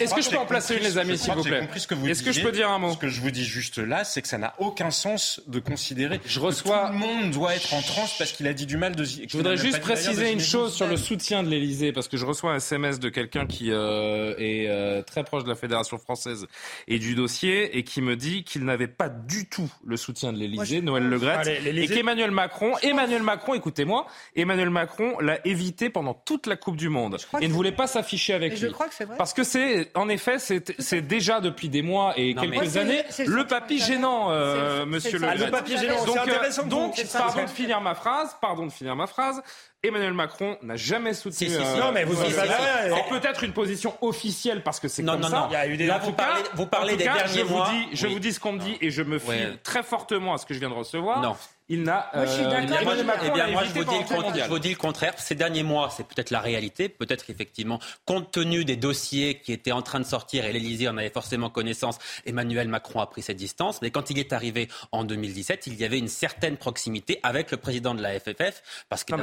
Est-ce 0.00 0.14
que 0.14 0.22
je 0.22 0.30
peux 0.30 0.38
en 0.38 0.46
placer 0.46 0.76
une, 0.76 0.84
les 0.84 0.96
amis, 0.96 1.18
s'il 1.18 1.34
vous 1.34 1.42
plaît 1.42 1.68
Est-ce 1.74 2.22
que 2.22 2.32
je 2.32 2.40
peux 2.40 2.52
dire 2.52 2.70
un 2.70 2.78
mot 2.78 2.92
Ce 2.92 2.96
que 2.96 3.08
je 3.08 3.20
vous 3.20 3.30
dis 3.30 3.44
juste 3.44 3.76
là, 3.76 4.04
c'est 4.04 4.22
que 4.22 4.28
ça 4.28 4.38
n'a 4.38 4.54
aucun 4.58 4.90
sens 4.90 5.42
de 5.46 5.58
considérer 5.58 6.20
je 6.24 6.40
reçois... 6.40 6.86
tout 6.86 6.92
le 6.92 6.98
monde 6.98 7.25
doit 7.26 7.54
être 7.54 7.74
en 7.74 7.82
transe 7.82 8.16
parce 8.18 8.32
qu'il 8.32 8.46
a 8.46 8.52
dit 8.52 8.66
du 8.66 8.76
mal 8.76 8.94
de. 8.94 9.04
Je 9.04 9.36
voudrais 9.36 9.56
juste 9.56 9.80
préciser 9.80 10.32
une 10.32 10.40
chose 10.40 10.74
sur 10.74 10.86
le 10.86 10.96
soutien 10.96 11.42
de 11.42 11.48
l'Elysée, 11.48 11.92
parce 11.92 12.08
que 12.08 12.16
je 12.16 12.24
reçois 12.24 12.52
un 12.52 12.56
SMS 12.56 12.98
de 12.98 13.08
quelqu'un 13.08 13.46
qui 13.46 13.70
euh, 13.70 14.34
est 14.38 14.68
euh, 14.68 15.02
très 15.02 15.24
proche 15.24 15.44
de 15.44 15.48
la 15.48 15.54
Fédération 15.54 15.98
française 15.98 16.46
et 16.88 16.98
du 16.98 17.14
dossier, 17.14 17.76
et 17.76 17.82
qui 17.84 18.02
me 18.02 18.16
dit 18.16 18.44
qu'il 18.44 18.64
n'avait 18.64 18.88
pas 18.88 19.08
du 19.08 19.46
tout 19.48 19.70
le 19.84 19.96
soutien 19.96 20.32
de 20.32 20.38
l'Elysée, 20.38 20.80
Noël 20.80 21.04
Le 21.04 21.18
Gret, 21.18 21.60
et 21.64 21.86
qu'Emmanuel 21.88 22.30
Macron, 22.30 22.72
Emmanuel 22.82 23.22
Macron, 23.22 23.54
écoutez-moi, 23.54 24.06
Emmanuel 24.34 24.70
Macron 24.70 25.18
l'a 25.20 25.38
évité 25.46 25.90
pendant 25.90 26.14
toute 26.14 26.46
la 26.46 26.56
Coupe 26.56 26.76
du 26.76 26.88
Monde 26.88 27.18
et 27.40 27.48
ne 27.48 27.52
voulait 27.52 27.72
pas 27.72 27.86
s'afficher 27.86 28.34
avec 28.34 28.52
et 28.52 28.56
lui. 28.56 28.62
Je 28.62 28.72
crois 28.72 28.88
que 28.88 28.94
c'est 28.94 29.04
vrai. 29.04 29.16
Parce 29.16 29.32
que 29.32 29.44
c'est, 29.44 29.90
en 29.94 30.08
effet, 30.08 30.38
c'est 30.38 31.00
déjà 31.06 31.40
depuis 31.40 31.68
des 31.68 31.82
mois 31.82 32.14
et 32.16 32.34
Non, 32.34 32.42
quelques 32.42 32.76
années 32.76 33.04
le 33.26 33.46
papy 33.46 33.78
gênant, 33.78 34.30
euh, 34.30 34.86
Monsieur 34.86 35.18
Le. 35.18 35.26
Gret. 35.26 35.36
le 35.36 35.50
papier 35.50 35.76
gênant, 35.76 36.04
Donc, 36.04 36.14
c'est 36.14 36.18
euh, 36.18 36.22
intéressant. 36.22 36.66
donc, 36.66 36.94
pardon 37.18 37.42
de 37.42 37.48
finir 37.48 37.80
ma 37.80 37.94
phrase, 37.94 38.36
pardon 38.40 38.66
de 38.66 38.72
finir 38.72 38.96
ma 38.96 39.06
phrase. 39.06 39.42
Emmanuel 39.82 40.14
Macron 40.14 40.58
n'a 40.62 40.76
jamais 40.76 41.14
soutenu. 41.14 41.48
Euh, 41.50 41.80
non, 41.80 41.92
mais 41.92 42.04
vous 42.04 42.16
C'est 42.16 43.08
peut-être 43.08 43.44
une 43.44 43.52
position 43.52 43.94
officielle 44.00 44.62
parce 44.62 44.80
que 44.80 44.88
c'est 44.88 45.04
comme 45.04 45.20
non, 45.20 45.28
ça. 45.28 45.40
Non, 45.40 45.46
il 45.50 45.52
y 45.52 45.56
a 45.56 45.66
eu 45.66 45.76
des... 45.76 45.86
Là, 45.86 45.98
vous 45.98 46.12
parlez, 46.12 46.42
vous 46.54 46.66
parlez 46.66 46.96
des 46.96 47.04
derniers 47.04 47.40
je 47.40 47.42
mois. 47.44 47.66
Vous 47.66 47.72
dis, 47.72 47.88
je 47.92 48.06
vous 48.06 48.18
dis 48.18 48.32
ce 48.32 48.40
qu'on 48.40 48.52
me 48.52 48.58
dit 48.58 48.76
et 48.80 48.90
je 48.90 49.02
me 49.02 49.18
fie 49.18 49.58
très 49.62 49.82
fortement 49.82 50.34
à 50.34 50.38
ce 50.38 50.46
que 50.46 50.54
je 50.54 50.58
viens 50.58 50.70
de 50.70 50.74
recevoir. 50.74 51.20
Non. 51.20 51.36
Il 51.68 51.82
n'a. 51.82 52.10
D'accord. 52.14 52.94
Eh 53.24 53.30
bien, 53.30 53.48
moi, 53.50 53.64
je 53.64 53.72
vous, 53.72 53.84
dis 53.84 53.98
le, 53.98 54.44
je 54.44 54.48
vous 54.48 54.58
dis 54.58 54.70
le 54.70 54.76
contraire. 54.76 55.14
Ces 55.18 55.34
derniers 55.34 55.64
mois, 55.64 55.90
c'est 55.90 56.06
peut-être 56.06 56.30
la 56.30 56.40
réalité. 56.40 56.88
Peut-être 56.88 57.24
qu'effectivement, 57.24 57.80
compte 58.04 58.30
tenu 58.30 58.64
des 58.64 58.76
dossiers 58.76 59.40
qui 59.40 59.52
étaient 59.52 59.72
en 59.72 59.82
train 59.82 59.98
de 59.98 60.04
sortir 60.04 60.44
et 60.44 60.52
l'Élysée 60.52 60.88
en 60.88 60.96
avait 60.96 61.10
forcément 61.10 61.50
connaissance, 61.50 61.98
Emmanuel 62.24 62.68
Macron 62.68 63.00
a 63.00 63.06
pris 63.06 63.22
cette 63.22 63.36
distance. 63.36 63.82
Mais 63.82 63.90
quand 63.90 64.10
il 64.10 64.18
est 64.18 64.32
arrivé 64.32 64.68
en 64.92 65.04
2017, 65.04 65.66
il 65.66 65.74
y 65.74 65.84
avait 65.84 65.98
une 65.98 66.08
certaine 66.08 66.56
proximité 66.56 67.18
avec 67.24 67.50
le 67.50 67.56
président 67.56 67.94
de 67.94 68.02
la 68.02 68.18
FFF. 68.20 68.84
Parce 68.88 69.02
que 69.02 69.14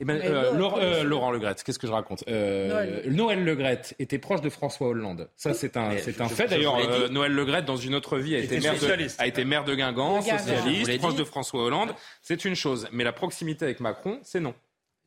eh 0.00 0.04
ben, 0.06 0.18
euh, 0.24 0.54
Laurent, 0.54 0.78
euh, 0.80 1.02
Laurent 1.04 1.38
qu'est-ce 1.38 1.78
que 1.78 1.86
je 1.86 1.92
raconte 1.92 2.24
euh, 2.26 3.04
Noël. 3.10 3.44
Noël 3.44 3.80
était 3.98 4.18
proche 4.18 4.40
de 4.40 4.48
François 4.48 4.88
Hollande. 4.88 5.28
Ça, 5.36 5.52
c'est 5.52 5.76
un, 5.76 5.98
c'est 5.98 6.22
un 6.22 6.28
fait. 6.28 6.48
D'ailleurs, 6.48 6.78
euh, 6.78 7.08
Noël 7.08 7.32
Legrette, 7.32 7.66
dans 7.66 7.76
une 7.76 7.94
autre 7.94 8.16
vie, 8.18 8.34
a 8.34 8.38
été, 8.38 8.60
maire 8.60 8.78
de, 8.78 9.20
a 9.20 9.26
été 9.26 9.44
maire 9.44 9.64
de 9.64 9.74
Guingamp, 9.74 10.22
socialiste, 10.22 10.98
proche 10.98 11.16
de 11.16 11.24
François 11.24 11.64
Hollande. 11.64 11.94
C'est 12.22 12.46
une 12.46 12.54
chose. 12.56 12.88
Mais 12.92 13.04
la 13.04 13.12
proximité 13.12 13.66
avec 13.66 13.80
Macron, 13.80 14.18
c'est 14.22 14.40
non. 14.40 14.54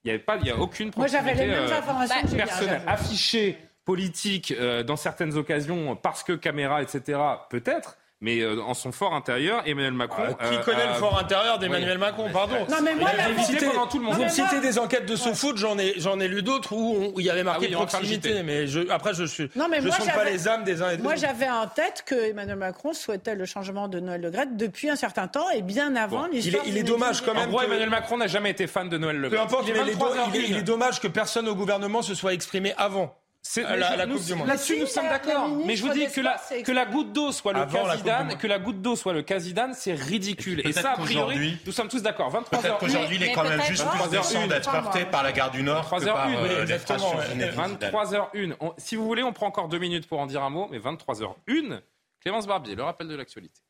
Il 0.03 0.09
n'y 0.09 0.11
avait 0.11 0.23
pas, 0.23 0.37
il 0.39 0.45
y 0.47 0.51
a 0.51 0.59
aucune 0.59 0.91
proximité 0.91 1.23
Moi, 1.23 1.33
les 1.33 1.47
mêmes 1.47 1.71
informations 1.71 2.37
bah, 2.37 2.43
personnelle. 2.43 2.81
Affichée 2.85 3.57
politique 3.85 4.53
dans 4.85 4.95
certaines 4.95 5.35
occasions 5.37 5.95
parce 5.95 6.23
que 6.23 6.33
caméra, 6.33 6.83
etc. 6.83 7.19
Peut-être 7.49 7.97
mais 8.23 8.39
euh, 8.39 8.61
en 8.61 8.73
son 8.73 8.93
fort 8.93 9.13
intérieur, 9.13 9.61
Emmanuel 9.65 9.91
Macron. 9.91 10.23
Ah, 10.39 10.49
qui 10.49 10.57
connaît 10.61 10.87
le 10.87 10.93
fort 10.93 11.19
intérieur 11.19 11.59
d'Emmanuel 11.59 11.97
Macron 11.97 12.29
Pardon. 12.31 12.65
Non, 12.69 12.77
mais 12.81 12.95
moi, 12.95 13.09
vous 13.35 13.43
citez, 13.43 13.65
pendant 13.65 13.85
tout 13.85 13.99
le 13.99 14.05
monde. 14.05 14.15
Vous 14.15 14.29
citez 14.29 14.61
des 14.61 14.79
enquêtes 14.79 15.05
de 15.05 15.17
sous-foot, 15.17 15.57
j'en 15.57 15.77
ai, 15.77 15.93
j'en 15.97 16.19
ai 16.21 16.29
lu 16.29 16.41
d'autres 16.41 16.73
où, 16.73 17.13
il 17.19 17.25
y 17.25 17.29
avait 17.29 17.43
marqué 17.43 17.69
ah 17.71 17.75
proximité. 17.75 18.41
Mais 18.41 18.65
je, 18.65 18.89
après, 18.89 19.13
je 19.13 19.25
suis. 19.25 19.51
Non, 19.57 19.67
mais 19.69 19.81
je 19.81 19.87
ne 19.87 19.91
sens 19.91 20.07
pas 20.07 20.23
les 20.23 20.47
âmes 20.47 20.63
des 20.63 20.81
uns 20.81 20.87
et 20.87 20.91
des 20.91 21.01
autres. 21.01 21.03
Moi, 21.03 21.15
j'avais 21.15 21.49
en 21.49 21.67
tête 21.67 22.03
que 22.05 22.15
Emmanuel 22.15 22.55
Macron 22.55 22.93
souhaitait 22.93 23.35
le 23.35 23.43
changement 23.45 23.89
de 23.89 23.99
Noël 23.99 24.21
Le 24.21 24.31
Gret 24.31 24.47
depuis 24.53 24.89
un 24.89 24.95
certain 24.95 25.27
temps 25.27 25.49
et 25.49 25.61
bien 25.61 25.93
avant 25.97 26.27
l'histoire. 26.27 26.63
Il, 26.65 26.77
est, 26.77 26.83
dommage 26.83 27.21
quand 27.21 27.33
même. 27.33 27.49
En 27.49 27.51
gros, 27.51 27.61
Emmanuel 27.61 27.89
Macron 27.89 28.15
n'a 28.15 28.27
jamais 28.27 28.51
été 28.51 28.67
fan 28.67 28.87
de 28.87 28.97
Noël 28.97 29.17
Le 29.17 29.29
Peu 29.29 29.39
importe, 29.39 29.67
il 29.67 30.55
est 30.55 30.61
dommage 30.63 31.01
que 31.01 31.09
personne 31.09 31.49
au 31.49 31.55
gouvernement 31.55 32.01
se 32.01 32.15
soit 32.15 32.33
exprimé 32.33 32.73
avant. 32.77 33.13
C'est 33.45 33.61
la, 33.61 33.97
la 33.97 34.07
Coupe 34.07 34.23
du 34.23 34.35
Monde. 34.35 34.47
Là-dessus, 34.47 34.79
nous 34.79 34.87
sommes 34.87 35.09
d'accord. 35.09 35.49
Mais 35.65 35.75
je 35.75 35.83
vous 35.85 35.93
dis 35.93 36.07
que 36.07 36.21
la, 36.21 36.41
que 36.63 36.71
la 36.71 36.85
goutte 36.85 37.11
d'eau 37.11 37.31
soit 37.33 37.51
le 37.51 37.65
Casidane, 37.65 38.37
que 38.37 38.47
la 38.47 38.57
goutte 38.57 38.81
d'eau 38.81 38.95
soit 38.95 39.11
le 39.11 39.21
Casidane, 39.21 39.73
c'est 39.73 39.93
ridicule. 39.93 40.65
Et, 40.65 40.71
ça, 40.71 40.93
a 40.93 40.97
priori, 40.97 41.57
nous 41.65 41.71
sommes 41.73 41.89
tous 41.89 42.01
d'accord. 42.01 42.29
23 42.29 42.59
Peut-être 42.59 42.77
qu'aujourd'hui, 42.77 43.17
il 43.17 43.23
est 43.23 43.33
quand 43.33 43.43
même 43.43 43.61
juste 43.63 43.85
plus 43.85 44.09
décent 44.09 44.47
d'être 44.47 44.71
porté 44.71 45.05
par 45.05 45.23
la 45.23 45.33
gare 45.33 45.51
du 45.51 45.61
Nord 45.61 45.83
3 45.83 45.99
que 45.99 46.05
par 46.05 46.27
euh, 46.29 46.65
les 46.65 47.45
23h01. 47.47 48.73
Si 48.77 48.95
vous 48.95 49.05
voulez, 49.05 49.23
on 49.23 49.33
prend 49.33 49.47
encore 49.47 49.67
deux 49.67 49.79
minutes 49.79 50.07
pour 50.07 50.19
en 50.19 50.25
dire 50.25 50.41
un 50.41 50.49
mot, 50.49 50.67
mais 50.71 50.79
23h01. 50.79 51.81
Clémence 52.21 52.47
Barbier, 52.47 52.75
le 52.75 52.83
rappel 52.83 53.09
de 53.09 53.15
l'actualité. 53.15 53.61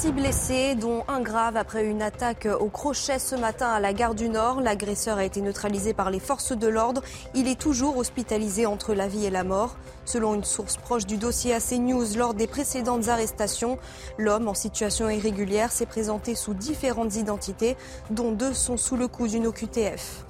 Six 0.00 0.12
blessés, 0.12 0.76
dont 0.76 1.04
un 1.08 1.20
grave 1.20 1.58
après 1.58 1.84
une 1.84 2.00
attaque 2.00 2.48
au 2.58 2.70
crochet 2.70 3.18
ce 3.18 3.34
matin 3.34 3.68
à 3.68 3.80
la 3.80 3.92
gare 3.92 4.14
du 4.14 4.30
Nord. 4.30 4.62
L'agresseur 4.62 5.18
a 5.18 5.26
été 5.26 5.42
neutralisé 5.42 5.92
par 5.92 6.10
les 6.10 6.20
forces 6.20 6.52
de 6.56 6.68
l'ordre. 6.68 7.02
Il 7.34 7.46
est 7.46 7.60
toujours 7.60 7.98
hospitalisé 7.98 8.64
entre 8.64 8.94
la 8.94 9.08
vie 9.08 9.26
et 9.26 9.30
la 9.30 9.44
mort. 9.44 9.76
Selon 10.06 10.34
une 10.34 10.44
source 10.44 10.78
proche 10.78 11.04
du 11.04 11.18
dossier 11.18 11.52
AC 11.52 11.72
News, 11.72 12.16
lors 12.16 12.32
des 12.32 12.46
précédentes 12.46 13.08
arrestations, 13.08 13.76
l'homme 14.16 14.48
en 14.48 14.54
situation 14.54 15.10
irrégulière 15.10 15.70
s'est 15.70 15.84
présenté 15.84 16.34
sous 16.34 16.54
différentes 16.54 17.16
identités, 17.16 17.76
dont 18.08 18.32
deux 18.32 18.54
sont 18.54 18.78
sous 18.78 18.96
le 18.96 19.06
coup 19.06 19.28
d'une 19.28 19.48
OQTF. 19.48 20.24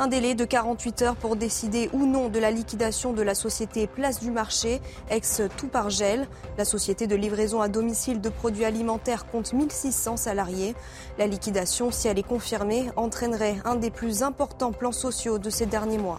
Un 0.00 0.08
délai 0.08 0.34
de 0.34 0.44
48 0.44 1.02
heures 1.02 1.14
pour 1.14 1.36
décider 1.36 1.88
ou 1.92 2.04
non 2.04 2.28
de 2.28 2.40
la 2.40 2.50
liquidation 2.50 3.12
de 3.12 3.22
la 3.22 3.36
société 3.36 3.86
Place 3.86 4.18
du 4.18 4.32
Marché, 4.32 4.80
ex 5.08 5.40
tout 5.56 5.68
par 5.68 5.88
gel. 5.88 6.26
La 6.58 6.64
société 6.64 7.06
de 7.06 7.14
livraison 7.14 7.60
à 7.60 7.68
domicile 7.68 8.20
de 8.20 8.28
produits 8.28 8.64
alimentaires 8.64 9.24
compte 9.24 9.52
1600 9.52 10.16
salariés. 10.16 10.74
La 11.16 11.28
liquidation, 11.28 11.92
si 11.92 12.08
elle 12.08 12.18
est 12.18 12.26
confirmée, 12.26 12.90
entraînerait 12.96 13.58
un 13.64 13.76
des 13.76 13.92
plus 13.92 14.24
importants 14.24 14.72
plans 14.72 14.90
sociaux 14.90 15.38
de 15.38 15.48
ces 15.48 15.66
derniers 15.66 15.98
mois. 15.98 16.18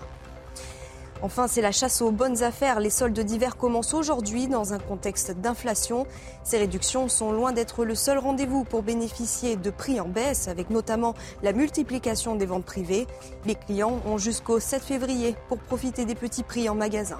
Enfin, 1.21 1.47
c'est 1.47 1.61
la 1.61 1.71
chasse 1.71 2.01
aux 2.01 2.11
bonnes 2.11 2.43
affaires. 2.43 2.79
Les 2.79 2.89
soldes 2.89 3.19
d'hiver 3.19 3.57
commencent 3.57 3.93
aujourd'hui 3.93 4.47
dans 4.47 4.73
un 4.73 4.79
contexte 4.79 5.31
d'inflation. 5.31 6.05
Ces 6.43 6.57
réductions 6.57 7.07
sont 7.07 7.31
loin 7.31 7.51
d'être 7.51 7.85
le 7.85 7.95
seul 7.95 8.17
rendez-vous 8.17 8.63
pour 8.63 8.83
bénéficier 8.83 9.55
de 9.55 9.69
prix 9.69 9.99
en 9.99 10.07
baisse, 10.07 10.47
avec 10.47 10.69
notamment 10.69 11.13
la 11.41 11.53
multiplication 11.53 12.35
des 12.35 12.45
ventes 12.45 12.65
privées. 12.65 13.07
Les 13.45 13.55
clients 13.55 13.99
ont 14.05 14.17
jusqu'au 14.17 14.59
7 14.59 14.83
février 14.83 15.35
pour 15.47 15.57
profiter 15.57 16.05
des 16.05 16.15
petits 16.15 16.43
prix 16.43 16.69
en 16.69 16.75
magasin. 16.75 17.17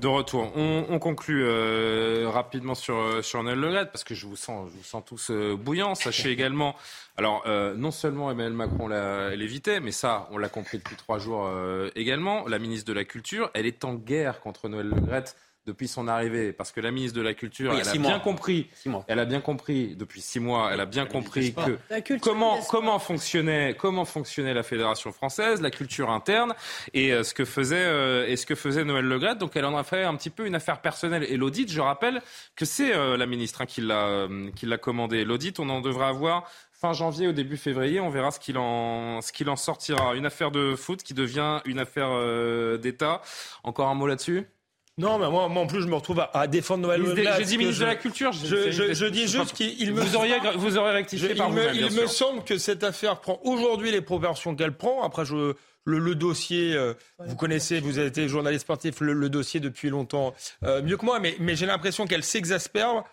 De 0.00 0.06
retour, 0.06 0.50
on, 0.56 0.98
conclut 0.98 1.44
euh, 1.44 2.26
rapidement 2.30 2.74
sur 2.74 2.96
euh, 2.96 3.20
sur 3.20 3.42
Noël 3.42 3.60
Le 3.60 3.84
parce 3.84 4.02
que 4.02 4.14
je 4.14 4.26
vous 4.26 4.34
sens, 4.34 4.70
tous 5.04 5.30
euh, 5.30 5.56
bouillants. 5.56 5.94
Sachez 5.94 6.30
également, 6.30 6.74
alors 7.18 7.46
non 7.76 7.90
seulement 7.90 8.30
Emmanuel 8.30 8.54
Macron 8.54 8.88
l'évitait, 9.36 9.80
mais 9.80 9.92
ça, 9.92 10.26
on 10.30 10.38
l'a 10.38 10.48
compris 10.48 10.78
depuis 10.78 10.96
trois 10.96 11.18
jours 11.18 11.50
également. 11.96 12.48
La 12.48 12.58
ministre 12.58 12.86
de 12.86 12.94
la 12.94 13.04
Culture, 13.04 13.50
elle 13.52 13.66
est 13.66 13.84
en 13.84 13.94
guerre 13.94 14.40
contre 14.40 14.70
Noël 14.70 14.88
Le 14.88 15.00
depuis 15.70 15.88
son 15.88 16.08
arrivée, 16.08 16.52
parce 16.52 16.72
que 16.72 16.80
la 16.80 16.90
ministre 16.90 17.16
de 17.16 17.22
la 17.22 17.34
Culture, 17.34 17.72
elle 17.72 17.88
a 17.88 17.92
bien 17.92 18.18
compris, 18.18 18.68
elle 19.06 19.18
a 19.18 19.24
bien 19.24 19.40
compris 19.40 19.94
depuis 19.96 20.20
six 20.20 20.40
mois, 20.40 20.70
elle 20.72 20.80
a 20.80 20.86
bien 20.86 21.06
compris 21.06 21.54
que 21.54 22.18
comment 22.18 22.58
comment 22.68 22.98
fonctionnait 22.98 23.76
comment 23.78 24.04
fonctionnait 24.04 24.54
la 24.54 24.62
fédération 24.62 25.12
française, 25.12 25.60
la 25.60 25.70
culture 25.70 26.10
interne 26.10 26.54
et 26.92 27.12
euh, 27.12 27.22
ce 27.22 27.34
que 27.34 27.44
faisait 27.44 27.76
euh, 27.76 28.26
et 28.26 28.36
ce 28.36 28.46
que 28.46 28.54
faisait 28.54 28.84
Noël 28.84 29.04
Legrette. 29.04 29.38
Donc 29.38 29.56
elle 29.56 29.64
en 29.64 29.76
a 29.76 29.84
fait 29.84 30.02
un 30.02 30.16
petit 30.16 30.30
peu 30.30 30.46
une 30.46 30.54
affaire 30.54 30.80
personnelle. 30.80 31.24
Et 31.28 31.36
l'audit, 31.36 31.70
je 31.70 31.80
rappelle 31.80 32.20
que 32.56 32.64
c'est 32.64 32.94
euh, 32.94 33.16
la 33.16 33.26
ministre 33.26 33.62
hein, 33.62 33.66
qui 33.66 33.80
l'a 33.80 34.28
qui 34.56 34.66
l'a 34.66 34.78
commandé. 34.78 35.24
L'audit, 35.24 35.58
on 35.60 35.68
en 35.68 35.80
devrait 35.80 36.06
avoir 36.06 36.50
fin 36.72 36.92
janvier 36.92 37.28
au 37.28 37.32
début 37.32 37.56
février. 37.56 38.00
On 38.00 38.10
verra 38.10 38.30
ce 38.30 38.40
qu'il 38.40 38.58
en, 38.58 39.20
ce 39.20 39.32
qu'il 39.32 39.48
en 39.50 39.56
sortira. 39.56 40.14
Une 40.14 40.26
affaire 40.26 40.50
de 40.50 40.74
foot 40.74 41.02
qui 41.02 41.14
devient 41.14 41.60
une 41.64 41.78
affaire 41.78 42.10
d'État. 42.78 43.20
Encore 43.62 43.88
un 43.88 43.94
mot 43.94 44.06
là-dessus? 44.06 44.46
Non, 45.00 45.18
mais 45.18 45.30
moi, 45.30 45.44
en 45.44 45.66
plus, 45.66 45.80
je 45.82 45.86
me 45.86 45.94
retrouve 45.94 46.22
à, 46.32 46.46
défendre 46.46 46.82
Noël 46.82 47.00
Le 47.00 47.16
J'ai 47.38 47.44
dit 47.44 47.58
ministre 47.58 47.80
de 47.80 47.86
la 47.86 47.96
Culture. 47.96 48.32
Je, 48.32 49.06
dis 49.06 49.26
juste 49.26 49.54
qu'il 49.54 49.94
me. 49.94 50.00
Vous 50.00 50.16
auriez, 50.16 50.36
vous 50.56 50.76
aurez 50.76 50.92
rectifié 50.92 51.34
par 51.34 51.48
Il, 51.48 51.54
me, 51.54 51.74
il 51.74 51.92
me, 51.92 52.06
semble 52.06 52.44
que 52.44 52.58
cette 52.58 52.84
affaire 52.84 53.20
prend 53.20 53.40
aujourd'hui 53.44 53.90
les 53.90 54.02
proportions 54.02 54.54
qu'elle 54.54 54.76
prend. 54.76 55.02
Après, 55.02 55.24
je, 55.24 55.54
le, 55.84 56.14
dossier, 56.14 56.74
euh, 56.74 56.94
vous 57.18 57.36
connaissez, 57.36 57.80
vous 57.80 57.98
avez 57.98 58.08
été 58.08 58.28
journaliste 58.28 58.62
sportif, 58.62 59.00
le, 59.00 59.28
dossier 59.28 59.60
depuis 59.60 59.88
longtemps, 59.88 60.34
euh, 60.64 60.82
mieux 60.82 60.96
que 60.96 61.04
moi, 61.04 61.18
mais, 61.18 61.34
mais 61.40 61.56
j'ai 61.56 61.66
l'impression 61.66 62.06
qu'elle 62.06 62.24
s'exaspère. 62.24 63.04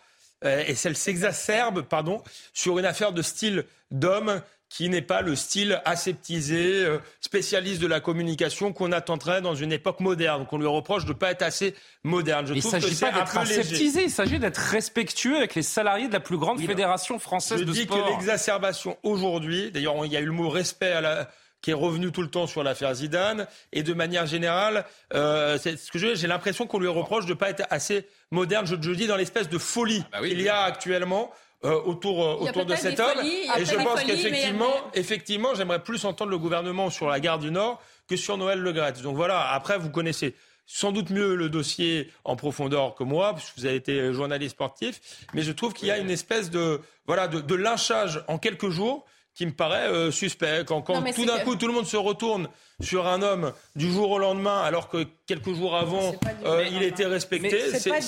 Euh, 0.44 0.64
et 0.68 0.76
elle 0.84 0.96
s'exacerbe, 0.96 1.82
pardon, 1.82 2.22
sur 2.54 2.78
une 2.78 2.86
affaire 2.86 3.12
de 3.12 3.24
style 3.24 3.66
d'homme 3.90 4.42
qui 4.70 4.90
n'est 4.90 5.02
pas 5.02 5.22
le 5.22 5.36
style 5.36 5.82
aseptisé, 5.86 6.84
euh, 6.86 7.00
spécialiste 7.22 7.82
de 7.82 7.88
la 7.88 8.00
communication 8.00 8.74
qu'on 8.74 8.92
attendrait 8.92 9.42
dans 9.42 9.56
une 9.56 9.72
époque 9.72 10.02
moderne, 10.02 10.46
qu'on 10.46 10.58
lui 10.58 10.68
reproche 10.68 11.06
de 11.06 11.14
ne 11.14 11.18
pas 11.18 11.32
être 11.32 11.42
assez 11.42 11.74
moderne. 12.04 12.46
Je 12.48 12.54
il 12.54 12.58
ne 12.58 12.62
s'agit 12.62 12.96
pas 12.96 13.12
d'être 13.12 13.38
aseptisé, 13.38 14.04
il 14.04 14.12
s'agit 14.12 14.40
d'être 14.40 14.58
respectueux 14.58 15.38
avec 15.38 15.56
les 15.56 15.64
salariés 15.64 16.08
de 16.08 16.14
la 16.14 16.20
plus 16.20 16.38
grande 16.38 16.60
fédération 16.60 17.18
française 17.18 17.64
de 17.64 17.74
sport. 17.74 17.76
Je 17.76 17.82
dis 17.82 17.88
que 17.88 18.12
l'exacerbation 18.12 18.98
aujourd'hui, 19.04 19.72
d'ailleurs 19.72 20.06
il 20.06 20.12
y 20.12 20.18
a 20.18 20.22
eu 20.22 20.26
le 20.26 20.32
mot 20.32 20.50
respect 20.50 20.92
à 20.92 21.02
la, 21.02 21.30
qui 21.62 21.72
est 21.72 21.74
revenu 21.74 22.12
tout 22.12 22.22
le 22.22 22.30
temps 22.30 22.48
sur 22.48 22.64
l'affaire 22.64 22.94
Zidane. 22.94 23.48
Et 23.74 23.84
de 23.84 23.94
manière 23.94 24.26
générale, 24.26 24.86
euh, 25.14 25.58
c'est 25.62 25.78
ce 25.78 25.92
que 25.92 25.98
j'ai 25.98 26.28
l'impression 26.28 26.68
qu'on 26.68 26.80
lui 26.80 26.88
reproche 26.88 27.26
de 27.26 27.32
ne 27.32 27.38
pas 27.38 27.50
être 27.50 27.64
assez 27.70 28.08
moderne. 28.32 28.66
Je, 28.66 28.76
je 28.80 28.92
dis 28.92 29.08
dans 29.08 29.16
l'espèce 29.16 29.50
de 29.50 29.58
folie 29.58 30.04
ah 30.12 30.22
qu'il 30.22 30.42
y 30.42 30.50
a 30.50 30.62
actuellement. 30.62 31.32
Euh, 31.66 31.82
autour, 31.86 32.24
euh, 32.24 32.36
autour 32.36 32.66
de 32.66 32.76
cet 32.76 33.00
homme. 33.00 33.18
et 33.24 33.66
je 33.66 33.76
pense 33.76 34.04
qu'effectivement, 34.04 34.74
effectivement, 34.94 35.56
j'aimerais 35.56 35.82
plus 35.84 36.06
entendre 36.06 36.30
le 36.30 36.38
gouvernement 36.38 36.92
sur 36.92 37.08
la 37.08 37.20
gare 37.20 37.40
du 37.40 37.50
Nord 37.50 37.82
que 38.08 38.16
sur 38.16 38.38
Noël 38.38 38.60
Le 38.60 38.72
Gret. 38.72 38.94
Donc 39.02 39.16
voilà, 39.16 39.52
après, 39.52 39.80
vous 39.80 39.90
connaissez 39.90 40.36
sans 40.68 40.92
doute 40.92 41.10
mieux 41.10 41.34
le 41.34 41.50
dossier 41.50 42.12
en 42.26 42.36
profondeur 42.36 42.94
que 42.94 43.04
moi, 43.04 43.34
puisque 43.34 43.58
vous 43.58 43.66
avez 43.66 43.76
été 43.76 44.14
journaliste 44.14 44.52
sportif, 44.52 45.02
mais 45.34 45.42
je 45.42 45.52
trouve 45.52 45.74
qu'il 45.74 45.88
y 45.88 45.92
a 45.92 45.98
une 45.98 46.12
espèce 46.12 46.52
de, 46.52 46.80
voilà, 47.08 47.28
de, 47.28 47.42
de 47.42 47.56
lynchage 47.56 48.24
en 48.28 48.38
quelques 48.38 48.70
jours 48.70 49.06
qui 49.34 49.46
me 49.46 49.52
paraît 49.52 49.88
euh, 49.88 50.12
suspect. 50.12 50.64
Quand, 50.68 50.82
quand 50.82 51.02
tout 51.14 51.26
d'un 51.26 51.40
coup, 51.40 51.56
tout 51.56 51.68
le 51.68 51.74
monde 51.74 51.86
se 51.86 51.98
retourne 51.98 52.50
sur 52.82 53.08
un 53.08 53.22
homme 53.22 53.54
du 53.76 53.92
jour 53.92 54.12
au 54.12 54.20
lendemain, 54.20 54.62
alors 54.62 54.90
que 54.90 55.06
quelques 55.28 55.54
jours 55.54 55.76
avant, 55.76 56.14
euh, 56.46 56.66
il 56.72 56.82
était 56.84 57.06
respecté. 57.06 57.60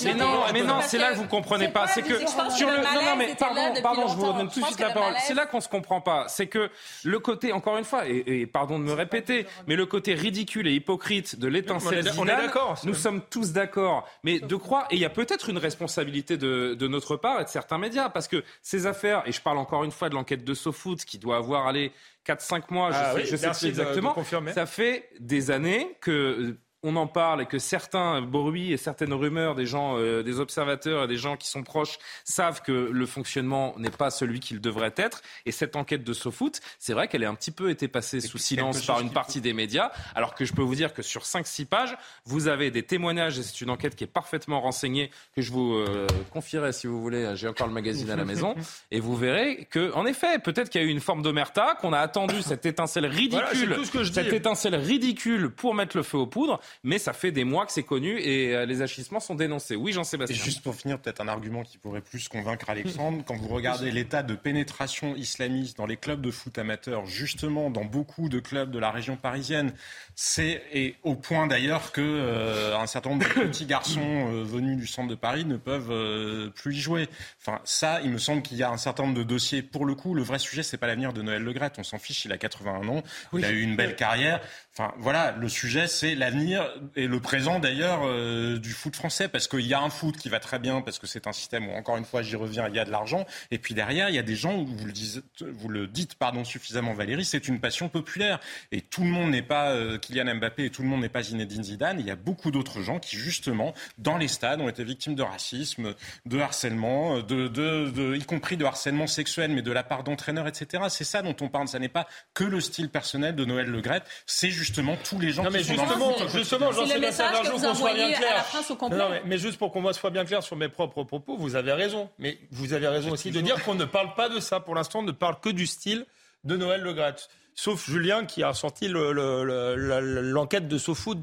Mais, 0.04 0.14
non, 0.14 0.40
mais 0.52 0.62
non, 0.62 0.78
c'est 0.82 0.98
là 0.98 1.12
que 1.12 1.18
vous 1.18 1.26
comprenez 1.26 1.68
pas. 1.68 1.86
C'est 1.86 2.02
que 2.02 2.18
sur 2.56 2.70
le 2.70 2.78
non, 2.78 3.02
non, 3.04 3.16
mais 3.16 3.34
pardon, 3.38 3.80
pardon, 3.82 4.08
je 4.08 4.14
vous 4.14 4.32
donne 4.32 4.48
tout 4.48 4.60
de 4.60 4.64
suite 4.64 4.80
la 4.80 4.90
parole. 4.90 5.14
C'est 5.26 5.34
là 5.34 5.46
qu'on 5.46 5.60
se 5.60 5.68
comprend 5.68 6.00
pas. 6.00 6.26
C'est 6.28 6.46
que 6.46 6.70
le 7.04 7.18
côté, 7.18 7.52
encore 7.52 7.76
une 7.76 7.84
fois, 7.84 8.08
et, 8.08 8.46
pardon 8.46 8.78
de 8.78 8.84
me 8.84 8.92
répéter, 8.92 9.46
mais 9.66 9.76
le 9.76 9.86
côté 9.86 10.14
ridicule 10.14 10.66
et 10.66 10.72
hypocrite 10.72 11.38
de 11.38 11.46
l'étincelle 11.46 12.10
On 12.18 12.24
est 12.24 12.28
d'accord. 12.28 12.80
Nous 12.84 12.94
sommes 12.94 13.20
tous 13.28 13.52
d'accord, 13.52 14.08
mais 14.24 14.40
de 14.40 14.56
croire 14.56 14.86
et 14.90 14.94
il 14.96 15.00
y 15.00 15.04
a 15.04 15.10
peut-être 15.10 15.50
une 15.50 15.58
responsabilité 15.58 16.36
de, 16.36 16.74
de 16.74 16.88
notre 16.88 17.16
part 17.16 17.40
et 17.40 17.44
de 17.44 17.48
certains 17.48 17.78
médias, 17.78 18.08
parce 18.08 18.28
que 18.28 18.42
ces 18.62 18.86
affaires, 18.86 19.22
et 19.26 19.32
je 19.32 19.40
parle 19.40 19.58
encore 19.58 19.84
une 19.84 19.90
fois 19.90 20.08
de 20.08 20.14
l'enquête 20.14 20.44
de 20.44 20.54
SoFoot, 20.54 21.04
qui 21.04 21.18
doit 21.18 21.36
avoir 21.36 21.66
allé 21.66 21.92
4-5 22.26 22.62
mois, 22.70 22.90
je 22.92 22.96
ah 22.98 23.12
sais, 23.14 23.24
je 23.24 23.36
sais 23.36 23.50
plus 23.50 23.66
exactement. 23.68 24.14
ça 24.54 24.66
fait 24.66 25.08
des 25.18 25.50
années 25.50 25.96
que 26.00 26.56
on 26.82 26.96
en 26.96 27.06
parle 27.06 27.42
et 27.42 27.46
que 27.46 27.58
certains 27.58 28.22
bruits 28.22 28.72
et 28.72 28.76
certaines 28.76 29.12
rumeurs 29.12 29.54
des 29.54 29.66
gens, 29.66 29.98
euh, 29.98 30.22
des 30.22 30.40
observateurs 30.40 31.04
et 31.04 31.08
des 31.08 31.16
gens 31.16 31.36
qui 31.36 31.48
sont 31.48 31.62
proches 31.62 31.98
savent 32.24 32.62
que 32.62 32.72
le 32.72 33.06
fonctionnement 33.06 33.74
n'est 33.76 33.90
pas 33.90 34.10
celui 34.10 34.40
qu'il 34.40 34.60
devrait 34.60 34.94
être. 34.96 35.22
Et 35.44 35.52
cette 35.52 35.76
enquête 35.76 36.04
de 36.04 36.12
SoFoot, 36.12 36.60
c'est 36.78 36.94
vrai 36.94 37.08
qu'elle 37.08 37.24
a 37.24 37.28
un 37.28 37.34
petit 37.34 37.50
peu 37.50 37.70
été 37.70 37.88
passée 37.88 38.20
sous 38.20 38.38
silence 38.38 38.84
par 38.86 39.00
une 39.00 39.12
partie 39.12 39.40
des 39.40 39.52
médias, 39.52 39.90
alors 40.14 40.34
que 40.34 40.44
je 40.44 40.54
peux 40.54 40.62
vous 40.62 40.74
dire 40.74 40.94
que 40.94 41.02
sur 41.02 41.22
5-6 41.22 41.66
pages, 41.66 41.96
vous 42.24 42.48
avez 42.48 42.70
des 42.70 42.82
témoignages 42.82 43.38
et 43.38 43.42
c'est 43.42 43.60
une 43.60 43.70
enquête 43.70 43.94
qui 43.94 44.04
est 44.04 44.08
parfaitement 44.08 44.60
renseignée 44.60 45.10
que 45.36 45.42
je 45.42 45.52
vous 45.52 45.74
euh, 45.74 46.06
confierai 46.32 46.72
si 46.72 46.86
vous 46.86 47.00
voulez. 47.00 47.32
J'ai 47.34 47.48
encore 47.48 47.66
le 47.66 47.74
magazine 47.74 48.10
à 48.10 48.16
la 48.16 48.24
maison 48.24 48.54
et 48.90 49.00
vous 49.00 49.16
verrez 49.16 49.66
que, 49.70 49.92
en 49.94 50.06
effet, 50.06 50.38
peut-être 50.38 50.70
qu'il 50.70 50.80
y 50.80 50.84
a 50.84 50.86
eu 50.86 50.90
une 50.90 51.00
forme 51.00 51.22
d'omerta, 51.22 51.76
qu'on 51.80 51.92
a 51.92 51.98
attendu 51.98 52.40
cette 52.40 52.64
étincelle 52.64 53.06
ridicule, 53.06 53.76
cette 54.12 54.32
étincelle 54.32 54.76
ridicule 54.76 55.50
pour 55.50 55.74
mettre 55.74 55.96
le 55.96 56.02
feu 56.02 56.16
aux 56.16 56.26
poudres 56.26 56.60
mais 56.82 56.98
ça 56.98 57.12
fait 57.12 57.32
des 57.32 57.44
mois 57.44 57.66
que 57.66 57.72
c'est 57.72 57.82
connu 57.82 58.18
et 58.18 58.54
euh, 58.54 58.66
les 58.66 58.82
agissements 58.82 59.20
sont 59.20 59.34
dénoncés. 59.34 59.76
Oui, 59.76 59.92
Jean-Sébastien. 59.92 60.36
Et 60.36 60.38
juste 60.38 60.62
pour 60.62 60.74
finir, 60.74 60.98
peut-être 60.98 61.20
un 61.20 61.28
argument 61.28 61.62
qui 61.62 61.78
pourrait 61.78 62.00
plus 62.00 62.28
convaincre 62.28 62.70
Alexandre. 62.70 63.22
Quand 63.26 63.36
vous 63.36 63.48
regardez 63.48 63.90
l'état 63.90 64.22
de 64.22 64.34
pénétration 64.34 65.14
islamiste 65.16 65.76
dans 65.76 65.86
les 65.86 65.96
clubs 65.96 66.20
de 66.20 66.30
foot 66.30 66.58
amateurs, 66.58 67.06
justement 67.06 67.70
dans 67.70 67.84
beaucoup 67.84 68.28
de 68.28 68.40
clubs 68.40 68.70
de 68.70 68.78
la 68.78 68.90
région 68.90 69.16
parisienne, 69.16 69.72
c'est 70.14 70.62
et 70.72 70.96
au 71.02 71.14
point 71.14 71.46
d'ailleurs 71.46 71.92
que 71.92 72.00
euh, 72.00 72.76
un 72.76 72.86
certain 72.86 73.10
nombre 73.10 73.26
de 73.26 73.32
petits 73.46 73.66
garçons 73.66 74.00
euh, 74.00 74.44
venus 74.44 74.76
du 74.76 74.86
centre 74.86 75.08
de 75.08 75.14
Paris 75.14 75.44
ne 75.44 75.56
peuvent 75.56 76.50
plus 76.54 76.76
y 76.76 76.80
jouer. 76.80 77.08
Enfin, 77.40 77.60
ça, 77.64 78.00
il 78.02 78.10
me 78.10 78.18
semble 78.18 78.42
qu'il 78.42 78.56
y 78.56 78.62
a 78.62 78.70
un 78.70 78.76
certain 78.76 79.04
nombre 79.04 79.16
de 79.16 79.22
dossiers. 79.22 79.62
Pour 79.62 79.84
le 79.84 79.94
coup, 79.94 80.14
le 80.14 80.22
vrai 80.22 80.38
sujet, 80.38 80.62
c'est 80.62 80.76
pas 80.76 80.86
l'avenir 80.86 81.12
de 81.12 81.22
Noël 81.22 81.42
Legrette. 81.42 81.74
On 81.78 81.82
s'en 81.82 81.98
fiche. 81.98 82.24
Il 82.24 82.32
a 82.32 82.38
81 82.38 82.88
ans. 82.88 83.02
Il 83.32 83.44
a 83.44 83.50
eu 83.50 83.60
une 83.60 83.76
belle 83.76 83.96
carrière. 83.96 84.40
Enfin, 84.80 84.94
voilà, 84.96 85.32
le 85.32 85.46
sujet, 85.50 85.86
c'est 85.86 86.14
l'avenir 86.14 86.66
et 86.96 87.06
le 87.06 87.20
présent 87.20 87.58
d'ailleurs 87.58 88.00
euh, 88.04 88.56
du 88.56 88.70
foot 88.70 88.96
français, 88.96 89.28
parce 89.28 89.46
qu'il 89.46 89.66
y 89.66 89.74
a 89.74 89.80
un 89.82 89.90
foot 89.90 90.16
qui 90.16 90.30
va 90.30 90.40
très 90.40 90.58
bien, 90.58 90.80
parce 90.80 90.98
que 90.98 91.06
c'est 91.06 91.26
un 91.26 91.32
système 91.32 91.68
où, 91.68 91.72
encore 91.72 91.98
une 91.98 92.06
fois, 92.06 92.22
j'y 92.22 92.34
reviens, 92.34 92.66
il 92.66 92.74
y 92.74 92.78
a 92.78 92.86
de 92.86 92.90
l'argent, 92.90 93.26
et 93.50 93.58
puis 93.58 93.74
derrière, 93.74 94.08
il 94.08 94.14
y 94.14 94.18
a 94.18 94.22
des 94.22 94.36
gens, 94.36 94.64
vous 94.64 94.86
le, 94.86 94.92
dites, 94.92 95.22
vous 95.42 95.68
le 95.68 95.86
dites 95.86 96.14
pardon, 96.14 96.44
suffisamment 96.44 96.94
Valérie, 96.94 97.26
c'est 97.26 97.46
une 97.46 97.60
passion 97.60 97.90
populaire, 97.90 98.40
et 98.72 98.80
tout 98.80 99.02
le 99.02 99.10
monde 99.10 99.32
n'est 99.32 99.42
pas 99.42 99.72
euh, 99.72 99.98
Kylian 99.98 100.36
Mbappé, 100.36 100.64
et 100.64 100.70
tout 100.70 100.80
le 100.80 100.88
monde 100.88 101.02
n'est 101.02 101.10
pas 101.10 101.24
Zinedine 101.24 101.62
Zidane, 101.62 102.00
il 102.00 102.06
y 102.06 102.10
a 102.10 102.16
beaucoup 102.16 102.50
d'autres 102.50 102.80
gens 102.80 102.98
qui, 102.98 103.18
justement, 103.18 103.74
dans 103.98 104.16
les 104.16 104.28
stades, 104.28 104.62
ont 104.62 104.68
été 104.70 104.82
victimes 104.82 105.14
de 105.14 105.22
racisme, 105.22 105.94
de 106.24 106.38
harcèlement, 106.38 107.20
de 107.20 108.16
y 108.16 108.24
compris 108.24 108.56
de 108.56 108.64
harcèlement 108.64 109.06
sexuel, 109.06 109.50
mais 109.50 109.60
de 109.60 109.72
la 109.72 109.82
part 109.82 110.04
d'entraîneurs, 110.04 110.48
etc. 110.48 110.84
C'est 110.88 111.04
ça 111.04 111.20
dont 111.20 111.36
on 111.42 111.50
parle, 111.50 111.68
ça 111.68 111.78
n'est 111.78 111.90
pas 111.90 112.06
que 112.32 112.44
le 112.44 112.62
style 112.62 112.88
personnel 112.88 113.36
de 113.36 113.44
Noël 113.44 113.66
Legrette, 113.66 114.04
c'est 114.24 114.48
justement 114.48 114.69
tous 114.72 115.18
les 115.18 115.32
gens 115.32 115.44
qui 115.44 115.64
sont 115.64 115.74
justement, 115.74 116.10
dans 116.10 116.28
justement, 116.28 116.70
qu'on 116.70 117.74
soit 117.74 117.94
bien 117.94 118.12
clair. 118.12 118.44
Non, 118.90 119.10
mais, 119.10 119.22
mais, 119.24 119.38
juste 119.38 119.58
pour 119.58 119.72
qu'on 119.72 119.92
soit 119.92 120.10
bien 120.10 120.24
clair 120.24 120.42
sur 120.42 120.56
mes 120.56 120.68
propres 120.68 121.04
propos, 121.04 121.36
vous 121.36 121.56
avez 121.56 121.72
raison. 121.72 122.08
Mais 122.18 122.38
vous 122.50 122.72
avez 122.72 122.88
raison 122.88 123.12
aussi 123.12 123.30
de 123.30 123.40
dire 123.40 123.62
qu'on 123.64 123.74
ne 123.74 123.84
parle 123.84 124.14
pas 124.14 124.28
de 124.28 124.40
ça. 124.40 124.60
Pour 124.60 124.74
l'instant, 124.74 125.00
on 125.00 125.04
ne 125.04 125.12
parle 125.12 125.40
que 125.40 125.50
du 125.50 125.66
style 125.66 126.06
de 126.44 126.56
Noël 126.56 126.80
Le 126.80 126.92
Gret. 126.92 127.16
Sauf 127.54 127.90
Julien 127.90 128.24
qui 128.24 128.42
a 128.42 128.54
sorti 128.54 128.88
l'enquête 128.88 130.68
de 130.68 130.78
SoFoot 130.78 131.18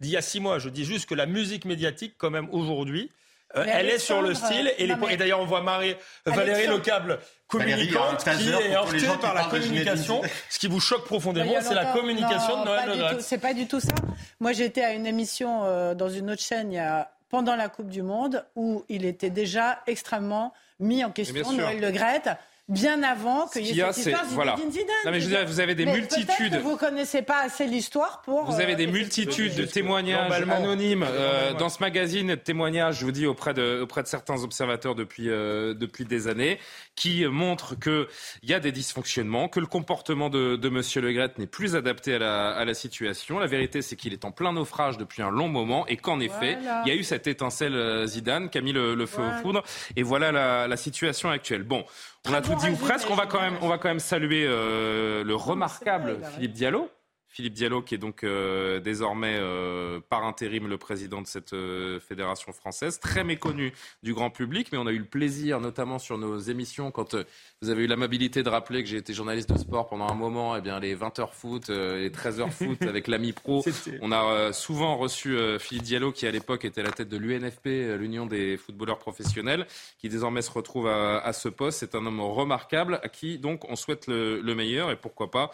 d'il 0.00 0.10
y 0.10 0.16
a 0.16 0.22
six 0.22 0.40
mois. 0.40 0.58
Je 0.58 0.68
dis 0.68 0.84
juste 0.84 1.08
que 1.08 1.14
la 1.14 1.26
musique 1.26 1.64
médiatique, 1.64 2.14
quand 2.16 2.30
même, 2.30 2.48
aujourd'hui, 2.52 3.10
euh, 3.56 3.64
elle 3.66 3.88
est 3.88 3.98
sur 3.98 4.22
le 4.22 4.34
style. 4.34 4.72
Et, 4.78 4.88
et 5.10 5.16
d'ailleurs, 5.16 5.40
on 5.40 5.44
voit 5.44 5.62
Marie, 5.62 5.96
Valérie 6.24 6.66
Le 6.66 6.78
Câble 6.78 7.18
communicante 7.48 8.24
qui 8.24 8.48
est 8.48 8.74
heurtée 8.74 9.06
par 9.20 9.34
la 9.34 9.44
communication. 9.44 10.22
Ce 10.48 10.58
qui 10.58 10.68
vous 10.68 10.80
choque 10.80 11.04
profondément, 11.04 11.54
c'est 11.60 11.74
la 11.74 11.86
communication 11.86 12.60
de 12.60 12.64
Noël 12.66 13.14
Le 13.16 13.20
C'est 13.20 13.38
pas 13.38 13.54
du 13.54 13.66
tout 13.66 13.80
ça. 13.80 13.92
Moi, 14.38 14.52
j'étais 14.52 14.82
à 14.82 14.92
une 14.92 15.06
émission 15.06 15.64
euh, 15.64 15.94
dans 15.94 16.08
une 16.08 16.30
autre 16.30 16.42
chaîne 16.42 16.72
il 16.72 16.76
y 16.76 16.78
a, 16.78 17.10
pendant 17.28 17.56
la 17.56 17.68
Coupe 17.68 17.88
du 17.88 18.02
Monde 18.02 18.44
où 18.56 18.84
il 18.88 19.04
était 19.04 19.30
déjà 19.30 19.80
extrêmement 19.86 20.52
mis 20.78 21.04
en 21.04 21.10
question, 21.10 21.52
Noël 21.52 21.80
Le 21.80 21.90
Gret 21.90 22.22
bien 22.70 23.02
avant 23.02 23.48
qu'il 23.48 23.66
y 23.66 23.80
ait 23.80 23.92
cette 23.92 24.06
histoire 24.06 24.24
voilà. 24.30 24.56
Zidane. 24.56 24.86
Non, 25.04 25.10
mais 25.10 25.20
je 25.20 25.28
veux 25.28 25.36
dire, 25.36 25.44
vous 25.46 25.60
avez 25.60 25.74
des 25.74 25.86
multitudes. 25.86 26.52
Que 26.52 26.62
vous 26.62 26.76
connaissez 26.76 27.22
pas 27.22 27.42
assez 27.42 27.66
l'histoire 27.66 28.22
pour. 28.22 28.44
Vous 28.44 28.60
avez 28.60 28.76
des 28.76 28.86
euh, 28.86 28.92
multitudes 28.92 29.56
de 29.56 29.64
témoignages 29.64 30.42
anonymes 30.48 31.04
euh, 31.06 31.52
dans 31.54 31.68
ce 31.68 31.80
magazine, 31.80 32.36
témoignages, 32.36 33.00
je 33.00 33.04
vous 33.04 33.12
dis 33.12 33.26
auprès 33.26 33.54
de 33.54 33.80
auprès 33.82 34.02
de 34.02 34.08
certains 34.08 34.42
observateurs 34.42 34.94
depuis 34.94 35.28
euh, 35.28 35.74
depuis 35.74 36.04
des 36.04 36.28
années, 36.28 36.58
qui 36.94 37.26
montrent 37.26 37.74
que 37.78 38.08
il 38.42 38.50
y 38.50 38.54
a 38.54 38.60
des 38.60 38.72
dysfonctionnements, 38.72 39.48
que 39.48 39.60
le 39.60 39.66
comportement 39.66 40.30
de, 40.30 40.56
de 40.56 40.68
Monsieur 40.68 41.00
Le 41.00 41.12
Gret 41.12 41.32
n'est 41.38 41.46
plus 41.46 41.74
adapté 41.74 42.14
à 42.14 42.18
la 42.18 42.50
à 42.50 42.64
la 42.64 42.74
situation. 42.74 43.38
La 43.40 43.46
vérité, 43.46 43.82
c'est 43.82 43.96
qu'il 43.96 44.12
est 44.12 44.24
en 44.24 44.30
plein 44.30 44.52
naufrage 44.52 44.96
depuis 44.96 45.22
un 45.22 45.30
long 45.30 45.48
moment 45.48 45.86
et 45.88 45.96
qu'en 45.96 46.20
effet, 46.20 46.56
il 46.86 46.88
y 46.88 46.92
a 46.92 46.94
eu 46.94 47.02
cette 47.02 47.26
étincelle 47.26 48.06
Zidane 48.06 48.48
qui 48.48 48.58
a 48.58 48.60
mis 48.60 48.72
le, 48.72 49.06
feu 49.06 49.22
aux 49.22 49.42
foudres. 49.42 49.64
Et 49.96 50.02
voilà 50.02 50.30
la, 50.30 50.68
la 50.68 50.76
situation 50.76 51.30
actuelle. 51.30 51.64
Bon. 51.64 51.84
On 52.28 52.34
a 52.34 52.42
tout 52.42 52.54
dit 52.54 52.68
ou 52.68 52.76
presque. 52.76 53.08
On 53.10 53.14
va 53.14 53.26
quand 53.26 53.40
même, 53.40 53.56
on 53.62 53.68
va 53.68 53.78
quand 53.78 53.88
même 53.88 54.00
saluer 54.00 54.44
euh, 54.46 55.24
le 55.24 55.34
remarquable 55.34 56.18
Philippe 56.34 56.52
Diallo. 56.52 56.90
Philippe 57.30 57.54
Diallo, 57.54 57.82
qui 57.82 57.94
est 57.94 57.98
donc 57.98 58.24
euh, 58.24 58.80
désormais 58.80 59.38
euh, 59.38 60.00
par 60.08 60.24
intérim 60.24 60.68
le 60.68 60.78
président 60.78 61.22
de 61.22 61.26
cette 61.26 61.54
fédération 62.00 62.52
française, 62.52 63.00
très 63.00 63.24
méconnu 63.24 63.72
du 64.02 64.14
grand 64.14 64.30
public, 64.30 64.68
mais 64.72 64.78
on 64.78 64.86
a 64.86 64.92
eu 64.92 64.98
le 64.98 65.04
plaisir, 65.04 65.60
notamment 65.60 65.98
sur 65.98 66.18
nos 66.18 66.38
émissions, 66.38 66.90
quand 66.90 67.16
vous 67.62 67.70
avez 67.70 67.84
eu 67.84 67.86
l'amabilité 67.86 68.42
de 68.42 68.48
rappeler 68.48 68.82
que 68.82 68.88
j'ai 68.88 68.96
été 68.96 69.12
journaliste 69.12 69.52
de 69.52 69.58
sport 69.58 69.86
pendant 69.86 70.08
un 70.08 70.14
moment. 70.14 70.56
Eh 70.56 70.60
bien, 70.60 70.80
les 70.80 70.96
20h 70.96 71.30
foot, 71.32 71.70
euh, 71.70 71.98
les 71.98 72.10
13h 72.10 72.50
foot 72.50 72.82
avec 72.82 73.06
l'ami 73.06 73.32
pro. 73.32 73.64
On 74.00 74.12
a 74.12 74.24
euh, 74.24 74.52
souvent 74.52 74.96
reçu 74.96 75.36
euh, 75.36 75.58
Philippe 75.58 75.84
Diallo, 75.84 76.12
qui 76.12 76.26
à 76.26 76.30
l'époque 76.30 76.64
était 76.64 76.80
à 76.80 76.84
la 76.84 76.92
tête 76.92 77.08
de 77.08 77.16
l'UNFP, 77.16 77.98
l'Union 77.98 78.26
des 78.26 78.56
footballeurs 78.56 78.98
professionnels, 78.98 79.66
qui 79.98 80.08
désormais 80.08 80.42
se 80.42 80.50
retrouve 80.50 80.88
à, 80.88 81.32
ce 81.32 81.48
poste. 81.48 81.80
C'est 81.80 81.94
un 81.94 82.06
homme 82.06 82.20
remarquable 82.20 83.00
à 83.02 83.08
qui, 83.08 83.38
donc, 83.38 83.68
on 83.68 83.76
souhaite 83.76 84.06
le, 84.06 84.54
meilleur 84.54 84.90
et 84.90 84.96
pourquoi 84.96 85.30
pas 85.30 85.50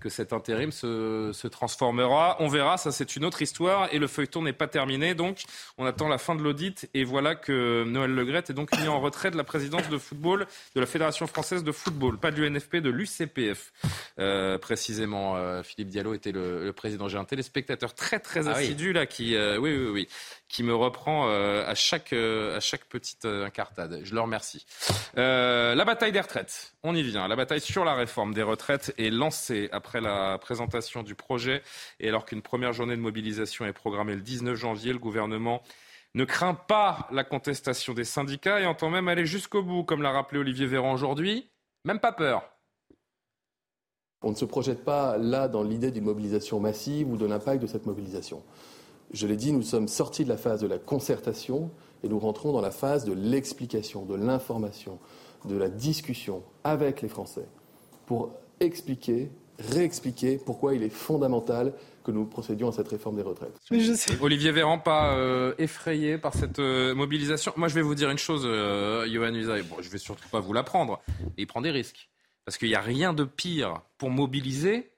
que 0.00 0.08
cet 0.08 0.32
intérim 0.32 0.72
se, 0.72 0.86
se 1.32 1.48
transformera. 1.48 2.36
On 2.40 2.48
verra, 2.48 2.76
ça 2.76 2.92
c'est 2.92 3.16
une 3.16 3.24
autre 3.24 3.42
histoire 3.42 3.88
et 3.92 3.98
le 3.98 4.06
feuilleton 4.06 4.42
n'est 4.42 4.52
pas 4.52 4.68
terminé. 4.68 5.14
Donc, 5.14 5.42
on 5.78 5.86
attend 5.86 6.08
la 6.08 6.18
fin 6.18 6.34
de 6.34 6.42
l'audit 6.42 6.88
et 6.94 7.04
voilà 7.04 7.34
que 7.34 7.84
Noël 7.84 8.14
Legrette 8.14 8.50
est 8.50 8.54
donc 8.54 8.76
mis 8.78 8.88
en 8.88 9.00
retrait 9.00 9.30
de 9.30 9.36
la 9.36 9.44
présidence 9.44 9.88
de 9.88 9.98
football 9.98 10.46
de 10.74 10.80
la 10.80 10.86
Fédération 10.86 11.26
française 11.26 11.64
de 11.64 11.72
football, 11.72 12.18
pas 12.18 12.30
de 12.30 12.42
l'UNFP, 12.42 12.76
de 12.76 12.90
l'UCPF. 12.90 13.72
Euh, 14.18 14.58
précisément, 14.58 15.36
euh, 15.36 15.62
Philippe 15.62 15.88
Diallo 15.88 16.14
était 16.14 16.32
le, 16.32 16.72
président. 16.72 17.08
J'ai 17.08 17.18
un 17.18 17.24
téléspectateur 17.24 17.94
très 17.94 18.20
très 18.20 18.48
ah 18.48 18.52
assidu 18.52 18.92
là 18.92 19.06
qui, 19.06 19.34
euh, 19.34 19.58
oui, 19.58 19.76
oui, 19.76 19.90
oui, 19.90 20.08
qui 20.50 20.62
me 20.62 20.74
reprend 20.74 21.28
à 21.28 21.74
chaque 21.74 22.12
à 22.12 22.60
chaque 22.60 22.84
petite 22.84 23.24
incartade. 23.24 24.00
Je 24.02 24.14
le 24.14 24.20
remercie. 24.20 24.66
la 25.14 25.84
bataille 25.84 26.12
des 26.12 26.20
retraites, 26.20 26.74
on 26.82 26.94
y 26.94 27.02
vient. 27.02 27.28
La 27.28 27.36
bataille 27.36 27.60
sur 27.60 27.84
la 27.84 27.94
réforme 27.94 28.34
des 28.34 28.42
retraites 28.42 28.92
est 28.98 29.10
lancée 29.10 29.68
après 29.72 30.00
la 30.00 30.38
présentation 30.38 31.02
du 31.02 31.14
projet 31.14 31.62
et 32.00 32.08
alors 32.08 32.24
qu'une 32.24 32.42
première 32.42 32.72
journée 32.72 32.96
de 32.96 33.00
mobilisation 33.00 33.64
est 33.64 33.72
programmée 33.72 34.14
le 34.14 34.22
19 34.22 34.56
janvier, 34.56 34.92
le 34.92 34.98
gouvernement 34.98 35.62
ne 36.14 36.24
craint 36.24 36.54
pas 36.54 37.08
la 37.12 37.24
contestation 37.24 37.94
des 37.94 38.04
syndicats 38.04 38.60
et 38.60 38.66
entend 38.66 38.90
même 38.90 39.08
aller 39.08 39.26
jusqu'au 39.26 39.62
bout, 39.62 39.84
comme 39.84 40.02
l'a 40.02 40.10
rappelé 40.10 40.40
Olivier 40.40 40.66
Véran 40.66 40.92
aujourd'hui. 40.92 41.48
Même 41.84 42.00
pas 42.00 42.12
peur. 42.12 42.42
On 44.22 44.30
ne 44.30 44.36
se 44.36 44.44
projette 44.44 44.84
pas 44.84 45.16
là 45.16 45.48
dans 45.48 45.62
l'idée 45.62 45.90
d'une 45.90 46.04
mobilisation 46.04 46.60
massive 46.60 47.10
ou 47.10 47.16
de 47.16 47.24
l'impact 47.24 47.62
de 47.62 47.66
cette 47.66 47.86
mobilisation. 47.86 48.42
Je 49.12 49.26
l'ai 49.26 49.36
dit, 49.36 49.52
nous 49.52 49.62
sommes 49.62 49.88
sortis 49.88 50.24
de 50.24 50.28
la 50.28 50.36
phase 50.36 50.60
de 50.60 50.68
la 50.68 50.78
concertation 50.78 51.70
et 52.04 52.08
nous 52.08 52.18
rentrons 52.18 52.52
dans 52.52 52.60
la 52.60 52.70
phase 52.70 53.04
de 53.04 53.12
l'explication, 53.12 54.04
de 54.04 54.14
l'information, 54.14 54.98
de 55.46 55.56
la 55.56 55.68
discussion 55.68 56.42
avec 56.64 57.02
les 57.02 57.08
Français 57.08 57.46
pour 58.06 58.32
expliquer, 58.60 59.30
réexpliquer 59.58 60.38
pourquoi 60.44 60.74
il 60.74 60.82
est 60.82 60.90
fondamental 60.90 61.72
que 62.04 62.10
nous 62.10 62.24
procédions 62.24 62.68
à 62.68 62.72
cette 62.72 62.88
réforme 62.88 63.16
des 63.16 63.22
retraites. 63.22 63.58
Olivier 64.20 64.52
Véran, 64.52 64.78
pas 64.78 65.14
euh, 65.16 65.54
effrayé 65.58 66.18
par 66.18 66.34
cette 66.34 66.58
euh, 66.58 66.94
mobilisation 66.94 67.52
Moi, 67.56 67.68
je 67.68 67.74
vais 67.74 67.82
vous 67.82 67.94
dire 67.94 68.10
une 68.10 68.18
chose, 68.18 68.42
euh, 68.44 69.06
Johan 69.08 69.34
Usaï. 69.34 69.62
Bon, 69.62 69.76
je 69.80 69.90
vais 69.90 69.98
surtout 69.98 70.28
pas 70.28 70.40
vous 70.40 70.52
l'apprendre. 70.52 71.00
Il 71.36 71.46
prend 71.46 71.60
des 71.60 71.70
risques. 71.70 72.08
Parce 72.44 72.56
qu'il 72.58 72.68
n'y 72.68 72.74
a 72.74 72.80
rien 72.80 73.12
de 73.12 73.24
pire 73.24 73.82
pour 73.98 74.10
mobiliser 74.10 74.90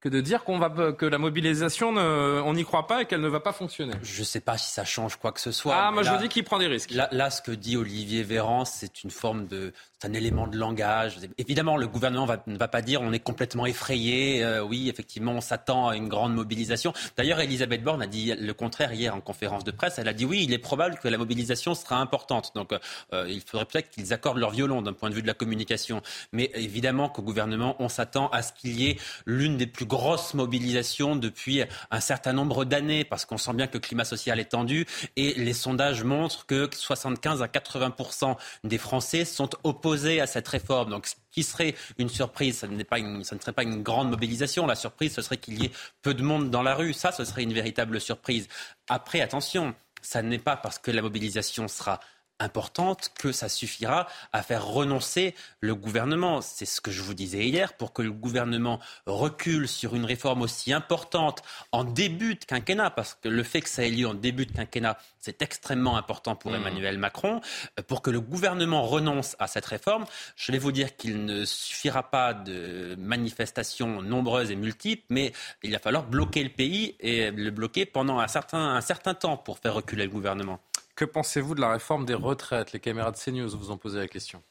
que 0.00 0.08
de 0.08 0.20
dire 0.20 0.44
qu'on 0.44 0.58
va 0.58 0.92
que 0.92 1.06
la 1.06 1.18
mobilisation 1.18 1.88
on 1.88 2.52
n'y 2.54 2.64
croit 2.64 2.86
pas 2.86 3.02
et 3.02 3.06
qu'elle 3.06 3.20
ne 3.20 3.28
va 3.28 3.40
pas 3.40 3.52
fonctionner. 3.52 3.94
Je 4.02 4.20
ne 4.20 4.24
sais 4.24 4.40
pas 4.40 4.56
si 4.56 4.70
ça 4.70 4.84
change 4.84 5.16
quoi 5.16 5.32
que 5.32 5.40
ce 5.40 5.52
soit. 5.52 5.74
Ah, 5.76 5.90
moi 5.90 6.02
je 6.02 6.14
dis 6.16 6.28
qu'il 6.28 6.44
prend 6.44 6.58
des 6.58 6.66
risques. 6.66 6.92
Là, 6.92 7.30
ce 7.30 7.42
que 7.42 7.52
dit 7.52 7.76
Olivier 7.76 8.22
Véran, 8.22 8.64
c'est 8.64 9.02
une 9.02 9.10
forme 9.10 9.46
de 9.46 9.72
c'est 10.00 10.08
un 10.08 10.12
élément 10.12 10.46
de 10.46 10.56
langage. 10.56 11.18
Évidemment, 11.38 11.76
le 11.76 11.88
gouvernement 11.88 12.28
ne 12.46 12.56
va 12.56 12.68
pas 12.68 12.82
dire 12.82 13.02
on 13.02 13.12
est 13.12 13.18
complètement 13.18 13.66
effrayé. 13.66 14.44
Euh, 14.44 14.62
oui, 14.62 14.88
effectivement, 14.88 15.32
on 15.32 15.40
s'attend 15.40 15.88
à 15.88 15.96
une 15.96 16.08
grande 16.08 16.34
mobilisation. 16.34 16.92
D'ailleurs, 17.16 17.40
Elisabeth 17.40 17.82
Borne 17.82 18.02
a 18.02 18.06
dit 18.06 18.32
le 18.38 18.54
contraire 18.54 18.92
hier 18.92 19.14
en 19.14 19.20
conférence 19.20 19.64
de 19.64 19.72
presse. 19.72 19.98
Elle 19.98 20.06
a 20.06 20.12
dit 20.12 20.24
oui, 20.24 20.44
il 20.44 20.52
est 20.52 20.58
probable 20.58 20.98
que 21.02 21.08
la 21.08 21.18
mobilisation 21.18 21.74
sera 21.74 21.96
importante. 21.96 22.52
Donc, 22.54 22.72
euh, 23.12 23.26
il 23.28 23.40
faudrait 23.40 23.64
peut-être 23.64 23.90
qu'ils 23.90 24.12
accordent 24.12 24.38
leur 24.38 24.50
violon 24.50 24.82
d'un 24.82 24.92
point 24.92 25.10
de 25.10 25.14
vue 25.16 25.22
de 25.22 25.26
la 25.26 25.34
communication. 25.34 26.00
Mais 26.32 26.52
évidemment 26.54 27.08
qu'au 27.08 27.22
gouvernement, 27.22 27.74
on 27.80 27.88
s'attend 27.88 28.28
à 28.28 28.42
ce 28.42 28.52
qu'il 28.52 28.80
y 28.80 28.90
ait 28.90 28.98
l'une 29.26 29.56
des 29.56 29.66
plus 29.66 29.86
grosses 29.86 30.34
mobilisations 30.34 31.16
depuis 31.16 31.62
un 31.90 32.00
certain 32.00 32.32
nombre 32.32 32.64
d'années, 32.64 33.04
parce 33.04 33.24
qu'on 33.24 33.36
sent 33.36 33.54
bien 33.54 33.66
que 33.66 33.74
le 33.74 33.80
climat 33.80 34.04
social 34.04 34.38
est 34.38 34.50
tendu 34.50 34.86
et 35.16 35.34
les 35.34 35.54
sondages 35.54 36.04
montrent 36.04 36.46
que 36.46 36.68
75 36.72 37.42
à 37.42 37.46
80% 37.46 38.36
des 38.62 38.78
Français 38.78 39.24
sont 39.24 39.50
opposés 39.64 39.87
à 39.94 40.26
cette 40.26 40.48
réforme. 40.48 40.90
Donc, 40.90 41.06
ce 41.06 41.14
qui 41.30 41.42
serait 41.42 41.74
une 41.98 42.08
surprise, 42.08 42.58
ça 42.58 42.66
ne 42.66 42.76
serait 42.76 43.52
pas 43.52 43.62
une 43.62 43.82
grande 43.82 44.10
mobilisation. 44.10 44.66
La 44.66 44.74
surprise, 44.74 45.14
ce 45.14 45.22
serait 45.22 45.38
qu'il 45.38 45.62
y 45.62 45.66
ait 45.66 45.72
peu 46.02 46.14
de 46.14 46.22
monde 46.22 46.50
dans 46.50 46.62
la 46.62 46.74
rue. 46.74 46.92
Ça, 46.92 47.12
ce 47.12 47.24
serait 47.24 47.42
une 47.42 47.52
véritable 47.52 48.00
surprise. 48.00 48.48
Après, 48.88 49.20
attention, 49.20 49.74
ça 50.02 50.22
n'est 50.22 50.38
pas 50.38 50.56
parce 50.56 50.78
que 50.78 50.90
la 50.90 51.02
mobilisation 51.02 51.68
sera 51.68 52.00
importante 52.40 53.12
que 53.18 53.32
ça 53.32 53.48
suffira 53.48 54.06
à 54.32 54.42
faire 54.42 54.64
renoncer 54.64 55.34
le 55.60 55.74
gouvernement. 55.74 56.40
C'est 56.40 56.66
ce 56.66 56.80
que 56.80 56.90
je 56.90 57.02
vous 57.02 57.14
disais 57.14 57.46
hier, 57.46 57.74
pour 57.74 57.92
que 57.92 58.02
le 58.02 58.12
gouvernement 58.12 58.80
recule 59.06 59.68
sur 59.68 59.94
une 59.94 60.04
réforme 60.04 60.42
aussi 60.42 60.72
importante 60.72 61.42
en 61.72 61.84
début 61.84 62.34
de 62.34 62.44
quinquennat, 62.44 62.90
parce 62.90 63.14
que 63.14 63.28
le 63.28 63.42
fait 63.42 63.60
que 63.60 63.68
ça 63.68 63.84
ait 63.84 63.90
lieu 63.90 64.06
en 64.06 64.14
début 64.14 64.46
de 64.46 64.52
quinquennat, 64.52 64.98
c'est 65.20 65.42
extrêmement 65.42 65.96
important 65.96 66.36
pour 66.36 66.52
mmh. 66.52 66.56
Emmanuel 66.56 66.98
Macron, 66.98 67.40
euh, 67.78 67.82
pour 67.82 68.02
que 68.02 68.10
le 68.10 68.20
gouvernement 68.20 68.82
renonce 68.82 69.36
à 69.38 69.46
cette 69.46 69.66
réforme. 69.66 70.04
Je 70.36 70.52
vais 70.52 70.58
vous 70.58 70.72
dire 70.72 70.96
qu'il 70.96 71.24
ne 71.24 71.44
suffira 71.44 72.10
pas 72.10 72.34
de 72.34 72.96
manifestations 72.98 74.02
nombreuses 74.02 74.50
et 74.50 74.56
multiples, 74.56 75.04
mais 75.10 75.32
il 75.62 75.72
va 75.72 75.78
falloir 75.78 76.04
bloquer 76.04 76.44
le 76.44 76.50
pays 76.50 76.96
et 77.00 77.30
le 77.30 77.50
bloquer 77.50 77.86
pendant 77.86 78.18
un 78.18 78.28
certain, 78.28 78.58
un 78.58 78.80
certain 78.80 79.14
temps 79.14 79.36
pour 79.36 79.58
faire 79.58 79.74
reculer 79.74 80.04
le 80.04 80.10
gouvernement. 80.10 80.60
Que 80.98 81.04
pensez-vous 81.04 81.54
de 81.54 81.60
la 81.60 81.70
réforme 81.70 82.04
des 82.06 82.14
retraites? 82.14 82.72
Les 82.72 82.80
caméras 82.80 83.12
de 83.12 83.16
CNews 83.16 83.56
vous 83.56 83.70
ont 83.70 83.76
posé 83.76 84.00
la 84.00 84.08
question. 84.08 84.42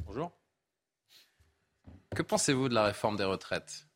Bonjour. 0.00 0.30
Que 2.14 2.20
pensez-vous 2.20 2.68
de 2.68 2.74
la 2.74 2.84
réforme 2.84 3.16
des 3.16 3.24
retraites? 3.24 3.86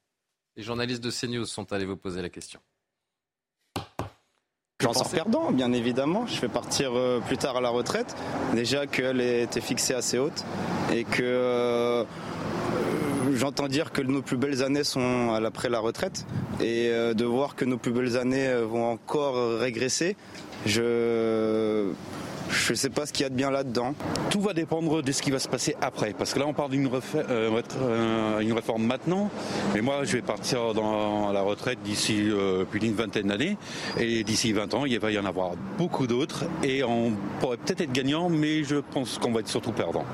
Les 0.57 0.63
journalistes 0.63 1.05
de 1.05 1.11
CNews 1.11 1.45
sont 1.45 1.71
allés 1.75 1.85
vous 1.85 1.99
poser 1.99 2.23
la 2.23 2.31
question. 2.31 2.59
J'en 4.81 4.95
sors 4.95 5.11
perdant, 5.11 5.53
bien 5.53 5.75
évidemment. 5.75 6.27
Je 6.27 6.37
fais 6.37 6.49
partir 6.49 6.97
euh, 6.97 7.21
plus 7.21 7.37
tard 7.37 7.59
à 7.59 7.61
la 7.61 7.69
retraite. 7.69 8.17
Déjà 8.55 8.87
qu'elle 8.87 9.21
était 9.21 9.61
fixée 9.61 9.93
assez 9.93 10.19
haute 10.19 10.47
et 10.91 11.05
que 11.05 11.23
euh, 11.23 12.05
j'entends 13.37 13.68
dire 13.68 13.93
que 13.93 14.03
nos 14.03 14.22
plus 14.22 14.37
belles 14.37 14.62
années 14.62 14.84
sont 14.84 15.32
après 15.45 15.68
la 15.68 15.78
retraite 15.78 16.26
et 16.61 16.89
euh, 16.89 17.14
de 17.14 17.24
voir 17.24 17.55
que 17.55 17.64
nos 17.64 17.76
plus 17.76 17.93
belles 17.93 18.16
années 18.16 18.49
euh, 18.49 18.64
vont 18.64 18.91
encore 18.91 19.59
régresser, 19.59 20.16
je 20.64 21.93
je 22.49 22.72
ne 22.72 22.76
sais 22.76 22.91
pas 22.91 23.07
ce 23.07 23.12
qu'il 23.12 23.24
y 23.24 23.26
a 23.26 23.28
de 23.28 23.34
bien 23.34 23.51
là-dedans. 23.51 23.97
Tout 24.30 24.41
va 24.41 24.53
dépendre 24.53 25.03
de 25.03 25.11
ce 25.11 25.20
qui 25.20 25.32
va 25.32 25.41
se 25.41 25.49
passer 25.49 25.74
après. 25.80 26.14
Parce 26.16 26.32
que 26.32 26.39
là, 26.39 26.47
on 26.47 26.53
parle 26.53 26.70
d'une 26.70 26.89
euh, 27.16 28.53
réforme 28.55 28.84
maintenant. 28.84 29.30
Mais 29.74 29.80
moi, 29.80 30.05
je 30.05 30.12
vais 30.12 30.22
partir 30.22 30.72
dans 30.72 31.32
la 31.32 31.43
retraite 31.43 31.80
d'ici 31.82 32.30
plus 32.70 32.78
d'une 32.78 32.95
vingtaine 32.95 33.26
d'années. 33.26 33.57
Et 33.99 34.22
d'ici 34.22 34.53
20 34.53 34.74
ans, 34.74 34.87
il 34.87 34.97
va 35.01 35.11
y 35.11 35.18
en 35.18 35.24
avoir 35.24 35.55
beaucoup 35.76 36.07
d'autres. 36.07 36.45
Et 36.62 36.84
on 36.84 37.14
pourrait 37.41 37.57
peut-être 37.57 37.80
être 37.80 37.93
gagnant, 37.93 38.28
mais 38.28 38.62
je 38.62 38.76
pense 38.76 39.18
qu'on 39.18 39.32
va 39.32 39.41
être 39.41 39.49
surtout 39.49 39.72
perdant. 39.72 40.05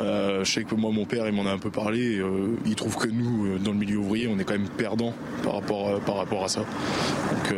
Euh, 0.00 0.44
je 0.44 0.52
sais 0.52 0.64
que 0.64 0.74
moi, 0.74 0.90
mon 0.90 1.04
père, 1.04 1.26
il 1.26 1.34
m'en 1.34 1.46
a 1.46 1.52
un 1.52 1.58
peu 1.58 1.70
parlé. 1.70 2.18
Euh, 2.18 2.56
il 2.66 2.74
trouve 2.74 2.96
que 2.96 3.08
nous, 3.08 3.46
euh, 3.46 3.58
dans 3.58 3.72
le 3.72 3.78
milieu 3.78 3.98
ouvrier, 3.98 4.28
on 4.28 4.38
est 4.38 4.44
quand 4.44 4.54
même 4.54 4.68
perdant 4.68 5.14
par 5.42 5.54
rapport, 5.54 6.00
par 6.00 6.16
rapport 6.16 6.44
à 6.44 6.48
ça. 6.48 6.60
Donc, 6.60 7.54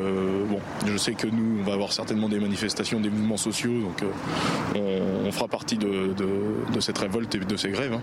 bon, 0.48 0.60
je 0.86 0.96
sais 0.96 1.14
que 1.14 1.26
nous, 1.26 1.60
on 1.60 1.64
va 1.64 1.74
avoir 1.74 1.92
certainement 1.92 2.28
des 2.28 2.40
manifestations, 2.40 3.00
des 3.00 3.10
mouvements 3.10 3.36
sociaux. 3.36 3.80
Donc, 3.80 4.04
on, 4.74 5.30
fera 5.32 5.48
partie 5.48 5.78
de, 5.78 6.14
cette 6.80 6.98
révolte 6.98 7.34
et 7.34 7.38
de 7.38 7.56
ces 7.56 7.70
grèves. 7.70 7.94
Hein. 7.94 8.02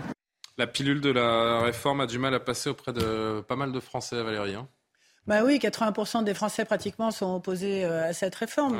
La 0.58 0.66
pilule 0.66 1.00
de 1.00 1.10
la 1.10 1.60
réforme 1.60 2.00
a 2.00 2.06
du 2.06 2.18
mal 2.18 2.34
à 2.34 2.40
passer 2.40 2.70
auprès 2.70 2.92
de 2.92 3.40
pas 3.40 3.54
mal 3.54 3.70
de 3.70 3.78
Français, 3.78 4.20
Valérie. 4.20 4.56
Hein. 4.56 4.66
bah 5.26 5.42
oui, 5.44 5.58
80% 5.58 6.24
des 6.24 6.34
Français 6.34 6.64
pratiquement 6.64 7.12
sont 7.12 7.36
opposés 7.36 7.84
à 7.84 8.12
cette 8.12 8.34
réforme. 8.34 8.76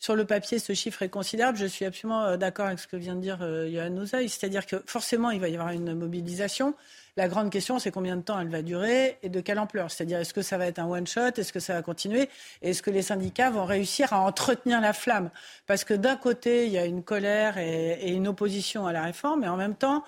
Sur 0.00 0.16
le 0.16 0.24
papier, 0.24 0.58
ce 0.58 0.72
chiffre 0.72 1.02
est 1.02 1.10
considérable. 1.10 1.58
Je 1.58 1.66
suis 1.66 1.84
absolument 1.84 2.24
euh, 2.24 2.36
d'accord 2.38 2.66
avec 2.66 2.78
ce 2.78 2.86
que 2.86 2.96
vient 2.96 3.14
de 3.14 3.20
dire 3.20 3.40
euh, 3.42 3.88
Nouzaï. 3.90 4.30
C'est-à-dire 4.30 4.64
que 4.64 4.82
forcément, 4.86 5.30
il 5.30 5.40
va 5.40 5.50
y 5.50 5.54
avoir 5.54 5.72
une 5.72 5.92
mobilisation. 5.92 6.74
La 7.18 7.28
grande 7.28 7.50
question, 7.50 7.78
c'est 7.78 7.90
combien 7.90 8.16
de 8.16 8.22
temps 8.22 8.40
elle 8.40 8.48
va 8.48 8.62
durer 8.62 9.18
et 9.22 9.28
de 9.28 9.40
quelle 9.42 9.58
ampleur. 9.58 9.90
C'est-à-dire, 9.90 10.18
est-ce 10.18 10.32
que 10.32 10.40
ça 10.40 10.56
va 10.56 10.66
être 10.66 10.78
un 10.78 10.86
one-shot 10.86 11.32
Est-ce 11.36 11.52
que 11.52 11.60
ça 11.60 11.74
va 11.74 11.82
continuer? 11.82 12.30
Est-ce 12.62 12.82
que 12.82 12.90
les 12.90 13.02
syndicats 13.02 13.50
vont 13.50 13.66
réussir 13.66 14.14
à 14.14 14.20
entretenir 14.20 14.80
la 14.80 14.94
flamme? 14.94 15.28
Parce 15.66 15.84
que 15.84 15.92
d'un 15.92 16.16
côté, 16.16 16.64
il 16.64 16.72
y 16.72 16.78
a 16.78 16.86
une 16.86 17.02
colère 17.02 17.58
et, 17.58 18.10
une 18.10 18.26
opposition 18.26 18.86
à 18.86 18.94
la 18.94 19.02
réforme, 19.02 19.40
mais 19.40 19.48
en 19.48 19.58
même 19.58 19.74
temps, 19.74 20.02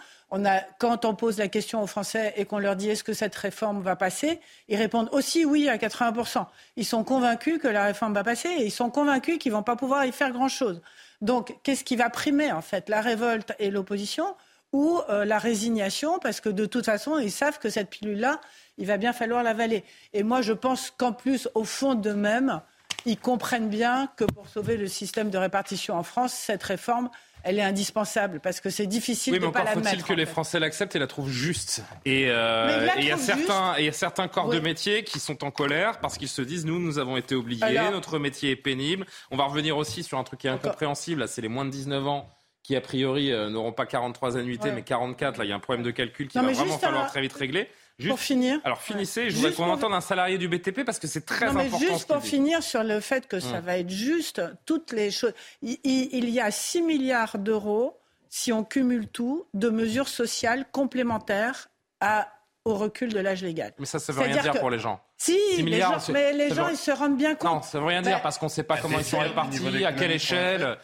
quand 0.79 1.05
on 1.05 1.15
pose 1.15 1.39
la 1.39 1.49
question 1.49 1.83
aux 1.83 1.87
Français 1.87 2.33
et 2.37 2.47
qu'on 2.47 2.59
leur 2.59 2.77
dit 2.77 2.89
est-ce 2.89 3.05
que 3.05 3.13
cette 3.13 3.35
réforme 3.35 3.83
va 3.83 3.97
passer, 3.97 4.41
ils 4.69 4.77
répondent 4.77 5.11
aussi 5.13 5.45
oui 5.45 5.69
à 5.69 5.77
80%. 5.77 6.47
Ils 6.77 6.87
sont 6.87 7.05
convaincus 7.05 7.59
que 7.61 7.69
la 7.69 7.85
réforme 7.85 8.15
va 8.15 8.25
passer 8.25 8.49
et 8.49 8.65
ils 8.65 8.71
sont 8.71 8.91
convaincus 8.91 9.39
qu'ils 9.39 9.53
ne 9.53 9.59
vont 9.59 9.63
pas 9.63 9.77
pouvoir 9.77 10.07
y 10.07 10.13
faire 10.13 10.33
grand-chose. 10.33 10.81
Donc, 11.21 11.55
qu'est-ce 11.63 11.85
qui 11.85 11.97
va 11.97 12.09
primer 12.09 12.51
en 12.51 12.63
fait? 12.63 12.89
La 12.89 13.03
révolte 13.03 13.53
et 13.59 13.71
l'opposition 13.71 14.35
ou 14.73 15.01
euh, 15.11 15.27
la 15.27 15.39
résignation? 15.39 16.19
Parce 16.19 16.41
que 16.41 16.49
de 16.49 16.65
toute 16.65 16.87
façon, 16.87 17.19
ils 17.19 17.31
savent 17.31 17.59
que 17.59 17.69
cette 17.69 17.91
pilule-là, 17.91 18.41
il 18.79 18.87
va 18.87 18.97
bien 18.97 19.13
falloir 19.13 19.43
l'avaler. 19.43 19.85
Et 20.15 20.23
moi, 20.23 20.41
je 20.41 20.55
pense 20.55 20.91
qu'en 20.91 21.13
plus, 21.13 21.49
au 21.55 21.65
fond 21.65 21.95
d'eux-mêmes, 21.95 22.63
ils 23.05 23.19
comprennent 23.19 23.69
bien 23.69 24.09
que 24.17 24.25
pour 24.25 24.49
sauver 24.49 24.77
le 24.77 24.87
système 24.87 25.29
de 25.29 25.37
répartition 25.37 25.95
en 25.95 26.03
France, 26.03 26.33
cette 26.33 26.63
réforme, 26.63 27.11
elle 27.45 27.59
est 27.59 27.63
indispensable 27.63 28.41
parce 28.41 28.61
que 28.61 28.71
c'est 28.71 28.87
difficile 28.87 29.39
de 29.39 29.47
pas 29.49 29.65
la 29.65 29.75
mettre. 29.75 29.85
mais 29.85 29.91
faut-il 29.91 30.05
que 30.05 30.13
les 30.13 30.27
Français 30.27 30.61
l'acceptent 30.61 30.97
et 30.97 30.99
la 30.99 31.07
trouvent 31.07 31.31
juste 31.31 31.83
Et 32.05 32.27
euh, 32.29 32.89
il 32.99 33.05
y 33.05 33.11
a 33.11 33.17
certains, 33.17 33.75
il 33.79 33.85
y 33.85 33.89
a 33.89 33.93
certains 33.93 34.29
corps 34.29 34.49
de 34.49 34.61
métier 34.61 35.05
qui 35.05 35.21
sont 35.21 35.45
en 35.45 35.51
colère 35.51 35.99
parce 36.01 36.19
qu'ils 36.19 36.29
se 36.29 36.43
disent 36.43 36.65
nous, 36.65 36.79
nous 36.79 36.99
avons 36.99 37.17
été 37.17 37.35
obligés, 37.35 37.91
notre 37.91 38.19
métier 38.19 38.53
est 38.53 38.57
pénible. 38.57 39.07
On 39.31 39.37
va 39.37 39.45
revenir 39.45 39.77
aussi 39.77 40.03
sur 40.03 40.19
un 40.19 40.25
truc 40.25 40.41
qui 40.41 40.47
est 40.47 40.51
incompréhensible. 40.51 41.27
C'est 41.29 41.43
les 41.43 41.49
moins 41.49 41.65
de 41.65 41.71
19 41.71 42.07
ans 42.07 42.29
qui 42.63 42.77
a 42.77 42.81
priori 42.81 43.33
euh, 43.33 43.51
n'auront 43.51 43.73
pas 43.73 43.87
43 43.87 44.37
annuités 44.37 44.71
mais 44.71 44.83
44. 44.83 45.39
Là, 45.39 45.45
il 45.45 45.49
y 45.49 45.53
a 45.53 45.57
un 45.57 45.61
problème 45.61 45.85
de 45.85 45.91
calcul 45.91 46.29
qui 46.29 46.39
va 46.39 46.51
vraiment 46.51 46.79
falloir 46.79 47.09
très 47.09 47.21
vite 47.21 47.33
régler. 47.33 47.69
Juste, 47.99 48.11
pour 48.11 48.21
finir. 48.21 48.61
Alors 48.65 48.81
finissez, 48.81 49.31
je 49.31 49.37
voudrais 49.37 49.53
qu'on 49.53 49.71
entende 49.71 49.93
un 49.93 50.01
salarié 50.01 50.39
du 50.39 50.49
BTP 50.49 50.85
parce 50.85 50.99
que 50.99 51.07
c'est 51.07 51.25
très 51.25 51.47
non, 51.47 51.53
mais 51.53 51.67
important. 51.67 51.87
Juste 51.87 52.09
pour 52.09 52.23
finir 52.23 52.63
sur 52.63 52.83
le 52.83 53.01
fait 53.01 53.29
que 53.29 53.39
ça 53.39 53.59
hum. 53.59 53.61
va 53.61 53.79
être 53.79 53.91
juste, 53.91 54.43
toutes 54.65 54.93
les 54.93 55.11
choses. 55.11 55.35
Il, 55.63 55.79
il 55.85 56.29
y 56.31 56.41
a 56.41 56.51
6 56.51 56.83
milliards 56.83 57.39
d'euros, 57.39 57.99
si 58.29 58.53
on 58.53 58.65
cumule 58.65 59.09
tout, 59.09 59.47
de 59.55 59.69
mesures 59.69 60.09
sociales 60.09 60.65
complémentaires 60.73 61.69
à, 62.01 62.29
au 62.65 62.75
recul 62.75 63.13
de 63.13 63.21
l'âge 63.21 63.43
légal. 63.43 63.73
Mais 63.79 63.87
ça, 63.87 63.99
ça 63.99 64.13
veut 64.13 64.23
rien 64.23 64.41
dire, 64.41 64.59
pour 64.59 64.71
les 64.71 64.79
gens. 64.79 65.01
Si, 65.17 65.37
milliards, 65.63 65.93
les 65.93 65.99
gens, 65.99 66.13
mais 66.13 66.33
les 66.33 66.55
gens, 66.55 66.69
ils 66.69 66.77
se 66.77 66.91
rendent 66.91 67.17
bien 67.17 67.35
compte. 67.35 67.51
Non, 67.51 67.63
ça 67.63 67.79
veut 67.79 67.87
rien 67.87 68.03
dire 68.03 68.23
parce 68.23 68.39
qu'on 68.39 68.47
ne 68.47 68.51
sait 68.51 68.63
pas 68.63 68.79
comment 68.79 68.99
ils 68.99 69.05
sont 69.05 69.19
répartis, 69.19 69.85
à 69.85 69.93
quelle 69.93 70.13
échelle. 70.13 70.79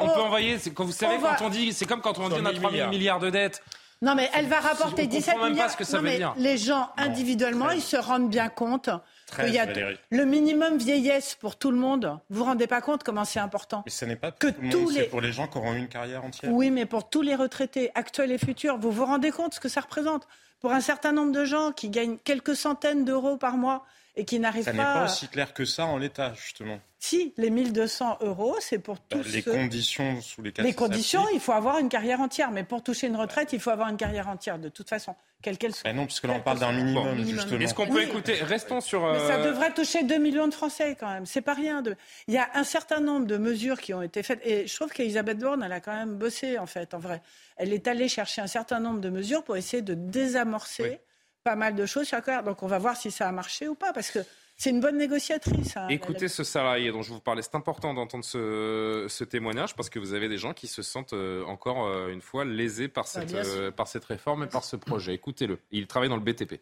on, 0.00 0.06
peut 0.06 0.20
envoyer, 0.20 0.58
quand 0.74 0.84
vous 0.84 0.92
savez, 0.92 1.16
quand 1.20 1.44
on 1.44 1.48
dit, 1.48 1.72
c'est 1.72 1.86
comme 1.86 2.00
quand 2.00 2.18
on 2.18 2.28
dit 2.28 2.36
on 2.40 2.44
a 2.44 2.52
3 2.52 2.72
000 2.72 2.90
milliards 2.90 3.20
de 3.20 3.30
dettes. 3.30 3.62
Non, 4.04 4.14
mais 4.14 4.30
elle 4.34 4.46
va 4.46 4.60
rapporter 4.60 5.06
17 5.06 5.36
milliards. 5.38 5.70
ce 5.70 5.76
que 5.78 5.84
ça 5.84 5.98
veut 5.98 6.10
dire. 6.10 6.34
Les 6.36 6.58
gens, 6.58 6.90
individuellement, 6.98 7.70
ils 7.70 7.82
se 7.82 7.96
rendent 7.96 8.28
bien 8.28 8.48
compte 8.48 8.90
qu'il 9.34 9.54
y 9.54 9.58
a 9.58 9.66
le 10.10 10.24
minimum 10.24 10.76
vieillesse 10.76 11.34
pour 11.34 11.56
tout 11.56 11.70
le 11.70 11.78
monde. 11.78 12.18
Vous 12.28 12.40
vous 12.40 12.44
rendez 12.44 12.66
pas 12.66 12.82
compte 12.82 13.02
comment 13.02 13.24
c'est 13.24 13.40
important 13.40 13.82
Mais 13.86 13.90
ce 13.90 14.04
n'est 14.04 14.16
pas 14.16 14.30
que 14.30 14.48
tous 14.70 14.90
les... 14.90 15.04
pour 15.04 15.22
les 15.22 15.32
gens 15.32 15.48
qui 15.48 15.56
auront 15.56 15.72
eu 15.72 15.78
une 15.78 15.88
carrière 15.88 16.24
entière. 16.24 16.52
Oui, 16.52 16.70
mais 16.70 16.84
pour 16.84 17.08
tous 17.08 17.22
les 17.22 17.34
retraités, 17.34 17.90
actuels 17.94 18.30
et 18.30 18.38
futurs, 18.38 18.76
vous 18.76 18.90
vous 18.90 19.06
rendez 19.06 19.30
compte 19.30 19.54
ce 19.54 19.60
que 19.60 19.68
ça 19.68 19.80
représente? 19.80 20.28
Pour 20.60 20.72
un 20.72 20.80
certain 20.80 21.12
nombre 21.12 21.32
de 21.32 21.44
gens 21.44 21.72
qui 21.72 21.88
gagnent 21.88 22.18
quelques 22.18 22.56
centaines 22.56 23.04
d'euros 23.04 23.36
par 23.36 23.56
mois 23.56 23.84
et 24.16 24.24
qui 24.24 24.38
n'arrivent 24.38 24.64
pas. 24.64 24.70
Ça 24.70 24.76
n'est 24.76 24.82
pas 24.82 25.04
aussi 25.04 25.28
clair 25.28 25.52
que 25.52 25.64
ça 25.64 25.86
en 25.86 25.98
l'état, 25.98 26.32
justement. 26.34 26.78
Si, 26.98 27.34
les 27.36 27.50
1200 27.50 28.18
euros, 28.22 28.56
c'est 28.60 28.78
pour 28.78 28.94
bah, 28.94 29.18
tous. 29.22 29.32
les 29.32 29.42
conditions 29.42 30.22
sous 30.22 30.40
lesquelles. 30.40 30.64
Les 30.64 30.72
conditions, 30.72 31.26
il 31.34 31.40
faut 31.40 31.52
avoir 31.52 31.78
une 31.78 31.90
carrière 31.90 32.20
entière. 32.20 32.50
Mais 32.50 32.64
pour 32.64 32.82
toucher 32.82 33.08
une 33.08 33.16
retraite, 33.16 33.52
il 33.52 33.60
faut 33.60 33.70
avoir 33.70 33.88
une 33.88 33.98
carrière 33.98 34.28
entière, 34.28 34.58
de 34.58 34.70
toute 34.70 34.88
façon, 34.88 35.14
quelle 35.42 35.58
qu'elle 35.58 35.74
soit. 35.74 35.90
Bah 35.90 35.94
non, 35.94 36.06
puisque 36.06 36.24
là, 36.24 36.34
on 36.34 36.40
parle 36.40 36.60
d'un 36.60 36.72
minimum, 36.72 37.18
justement. 37.26 37.60
Est-ce 37.60 37.74
qu'on 37.74 37.88
peut 37.88 38.02
écouter 38.02 38.34
Restons 38.34 38.80
sur. 38.80 39.06
Mais 39.12 39.18
ça 39.18 39.34
euh, 39.34 39.50
devrait 39.50 39.74
toucher 39.74 40.04
2 40.04 40.16
millions 40.16 40.48
de 40.48 40.54
Français, 40.54 40.96
quand 40.98 41.10
même. 41.10 41.26
C'est 41.26 41.42
pas 41.42 41.54
rien. 41.54 41.82
De... 41.82 41.96
Il 42.26 42.34
y 42.34 42.38
a 42.38 42.48
un 42.54 42.64
certain 42.64 43.00
nombre 43.00 43.26
de 43.26 43.36
mesures 43.36 43.80
qui 43.80 43.92
ont 43.92 44.02
été 44.02 44.22
faites. 44.22 44.40
Et 44.46 44.66
je 44.66 44.74
trouve 44.74 44.90
qu'Elisabeth 44.90 45.38
Borne, 45.38 45.62
elle 45.62 45.72
a 45.72 45.80
quand 45.80 45.94
même 45.94 46.14
bossé, 46.14 46.58
en 46.58 46.66
fait, 46.66 46.94
en 46.94 46.98
vrai. 46.98 47.20
Elle 47.56 47.72
est 47.72 47.86
allée 47.86 48.08
chercher 48.08 48.40
un 48.40 48.46
certain 48.46 48.80
nombre 48.80 49.00
de 49.00 49.10
mesures 49.10 49.42
pour 49.42 49.56
essayer 49.56 49.82
de 49.82 49.94
désamorcer 49.94 51.00
pas 51.44 51.56
mal 51.56 51.74
de 51.76 51.84
choses 51.86 52.08
sur 52.08 52.18
Donc, 52.42 52.62
on 52.62 52.66
va 52.66 52.78
voir 52.78 52.96
si 52.96 53.10
ça 53.10 53.28
a 53.28 53.32
marché 53.32 53.68
ou 53.68 53.74
pas. 53.74 53.92
Parce 53.92 54.10
que 54.10 54.20
c'est 54.56 54.70
une 54.70 54.80
bonne 54.80 54.96
négociatrice. 54.96 55.76
Hein, 55.76 55.88
Écoutez 55.88 56.28
ce 56.28 56.42
salarié 56.42 56.90
dont 56.90 57.02
je 57.02 57.12
vous 57.12 57.20
parlais. 57.20 57.42
C'est 57.42 57.54
important 57.54 57.92
d'entendre 57.92 58.24
ce, 58.24 59.24
témoignage 59.24 59.76
parce 59.76 59.90
que 59.90 59.98
vous 59.98 60.14
avez 60.14 60.28
des 60.28 60.38
gens 60.38 60.54
qui 60.54 60.66
se 60.66 60.82
sentent 60.82 61.12
euh, 61.12 61.44
encore 61.44 61.86
euh, 61.86 62.08
une 62.08 62.22
fois 62.22 62.44
lésés 62.44 62.88
par 62.88 63.06
cette, 63.06 63.34
euh, 63.34 63.70
par 63.70 63.88
cette 63.88 64.06
réforme 64.06 64.44
et 64.44 64.46
par 64.46 64.64
ce 64.64 64.76
projet. 64.76 65.12
Écoutez-le. 65.12 65.58
Il 65.70 65.86
travaille 65.86 66.08
dans 66.08 66.16
le 66.16 66.22
BTP. 66.22 66.60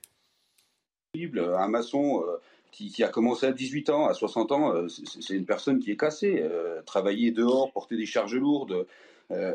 Un 1.14 1.68
maçon 1.68 2.24
qui, 2.70 3.04
a 3.04 3.08
commencé 3.08 3.44
à 3.46 3.52
18 3.52 3.90
ans, 3.90 4.06
à 4.06 4.14
60 4.14 4.52
ans, 4.52 4.88
c'est 4.88 5.34
une 5.34 5.44
personne 5.44 5.78
qui 5.78 5.90
est 5.90 5.96
cassée. 5.96 6.42
travailler 6.86 7.30
dehors, 7.30 7.70
porter 7.70 7.96
des 7.98 8.06
charges 8.06 8.34
lourdes, 8.34 8.86
euh, 9.32 9.54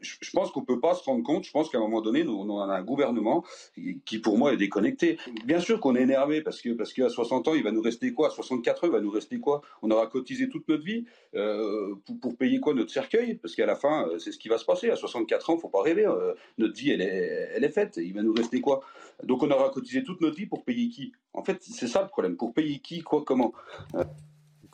je 0.00 0.30
pense 0.32 0.50
qu'on 0.50 0.60
ne 0.60 0.66
peut 0.66 0.80
pas 0.80 0.94
se 0.94 1.02
rendre 1.02 1.22
compte. 1.22 1.44
Je 1.44 1.50
pense 1.50 1.70
qu'à 1.70 1.78
un 1.78 1.80
moment 1.80 2.02
donné, 2.02 2.24
nous, 2.24 2.34
on 2.34 2.60
a 2.60 2.74
un 2.74 2.82
gouvernement 2.82 3.44
qui, 4.04 4.18
pour 4.18 4.36
moi, 4.36 4.52
est 4.52 4.56
déconnecté. 4.56 5.18
Bien 5.44 5.60
sûr 5.60 5.80
qu'on 5.80 5.96
est 5.96 6.02
énervé 6.02 6.42
parce 6.42 6.60
que 6.60 6.70
parce 6.70 6.92
qu'à 6.92 7.08
60 7.08 7.48
ans, 7.48 7.54
il 7.54 7.62
va 7.62 7.72
nous 7.72 7.80
rester 7.80 8.12
quoi? 8.12 8.28
À 8.28 8.30
64 8.30 8.84
ans, 8.84 8.86
il 8.88 8.92
va 8.92 9.00
nous 9.00 9.10
rester 9.10 9.40
quoi? 9.40 9.62
On 9.82 9.90
aura 9.90 10.06
cotisé 10.06 10.48
toute 10.48 10.68
notre 10.68 10.84
vie 10.84 11.04
euh, 11.34 11.94
pour, 12.20 12.36
payer 12.36 12.60
quoi? 12.60 12.74
Notre 12.74 12.92
cercueil? 12.92 13.34
Parce 13.36 13.54
qu'à 13.54 13.66
la 13.66 13.76
fin, 13.76 14.08
euh, 14.08 14.18
c'est 14.18 14.32
ce 14.32 14.38
qui 14.38 14.48
va 14.48 14.58
se 14.58 14.64
passer. 14.64 14.90
À 14.90 14.96
64 14.96 15.50
ans, 15.50 15.56
faut 15.56 15.68
pas 15.68 15.82
rêver. 15.82 16.06
notre 16.58 16.74
vie, 16.74 16.90
elle 16.90 17.00
est, 17.00 17.50
elle 17.54 17.64
est 17.64 17.72
faite. 17.72 17.96
Il 17.96 18.12
va 18.14 18.22
nous 18.22 18.34
rester 18.34 18.60
quoi? 18.60 18.80
Donc 19.22 19.42
on 19.42 19.50
aura 19.50 19.70
cotisé 19.70 20.04
toute 20.04 20.20
notre 20.20 20.36
vie 20.36 20.46
pour 20.46 20.64
payer 20.64 20.88
qui? 20.88 21.12
En 21.32 21.42
fait, 21.42 21.58
c'est 21.62 21.88
ça 21.88 22.02
le 22.02 22.08
problème. 22.08 22.36
Pour 22.36 22.52
payer 22.52 22.78
qui? 22.78 23.00
Quoi? 23.00 23.24
Comment? 23.24 23.52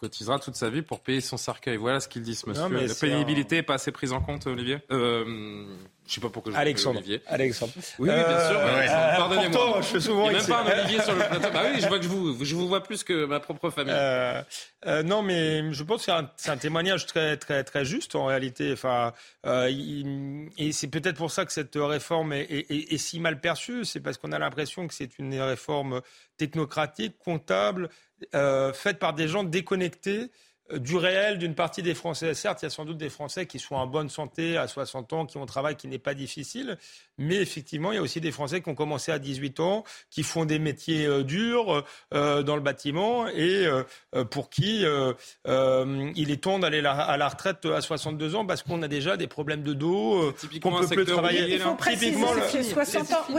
Cotisera 0.01 0.39
toute 0.39 0.57
sa 0.57 0.71
vie 0.71 0.81
pour 0.81 1.01
payer 1.01 1.21
son 1.21 1.37
cercueil. 1.37 1.77
Voilà 1.77 2.01
ce 2.01 2.09
qu'ils 2.09 2.23
disent, 2.23 2.47
monsieur. 2.47 2.69
La 2.69 2.95
pénibilité 2.95 3.57
n'est 3.57 3.63
pas 3.63 3.75
assez 3.75 3.93
prise 3.93 4.13
en 4.13 4.23
compte, 4.23 4.47
Olivier 4.47 4.79
euh, 4.91 5.67
Je 6.07 6.15
sais 6.15 6.23
pas 6.23 6.31
pourquoi 6.31 6.53
je 6.53 6.57
Alexandre. 6.57 7.01
Olivier. 7.01 7.21
Alexandre. 7.27 7.73
Oui, 7.99 8.09
bien 8.09 8.49
sûr. 8.49 8.59
Euh, 8.59 9.17
Pardonnez-moi. 9.17 9.81
je 9.83 9.87
fais 9.87 10.01
souvent. 10.01 10.33
Même 10.33 10.47
pas 10.47 10.63
un 10.63 10.81
Olivier 10.81 11.03
sur 11.03 11.13
le 11.13 11.19
plateau. 11.19 11.49
Bah 11.53 11.65
oui, 11.71 11.81
je 11.83 11.87
vois 11.87 11.99
que 11.99 12.05
je 12.05 12.09
vous, 12.09 12.43
je 12.43 12.55
vous 12.55 12.67
vois 12.67 12.83
plus 12.83 13.05
que 13.05 13.27
ma 13.27 13.41
propre 13.41 13.69
famille. 13.69 13.93
Euh, 13.95 14.43
euh 14.87 15.03
non, 15.03 15.21
mais 15.21 15.71
je 15.71 15.83
pense 15.83 16.07
que 16.07 16.13
c'est 16.37 16.51
un, 16.51 16.57
témoignage 16.57 17.05
très, 17.05 17.37
très, 17.37 17.63
très 17.63 17.85
juste 17.85 18.15
en 18.15 18.25
réalité. 18.25 18.73
Enfin, 18.73 19.13
euh, 19.45 20.47
et 20.57 20.73
c'est 20.73 20.89
peut-être 20.89 21.17
pour 21.17 21.31
ça 21.31 21.45
que 21.45 21.53
cette 21.53 21.77
réforme 21.77 22.33
est, 22.33 22.45
est, 22.45 22.71
est, 22.71 22.95
est 22.95 22.99
si 22.99 23.21
mal 23.21 23.39
perçue. 23.39 23.85
C'est 23.85 24.01
parce 24.01 24.17
qu'on 24.17 24.33
a 24.33 24.39
l'impression 24.39 24.89
que 24.89 24.95
c'est 24.95 25.19
une 25.19 25.39
réforme 25.39 26.01
technocratique, 26.39 27.19
comptable, 27.19 27.91
euh, 28.35 28.73
faite 28.73 28.99
par 28.99 29.15
des 29.15 29.29
gens 29.29 29.45
déconnectés 29.45 30.31
du 30.77 30.97
réel 30.97 31.39
d'une 31.39 31.55
partie 31.55 31.83
des 31.83 31.95
Français. 31.95 32.35
Certes, 32.35 32.63
il 32.63 32.67
y 32.67 32.69
a 32.69 32.71
sans 32.71 32.85
doute 32.85 32.99
des 32.99 33.09
Français 33.09 33.47
qui 33.47 33.59
sont 33.59 33.75
en 33.75 33.87
bonne 33.87 34.09
santé 34.09 34.57
à 34.57 34.69
60 34.69 35.13
ans, 35.13 35.27
qui 35.27 35.37
ont 35.37 35.43
un 35.43 35.47
travail 35.47 35.77
qui 35.77 35.89
n'est 35.89 35.99
pas 35.99 36.15
difficile, 36.15 36.79
mais 37.19 37.37
effectivement, 37.37 37.93
il 37.93 37.97
y 37.97 37.99
a 37.99 38.03
aussi 38.03 38.21
des 38.21 38.33
Français 38.33 38.61
qui 38.61 38.69
ont 38.69 38.75
commencé 38.75 39.13
à 39.13 39.19
18 39.19 39.61
ans, 39.61 39.85
qui 40.11 40.23
font 40.23 40.45
des 40.45 40.59
métiers 40.59 41.07
euh, 41.07 41.23
durs 41.23 41.85
euh, 42.15 42.43
dans 42.43 42.57
le 42.57 42.63
bâtiment 42.63 43.27
et 43.29 43.67
pour 44.31 44.51
qui 44.51 44.85
il 44.85 46.31
est 46.31 46.43
temps 46.43 46.59
d'aller 46.59 46.85
à 46.85 47.17
la 47.17 47.29
retraite 47.29 47.67
à 47.67 47.81
62 47.81 48.35
ans 48.35 48.47
parce 48.47 48.63
qu'on 48.63 48.83
a 48.83 48.89
déjà 48.89 49.17
des 49.17 49.27
problèmes 49.27 49.63
de 49.63 49.73
dos, 49.73 50.33
qu'on 50.63 50.79
peut 50.81 50.87
plus 50.87 51.05
travailler. 51.05 51.61
typiquement, 51.91 52.29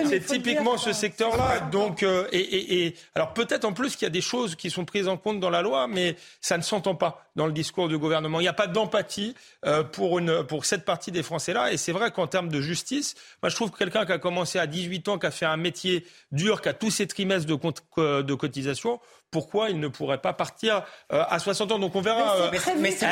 c'est 0.05 0.25
typiquement 0.25 0.77
ce 0.77 0.93
secteur-là. 0.93 1.69
Donc, 1.71 2.03
et, 2.03 2.85
et 2.85 2.95
alors 3.15 3.33
peut-être 3.33 3.65
en 3.65 3.73
plus 3.73 3.95
qu'il 3.95 4.05
y 4.05 4.07
a 4.07 4.11
des 4.11 4.21
choses 4.21 4.55
qui 4.55 4.69
sont 4.69 4.85
prises 4.85 5.07
en 5.07 5.17
compte 5.17 5.39
dans 5.39 5.49
la 5.49 5.61
loi, 5.61 5.87
mais 5.87 6.15
ça 6.39 6.57
ne 6.57 6.63
s'entend 6.63 6.95
pas 6.95 7.20
God. 7.21 7.30
Dans 7.35 7.45
le 7.45 7.53
discours 7.53 7.87
du 7.87 7.97
gouvernement. 7.97 8.39
Il 8.39 8.43
n'y 8.43 8.49
a 8.49 8.53
pas 8.53 8.67
d'empathie 8.67 9.35
euh, 9.65 9.83
pour, 9.83 10.19
une, 10.19 10.43
pour 10.43 10.65
cette 10.65 10.85
partie 10.85 11.11
des 11.11 11.23
Français-là. 11.23 11.71
Et 11.71 11.77
c'est 11.77 11.91
vrai 11.91 12.11
qu'en 12.11 12.27
termes 12.27 12.49
de 12.49 12.61
justice, 12.61 13.15
moi 13.41 13.49
je 13.49 13.55
trouve 13.55 13.71
que 13.71 13.77
quelqu'un 13.77 14.05
qui 14.05 14.11
a 14.11 14.19
commencé 14.19 14.59
à 14.59 14.67
18 14.67 15.07
ans, 15.07 15.19
qui 15.19 15.25
a 15.25 15.31
fait 15.31 15.45
un 15.45 15.57
métier 15.57 16.05
dur, 16.31 16.61
qui 16.61 16.69
a 16.69 16.73
tous 16.73 16.91
ses 16.91 17.07
trimestres 17.07 17.47
de, 17.47 18.21
de 18.21 18.33
cotisation, 18.33 18.99
pourquoi 19.31 19.69
il 19.69 19.79
ne 19.79 19.87
pourrait 19.87 20.19
pas 20.19 20.33
partir 20.33 20.83
euh, 21.13 21.23
à 21.29 21.39
60 21.39 21.71
ans? 21.71 21.79
Donc 21.79 21.95
on 21.95 22.01
verra. 22.01 22.51
Mais, 22.77 22.91
c'est 22.91 23.07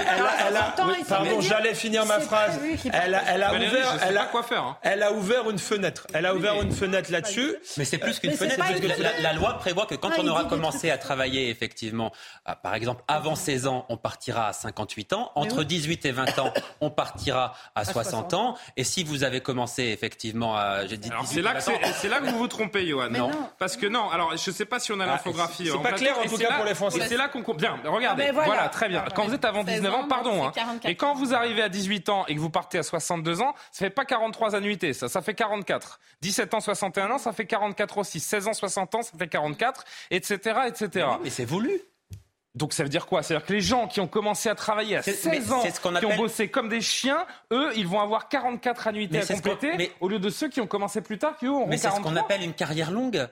pardon, 1.08 1.40
j'allais 1.40 1.74
finir 1.74 2.06
ma 2.06 2.20
phrase. 2.20 2.60
Elle, 2.92 3.16
a 3.16 3.54
ouvert, 3.54 3.98
elle 4.06 4.18
a 4.18 4.26
quoi 4.26 4.44
faire. 4.44 4.64
Hein. 4.64 4.78
Elle 4.82 5.02
a 5.02 5.14
ouvert 5.14 5.50
une 5.50 5.58
fenêtre. 5.58 6.06
Elle 6.14 6.26
a 6.26 6.36
ouvert 6.36 6.62
une 6.62 6.74
fenêtre 6.74 7.12
là-dessus. 7.12 7.56
Mais 7.78 7.86
c'est 7.86 7.98
plus 7.98 8.20
qu'une 8.20 8.34
fenêtre 8.34 8.58
parce 8.58 8.80
que 8.80 9.22
la, 9.24 9.34
loi 9.34 9.58
prévoit 9.58 9.86
que 9.86 9.96
quand 9.96 10.12
on 10.18 10.28
aura 10.28 10.44
commencé 10.44 10.92
à 10.92 10.98
travailler 10.98 11.50
effectivement, 11.50 12.12
euh, 12.50 12.54
par 12.62 12.76
exemple 12.76 13.04
avant 13.08 13.36
16 13.36 13.68
ans, 13.68 13.86
on 13.88 13.96
partira 14.10 14.48
à 14.48 14.54
58 14.54 15.14
ans. 15.14 15.32
Entre 15.36 15.64
18 15.64 16.06
et 16.06 16.12
20 16.12 16.40
ans, 16.40 16.52
on 16.82 16.90
partira 16.90 17.54
à 17.76 17.86
60 17.86 18.34
ans. 18.34 18.58
Et 18.76 18.84
si 18.84 19.04
vous 19.04 19.24
avez 19.24 19.42
commencé 19.42 19.84
effectivement 19.84 20.58
à, 20.58 20.88
j'ai 20.88 20.98
dit. 20.98 21.12
C'est 21.26 21.44
là 21.44 21.54
que 21.54 21.62
c'est 21.62 22.10
là 22.10 22.20
que 22.20 22.26
vous 22.26 22.40
vous 22.40 22.48
trompez, 22.48 22.88
Johan. 22.88 23.10
Non. 23.12 23.30
Parce 23.60 23.78
que 23.78 23.86
non. 23.86 24.10
Alors 24.10 24.36
je 24.36 24.52
sais 24.52 24.66
pas 24.66 24.80
si 24.80 24.92
on 24.92 25.00
a 25.00 25.04
ah, 25.04 25.08
l'infographie. 25.08 25.70
C'est 25.72 25.84
pas 25.84 25.92
clair 25.92 26.18
en 26.18 26.24
tout 26.24 26.38
cas 26.38 26.56
pour 26.56 26.66
les 26.66 26.74
Français. 26.74 27.02
C'est 27.08 27.18
là 27.18 27.28
qu'on 27.28 27.54
bien. 27.54 27.80
Regardez, 27.86 28.28
ah, 28.30 28.32
voilà. 28.32 28.70
très 28.70 28.90
bien. 28.90 29.06
Quand 29.16 29.26
vous 29.26 29.34
êtes 29.34 29.46
avant 29.46 29.64
19 29.64 29.94
ans, 29.94 30.08
pardon. 30.08 30.48
Hein. 30.48 30.54
Et 30.86 30.96
quand 30.96 31.14
vous 31.14 31.36
arrivez 31.36 31.62
à 31.62 31.70
18 31.70 32.10
ans 32.10 32.26
et 32.28 32.36
que 32.36 32.40
vous 32.40 32.50
partez 32.50 32.80
à 32.80 32.84
62 32.84 33.42
ans, 33.42 33.54
ça 33.72 33.86
fait 33.86 33.90
pas 33.90 34.06
43 34.06 34.56
annuités, 34.56 34.94
ça, 34.94 35.08
ça 35.08 35.22
fait 35.22 35.36
44. 35.36 36.00
17 36.22 36.54
ans, 36.56 36.60
61 36.60 37.12
ans, 37.12 37.18
ça 37.18 37.32
fait 37.32 37.46
44 37.46 38.00
aussi. 38.00 38.20
16 38.20 38.48
ans, 38.48 38.54
60 38.54 38.96
ans, 38.96 39.02
ça 39.04 39.12
fait 39.18 39.28
44, 39.28 39.84
etc., 40.10 40.60
etc. 40.68 41.08
Mais 41.24 41.30
c'est 41.30 41.46
voulu. 41.46 41.82
Donc 42.56 42.74
ça 42.74 42.84
veut 42.84 42.90
dire 42.90 43.06
quoi? 43.06 43.22
C'est-à-dire 43.22 43.46
que 43.46 43.54
les 43.54 43.62
gens 43.62 43.88
qui 43.88 44.00
ont 44.00 44.08
commencé 44.08 44.50
à 44.50 44.56
travailler 44.56 44.98
à 44.98 45.02
16 45.04 45.52
ans, 45.52 45.64
qui 46.00 46.06
ont 46.06 46.16
bossé 46.16 46.50
comme 46.50 46.68
des 46.68 46.82
chiens, 46.82 47.26
eux, 47.52 47.72
ils 47.76 47.88
vont 47.88 48.00
avoir 48.00 48.28
44 48.28 48.88
annuités 48.88 49.20
à 49.20 49.26
compléter, 49.26 49.92
au 50.00 50.10
lieu 50.10 50.20
de 50.20 50.30
ceux 50.30 50.50
qui 50.50 50.60
ont 50.60 50.68
commencé 50.68 51.02
plus 51.02 51.18
tard, 51.18 51.38
qui 51.38 51.46
eux 51.46 51.52
auront 51.52 51.68
Mais 51.68 51.78
c'est 51.78 51.92
ce 51.92 52.02
qu'on 52.02 52.16
appelle 52.16 52.42
une 52.42 52.54
carrière 52.54 52.92
longue. 52.92 53.28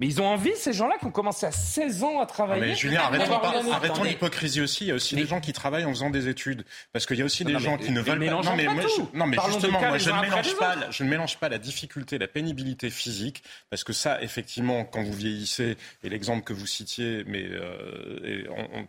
Mais 0.00 0.06
ils 0.06 0.22
ont 0.22 0.26
envie, 0.26 0.56
ces 0.56 0.72
gens-là, 0.72 0.96
qui 0.98 1.04
ont 1.04 1.10
commencé 1.10 1.44
à 1.44 1.52
16 1.52 2.02
ans 2.04 2.20
à 2.20 2.26
travailler. 2.26 2.68
mais 2.68 2.74
Julien, 2.74 3.02
arrêtons, 3.02 4.02
l'hypocrisie 4.02 4.62
aussi. 4.62 4.84
Il 4.84 4.88
y 4.88 4.90
a 4.92 4.94
aussi 4.94 5.14
des 5.14 5.26
gens 5.26 5.40
qui 5.40 5.52
travaillent 5.52 5.84
en 5.84 5.90
faisant 5.90 6.08
des 6.08 6.26
études. 6.26 6.64
Parce 6.92 7.04
qu'il 7.04 7.18
y 7.18 7.22
a 7.22 7.24
aussi 7.26 7.44
des 7.44 7.58
gens 7.58 7.76
qui 7.76 7.90
ne 7.90 8.00
veulent 8.00 8.18
pas. 8.18 8.30
Non, 8.30 8.56
mais, 8.56 8.64
je, 8.64 9.16
non, 9.18 9.26
mais 9.26 9.36
justement, 9.46 9.78
moi, 9.78 9.98
je 9.98 10.10
ne, 10.10 10.20
mélange 10.20 10.56
pas, 10.56 10.90
je 10.90 11.04
ne 11.04 11.08
mélange 11.10 11.36
pas 11.36 11.50
la 11.50 11.58
difficulté, 11.58 12.16
la 12.16 12.28
pénibilité 12.28 12.88
physique. 12.88 13.42
Parce 13.68 13.84
que 13.84 13.92
ça, 13.92 14.22
effectivement, 14.22 14.84
quand 14.84 15.02
vous 15.02 15.12
vieillissez, 15.12 15.76
et 16.02 16.08
l'exemple 16.08 16.44
que 16.44 16.54
vous 16.54 16.66
citiez, 16.66 17.24
mais 17.26 17.44
euh, 17.44 18.44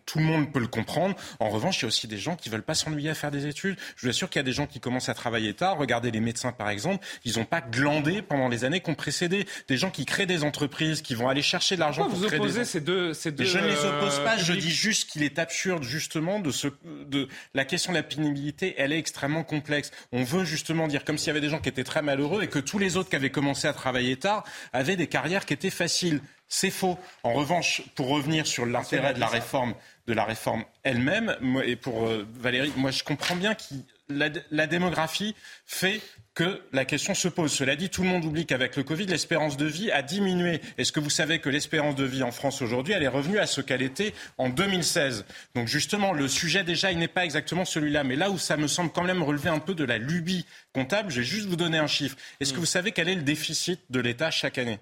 tout 0.06 0.18
le 0.18 0.24
monde 0.24 0.50
peut 0.50 0.60
le 0.60 0.66
comprendre. 0.66 1.14
En 1.40 1.50
revanche, 1.50 1.80
il 1.80 1.82
y 1.82 1.84
a 1.84 1.88
aussi 1.88 2.08
des 2.08 2.16
gens 2.16 2.36
qui 2.36 2.48
ne 2.48 2.52
veulent 2.54 2.62
pas 2.62 2.74
s'ennuyer 2.74 3.10
à 3.10 3.14
faire 3.14 3.30
des 3.30 3.46
études. 3.46 3.76
Je 3.96 4.06
vous 4.06 4.08
assure 4.08 4.30
qu'il 4.30 4.38
y 4.38 4.40
a 4.40 4.44
des 4.44 4.52
gens 4.52 4.66
qui 4.66 4.80
commencent 4.80 5.10
à 5.10 5.14
travailler 5.14 5.52
tard. 5.52 5.76
Regardez 5.76 6.10
les 6.10 6.20
médecins, 6.20 6.52
par 6.52 6.70
exemple. 6.70 7.04
Ils 7.26 7.38
n'ont 7.38 7.44
pas 7.44 7.60
glandé 7.60 8.22
pendant 8.22 8.48
les 8.48 8.64
années 8.64 8.80
qui 8.80 8.88
ont 8.88 8.94
précédé. 8.94 9.46
Des 9.68 9.76
gens 9.76 9.90
qui 9.90 10.06
créent 10.06 10.24
des 10.24 10.42
entreprises, 10.42 11.01
qui 11.02 11.14
vont 11.14 11.28
aller 11.28 11.42
chercher 11.42 11.76
l'argent 11.76 12.08
pour 12.08 12.16
vous 12.16 12.24
opposez 12.24 12.64
ces 12.64 12.80
deux, 12.80 13.12
ces 13.14 13.32
deux 13.32 13.44
Je 13.44 13.58
ne 13.58 13.66
les 13.66 13.84
oppose 13.84 14.20
pas. 14.24 14.36
je 14.36 14.52
dis 14.52 14.70
juste 14.70 15.10
qu'il 15.10 15.22
est 15.22 15.38
absurde 15.38 15.82
justement 15.82 16.40
de 16.40 16.50
ce, 16.50 16.68
de 17.06 17.28
la 17.54 17.64
question 17.64 17.92
de 17.92 17.98
la 17.98 18.02
pénibilité. 18.02 18.74
Elle 18.78 18.92
est 18.92 18.98
extrêmement 18.98 19.44
complexe. 19.44 19.90
On 20.12 20.22
veut 20.24 20.44
justement 20.44 20.88
dire 20.88 21.04
comme 21.04 21.18
s'il 21.18 21.28
y 21.28 21.30
avait 21.30 21.40
des 21.40 21.48
gens 21.48 21.58
qui 21.60 21.68
étaient 21.68 21.84
très 21.84 22.02
malheureux 22.02 22.42
et 22.42 22.48
que 22.48 22.58
tous 22.58 22.78
les 22.78 22.96
autres 22.96 23.10
qui 23.10 23.16
avaient 23.16 23.30
commencé 23.30 23.66
à 23.68 23.72
travailler 23.72 24.16
tard 24.16 24.44
avaient 24.72 24.96
des 24.96 25.06
carrières 25.08 25.44
qui 25.46 25.54
étaient 25.54 25.70
faciles. 25.70 26.20
C'est 26.48 26.70
faux. 26.70 26.98
En 27.22 27.32
revanche, 27.32 27.82
pour 27.94 28.08
revenir 28.08 28.46
sur 28.46 28.66
l'intérêt 28.66 29.14
de 29.14 29.20
la 29.20 29.26
réforme, 29.26 29.74
de 30.06 30.12
la 30.12 30.24
réforme 30.24 30.64
elle-même, 30.82 31.36
et 31.64 31.76
pour 31.76 32.06
euh, 32.06 32.26
Valérie, 32.38 32.72
moi 32.76 32.90
je 32.90 33.02
comprends 33.04 33.36
bien 33.36 33.54
que 33.54 33.62
la, 34.10 34.28
la 34.50 34.66
démographie 34.66 35.34
fait 35.64 36.02
que 36.34 36.62
la 36.72 36.84
question 36.84 37.14
se 37.14 37.28
pose. 37.28 37.52
Cela 37.52 37.76
dit, 37.76 37.90
tout 37.90 38.02
le 38.02 38.08
monde 38.08 38.24
oublie 38.24 38.46
qu'avec 38.46 38.76
le 38.76 38.82
Covid, 38.82 39.06
l'espérance 39.06 39.56
de 39.56 39.66
vie 39.66 39.90
a 39.90 40.02
diminué. 40.02 40.60
Est-ce 40.78 40.92
que 40.92 41.00
vous 41.00 41.10
savez 41.10 41.40
que 41.40 41.50
l'espérance 41.50 41.94
de 41.94 42.04
vie 42.04 42.22
en 42.22 42.32
France 42.32 42.62
aujourd'hui, 42.62 42.94
elle 42.94 43.02
est 43.02 43.08
revenue 43.08 43.38
à 43.38 43.46
ce 43.46 43.60
qu'elle 43.60 43.82
était 43.82 44.14
en 44.38 44.48
2016 44.48 45.26
Donc 45.54 45.68
justement, 45.68 46.12
le 46.12 46.28
sujet 46.28 46.64
déjà, 46.64 46.90
il 46.90 46.98
n'est 46.98 47.08
pas 47.08 47.24
exactement 47.24 47.64
celui-là. 47.64 48.04
Mais 48.04 48.16
là 48.16 48.30
où 48.30 48.38
ça 48.38 48.56
me 48.56 48.66
semble 48.66 48.90
quand 48.92 49.04
même 49.04 49.22
relever 49.22 49.50
un 49.50 49.58
peu 49.58 49.74
de 49.74 49.84
la 49.84 49.98
lubie 49.98 50.46
comptable, 50.72 51.10
je 51.10 51.20
vais 51.20 51.26
juste 51.26 51.48
vous 51.48 51.56
donner 51.56 51.78
un 51.78 51.86
chiffre. 51.86 52.16
Est-ce 52.40 52.54
que 52.54 52.60
vous 52.60 52.66
savez 52.66 52.92
quel 52.92 53.08
est 53.08 53.14
le 53.14 53.22
déficit 53.22 53.80
de 53.90 54.00
l'État 54.00 54.30
chaque 54.30 54.56
année? 54.56 54.78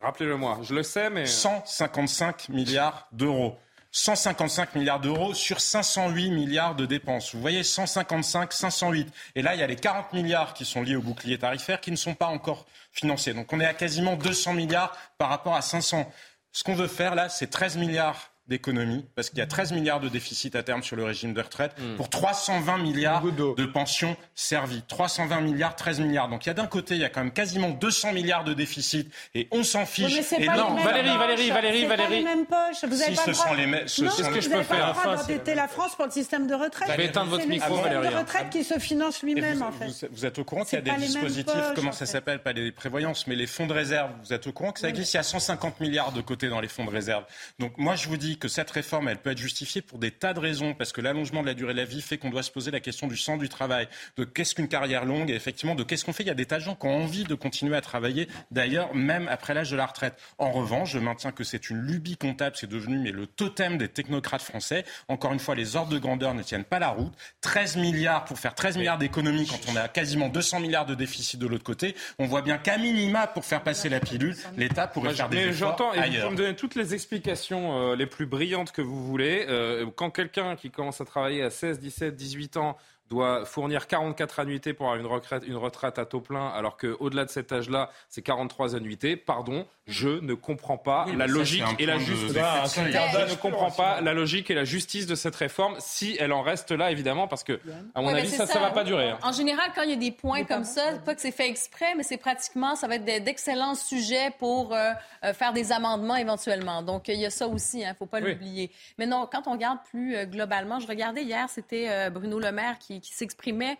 Rappelez-le 0.00 0.36
moi, 0.36 0.60
je 0.62 0.74
le 0.74 0.82
sais, 0.82 1.10
mais... 1.10 1.26
155 1.26 2.50
milliards 2.50 3.08
d'euros. 3.12 3.56
155 3.96 4.74
milliards 4.74 4.98
d'euros 4.98 5.34
sur 5.34 5.60
508 5.60 6.32
milliards 6.32 6.74
de 6.74 6.84
dépenses. 6.84 7.32
Vous 7.32 7.40
voyez, 7.40 7.62
155, 7.62 8.52
508. 8.52 9.08
Et 9.36 9.42
là, 9.42 9.54
il 9.54 9.60
y 9.60 9.62
a 9.62 9.68
les 9.68 9.76
40 9.76 10.12
milliards 10.12 10.52
qui 10.52 10.64
sont 10.64 10.82
liés 10.82 10.96
au 10.96 11.00
bouclier 11.00 11.38
tarifaire 11.38 11.80
qui 11.80 11.92
ne 11.92 11.96
sont 11.96 12.14
pas 12.14 12.26
encore 12.26 12.66
financés. 12.90 13.34
Donc 13.34 13.52
on 13.52 13.60
est 13.60 13.64
à 13.64 13.72
quasiment 13.72 14.16
200 14.16 14.54
milliards 14.54 14.96
par 15.16 15.28
rapport 15.28 15.54
à 15.54 15.62
500. 15.62 16.12
Ce 16.50 16.64
qu'on 16.64 16.74
veut 16.74 16.88
faire 16.88 17.14
là, 17.14 17.28
c'est 17.28 17.46
13 17.46 17.76
milliards 17.76 18.33
d'économie, 18.48 19.04
parce 19.14 19.30
qu'il 19.30 19.38
y 19.38 19.42
a 19.42 19.46
13 19.46 19.72
milliards 19.72 20.00
de 20.00 20.08
déficit 20.08 20.54
à 20.54 20.62
terme 20.62 20.82
sur 20.82 20.96
le 20.96 21.04
régime 21.04 21.32
de 21.32 21.40
retraite, 21.40 21.72
Hmm. 21.78 21.96
pour 21.96 22.10
320 22.10 22.78
milliards 22.78 23.22
de 23.22 23.64
pensions 23.66 24.16
servies. 24.34 24.82
320 24.86 25.40
milliards, 25.40 25.74
13 25.76 26.00
milliards. 26.00 26.28
Donc 26.28 26.44
il 26.44 26.48
y 26.48 26.50
a 26.50 26.54
d'un 26.54 26.66
côté, 26.66 26.94
il 26.94 27.00
y 27.00 27.04
a 27.04 27.08
quand 27.08 27.20
même 27.22 27.32
quasiment 27.32 27.70
200 27.70 28.12
milliards 28.12 28.44
de 28.44 28.52
déficit, 28.54 29.10
et 29.34 29.48
on 29.50 29.62
s'en 29.64 29.86
fiche. 29.86 30.06
Oui, 30.06 30.14
mais 30.16 30.22
c'est 30.22 30.42
et 30.42 30.46
pas 30.46 30.56
non, 30.56 30.68
les 30.70 30.74
mêmes 30.74 30.84
Valérie. 30.84 31.18
Valérie, 31.18 31.48
Valérie, 31.50 31.82
pas 31.82 31.88
Valérie. 31.96 32.18
les 32.18 32.24
mêmes 32.24 32.46
poches. 32.46 32.84
Vous 32.88 33.02
avez 33.02 33.10
Si, 33.12 33.16
pas 33.16 33.24
ce 33.24 33.30
droit... 33.30 33.46
sont 33.48 33.54
les 33.54 33.66
mêmes- 33.66 33.88
ce 33.88 34.02
non, 34.04 34.10
sont 34.10 34.16
Qu'est-ce 34.16 34.28
que 34.28 34.34
je 34.40 34.40
vous 34.40 34.50
peux 34.50 34.56
n'avez 34.56 34.68
pas 34.68 34.74
faire 34.76 34.86
le 34.86 34.92
droit 34.92 35.02
Enfin, 35.14 35.22
d'endetter 35.22 35.54
la 35.54 35.68
France 35.68 35.94
pour 35.96 36.04
le 36.06 36.10
système 36.10 36.46
de 36.46 36.54
retraite. 36.54 36.88
Valérie, 36.88 37.08
éteindre 37.08 37.30
votre 37.30 37.42
C'est 37.42 37.48
le 37.48 37.54
micro, 37.54 37.74
système 37.76 37.92
Valérie, 37.94 38.14
de 38.14 38.18
retraite 38.18 38.50
qui 38.50 38.64
se 38.64 38.78
finance 38.78 39.22
Et 39.22 39.26
lui-même, 39.26 39.56
vous, 39.58 39.62
en 39.64 39.72
fait. 39.72 39.86
vous- 39.86 40.08
vous 40.12 40.26
êtes 40.26 40.38
au 40.38 40.44
courant 40.44 40.64
qu'il 40.64 40.74
y 40.74 40.78
a 40.78 40.82
des 40.82 40.90
pas 40.90 40.96
dispositifs, 40.98 41.44
poches, 41.46 41.74
comment 41.74 41.88
en 41.90 41.92
ça 41.92 42.06
s'appelle, 42.06 42.40
pas 42.40 42.52
les 42.52 42.72
prévoyances, 42.72 43.26
mais 43.26 43.36
les 43.36 43.46
fonds 43.46 43.66
de 43.66 43.72
réserve. 43.72 44.10
Vous 44.22 44.32
êtes 44.32 44.46
au 44.46 44.52
courant 44.52 44.72
que 44.72 44.80
ça 44.80 44.88
existe 44.88 45.14
Il 45.14 45.16
y 45.16 45.20
a 45.20 45.22
150 45.22 45.80
milliards 45.80 46.12
de 46.12 46.20
côté 46.20 46.48
dans 46.48 46.60
les 46.60 46.68
fonds 46.68 46.84
de 46.84 46.90
réserve. 46.90 47.24
Donc 47.58 47.78
moi, 47.78 47.94
je 47.96 48.08
vous 48.08 48.16
dis 48.16 48.33
que 48.38 48.48
cette 48.48 48.70
réforme, 48.70 49.08
elle 49.08 49.18
peut 49.18 49.30
être 49.30 49.38
justifiée 49.38 49.82
pour 49.82 49.98
des 49.98 50.10
tas 50.10 50.34
de 50.34 50.40
raisons, 50.40 50.74
parce 50.74 50.92
que 50.92 51.00
l'allongement 51.00 51.42
de 51.42 51.46
la 51.46 51.54
durée 51.54 51.72
de 51.72 51.78
la 51.78 51.84
vie 51.84 52.02
fait 52.02 52.18
qu'on 52.18 52.30
doit 52.30 52.42
se 52.42 52.50
poser 52.50 52.70
la 52.70 52.80
question 52.80 53.06
du 53.06 53.16
sens 53.16 53.38
du 53.38 53.48
travail, 53.48 53.88
de 54.16 54.24
qu'est-ce 54.24 54.54
qu'une 54.54 54.68
carrière 54.68 55.04
longue, 55.04 55.30
et 55.30 55.34
effectivement 55.34 55.74
de 55.74 55.82
qu'est-ce 55.82 56.04
qu'on 56.04 56.12
fait. 56.12 56.22
Il 56.22 56.28
y 56.28 56.30
a 56.30 56.34
des 56.34 56.46
tas 56.46 56.58
de 56.58 56.64
gens 56.64 56.74
qui 56.74 56.86
ont 56.86 56.96
envie 56.96 57.24
de 57.24 57.34
continuer 57.34 57.76
à 57.76 57.80
travailler, 57.80 58.28
d'ailleurs, 58.50 58.94
même 58.94 59.28
après 59.28 59.54
l'âge 59.54 59.70
de 59.70 59.76
la 59.76 59.86
retraite. 59.86 60.18
En 60.38 60.50
revanche, 60.50 60.92
je 60.92 60.98
maintiens 60.98 61.32
que 61.32 61.44
c'est 61.44 61.70
une 61.70 61.80
lubie 61.80 62.16
comptable, 62.16 62.56
c'est 62.56 62.68
devenu 62.68 62.98
mais 62.98 63.12
le 63.12 63.26
totem 63.26 63.78
des 63.78 63.88
technocrates 63.88 64.42
français. 64.42 64.84
Encore 65.08 65.32
une 65.32 65.38
fois, 65.38 65.54
les 65.54 65.76
ordres 65.76 65.92
de 65.92 65.98
grandeur 65.98 66.34
ne 66.34 66.42
tiennent 66.42 66.64
pas 66.64 66.78
la 66.78 66.88
route. 66.88 67.12
13 67.40 67.76
milliards 67.76 68.24
pour 68.24 68.38
faire 68.38 68.54
13 68.54 68.76
milliards 68.76 68.98
d'économies 68.98 69.46
quand 69.46 69.60
on 69.72 69.76
a 69.76 69.88
quasiment 69.88 70.28
200 70.28 70.60
milliards 70.60 70.86
de 70.86 70.94
déficit 70.94 71.40
de 71.40 71.46
l'autre 71.46 71.64
côté. 71.64 71.94
On 72.18 72.26
voit 72.26 72.42
bien 72.42 72.58
qu'à 72.58 72.78
minima, 72.78 73.26
pour 73.26 73.44
faire 73.44 73.62
passer 73.62 73.88
la 73.88 74.00
pilule, 74.00 74.36
l'État 74.56 74.86
pourrait 74.86 75.14
faire 75.14 75.28
des 75.28 75.36
mais 75.36 75.42
efforts 75.48 75.70
j'entends 75.70 75.94
et 75.94 75.98
ailleurs. 75.98 76.30
me 76.30 76.36
donner 76.36 76.56
toutes 76.56 76.74
les 76.74 76.94
explications 76.94 77.92
euh, 77.92 77.96
les 77.96 78.06
plus 78.06 78.23
brillantes 78.26 78.72
que 78.72 78.82
vous 78.82 79.04
voulez. 79.04 79.46
Euh, 79.48 79.86
quand 79.94 80.10
quelqu'un 80.10 80.56
qui 80.56 80.70
commence 80.70 81.00
à 81.00 81.04
travailler 81.04 81.42
à 81.42 81.50
16, 81.50 81.80
17, 81.80 82.16
18 82.16 82.56
ans 82.56 82.76
doit 83.10 83.44
fournir 83.44 83.86
44 83.86 84.40
annuités 84.40 84.72
pour 84.72 84.86
avoir 84.86 85.00
une 85.00 85.06
retraite, 85.10 85.42
une 85.46 85.56
retraite 85.56 85.98
à 85.98 86.06
taux 86.06 86.20
plein, 86.20 86.48
alors 86.48 86.76
qu'au-delà 86.76 87.24
de 87.24 87.30
cet 87.30 87.52
âge-là, 87.52 87.90
c'est 88.08 88.22
43 88.22 88.74
annuités. 88.76 89.16
Pardon, 89.16 89.66
je 89.86 90.08
ne 90.08 90.34
comprends 90.34 90.78
pas 90.78 91.04
Oui, 91.08 91.16
la 91.16 91.26
ça, 91.26 91.32
logique 91.34 91.64
et 91.78 91.86
la 91.86 91.98
justice. 91.98 92.32
de 92.32 92.38
seuil. 92.66 92.92
Je 92.92 93.32
ne 93.32 93.36
comprends 93.36 93.70
pas 93.70 94.00
la 94.00 94.14
logique 94.14 94.50
et 94.50 94.54
la 94.54 94.64
justice 94.64 95.06
de 95.06 95.14
cette 95.14 95.36
réforme 95.36 95.74
si 95.78 96.16
elle 96.18 96.32
en 96.32 96.42
reste 96.42 96.70
là, 96.70 96.90
évidemment, 96.90 97.28
parce 97.28 97.44
que, 97.44 97.60
à 97.94 98.00
mon 98.00 98.08
avis, 98.08 98.28
c'est 98.28 98.36
ça, 98.38 98.46
ça 98.46 98.58
va 98.60 98.70
pas 98.70 98.84
durer. 98.84 99.10
hein. 99.10 99.18
En 99.22 99.32
général, 99.32 99.70
quand 99.74 99.82
il 99.82 99.90
y 99.90 99.94
a 99.94 99.96
des 99.96 100.10
points 100.10 100.44
comme 100.44 100.64
ça, 100.64 100.82
pas 101.04 101.14
que 101.14 101.20
c'est 101.20 101.30
fait 101.30 101.48
exprès, 101.48 101.94
mais 101.96 102.02
c'est 102.02 102.16
pratiquement, 102.16 102.74
ça 102.76 102.88
va 102.88 102.96
être 102.96 103.04
de- 103.04 103.22
d'excellents 103.24 103.74
sujets 103.74 104.30
pour 104.38 104.72
euh, 104.74 104.90
euh, 105.24 105.34
faire 105.34 105.52
des 105.52 105.72
amendements 105.72 106.16
éventuellement. 106.16 106.82
Donc, 106.82 107.08
il 107.08 107.20
y 107.20 107.26
a 107.26 107.30
ça 107.30 107.46
aussi, 107.48 107.80
il 107.80 107.88
ne 107.88 107.94
faut 107.94 108.06
pas 108.06 108.20
Oui. 108.20 108.32
l'oublier. 108.32 108.70
Mais 108.98 109.06
non, 109.06 109.28
quand 109.30 109.46
on 109.46 109.52
regarde 109.52 109.78
plus 109.90 110.16
euh, 110.16 110.24
globalement, 110.24 110.80
je 110.80 110.86
regardais 110.86 111.22
hier, 111.22 111.48
c'était 111.50 111.86
euh, 111.90 112.10
Bruno 112.10 112.38
Le 112.38 112.50
Maire 112.52 112.78
qui, 112.78 113.00
qui 113.04 113.14
s'exprimait. 113.14 113.78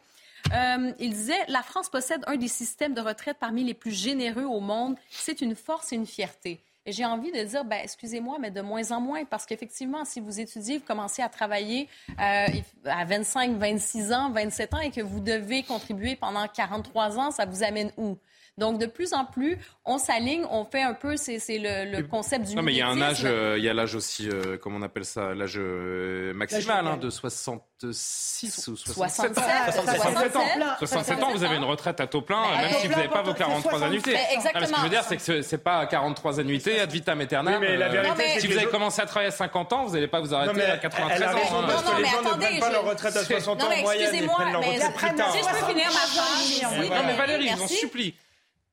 Euh, 0.53 0.93
il 0.99 1.15
disait 1.15 1.39
La 1.49 1.63
France 1.63 1.89
possède 1.89 2.23
un 2.27 2.37
des 2.37 2.49
systèmes 2.49 2.95
de 2.95 3.01
retraite 3.01 3.39
parmi 3.41 3.65
les 3.65 3.75
plus 3.75 3.93
généreux 3.93 4.45
au 4.45 4.61
monde. 4.61 4.97
C'est 5.11 5.41
une 5.41 5.57
force 5.57 5.93
et 5.93 5.97
une 5.97 6.07
fierté. 6.07 6.61
Et 6.87 6.93
j'ai 6.93 7.07
envie 7.07 7.33
de 7.33 7.43
dire, 7.43 7.65
ben, 7.65 7.81
excusez-moi, 7.83 8.37
mais 8.39 8.51
de 8.51 8.61
moins 8.61 8.93
en 8.93 9.01
moins, 9.01 9.25
parce 9.25 9.47
qu'effectivement, 9.47 10.05
si 10.05 10.21
vous 10.21 10.39
étudiez, 10.39 10.79
vous 10.79 10.85
commencez 10.85 11.23
à 11.23 11.31
travailler 11.31 11.89
euh, 12.21 12.47
à 12.85 13.05
25, 13.07 13.57
26 13.57 14.13
ans, 14.13 14.31
27 14.31 14.75
ans, 14.75 14.81
et 14.81 14.91
que 14.91 15.01
vous 15.01 15.21
devez 15.21 15.63
contribuer 15.63 16.15
pendant 16.15 16.47
43 16.47 17.19
ans, 17.19 17.31
ça 17.31 17.47
vous 17.47 17.63
amène 17.63 17.91
où? 17.97 18.19
Donc, 18.57 18.79
de 18.79 18.87
plus 18.87 19.15
en 19.15 19.25
plus, 19.25 19.59
on 19.85 19.99
s'aligne, 19.99 20.45
on 20.49 20.65
fait 20.65 20.83
un 20.83 20.95
peu, 20.95 21.17
c'est 21.17 21.39
le, 21.49 21.91
le 21.91 22.03
concept 22.05 22.47
du 22.47 22.55
Non, 22.55 22.63
mais 22.63 22.73
il 22.73 22.79
y 22.79 22.83
a 22.83 22.87
un 22.89 23.01
âge, 23.03 23.23
euh, 23.25 23.57
il 23.59 23.65
y 23.65 23.69
a 23.69 23.75
l'âge 23.75 23.97
aussi, 23.97 24.29
euh, 24.29 24.57
comment 24.63 24.79
on 24.79 24.83
appelle 24.83 25.05
ça, 25.05 25.35
l'âge 25.35 25.55
euh, 25.57 26.33
maximal 26.35 26.87
hein, 26.87 26.97
de 26.97 27.11
66 27.11 28.69
ou 28.69 28.77
67 28.77 29.39
ans. 29.39 29.43
67, 29.73 29.75
67 29.75 30.37
ans. 30.37 30.41
67 30.79 30.79
67 30.79 31.23
ans, 31.25 31.33
vous 31.33 31.43
avez 31.43 31.57
une 31.57 31.65
retraite 31.65 32.01
à 32.01 32.07
taux 32.07 32.23
plein, 32.23 32.43
Mais 32.57 32.63
même 32.71 32.75
si 32.81 32.87
vous 32.87 32.95
n'avez 32.95 33.09
pas 33.09 33.23
vos 33.23 33.33
c'est 33.33 33.39
43 33.39 33.71
60. 33.73 33.89
annuités. 33.89 34.13
Mais 34.13 34.19
Non, 34.19 34.23
mais 34.23 34.29
ce 34.29 34.37
que 34.37 34.37
je 34.37 34.59
veux 34.59 34.61
exactement. 34.61 34.89
dire, 34.89 35.03
c'est 35.09 35.17
que 35.17 35.23
ce- 35.23 35.43
c'est 35.43 35.59
pas 35.59 35.87
43 35.87 36.39
annuités 36.39 36.81
ad 36.81 36.93
vitam 36.93 37.21
aeternam. 37.21 37.55
Oui, 37.61 37.67
mais 37.69 37.77
la 37.77 37.87
Euh, 37.87 37.91
vérité, 38.03 38.23
c'est 38.35 38.41
si 38.41 38.47
vous 38.47 38.57
avez 38.57 38.67
commencé 38.67 39.03
à 39.03 39.07
travailler 39.07 39.33
à 39.33 39.37
50 39.37 39.73
ans, 39.73 39.85
vous 39.85 39.95
n'allez 39.95 40.07
pas 40.07 40.21
vous 40.21 40.29
Non, 40.29 40.37
arrêter 40.39 40.53
mais 40.55 40.65
à 40.67 40.79
93 40.79 41.17
elle 41.17 41.25
a 41.25 41.33
ans. 41.33 41.39
raison, 41.39 41.59
hein. 41.59 41.65
parce 41.67 41.83
Non, 41.83 41.89
que 41.89 41.91
non, 41.91 41.97
les 41.97 42.03
mais 42.05 42.09
gens 42.09 42.23
ne 42.23 42.27
attendez, 42.29 42.47
prennent 42.47 42.61
pas 42.61 42.69
je- 42.69 42.73
leur 42.73 42.85
retraite 42.85 43.17
à 43.17 43.21
je- 43.21 43.27
60 43.27 43.59
non, 43.59 43.65
ans 43.65 43.69
mais 43.71 43.79
en 43.79 43.83
moyenne, 43.83 44.01
ils 44.03 44.05
excusez-moi, 44.07 44.35
prennent 44.37 44.53
leur 44.53 44.61
mais 44.61 44.67
si 44.79 45.39
je 45.43 45.49
peux 45.51 45.67
finir 45.73 45.87
ma 45.87 45.91
phrase. 45.93 46.63
Non, 46.91 47.03
mais 47.07 47.15
Valérie, 47.15 47.49
je 47.49 47.57
vous 47.57 47.63
en 47.65 47.69
supplie. 47.69 48.15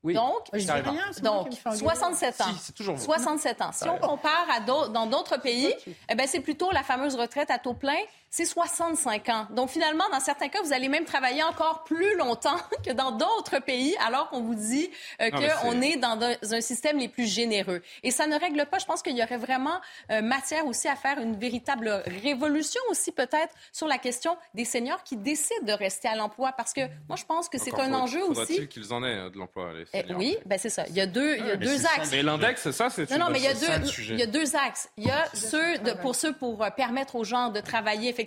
Oui, 0.04 0.14
Donc, 0.14 0.48
dis 0.52 0.70
arrivera. 0.70 0.90
rien, 0.90 1.02
moi 1.04 1.20
Donc, 1.22 1.48
qui 1.50 1.56
me 1.56 1.60
fais 1.60 1.68
engueuler. 1.68 1.84
67 1.84 2.40
ans. 2.40 2.44
Si, 2.60 2.72
toujours 2.72 2.96
vous. 2.96 3.04
67 3.04 3.62
ans. 3.62 3.70
Si 3.72 3.88
on 3.88 3.98
compare 3.98 4.46
à 4.52 4.60
d'autres- 4.60 4.88
dans 4.90 5.06
d'autres 5.06 5.36
pays, 5.40 5.72
eh 6.08 6.14
ben, 6.16 6.26
c'est 6.26 6.40
plutôt 6.40 6.70
la 6.72 6.82
fameuse 6.82 7.14
retraite 7.14 7.50
à 7.50 7.58
taux 7.58 7.74
plein, 7.74 7.94
c'est 8.34 8.46
65 8.46 9.28
ans. 9.28 9.46
Donc, 9.50 9.68
finalement, 9.68 10.04
dans 10.10 10.18
certains 10.18 10.48
cas, 10.48 10.58
vous 10.64 10.72
allez 10.72 10.88
même 10.88 11.04
travailler 11.04 11.42
encore 11.42 11.84
plus 11.84 12.16
longtemps 12.16 12.56
que 12.86 12.90
dans 12.90 13.10
d'autres 13.12 13.58
pays, 13.58 13.94
alors 14.04 14.30
qu'on 14.30 14.40
vous 14.40 14.54
dit 14.54 14.90
euh, 15.20 15.28
mais 15.34 15.48
c'est- 15.48 15.54
qu'on 15.60 15.80
est 15.82 15.96
dans 15.98 16.16
de- 16.16 16.54
un 16.54 16.60
système 16.62 16.96
les 16.98 17.08
plus 17.08 17.26
généreux. 17.30 17.82
Et 18.02 18.10
ça 18.10 18.26
ne 18.26 18.34
règle 18.40 18.64
pas. 18.64 18.78
Je 18.78 18.86
pense 18.86 19.02
qu'il 19.02 19.16
y 19.18 19.22
aurait 19.22 19.36
vraiment 19.36 19.78
euh, 20.10 20.22
matière 20.22 20.64
aussi 20.66 20.88
à 20.88 20.96
faire 20.96 21.18
une 21.18 21.36
véritable 21.38 22.02
révolution 22.22 22.80
aussi, 22.88 23.12
peut-être, 23.12 23.54
sur 23.70 23.86
la 23.86 23.98
question 23.98 24.38
des 24.54 24.64
seniors 24.64 25.02
qui 25.04 25.18
décident 25.18 25.66
de 25.66 25.72
rester 25.74 26.08
à 26.08 26.16
l'emploi. 26.16 26.52
Parce 26.56 26.72
que 26.72 26.80
moi, 27.08 27.16
je 27.18 27.24
pense 27.26 27.50
que 27.50 27.58
c'est 27.58 27.78
un 27.78 27.92
enjeu 27.92 28.20
faudra-t-il 28.20 28.60
aussi. 28.60 28.68
qu'ils 28.68 28.94
en 28.94 29.04
aient 29.04 29.14
euh, 29.14 29.28
de 29.28 29.36
l'emploi, 29.36 29.74
les 29.74 29.84
Eh, 29.92 30.00
seniors. 30.00 30.18
oui, 30.18 30.38
ben 30.46 30.58
c'est 30.58 30.70
ça. 30.70 30.84
Il 30.88 30.94
y 30.94 31.02
a 31.02 31.06
deux, 31.06 31.36
il 31.36 31.46
y 31.46 31.50
a 31.50 31.56
Mais 31.58 31.66
deux 31.66 31.76
c'est 31.76 31.82
ça, 31.82 31.90
axes. 31.98 32.08
Mais 32.12 32.22
l'index, 32.22 32.70
ça, 32.70 32.88
c'est 32.88 33.10
Non, 33.10 33.26
non, 33.26 33.30
mais 33.30 33.40
il 33.40 33.44
y 33.44 33.48
a 33.48 33.52
deux, 33.52 33.86
sujet. 33.86 34.14
il 34.14 34.20
y 34.20 34.22
a 34.22 34.26
deux 34.26 34.56
axes. 34.56 34.88
Il 34.96 35.04
y 35.06 35.10
a 35.10 35.26
ceux 35.34 35.76
de, 35.80 35.92
pour 35.92 36.14
ceux 36.14 36.32
pour 36.32 36.64
euh, 36.64 36.70
permettre 36.70 37.14
aux 37.16 37.24
gens 37.24 37.50
de 37.50 37.60
travailler 37.60 38.08
effectivement 38.08 38.21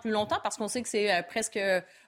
plus 0.00 0.10
longtemps, 0.10 0.38
parce 0.42 0.56
qu'on 0.56 0.68
sait 0.68 0.82
que 0.82 0.88
c'est 0.88 1.12
euh, 1.12 1.22
presque 1.22 1.58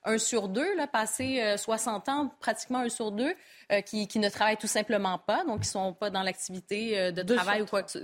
un 0.04 0.18
sur 0.18 0.48
deux, 0.48 0.76
là, 0.76 0.86
passé 0.86 1.40
euh, 1.40 1.56
60 1.56 2.08
ans, 2.08 2.30
pratiquement 2.40 2.80
un 2.80 2.88
sur 2.88 3.12
deux, 3.12 3.34
euh, 3.72 3.80
qui, 3.82 4.08
qui 4.08 4.18
ne 4.18 4.28
travaillent 4.28 4.56
tout 4.56 4.66
simplement 4.66 5.18
pas, 5.18 5.44
donc 5.44 5.60
qui 5.60 5.68
sont 5.68 5.92
pas 5.92 6.10
dans 6.10 6.22
l'activité 6.22 6.98
euh, 6.98 7.12
de 7.12 7.22
Deux 7.22 7.36
travail 7.36 7.62
ou 7.62 7.66
quoi 7.66 7.82
que 7.82 7.90
ce 7.90 7.98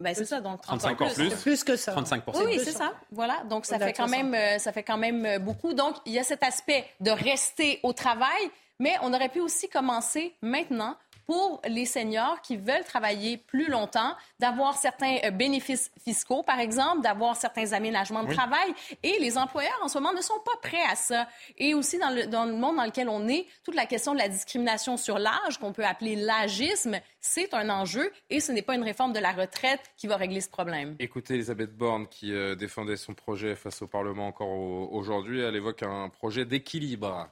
Ben, 0.00 0.14
c'est 0.14 0.24
ça, 0.24 0.40
donc 0.40 0.62
35 0.62 0.92
encore 0.92 1.12
plus. 1.12 1.30
C'est 1.30 1.42
plus 1.42 1.64
que 1.64 1.76
ça. 1.76 1.92
35 1.92 2.22
oui, 2.28 2.42
oui, 2.46 2.60
c'est 2.62 2.72
ça. 2.72 2.92
Voilà. 3.10 3.42
Donc, 3.44 3.66
ça 3.66 3.78
fait 3.78 3.92
quand 3.92 4.08
60. 4.08 4.10
même, 4.10 4.34
euh, 4.34 4.58
ça 4.58 4.72
fait 4.72 4.82
quand 4.82 4.96
même 4.96 5.26
euh, 5.26 5.38
beaucoup. 5.38 5.74
Donc, 5.74 5.96
il 6.06 6.12
y 6.12 6.18
a 6.18 6.24
cet 6.24 6.42
aspect 6.42 6.86
de 7.00 7.10
rester 7.10 7.80
au 7.82 7.92
travail, 7.92 8.50
mais 8.78 8.94
on 9.02 9.12
aurait 9.12 9.28
pu 9.28 9.40
aussi 9.40 9.68
commencer 9.68 10.34
maintenant 10.42 10.96
pour 11.26 11.60
les 11.68 11.86
seniors 11.86 12.40
qui 12.40 12.56
veulent 12.56 12.84
travailler 12.84 13.36
plus 13.36 13.68
longtemps, 13.68 14.14
d'avoir 14.38 14.76
certains 14.76 15.16
euh, 15.24 15.30
bénéfices 15.30 15.90
fiscaux, 16.02 16.42
par 16.42 16.60
exemple, 16.60 17.02
d'avoir 17.02 17.36
certains 17.36 17.72
aménagements 17.72 18.22
de 18.22 18.28
Oui. 18.28 18.34
travail. 18.36 18.72
Et 19.02 19.18
les 19.18 19.36
employeurs, 19.36 19.78
en 19.82 19.88
ce 19.88 19.98
moment, 19.98 20.12
ne 20.12 20.22
sont 20.22 20.38
pas 20.44 20.56
prêts 20.68 20.84
à 20.90 20.94
ça. 20.94 21.26
Et 21.58 21.74
aussi, 21.74 21.98
dans 21.98 22.10
le, 22.10 22.26
dans 22.26 22.44
le 22.44 22.52
monde 22.54 22.76
dans 22.76 22.84
lequel 22.84 23.08
on 23.08 23.26
est, 23.28 23.46
toute 23.64 23.74
la 23.74 23.86
question 23.86 24.12
de 24.12 24.18
la 24.18 24.28
discrimination 24.28 24.96
sur 24.96 25.18
l'âge, 25.18 25.58
qu'on 25.58 25.72
peut 25.72 25.84
appeler 25.84 26.14
l'agisme, 26.16 27.00
c'est 27.20 27.52
un 27.54 27.68
enjeu 27.70 28.12
et 28.30 28.38
ce 28.40 28.52
n'est 28.52 28.62
pas 28.62 28.76
une 28.76 28.84
réforme 28.84 29.12
de 29.12 29.18
la 29.18 29.32
retraite 29.32 29.80
qui 29.96 30.06
va 30.06 30.16
régler 30.16 30.40
ce 30.40 30.48
problème. 30.48 30.94
Écoutez 31.00 31.34
Elisabeth 31.34 31.76
Borne 31.76 32.06
qui 32.06 32.32
euh, 32.32 32.54
défendait 32.54 32.96
son 32.96 33.14
projet 33.14 33.56
face 33.56 33.82
au 33.82 33.88
Parlement 33.88 34.28
encore 34.28 34.48
au- 34.48 34.88
aujourd'hui. 34.92 35.40
Elle 35.40 35.56
évoque 35.56 35.82
un 35.82 36.08
projet 36.08 36.44
d'équilibre. 36.44 37.28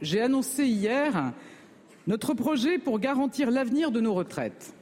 J'ai 0.00 0.20
annoncé 0.20 0.66
hier 0.66 1.32
notre 2.06 2.34
projet 2.34 2.78
pour 2.78 2.98
garantir 2.98 3.50
l'avenir 3.50 3.90
de 3.90 4.00
nos 4.00 4.14
retraites. 4.14 4.74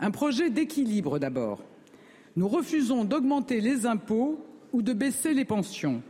Un 0.00 0.10
projet 0.10 0.50
d'équilibre 0.50 1.18
d'abord. 1.18 1.60
Nous 2.36 2.48
refusons 2.48 3.04
d'augmenter 3.04 3.60
les 3.60 3.86
impôts 3.86 4.44
ou 4.72 4.82
de 4.82 4.92
baisser 4.92 5.34
les 5.34 5.44
pensions. 5.44 6.02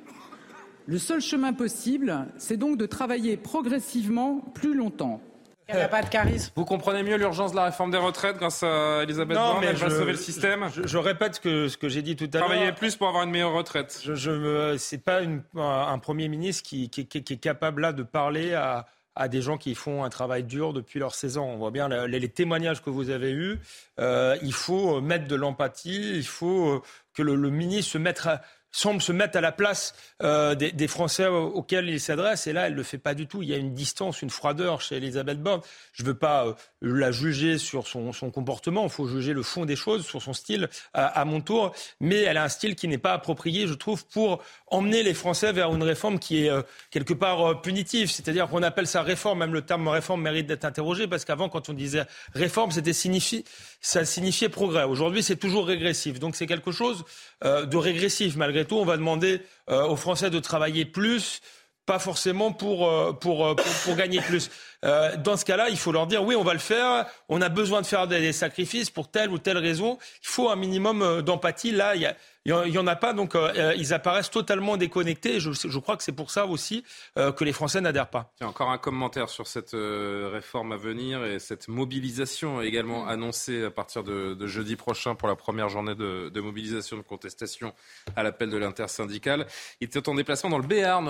Le 0.86 0.98
seul 0.98 1.20
chemin 1.20 1.52
possible, 1.52 2.26
c'est 2.38 2.56
donc 2.56 2.76
de 2.78 2.86
travailler 2.86 3.36
progressivement 3.36 4.40
plus 4.54 4.74
longtemps. 4.74 5.20
Pas 5.66 6.02
de 6.02 6.08
charisme. 6.10 6.52
Vous 6.56 6.66
comprenez 6.66 7.02
mieux 7.02 7.16
l'urgence 7.16 7.52
de 7.52 7.56
la 7.56 7.64
réforme 7.64 7.90
des 7.90 7.96
retraites 7.96 8.36
grâce 8.36 8.62
à 8.62 9.02
Elisabeth 9.02 9.34
Non, 9.38 9.44
Borne 9.44 9.60
mais 9.62 9.66
Elle 9.68 9.76
va 9.76 9.88
je- 9.88 9.94
sauver 9.94 10.12
le 10.12 10.18
système 10.18 10.68
Je, 10.74 10.86
je 10.86 10.98
répète 10.98 11.36
ce 11.36 11.40
que, 11.40 11.68
ce 11.68 11.78
que 11.78 11.88
j'ai 11.88 12.02
dit 12.02 12.16
tout 12.16 12.28
à 12.34 12.38
l'heure. 12.38 12.48
Travailler 12.48 12.72
plus 12.72 12.96
pour 12.96 13.08
avoir 13.08 13.24
une 13.24 13.30
meilleure 13.30 13.54
retraite. 13.54 13.98
Je, 14.04 14.14
je 14.14 14.30
me, 14.30 14.76
c'est 14.76 15.02
pas 15.02 15.22
une- 15.22 15.42
un, 15.56 15.86
un 15.90 15.98
premier 15.98 16.28
ministre 16.28 16.62
qui, 16.64 16.90
qui- 16.90 17.06
qui- 17.06 17.24
qui 17.24 17.32
est 17.32 17.38
capable 17.38 17.80
là 17.80 17.94
de 17.94 18.02
parler 18.02 18.52
à, 18.52 18.84
à 19.16 19.28
des 19.28 19.42
gens 19.42 19.58
qui 19.58 19.74
font 19.74 20.04
un 20.04 20.10
travail 20.10 20.44
dur 20.44 20.72
depuis 20.72 20.98
leurs 20.98 21.14
16 21.14 21.38
ans. 21.38 21.46
On 21.46 21.56
voit 21.56 21.70
bien 21.70 21.88
les, 22.06 22.28
témoignages 22.28 22.82
que 22.82 22.90
vous 22.90 23.10
avez 23.10 23.30
eus. 23.30 23.58
Euh, 24.00 24.36
il 24.42 24.52
faut 24.52 25.00
mettre 25.00 25.28
de 25.28 25.36
l'empathie. 25.36 26.16
Il 26.16 26.26
faut 26.26 26.68
euh, 26.74 26.82
que 27.14 27.22
le, 27.22 27.36
le 27.36 27.50
ministre 27.50 27.92
se 27.92 27.98
mette 27.98 28.26
à- 28.26 28.42
semble 28.74 29.00
se 29.00 29.12
mettre 29.12 29.38
à 29.38 29.40
la 29.40 29.52
place 29.52 29.94
euh, 30.22 30.54
des, 30.56 30.88
Français 30.88 31.26
auxquels 31.26 31.88
il 31.88 32.00
s'adresse. 32.00 32.48
Et 32.48 32.52
là, 32.52 32.66
elle 32.66 32.72
ne 32.72 32.78
le 32.78 32.82
fait 32.82 32.98
pas 32.98 33.14
du 33.14 33.26
tout. 33.28 33.42
Il 33.42 33.48
y 33.48 33.54
a 33.54 33.56
une 33.56 33.72
distance, 33.72 34.20
une 34.20 34.30
froideur 34.30 34.80
chez 34.80 34.96
Elisabeth 34.96 35.40
Borne. 35.40 35.60
Je 35.92 36.02
ne 36.02 36.08
veux 36.08 36.14
pas 36.14 36.46
euh, 36.46 36.54
la 36.82 37.12
juger 37.12 37.58
sur 37.58 37.86
son, 37.86 38.10
comportement. 38.32 38.82
Il 38.84 38.90
faut 38.90 39.06
juger 39.06 39.32
le 39.32 39.42
fond 39.42 39.64
des 39.64 39.76
choses, 39.76 40.04
sur 40.04 40.20
son 40.20 40.32
style 40.32 40.68
à, 40.92 41.24
mon 41.24 41.40
tour. 41.40 41.72
Mais 42.00 42.22
elle 42.22 42.36
a 42.36 42.42
un 42.42 42.48
style 42.48 42.74
qui 42.74 42.88
n'est 42.88 42.98
pas 42.98 43.12
approprié, 43.12 43.68
je 43.68 43.74
trouve, 43.74 44.04
pour 44.06 44.42
emmener 44.66 45.04
les 45.04 45.14
Français 45.14 45.52
vers 45.52 45.72
une 45.72 45.82
réforme 45.84 46.18
qui 46.18 46.44
est 46.44 46.50
euh, 46.50 46.62
quelque 46.90 47.14
part 47.14 47.62
punitive. 47.62 48.10
C'est-à-dire 48.10 48.48
qu'on 48.48 48.62
appelle 48.64 48.88
ça 48.88 49.02
réforme. 49.02 49.38
Même 49.38 49.54
le 49.54 49.62
terme 49.62 49.86
réforme 49.86 50.22
mérite 50.22 50.46
d'être 50.46 50.64
interrogé 50.64 51.06
parce 51.06 51.24
qu'avant, 51.24 51.48
quand 51.48 51.68
on 51.68 51.74
disait 51.74 52.06
réforme, 52.34 52.72
c'était 52.72 52.92
signifié, 52.92 53.44
ça 53.80 54.04
signifiait 54.04 54.48
progrès. 54.48 54.82
Aujourd'hui, 54.82 55.22
c'est 55.22 55.36
toujours 55.36 55.66
régressif. 55.66 56.18
Donc 56.18 56.34
c'est 56.34 56.46
quelque 56.46 56.72
chose 56.72 57.04
de 57.44 57.76
régressif 57.76 58.36
malgré 58.36 58.64
tout, 58.64 58.76
on 58.76 58.84
va 58.84 58.96
demander 58.96 59.40
euh, 59.70 59.86
aux 59.86 59.96
Français 59.96 60.30
de 60.30 60.38
travailler 60.40 60.84
plus, 60.84 61.40
pas 61.86 61.98
forcément 61.98 62.52
pour, 62.52 62.88
euh, 62.88 63.12
pour, 63.12 63.46
euh, 63.46 63.54
pour, 63.54 63.72
pour 63.84 63.96
gagner 63.96 64.20
plus. 64.20 64.50
dans 64.82 65.36
ce 65.38 65.44
cas-là, 65.46 65.68
il 65.70 65.78
faut 65.78 65.92
leur 65.92 66.06
dire 66.06 66.22
oui, 66.22 66.36
on 66.36 66.44
va 66.44 66.52
le 66.52 66.58
faire. 66.58 67.06
On 67.30 67.40
a 67.40 67.48
besoin 67.48 67.80
de 67.80 67.86
faire 67.86 68.06
des, 68.06 68.32
sacrifices 68.32 68.90
pour 68.90 69.10
telle 69.10 69.30
ou 69.30 69.38
telle 69.38 69.56
raison. 69.58 69.98
Il 70.22 70.28
faut 70.28 70.50
un 70.50 70.56
minimum 70.56 71.22
d'empathie. 71.22 71.70
Là, 71.70 71.94
il 71.94 72.02
y 72.02 72.06
a, 72.06 72.14
il 72.46 72.70
n'y 72.70 72.78
en 72.78 72.86
a 72.86 72.96
pas, 72.96 73.14
donc 73.14 73.34
euh, 73.34 73.52
euh, 73.56 73.74
ils 73.76 73.94
apparaissent 73.94 74.30
totalement 74.30 74.76
déconnectés. 74.76 75.40
Je, 75.40 75.52
je 75.52 75.78
crois 75.78 75.96
que 75.96 76.02
c'est 76.02 76.12
pour 76.12 76.30
ça 76.30 76.46
aussi 76.46 76.84
euh, 77.18 77.32
que 77.32 77.42
les 77.42 77.52
Français 77.52 77.80
n'adhèrent 77.80 78.10
pas. 78.10 78.32
Tiens, 78.36 78.48
encore 78.48 78.70
un 78.70 78.78
commentaire 78.78 79.30
sur 79.30 79.46
cette 79.46 79.74
réforme 79.74 80.72
à 80.72 80.76
venir 80.76 81.24
et 81.24 81.38
cette 81.38 81.68
mobilisation 81.68 82.60
également 82.60 83.06
annoncée 83.06 83.64
à 83.64 83.70
partir 83.70 84.02
de, 84.02 84.34
de 84.34 84.46
jeudi 84.46 84.76
prochain 84.76 85.14
pour 85.14 85.28
la 85.28 85.36
première 85.36 85.68
journée 85.68 85.94
de, 85.94 86.28
de 86.28 86.40
mobilisation 86.40 86.96
de 86.96 87.02
contestation 87.02 87.72
à 88.16 88.22
l'appel 88.22 88.50
de 88.50 88.58
l'intersyndicale. 88.58 89.46
Il 89.80 89.86
était 89.86 90.06
en 90.08 90.14
déplacement 90.14 90.50
dans 90.50 90.58
le 90.58 90.66
Béarn 90.66 91.08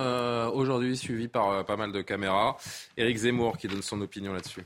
aujourd'hui, 0.55 0.97
suivi 0.97 1.29
par 1.29 1.65
pas 1.65 1.77
mal 1.77 1.93
de 1.93 2.03
caméras. 2.03 2.57
Éric 2.97 3.17
Zemmour 3.17 3.59
qui 3.59 3.69
donne 3.69 3.83
son 3.83 4.01
opinion 4.01 4.33
là-dessus 4.33 4.65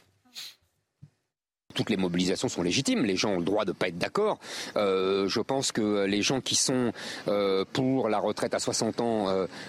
toutes 1.79 1.91
les 1.91 1.97
mobilisations 1.97 2.49
sont 2.49 2.63
légitimes. 2.63 3.05
Les 3.05 3.15
gens 3.15 3.35
ont 3.35 3.39
le 3.39 3.45
droit 3.45 3.65
de 3.65 3.71
ne 3.71 3.77
pas 3.77 3.87
être 3.87 3.99
d'accord. 3.99 4.41
Euh, 4.77 5.29
je 5.29 5.41
pense 5.41 5.71
que 5.71 6.07
les 6.07 6.23
gens 6.23 6.41
qui 6.41 6.57
sont 6.57 6.91
euh, 7.29 7.65
pour 7.73 8.09
la 8.09 8.19
retraite 8.19 8.53
à 8.53 8.59
60 8.59 9.01
ans 9.01 9.27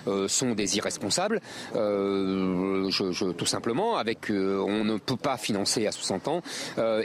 euh, 0.08 0.28
sont 0.28 0.54
des 0.54 0.78
irresponsables. 0.78 1.40
Je, 1.76 3.32
tout 3.34 3.46
simplement, 3.46 3.98
avec 3.98 4.32
on 4.32 4.84
ne 4.84 4.98
peut 4.98 5.18
pas 5.18 5.38
financer 5.38 5.86
à 5.86 5.92
60 5.92 6.28
ans. 6.30 6.42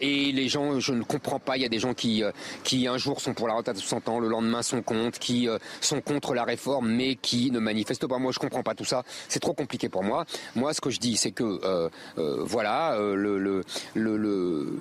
et 0.01 0.33
les 0.33 0.49
gens, 0.49 0.81
je 0.81 0.95
ne 0.95 1.03
comprends 1.03 1.39
pas. 1.39 1.59
Il 1.59 1.63
y 1.63 1.67
a 1.67 1.69
des 1.69 1.79
gens 1.79 1.93
qui, 1.93 2.23
qui 2.63 2.87
un 2.89 2.97
jour 2.97 3.21
sont 3.21 3.35
pour 3.35 3.47
la 3.47 3.55
retraite 3.55 3.77
à 3.77 3.81
60 3.81 4.09
ans, 4.09 4.21
le 4.21 4.29
lendemain 4.29 4.63
sont 4.63 4.81
contre, 4.81 5.19
qui 5.19 5.49
sont 5.83 6.01
contre 6.01 6.33
la 6.33 6.45
réforme, 6.45 6.91
mais 6.91 7.17
qui 7.17 7.51
ne 7.51 7.59
manifestent 7.59 8.07
pas. 8.07 8.19
Moi, 8.19 8.33
je 8.33 8.39
comprends 8.39 8.63
pas 8.63 8.75
tout 8.75 8.87
ça. 8.87 9.03
C'est 9.29 9.41
trop 9.41 9.53
compliqué 9.53 9.91
pour 9.91 10.03
moi. 10.03 10.25
Moi, 10.55 10.73
ce 10.73 10.81
que 10.81 10.89
je 10.89 10.99
dis, 10.99 11.17
c'est 11.17 11.33
que 11.33 11.91
voilà, 12.17 12.97
le, 12.99 13.39
le, 13.39 13.63
le 13.95 14.79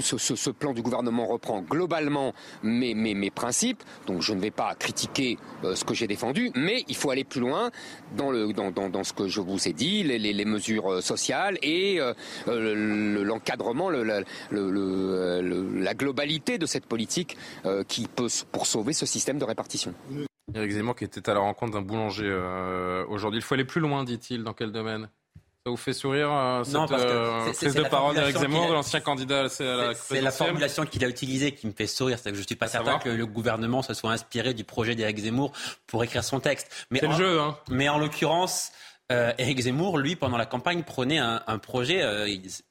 ce, 0.00 0.50
plan 0.50 0.72
du 0.72 0.82
gouvernement 0.82 1.26
reprend 1.26 1.62
globalement 1.62 2.34
mes, 2.62 3.30
principes, 3.30 3.82
donc 4.06 4.22
je 4.22 4.32
ne 4.32 4.40
vais 4.40 4.50
pas 4.50 4.74
critiquer 4.74 5.38
euh, 5.64 5.74
ce 5.74 5.84
que 5.84 5.94
j'ai 5.94 6.06
défendu, 6.06 6.50
mais 6.54 6.84
il 6.88 6.96
faut 6.96 7.10
aller 7.10 7.24
plus 7.24 7.40
loin 7.40 7.70
dans, 8.16 9.04
ce 9.04 9.12
que 9.12 9.28
je 9.28 9.40
vous 9.40 9.68
ai 9.68 9.72
dit, 9.72 10.02
les, 10.02 10.44
mesures 10.44 10.92
euh, 10.92 11.00
sociales 11.00 11.58
et 11.62 12.00
euh, 12.00 12.14
l'encadrement, 13.24 13.90
le, 13.90 14.02
la 14.52 15.94
globalité 15.94 16.58
de 16.58 16.66
cette 16.66 16.86
politique 16.86 17.36
qui 17.86 18.06
peut 18.06 18.28
pour 18.52 18.66
sauver 18.66 18.92
ce 18.92 19.06
système 19.06 19.38
de 19.38 19.44
répartition. 19.44 19.94
Éric 20.54 20.72
Zemmour 20.72 20.96
qui 20.96 21.04
était 21.04 21.28
à 21.28 21.34
la 21.34 21.40
rencontre 21.40 21.72
d'un 21.72 21.82
boulanger 21.82 22.32
aujourd'hui. 23.08 23.40
Il 23.40 23.42
faut 23.42 23.54
aller 23.54 23.64
plus 23.64 23.80
loin, 23.80 24.04
dit-il. 24.04 24.44
Dans 24.44 24.54
quel 24.54 24.72
domaine? 24.72 25.08
Ça 25.68 25.70
vous 25.70 25.76
fait 25.76 25.92
sourire 25.92 26.32
euh, 26.32 26.64
cette 26.64 26.76
euh, 26.76 27.52
prise 27.52 27.74
de 27.74 27.82
parole 27.82 28.14
d'Éric 28.14 28.38
Zemmour, 28.38 28.72
l'ancien 28.72 29.00
candidat 29.00 29.40
à 29.40 29.42
la 29.42 29.94
C'est 29.94 30.22
la 30.22 30.30
formulation 30.30 30.86
qu'il 30.86 31.04
a 31.04 31.08
utilisée 31.08 31.52
qui 31.52 31.66
me 31.66 31.72
fait 31.72 31.86
sourire. 31.86 32.18
C'est 32.18 32.30
que 32.30 32.36
je 32.36 32.40
ne 32.40 32.46
suis 32.46 32.56
pas 32.56 32.68
certain 32.68 32.98
que 32.98 33.10
le 33.10 33.26
gouvernement 33.26 33.82
se 33.82 33.92
soit 33.92 34.12
inspiré 34.12 34.54
du 34.54 34.64
projet 34.64 34.94
d'Éric 34.94 35.18
Zemmour 35.18 35.52
pour 35.86 36.02
écrire 36.04 36.24
son 36.24 36.40
texte. 36.40 36.86
C'est 36.90 37.06
le 37.06 37.12
jeu. 37.12 37.38
Hein. 37.38 37.58
Mais 37.68 37.90
en 37.90 37.98
l'occurrence, 37.98 38.72
euh, 39.12 39.32
Éric 39.36 39.60
Zemmour, 39.60 39.98
lui, 39.98 40.16
pendant 40.16 40.38
la 40.38 40.46
campagne, 40.46 40.84
prenait 40.84 41.18
un, 41.18 41.58
projet 41.58 42.02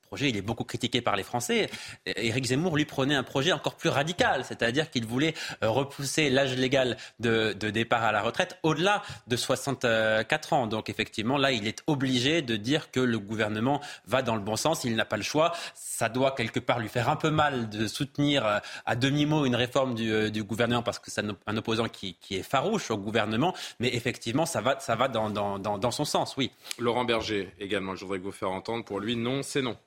projet, 0.08 0.30
il 0.30 0.38
est 0.38 0.42
beaucoup 0.42 0.64
critiqué 0.64 1.02
par 1.02 1.16
les 1.16 1.24
Français. 1.24 1.70
Éric 2.06 2.46
Zemmour, 2.46 2.76
lui, 2.76 2.86
prenait 2.86 3.16
un 3.16 3.24
projet 3.24 3.52
encore 3.52 3.76
plus 3.76 3.90
radical, 3.90 4.44
c'est-à-dire 4.46 4.90
qu'il 4.90 5.06
voulait 5.06 5.34
euh, 5.64 5.70
repousser 5.70 6.30
l'âge 6.30 6.56
légal 6.56 6.98
de, 7.20 7.54
départ 7.54 8.04
à 8.04 8.12
la 8.12 8.22
retraite 8.22 8.58
au-delà 8.64 9.04
de 9.28 9.36
64 9.36 10.54
ans. 10.54 10.68
Donc, 10.68 10.90
effectivement, 10.90 11.38
là, 11.38 11.52
il 11.52 11.68
est 11.68 11.84
obligé 11.88 12.42
de 12.42 12.56
dire 12.56 12.90
que 12.92 13.00
le 13.00 13.20
gouvernement 13.20 13.82
va 14.06 14.22
dans 14.22 14.36
le 14.36 14.42
bon 14.42 14.56
sens. 14.56 14.84
Il 14.84 14.96
n'a 14.96 15.06
pas 15.06 15.18
le 15.18 15.24
choix. 15.24 15.54
Ça 15.76 16.10
doit 16.10 16.32
quelque 16.32 16.60
part 16.60 16.80
lui 16.80 16.90
faire 16.90 17.10
un 17.10 17.16
peu 17.16 17.30
mal 17.30 17.70
de 17.70 17.88
soutenir 17.88 18.46
euh, 18.46 18.60
à 18.86 18.96
demi-mot 18.96 19.46
une 19.46 19.56
réforme 19.56 19.94
du, 19.94 20.12
euh, 20.12 20.32
gouvernement 20.38 20.84
parce 20.84 21.00
que 21.00 21.12
c'est 21.12 21.24
un 21.48 21.58
opposant 21.58 21.90
qui, 21.90 22.18
est 22.32 22.44
farouche 22.44 22.92
au 22.92 22.98
gouvernement. 22.98 23.54
Mais 23.80 23.94
effectivement, 23.94 24.46
ça 24.46 24.62
va, 24.62 24.80
ça 24.80 24.96
va 24.96 25.08
dans, 25.08 25.30
dans 25.30 25.92
son 25.92 26.06
sens, 26.06 26.38
oui. 26.38 26.52
Laurent 26.80 27.06
Berger, 27.06 27.52
également, 27.60 27.96
je 27.96 28.06
voudrais 28.06 28.20
que 28.20 28.24
vous 28.24 28.32
faire 28.32 28.52
entendre. 28.52 28.86
Pour 28.86 29.00
lui, 29.00 29.16
non, 29.16 29.42
c'est 29.44 29.62
non. 29.62 29.78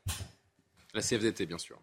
La 0.95 1.03
CFDT, 1.03 1.47
bien 1.47 1.59
sûr. 1.59 1.81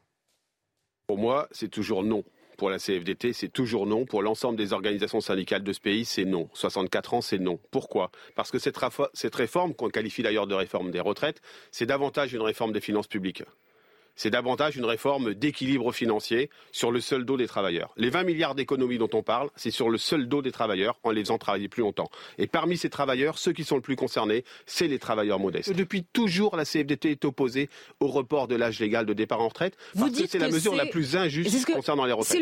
Pour 1.08 1.18
moi, 1.18 1.48
c'est 1.52 1.70
toujours 1.70 2.04
non. 2.04 2.24
Pour 2.58 2.70
la 2.70 2.80
CFDT, 2.80 3.34
c'est 3.34 3.50
toujours 3.50 3.86
non. 3.86 4.06
Pour 4.06 4.22
l'ensemble 4.24 4.58
des 4.58 4.74
organisations 4.74 5.22
syndicales 5.22 5.64
de 5.64 5.72
ce 5.72 5.80
pays, 5.80 6.06
c'est 6.06 6.26
non. 6.26 6.50
64 6.54 7.14
ans, 7.14 7.22
c'est 7.22 7.38
non. 7.38 7.60
Pourquoi? 7.72 8.12
Parce 8.36 8.52
que 8.52 8.60
cette, 8.60 8.78
cette 9.14 9.36
réforme, 9.36 9.74
qu'on 9.74 9.90
qualifie 9.90 10.24
d'ailleurs 10.24 10.48
de 10.48 10.56
réforme 10.56 10.92
des 10.92 11.00
retraites, 11.00 11.42
c'est 11.72 11.86
davantage 11.86 12.34
une 12.34 12.42
réforme 12.42 12.74
des 12.74 12.82
finances 12.82 13.08
publiques 13.08 13.44
c'est 14.18 14.30
davantage 14.30 14.76
une 14.76 14.86
réforme 14.86 15.34
d'équilibre 15.34 15.94
financier 15.94 16.50
sur 16.72 16.92
le 16.92 17.00
seul 17.00 17.24
dos 17.24 17.38
des 17.38 17.48
travailleurs. 17.48 17.94
Les 17.96 18.10
20 18.10 18.24
milliards 18.24 18.56
d'économies 18.56 18.98
dont 18.98 19.10
on 19.14 19.24
parle, 19.24 19.50
c'est 19.56 19.72
sur 19.72 19.90
le 19.90 19.98
seul 19.98 20.28
dos 20.28 20.42
des 20.42 20.52
travailleurs 20.52 21.00
en 21.04 21.12
les 21.12 21.22
faisant 21.22 21.38
travailler 21.38 21.70
plus 21.70 21.82
longtemps. 21.82 22.10
Et 22.38 22.48
parmi 22.48 22.78
ces 22.78 22.90
travailleurs, 22.90 23.38
ceux 23.38 23.54
qui 23.54 23.64
sont 23.64 23.76
le 23.76 23.82
plus 23.82 23.96
concernés, 23.96 24.44
c'est 24.66 24.88
les 24.88 25.00
travailleurs 25.00 25.40
modestes. 25.40 25.72
Depuis 25.72 26.04
toujours, 26.04 26.58
la 26.58 26.66
CFDT 26.66 27.12
est 27.12 27.26
opposée 27.26 27.70
au 28.00 28.08
report 28.08 28.48
de 28.48 28.56
l'âge 28.56 28.80
légal 28.80 29.06
de 29.06 29.14
départ 29.14 29.40
en 29.40 29.48
retraite 29.48 29.78
parce 29.98 30.12
que 30.12 30.28
c'est 30.28 30.40
la 30.40 30.50
mesure 30.50 30.76
la 30.76 30.88
plus 30.88 31.16
injuste 31.16 31.72
concernant 31.72 32.06
les 32.06 32.14
retraites. 32.14 32.42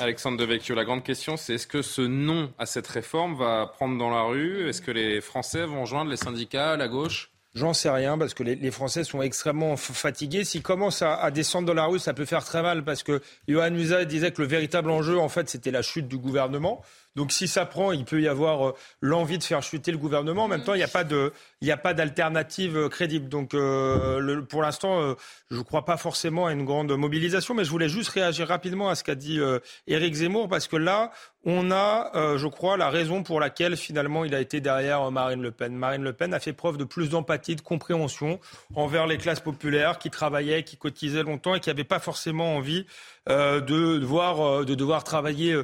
Alexandre 0.00 0.38
Devecchio, 0.38 0.74
la 0.74 0.84
grande 0.84 1.02
question, 1.02 1.36
c'est 1.36 1.54
est-ce 1.54 1.66
que 1.66 1.82
ce 1.82 2.02
non 2.02 2.52
à 2.58 2.66
cette 2.66 2.86
réforme 2.86 3.34
va 3.34 3.66
prendre 3.66 3.98
dans 3.98 4.10
la 4.10 4.22
rue? 4.22 4.68
Est-ce 4.68 4.80
que 4.80 4.92
les 4.92 5.20
Français 5.20 5.66
vont 5.66 5.84
joindre 5.84 6.10
les 6.10 6.16
syndicats, 6.16 6.76
la 6.76 6.88
gauche? 6.88 7.30
J'en 7.56 7.72
sais 7.72 7.88
rien 7.88 8.18
parce 8.18 8.34
que 8.34 8.42
les, 8.42 8.70
Français 8.70 9.02
sont 9.02 9.22
extrêmement 9.22 9.78
fatigués. 9.78 10.44
S'ils 10.44 10.60
commencent 10.60 11.00
à, 11.00 11.30
descendre 11.30 11.66
dans 11.66 11.72
la 11.72 11.86
rue, 11.86 11.98
ça 11.98 12.12
peut 12.12 12.26
faire 12.26 12.44
très 12.44 12.60
mal 12.60 12.84
parce 12.84 13.02
que 13.02 13.22
Johan 13.48 13.72
Usa 13.72 14.04
disait 14.04 14.30
que 14.30 14.42
le 14.42 14.46
véritable 14.46 14.90
enjeu, 14.90 15.18
en 15.18 15.30
fait, 15.30 15.48
c'était 15.48 15.70
la 15.70 15.80
chute 15.80 16.06
du 16.06 16.18
gouvernement. 16.18 16.82
Donc 17.16 17.32
si 17.32 17.48
ça 17.48 17.64
prend, 17.64 17.92
il 17.92 18.04
peut 18.04 18.20
y 18.20 18.28
avoir 18.28 18.68
euh, 18.68 18.74
l'envie 19.00 19.38
de 19.38 19.42
faire 19.42 19.62
chuter 19.62 19.90
le 19.90 19.98
gouvernement. 19.98 20.44
En 20.44 20.48
même 20.48 20.62
temps, 20.62 20.74
il 20.74 20.78
n'y 20.78 20.84
a 20.84 20.88
pas 20.88 21.02
de, 21.02 21.32
il 21.62 21.64
n'y 21.64 21.72
a 21.72 21.78
pas 21.78 21.94
d'alternative 21.94 22.76
euh, 22.76 22.88
crédible. 22.90 23.28
Donc 23.28 23.54
euh, 23.54 24.42
pour 24.42 24.62
l'instant, 24.62 25.16
je 25.50 25.56
ne 25.56 25.62
crois 25.62 25.86
pas 25.86 25.96
forcément 25.96 26.46
à 26.46 26.52
une 26.52 26.64
grande 26.64 26.92
mobilisation, 26.92 27.54
mais 27.54 27.64
je 27.64 27.70
voulais 27.70 27.88
juste 27.88 28.10
réagir 28.10 28.48
rapidement 28.48 28.90
à 28.90 28.94
ce 28.94 29.02
qu'a 29.02 29.14
dit 29.14 29.40
Éric 29.86 30.14
Zemmour 30.14 30.48
parce 30.48 30.68
que 30.68 30.76
là, 30.76 31.10
on 31.44 31.70
a, 31.70 32.36
je 32.36 32.46
crois, 32.48 32.76
la 32.76 32.90
raison 32.90 33.22
pour 33.22 33.40
laquelle 33.40 33.76
finalement 33.76 34.24
il 34.24 34.34
a 34.34 34.40
été 34.40 34.60
derrière 34.60 35.10
Marine 35.10 35.40
Le 35.40 35.52
Pen. 35.52 35.74
Marine 35.74 36.02
Le 36.02 36.12
Pen 36.12 36.34
a 36.34 36.40
fait 36.40 36.52
preuve 36.52 36.76
de 36.76 36.84
plus 36.84 37.08
d'empathie, 37.08 37.56
de 37.56 37.60
compréhension 37.60 38.40
envers 38.74 39.06
les 39.06 39.16
classes 39.16 39.40
populaires 39.40 39.98
qui 39.98 40.10
travaillaient, 40.10 40.64
qui 40.64 40.76
cotisaient 40.76 41.22
longtemps 41.22 41.54
et 41.54 41.60
qui 41.60 41.70
n'avaient 41.70 41.84
pas 41.84 42.00
forcément 42.00 42.56
envie 42.56 42.84
de 43.28 43.60
devoir, 43.60 44.64
de 44.64 44.74
devoir 44.74 45.04
travailler 45.04 45.56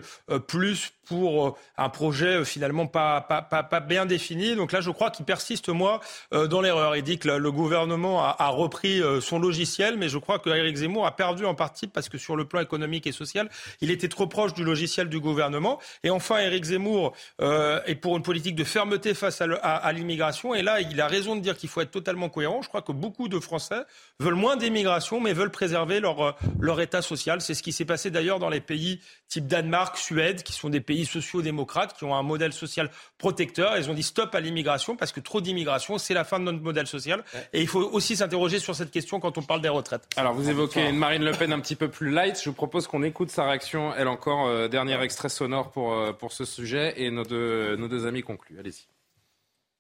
plus 0.47 0.93
pour 1.07 1.59
un 1.77 1.89
projet 1.89 2.45
finalement 2.45 2.87
pas, 2.87 3.21
pas, 3.21 3.43
pas, 3.43 3.63
pas, 3.63 3.81
bien 3.81 4.07
défini. 4.07 4.55
Donc 4.55 4.73
là, 4.73 4.81
je 4.81 4.91
crois 4.91 5.11
qu'il 5.11 5.25
persiste, 5.25 5.69
moi, 5.69 6.01
dans 6.31 6.61
l'erreur. 6.61 6.97
Il 6.97 7.03
dit 7.03 7.19
que 7.19 7.29
le 7.29 7.53
gouvernement 7.53 8.23
a, 8.23 8.37
a 8.39 8.49
repris 8.49 9.01
son 9.21 9.39
logiciel, 9.39 9.97
mais 9.97 10.09
je 10.09 10.19
crois 10.19 10.39
que 10.39 10.51
Eric 10.51 10.77
Zemmour 10.77 11.07
a 11.07 11.17
perdu 11.17 11.45
en 11.45 11.55
partie 11.55 11.87
parce 11.87 12.09
que 12.09 12.19
sur 12.19 12.37
le 12.37 12.45
plan 12.45 12.61
économique 12.61 13.07
et 13.07 13.13
social, 13.13 13.49
il 13.81 13.91
était 13.91 14.09
trop 14.09 14.27
proche 14.27 14.55
du 14.55 14.65
logiciel 14.65 15.09
du 15.09 15.21
gouvernement. 15.21 15.79
Et 16.03 16.11
enfin, 16.11 16.39
Eric 16.39 16.65
Zemmour 16.65 17.15
euh, 17.41 17.81
est 17.87 17.95
pour 17.95 18.17
une 18.17 18.23
politique 18.23 18.55
de 18.55 18.65
fermeté 18.65 19.15
face 19.15 19.41
à, 19.41 19.45
à 19.45 19.93
l'immigration. 19.93 20.55
Et 20.55 20.63
là, 20.63 20.81
il 20.81 21.01
a 21.01 21.07
raison 21.07 21.37
de 21.37 21.41
dire 21.41 21.57
qu'il 21.57 21.69
faut 21.69 21.81
être 21.81 21.91
totalement 21.91 22.29
cohérent. 22.29 22.63
Je 22.63 22.69
crois 22.69 22.83
que 22.83 22.93
beaucoup 22.93 23.29
de 23.29 23.39
Français 23.41 23.83
veulent 24.19 24.35
moins 24.35 24.57
d'immigration, 24.57 25.21
mais 25.21 25.33
veulent 25.33 25.51
préserver 25.51 26.01
leur, 26.01 26.37
leur 26.61 26.81
état 26.81 27.03
social. 27.03 27.41
C'est 27.41 27.55
ce 27.55 27.63
qui 27.63 27.73
s'est 27.73 27.85
passé 27.85 28.11
d'ailleurs 28.11 28.39
dans 28.39 28.51
les 28.51 28.61
pays 28.61 29.01
type 29.33 29.47
Danemark, 29.47 29.97
Suède, 29.97 30.43
qui 30.43 30.53
sont 30.53 30.69
des 30.69 30.81
pays 30.81 31.07
sociaux-démocrates, 31.07 31.97
qui 31.97 32.05
ont 32.05 32.15
un 32.15 32.23
modèle 32.23 32.53
social 32.53 32.91
protecteur. 33.17 33.79
Ils 33.79 33.91
ont 33.91 33.95
dit 33.95 34.03
stop 34.03 34.35
à 34.35 34.41
l'immigration 34.41 34.95
parce 34.95 35.11
que 35.11 35.21
trop 35.21 35.41
d'immigration, 35.41 35.97
c'est 35.97 36.13
la 36.13 36.25
fin 36.25 36.39
de 36.39 36.45
notre 36.45 36.61
modèle 36.61 36.87
social. 36.87 37.25
Et 37.55 37.63
il 37.63 37.67
faut 37.67 37.81
aussi 37.81 38.17
s'interroger 38.17 38.59
sur 38.59 38.75
cette 38.75 38.91
question 38.91 39.21
quand 39.21 39.39
on 39.39 39.43
parle 39.43 39.63
des 39.63 39.71
retraites. 39.71 40.07
Alors 40.17 40.35
vous 40.35 40.51
évoquez 40.51 40.87
une 40.87 40.99
Marine 40.99 41.25
Le 41.25 41.33
Pen 41.33 41.51
un 41.53 41.61
petit 41.61 41.77
peu 41.77 41.89
plus 41.89 42.11
light. 42.11 42.39
Je 42.39 42.51
vous 42.51 42.55
propose 42.55 42.87
qu'on 42.87 43.03
écoute 43.03 43.31
sa 43.31 43.45
réaction, 43.45 43.95
elle 43.95 44.09
encore, 44.09 44.47
euh, 44.47 44.69
dernier 44.69 45.01
extrait 45.03 45.31
sonore 45.31 45.71
pour, 45.71 45.95
euh, 45.95 46.13
pour 46.13 46.33
ce 46.33 46.45
sujet, 46.45 46.95
et 46.97 47.11
nos 47.11 47.25
deux, 47.25 47.77
nos 47.77 47.89
deux 47.89 48.07
amis 48.07 48.23
concluent. 48.23 48.59
Allez-y. 48.59 48.87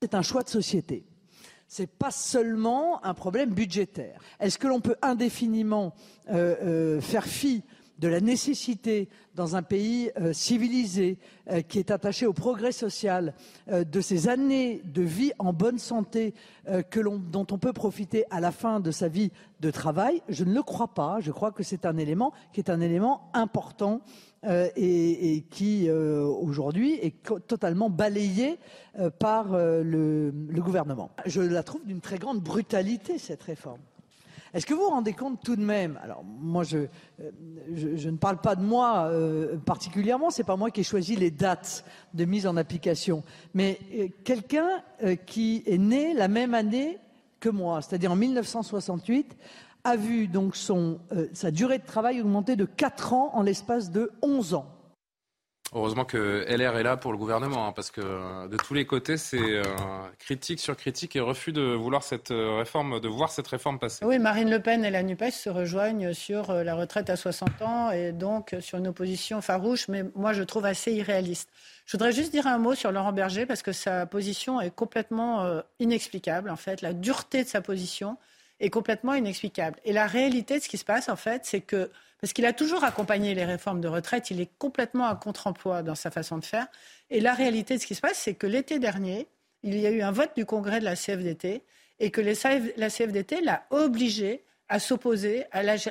C'est 0.01 0.15
un 0.15 0.23
choix 0.23 0.43
de 0.43 0.49
société. 0.49 1.05
C'est 1.69 1.91
pas 1.91 2.11
seulement 2.11 3.03
un 3.03 3.15
problème 3.15 3.49
budgétaire. 3.49 4.21
Est-ce 4.41 4.59
que 4.59 4.67
l'on 4.67 4.81
peut 4.81 4.97
indéfiniment 5.01 5.95
euh, 6.31 6.55
euh, 6.63 7.01
faire 7.01 7.25
fi 7.25 7.63
de 7.99 8.09
la 8.09 8.21
nécessité 8.21 9.09
dans 9.35 9.57
un 9.57 9.63
pays 9.63 10.11
euh, 10.21 10.33
civilisé 10.33 11.19
euh, 11.51 11.63
qui 11.63 11.79
est 11.79 11.91
attaché 11.91 12.27
au 12.27 12.33
progrès 12.33 12.73
social 12.73 13.35
euh, 13.69 13.85
de 13.85 14.01
ces 14.01 14.29
années 14.29 14.83
de 14.85 15.03
vie 15.03 15.33
en 15.39 15.53
bonne 15.53 15.79
santé 15.79 16.35
dont 16.95 17.47
on 17.51 17.59
peut 17.59 17.73
profiter 17.73 18.25
à 18.31 18.41
la 18.41 18.53
fin 18.53 18.79
de 18.79 18.91
sa 18.91 19.09
vie 19.09 19.33
de 19.61 19.71
travail 19.71 20.23
Je 20.29 20.45
ne 20.45 20.55
le 20.55 20.63
crois 20.63 20.95
pas. 20.95 21.19
Je 21.21 21.33
crois 21.33 21.51
que 21.51 21.63
c'est 21.63 21.87
un 21.87 21.97
élément 21.97 22.33
qui 22.53 22.61
est 22.61 22.71
un 22.71 22.81
élément 22.81 23.31
important 23.35 24.01
et, 24.77 25.45
qui 25.51 25.91
aujourd'hui 25.91 26.95
est 27.03 27.15
totalement 27.49 27.91
balayé 27.91 28.59
par 29.19 29.57
le 29.57 30.33
gouvernement. 30.59 31.11
Je 31.27 31.41
la 31.41 31.65
trouve 31.65 31.85
d'une 31.85 32.01
très 32.01 32.19
grande 32.19 32.41
brutalité 32.41 33.19
cette 33.19 33.43
réforme. 33.43 33.81
Est-ce 34.55 34.67
que 34.67 34.75
vous 34.75 34.83
vous 34.83 34.91
rendez 34.91 35.15
compte 35.15 35.41
tout 35.43 35.57
de 35.57 35.65
même 35.65 35.99
Alors 36.03 36.23
moi, 36.25 36.63
je, 36.63 36.79
euh, 36.79 37.31
je, 37.75 38.09
ne 38.09 38.17
parle 38.19 38.39
pas 38.39 38.55
de 38.55 38.63
moi 38.63 39.07
euh, 39.07 39.57
particulièrement. 39.57 40.31
C'est 40.31 40.45
pas 40.45 40.57
moi 40.57 40.71
qui 40.71 40.81
ai 40.81 40.85
choisi 40.85 41.17
les 41.17 41.31
dates 41.31 41.85
de 42.13 42.25
mise 42.27 42.47
en 42.47 42.57
application, 42.59 43.23
mais 43.55 43.79
euh, 43.95 44.09
quelqu'un 44.25 44.69
euh, 45.03 45.17
qui 45.17 45.63
est 45.67 45.79
né 45.79 46.13
la 46.13 46.29
même 46.29 46.53
année 46.53 46.99
que 47.41 47.49
moi, 47.49 47.81
c'est-à-dire 47.81 48.13
en 48.13 48.17
1968, 48.17 49.37
a 49.85 49.97
vu 49.97 50.29
donc 50.29 50.55
sa 50.55 51.51
durée 51.51 51.79
de 51.79 51.85
travail 51.85 52.21
augmenter 52.21 52.55
de 52.55 52.65
4 52.65 53.15
ans 53.15 53.31
en 53.35 53.43
l'espace 53.43 53.91
de 53.91 54.13
11 54.23 54.55
ans. 54.55 54.67
Heureusement 55.75 56.05
que 56.05 56.45
LR 56.49 56.77
est 56.77 56.83
là 56.83 56.99
pour 56.99 57.13
le 57.13 57.19
gouvernement, 57.19 57.67
hein, 57.67 57.73
parce 57.73 57.91
que 57.91 58.03
euh, 58.03 58.47
de 58.47 58.59
tous 58.59 58.75
les 58.75 58.85
côtés, 58.85 59.17
c'est 59.17 59.39
euh, 59.39 59.63
critique 60.19 60.61
sur 60.61 60.77
critique 60.77 61.17
et 61.17 61.21
refus 61.21 61.51
de 61.51 61.63
vouloir 61.63 62.03
cette 62.03 62.31
euh, 62.31 62.59
réforme, 62.59 63.01
de 63.01 63.09
voir 63.09 63.31
cette 63.31 63.47
réforme 63.47 63.79
passer. 63.79 64.05
Oui, 64.05 64.19
Marine 64.19 64.51
Le 64.51 64.61
Pen 64.61 64.85
et 64.85 64.91
la 64.91 65.03
NUPES 65.03 65.31
se 65.31 65.49
rejoignent 65.49 66.13
sur 66.13 66.53
la 66.53 66.75
retraite 66.75 67.09
à 67.09 67.17
60 67.17 67.63
ans 67.63 67.91
et 67.91 68.13
donc 68.13 68.55
sur 68.61 68.77
une 68.77 68.89
opposition 68.89 69.41
farouche, 69.41 69.89
mais 69.89 70.05
moi 70.15 70.35
je 70.35 70.43
trouve 70.43 70.67
assez 70.67 70.93
irréaliste. 70.93 71.49
Je 71.87 71.93
voudrais 71.93 72.13
juste 72.13 72.33
dire 72.33 72.47
un 72.47 72.59
mot 72.59 72.75
sur 72.75 72.93
Laurent 72.93 73.13
Berger, 73.13 73.47
parce 73.47 73.63
que 73.63 73.73
sa 73.73 74.05
position 74.05 74.61
est 74.61 74.71
complètement 74.71 75.63
inexplicable, 75.81 76.51
en 76.51 76.57
fait. 76.57 76.83
La 76.83 76.93
dureté 76.93 77.45
de 77.45 77.49
sa 77.49 77.61
position 77.63 78.19
est 78.61 78.71
complètement 78.71 79.15
inexplicable. 79.15 79.79
Et 79.85 79.93
la 79.93 80.07
réalité 80.07 80.59
de 80.59 80.63
ce 80.63 80.69
qui 80.69 80.79
se 80.79 80.85
passe, 80.85 81.09
en 81.09 81.17
fait, 81.17 81.43
c'est 81.45 81.61
que 81.61 81.91
parce 82.23 82.33
qu'il 82.33 82.47
a 82.47 82.53
toujours 82.53 82.85
accompagné 82.85 83.35
les 83.35 83.45
réformes 83.45 83.81
de 83.81 83.89
retraite. 83.89 84.31
Il 84.31 84.41
est 84.41 84.49
complètement 84.57 85.07
à 85.09 85.17
contre-emploi 85.17 85.83
dans 85.83 85.97
sa 85.97 86.13
façon 86.13 86.39
de 86.39 86.45
faire. 86.45 86.69
Et 87.11 87.19
la 87.19 87.35
réalité 87.35 87.77
de 87.77 87.83
ce 87.83 87.87
qui 87.87 87.97
se 87.97 88.01
passe, 88.01 88.17
c'est 88.17 88.35
que 88.35 88.47
l'été 88.47 88.79
dernier, 88.79 89.27
il 89.65 89.77
y 89.77 89.89
a 89.89 89.91
eu 89.91 90.03
un 90.03 90.13
vote 90.13 90.31
du 90.37 90.47
congrès 90.47 90.79
de 90.79 90.85
la 90.85 90.95
CFDT 90.95 91.65
et 91.99 92.11
que 92.13 92.21
la 92.21 92.91
CFDT 92.91 93.41
l'a 93.41 93.67
obligé 93.71 94.45
à 94.69 94.79
s'opposer 94.79 95.47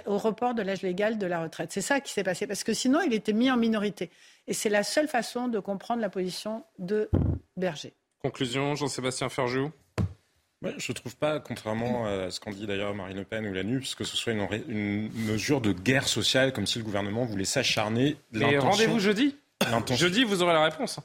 au 0.06 0.18
report 0.18 0.54
de 0.54 0.62
l'âge 0.62 0.84
légal 0.84 1.18
de 1.18 1.26
la 1.26 1.44
retraite. 1.44 1.74
C'est 1.74 1.82
ça 1.82 2.00
qui 2.00 2.14
s'est 2.14 2.24
passé, 2.24 2.48
parce 2.48 2.64
que 2.64 2.74
sinon, 2.74 3.02
il 3.02 3.14
était 3.14 3.34
mis 3.34 3.52
en 3.52 3.58
minorité. 3.58 4.10
Et 4.48 4.54
c'est 4.54 4.70
la 4.70 4.84
seule 4.84 5.10
façon 5.10 5.50
de 5.50 5.60
comprendre 5.60 6.02
la 6.02 6.10
position 6.10 6.64
de 6.80 7.10
Berger. 7.58 7.94
Conclusion, 8.20 8.74
Jean-Sébastien 8.76 9.28
Ferjou 9.28 9.72
Je 10.64 10.92
ne 10.92 10.94
trouve 10.94 11.16
pas, 11.16 11.40
contrairement 11.40 12.06
à 12.06 12.30
ce 12.30 12.40
qu'en 12.40 12.52
dit 12.52 12.68
d'ailleurs 12.68 12.94
Marine 12.94 13.18
Le 13.18 13.24
Pen 13.24 13.48
ou 13.48 13.54
la 13.54 13.64
NUPS, 13.64 13.96
que 13.96 14.04
ce 14.04 14.16
soit 14.16 14.34
une, 14.34 14.48
une, 14.68 15.12
mesure 15.26 15.60
de 15.60 15.72
guerre 15.72 16.08
sociale, 16.08 16.54
comme 16.54 16.68
si 16.68 16.78
le 16.78 16.84
gouvernement 16.84 17.26
voulait 17.26 17.46
s'acharner. 17.46 18.16
Mais 18.32 18.60
rendez-vous 18.60 19.00
jeudi 19.00 19.36
Jeudi, 19.92 20.24
vous 20.24 20.42
aurez 20.42 20.54
la 20.54 20.64
réponse. 20.64 21.00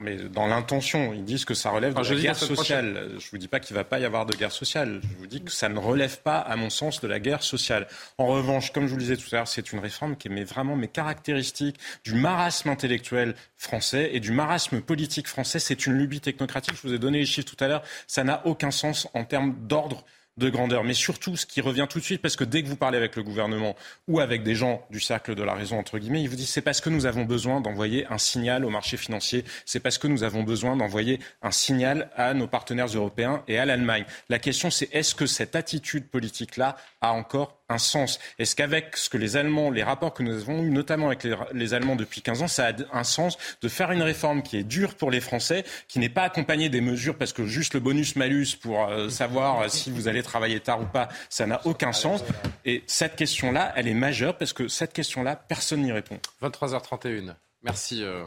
Mais 0.00 0.16
dans 0.16 0.46
l'intention, 0.46 1.12
ils 1.12 1.24
disent 1.24 1.44
que 1.44 1.52
ça 1.52 1.70
relève 1.70 1.92
de 1.92 2.02
la 2.02 2.20
guerre 2.20 2.36
sociale. 2.36 3.10
Je 3.18 3.26
ne 3.26 3.30
vous 3.32 3.38
dis 3.38 3.48
pas 3.48 3.60
qu'il 3.60 3.74
ne 3.74 3.80
va 3.80 3.84
pas 3.84 3.98
y 3.98 4.06
avoir 4.06 4.24
de 4.24 4.34
guerre 4.34 4.50
sociale. 4.50 5.02
Je 5.02 5.18
vous 5.18 5.26
dis 5.26 5.42
que 5.42 5.52
ça 5.52 5.68
ne 5.68 5.78
relève 5.78 6.22
pas, 6.22 6.38
à 6.38 6.56
mon 6.56 6.70
sens, 6.70 7.02
de 7.02 7.06
la 7.06 7.20
guerre 7.20 7.42
sociale. 7.42 7.86
En 8.16 8.26
revanche, 8.26 8.72
comme 8.72 8.86
je 8.86 8.90
vous 8.90 8.96
le 8.96 9.02
disais 9.02 9.16
tout 9.18 9.28
à 9.32 9.36
l'heure, 9.36 9.48
c'est 9.48 9.72
une 9.72 9.78
réforme 9.78 10.16
qui 10.16 10.30
met 10.30 10.44
vraiment 10.44 10.74
mes 10.74 10.88
caractéristiques 10.88 11.78
du 12.02 12.14
marasme 12.14 12.70
intellectuel 12.70 13.34
français 13.58 14.10
et 14.14 14.20
du 14.20 14.32
marasme 14.32 14.80
politique 14.80 15.28
français. 15.28 15.58
C'est 15.58 15.86
une 15.86 15.92
lubie 15.92 16.22
technocratique. 16.22 16.74
Je 16.76 16.88
vous 16.88 16.94
ai 16.94 16.98
donné 16.98 17.18
les 17.18 17.26
chiffres 17.26 17.54
tout 17.54 17.62
à 17.62 17.68
l'heure. 17.68 17.82
Ça 18.06 18.24
n'a 18.24 18.46
aucun 18.46 18.70
sens 18.70 19.06
en 19.12 19.24
termes 19.24 19.54
d'ordre 19.66 20.04
de 20.36 20.48
grandeur. 20.48 20.84
Mais 20.84 20.94
surtout, 20.94 21.36
ce 21.36 21.46
qui 21.46 21.60
revient 21.60 21.86
tout 21.88 21.98
de 21.98 22.04
suite, 22.04 22.22
parce 22.22 22.36
que 22.36 22.44
dès 22.44 22.62
que 22.62 22.68
vous 22.68 22.76
parlez 22.76 22.96
avec 22.96 23.16
le 23.16 23.22
gouvernement 23.22 23.76
ou 24.08 24.20
avec 24.20 24.42
des 24.42 24.54
gens 24.54 24.86
du 24.90 25.00
cercle 25.00 25.34
de 25.34 25.42
la 25.42 25.54
raison, 25.54 25.78
entre 25.78 25.98
guillemets, 25.98 26.22
ils 26.22 26.28
vous 26.28 26.36
disent 26.36 26.50
c'est 26.50 26.62
parce 26.62 26.80
que 26.80 26.90
nous 26.90 27.06
avons 27.06 27.24
besoin 27.24 27.60
d'envoyer 27.60 28.06
un 28.08 28.18
signal 28.18 28.64
au 28.64 28.70
marché 28.70 28.96
financier, 28.96 29.44
c'est 29.66 29.80
parce 29.80 29.98
que 29.98 30.06
nous 30.06 30.22
avons 30.22 30.42
besoin 30.42 30.76
d'envoyer 30.76 31.20
un 31.42 31.50
signal 31.50 32.10
à 32.16 32.34
nos 32.34 32.46
partenaires 32.46 32.86
européens 32.86 33.42
et 33.48 33.58
à 33.58 33.64
l'Allemagne. 33.64 34.04
La 34.28 34.38
question, 34.38 34.70
c'est 34.70 34.92
est-ce 34.94 35.14
que 35.14 35.26
cette 35.26 35.56
attitude 35.56 36.08
politique-là 36.08 36.76
a 37.00 37.12
encore 37.12 37.59
un 37.70 37.78
sens 37.78 38.18
Est-ce 38.38 38.54
qu'avec 38.56 38.96
ce 38.96 39.08
que 39.08 39.16
les 39.16 39.36
Allemands, 39.36 39.70
les 39.70 39.82
rapports 39.82 40.12
que 40.12 40.22
nous 40.22 40.34
avons 40.34 40.62
eus, 40.62 40.70
notamment 40.70 41.06
avec 41.06 41.24
les, 41.24 41.34
les, 41.52 41.74
Allemands 41.74 41.96
depuis 41.96 42.20
15 42.20 42.42
ans, 42.42 42.48
ça 42.48 42.68
a 42.68 42.72
un 42.92 43.04
sens 43.04 43.38
de 43.62 43.68
faire 43.68 43.92
une 43.92 44.02
réforme 44.02 44.42
qui 44.42 44.56
est 44.56 44.64
dure 44.64 44.94
pour 44.96 45.10
les 45.10 45.20
Français, 45.20 45.64
qui 45.88 45.98
n'est 45.98 46.08
pas 46.08 46.22
accompagnée 46.22 46.68
des 46.68 46.80
mesures 46.80 47.16
parce 47.16 47.32
que 47.32 47.46
juste 47.46 47.74
le 47.74 47.80
bonus-malus 47.80 48.56
pour 48.60 48.84
euh, 48.84 49.08
savoir 49.08 49.60
euh, 49.60 49.68
si 49.68 49.90
vous 49.90 50.08
allez 50.08 50.22
travailler 50.22 50.60
tard 50.60 50.82
ou 50.82 50.86
pas, 50.86 51.08
ça 51.28 51.46
n'a 51.46 51.60
aucun 51.64 51.92
sens. 51.92 52.24
Et 52.64 52.82
cette 52.86 53.16
question-là, 53.16 53.72
elle 53.76 53.88
est 53.88 53.94
majeure 53.94 54.36
parce 54.36 54.52
que 54.52 54.68
cette 54.68 54.92
question-là, 54.92 55.36
personne 55.36 55.82
n'y 55.82 55.92
répond. 55.92 56.18
23h31. 56.42 57.34
Merci 57.62 58.02
euh, 58.02 58.24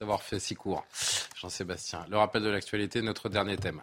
d'avoir 0.00 0.22
fait 0.22 0.38
si 0.38 0.54
court, 0.54 0.84
Jean-Sébastien. 1.36 2.04
Le 2.10 2.18
rappel 2.18 2.42
de 2.42 2.50
l'actualité, 2.50 3.02
notre 3.02 3.28
dernier 3.28 3.56
thème. 3.56 3.82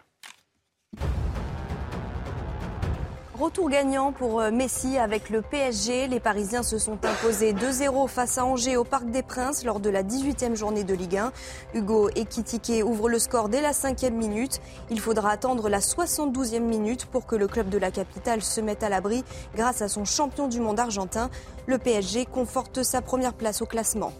Retour 3.40 3.70
gagnant 3.70 4.12
pour 4.12 4.42
Messi 4.52 4.98
avec 4.98 5.30
le 5.30 5.40
PSG. 5.40 6.08
Les 6.08 6.20
Parisiens 6.20 6.62
se 6.62 6.76
sont 6.76 6.98
imposés 7.06 7.54
2-0 7.54 8.06
face 8.06 8.36
à 8.36 8.44
Angers 8.44 8.76
au 8.76 8.84
Parc 8.84 9.06
des 9.06 9.22
Princes 9.22 9.64
lors 9.64 9.80
de 9.80 9.88
la 9.88 10.02
18e 10.02 10.54
journée 10.54 10.84
de 10.84 10.92
Ligue 10.92 11.16
1. 11.16 11.32
Hugo 11.72 12.10
Ekitike 12.10 12.84
ouvre 12.84 13.08
le 13.08 13.18
score 13.18 13.48
dès 13.48 13.62
la 13.62 13.72
5e 13.72 14.10
minute. 14.10 14.60
Il 14.90 15.00
faudra 15.00 15.30
attendre 15.30 15.70
la 15.70 15.78
72e 15.78 16.60
minute 16.60 17.06
pour 17.06 17.24
que 17.24 17.34
le 17.34 17.48
club 17.48 17.70
de 17.70 17.78
la 17.78 17.90
capitale 17.90 18.42
se 18.42 18.60
mette 18.60 18.82
à 18.82 18.90
l'abri 18.90 19.24
grâce 19.56 19.80
à 19.80 19.88
son 19.88 20.04
champion 20.04 20.46
du 20.46 20.60
monde 20.60 20.78
argentin. 20.78 21.30
Le 21.66 21.78
PSG 21.78 22.26
conforte 22.26 22.82
sa 22.82 23.00
première 23.00 23.32
place 23.32 23.62
au 23.62 23.66
classement. 23.66 24.12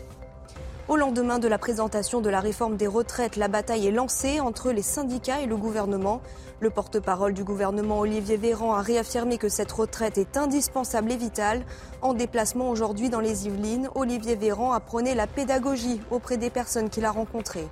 Au 0.90 0.96
lendemain 0.96 1.38
de 1.38 1.46
la 1.46 1.56
présentation 1.56 2.20
de 2.20 2.28
la 2.28 2.40
réforme 2.40 2.76
des 2.76 2.88
retraites, 2.88 3.36
la 3.36 3.46
bataille 3.46 3.86
est 3.86 3.92
lancée 3.92 4.40
entre 4.40 4.72
les 4.72 4.82
syndicats 4.82 5.40
et 5.40 5.46
le 5.46 5.56
gouvernement. 5.56 6.20
Le 6.58 6.68
porte-parole 6.68 7.32
du 7.32 7.44
gouvernement, 7.44 8.00
Olivier 8.00 8.36
Véran, 8.36 8.74
a 8.74 8.82
réaffirmé 8.82 9.38
que 9.38 9.48
cette 9.48 9.70
retraite 9.70 10.18
est 10.18 10.36
indispensable 10.36 11.12
et 11.12 11.16
vitale. 11.16 11.64
En 12.02 12.12
déplacement 12.12 12.68
aujourd'hui 12.70 13.08
dans 13.08 13.20
les 13.20 13.46
Yvelines, 13.46 13.88
Olivier 13.94 14.34
Véran 14.34 14.72
a 14.72 14.80
prôné 14.80 15.14
la 15.14 15.28
pédagogie 15.28 16.00
auprès 16.10 16.38
des 16.38 16.50
personnes 16.50 16.90
qu'il 16.90 17.04
a 17.04 17.12
rencontrées. 17.12 17.68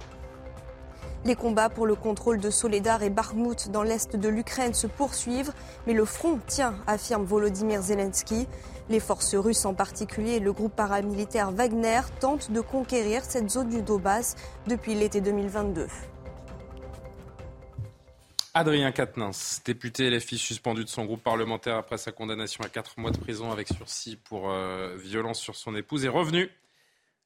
Les 1.24 1.34
combats 1.34 1.68
pour 1.68 1.86
le 1.86 1.96
contrôle 1.96 2.38
de 2.38 2.48
Soledar 2.48 3.02
et 3.02 3.10
Bakhmut 3.10 3.72
dans 3.72 3.82
l'est 3.82 4.14
de 4.14 4.28
l'Ukraine 4.28 4.72
se 4.72 4.86
poursuivent, 4.86 5.52
mais 5.88 5.92
le 5.92 6.04
front 6.04 6.38
tient, 6.46 6.76
affirme 6.86 7.24
Volodymyr 7.24 7.82
Zelensky. 7.82 8.46
Les 8.90 9.00
forces 9.00 9.34
russes 9.34 9.66
en 9.66 9.74
particulier 9.74 10.36
et 10.36 10.40
le 10.40 10.52
groupe 10.52 10.74
paramilitaire 10.74 11.52
Wagner 11.52 12.00
tentent 12.20 12.50
de 12.50 12.60
conquérir 12.60 13.22
cette 13.22 13.50
zone 13.50 13.68
du 13.68 13.82
Donbass 13.82 14.36
depuis 14.66 14.94
l'été 14.94 15.20
2022. 15.20 15.86
Adrien 18.54 18.90
Quatennens, 18.90 19.60
député 19.64 20.10
LFI 20.10 20.38
suspendu 20.38 20.84
de 20.84 20.88
son 20.88 21.04
groupe 21.04 21.22
parlementaire 21.22 21.76
après 21.76 21.98
sa 21.98 22.12
condamnation 22.12 22.64
à 22.64 22.68
4 22.68 22.98
mois 22.98 23.10
de 23.10 23.18
prison 23.18 23.52
avec 23.52 23.68
sursis 23.68 24.16
pour 24.16 24.50
euh, 24.50 24.96
violence 24.96 25.38
sur 25.38 25.54
son 25.54 25.76
épouse, 25.76 26.04
est 26.04 26.08
revenu 26.08 26.50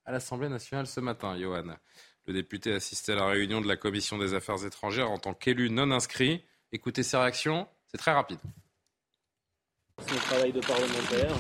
à 0.05 0.11
l'Assemblée 0.13 0.49
nationale 0.49 0.89
ce 0.89 1.01
matin, 1.01 1.39
Johan. 1.39 1.77
Le 2.27 2.33
député 2.33 2.75
assistait 2.75 3.13
à 3.13 3.17
la 3.17 3.27
réunion 3.27 3.61
de 3.61 3.69
la 3.69 3.77
Commission 3.77 4.19
des 4.19 4.35
affaires 4.35 4.65
étrangères 4.65 5.11
en 5.11 5.19
tant 5.19 5.33
qu'élu 5.33 5.71
non 5.71 5.91
inscrit. 5.93 6.45
Écoutez 6.73 7.03
ses 7.03 7.17
réactions, 7.17 7.69
c'est 7.87 7.99
très 7.99 8.13
rapide. 8.13 8.39
Mon 9.99 10.19
travail 10.19 10.53
de 10.53 10.61
parlementaire. 10.61 11.37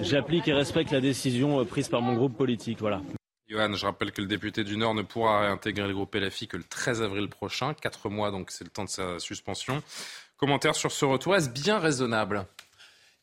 J'applique 0.00 0.48
et 0.48 0.52
respecte 0.52 0.90
la 0.90 1.00
décision 1.00 1.64
prise 1.64 1.88
par 1.88 2.02
mon 2.02 2.14
groupe 2.14 2.36
politique. 2.36 2.80
Voilà. 2.80 3.00
Johan, 3.46 3.74
je 3.74 3.84
rappelle 3.84 4.10
que 4.10 4.22
le 4.22 4.26
député 4.26 4.64
du 4.64 4.76
Nord 4.76 4.94
ne 4.94 5.02
pourra 5.02 5.40
réintégrer 5.42 5.86
le 5.86 5.94
groupe 5.94 6.14
LFI 6.14 6.48
que 6.48 6.56
le 6.56 6.64
13 6.64 7.02
avril 7.02 7.28
prochain. 7.28 7.74
Quatre 7.74 8.08
mois, 8.08 8.30
donc 8.30 8.50
c'est 8.50 8.64
le 8.64 8.70
temps 8.70 8.84
de 8.84 8.88
sa 8.88 9.18
suspension. 9.18 9.82
Commentaire 10.36 10.74
sur 10.74 10.90
ce 10.90 11.04
retour, 11.04 11.36
est-ce 11.36 11.50
bien 11.50 11.78
raisonnable? 11.78 12.46